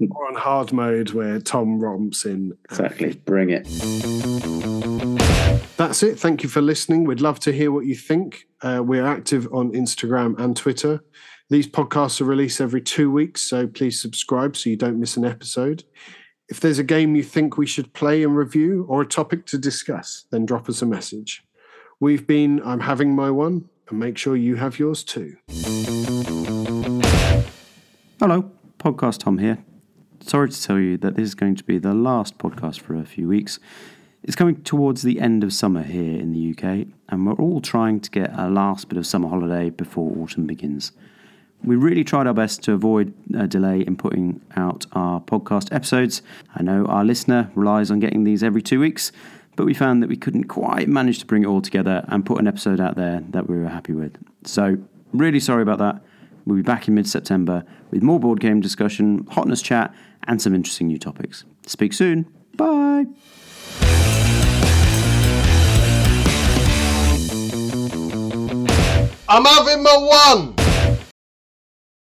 or 0.09 0.27
on 0.27 0.35
hard 0.35 0.73
mode 0.73 1.11
where 1.11 1.39
Tom 1.39 1.79
romps 1.79 2.25
in? 2.25 2.57
Exactly. 2.65 3.13
Bring 3.13 3.51
it. 3.51 3.65
That's 5.77 6.01
it. 6.01 6.19
Thank 6.19 6.41
you 6.41 6.49
for 6.49 6.61
listening. 6.61 7.03
We'd 7.03 7.21
love 7.21 7.39
to 7.41 7.51
hear 7.51 7.71
what 7.71 7.85
you 7.85 7.93
think. 7.93 8.47
Uh, 8.63 8.81
we're 8.83 9.05
active 9.05 9.47
on 9.53 9.71
Instagram 9.73 10.39
and 10.39 10.57
Twitter. 10.57 11.03
These 11.51 11.67
podcasts 11.67 12.21
are 12.21 12.25
released 12.25 12.59
every 12.59 12.81
two 12.81 13.11
weeks, 13.11 13.43
so 13.43 13.67
please 13.67 14.01
subscribe 14.01 14.57
so 14.57 14.71
you 14.71 14.77
don't 14.77 14.99
miss 14.99 15.15
an 15.15 15.25
episode. 15.25 15.83
If 16.49 16.59
there's 16.59 16.79
a 16.79 16.83
game 16.83 17.15
you 17.15 17.23
think 17.23 17.55
we 17.55 17.67
should 17.67 17.93
play 17.93 18.23
and 18.23 18.35
review 18.35 18.87
or 18.89 19.03
a 19.03 19.07
topic 19.07 19.45
to 19.47 19.59
discuss, 19.59 20.25
then 20.31 20.47
drop 20.47 20.67
us 20.69 20.81
a 20.81 20.87
message. 20.87 21.43
We've 22.01 22.25
been 22.25 22.63
I'm 22.65 22.79
having 22.79 23.15
my 23.15 23.29
one, 23.29 23.69
and 23.87 23.99
make 23.99 24.17
sure 24.17 24.35
you 24.35 24.55
have 24.55 24.79
yours 24.79 25.03
too. 25.03 25.37
Hello, 28.19 28.49
Podcast 28.79 29.19
Tom 29.19 29.37
here. 29.37 29.59
Sorry 30.19 30.49
to 30.49 30.63
tell 30.63 30.79
you 30.79 30.97
that 30.97 31.15
this 31.15 31.25
is 31.25 31.35
going 31.35 31.57
to 31.57 31.63
be 31.63 31.77
the 31.77 31.93
last 31.93 32.39
podcast 32.39 32.79
for 32.79 32.95
a 32.95 33.05
few 33.05 33.27
weeks. 33.27 33.59
It's 34.23 34.35
coming 34.35 34.63
towards 34.63 35.03
the 35.03 35.19
end 35.19 35.43
of 35.43 35.53
summer 35.53 35.83
here 35.83 36.19
in 36.19 36.33
the 36.33 36.55
UK, 36.57 36.87
and 37.07 37.27
we're 37.27 37.33
all 37.33 37.61
trying 37.61 37.99
to 37.99 38.09
get 38.09 38.31
a 38.33 38.49
last 38.49 38.89
bit 38.89 38.97
of 38.97 39.05
summer 39.05 39.29
holiday 39.29 39.69
before 39.69 40.11
autumn 40.17 40.47
begins. 40.47 40.93
We 41.63 41.75
really 41.75 42.03
tried 42.03 42.25
our 42.25 42.33
best 42.33 42.63
to 42.63 42.71
avoid 42.73 43.13
a 43.35 43.45
delay 43.45 43.81
in 43.81 43.95
putting 43.95 44.41
out 44.55 44.87
our 44.93 45.21
podcast 45.21 45.71
episodes. 45.71 46.23
I 46.55 46.63
know 46.63 46.85
our 46.85 47.05
listener 47.05 47.51
relies 47.53 47.91
on 47.91 47.99
getting 47.99 48.23
these 48.23 48.41
every 48.41 48.63
two 48.63 48.79
weeks, 48.79 49.11
but 49.55 49.65
we 49.65 49.73
found 49.73 50.01
that 50.01 50.09
we 50.09 50.15
couldn't 50.15 50.45
quite 50.45 50.87
manage 50.87 51.19
to 51.19 51.25
bring 51.25 51.43
it 51.43 51.47
all 51.47 51.61
together 51.61 52.05
and 52.07 52.25
put 52.25 52.39
an 52.39 52.47
episode 52.47 52.79
out 52.79 52.95
there 52.95 53.23
that 53.29 53.49
we 53.49 53.57
were 53.57 53.67
happy 53.67 53.93
with. 53.93 54.17
So, 54.43 54.77
really 55.13 55.39
sorry 55.39 55.61
about 55.61 55.79
that. 55.79 56.01
We'll 56.45 56.55
be 56.57 56.63
back 56.63 56.87
in 56.87 56.95
mid 56.95 57.07
September 57.07 57.63
with 57.91 58.01
more 58.01 58.19
board 58.19 58.39
game 58.39 58.61
discussion, 58.61 59.25
hotness 59.29 59.61
chat, 59.61 59.93
and 60.27 60.41
some 60.41 60.55
interesting 60.55 60.87
new 60.87 60.97
topics. 60.97 61.43
Speak 61.65 61.93
soon. 61.93 62.25
Bye. 62.55 63.05
I'm 69.29 69.45
having 69.45 69.81
my 69.81 70.33
one! 70.35 70.60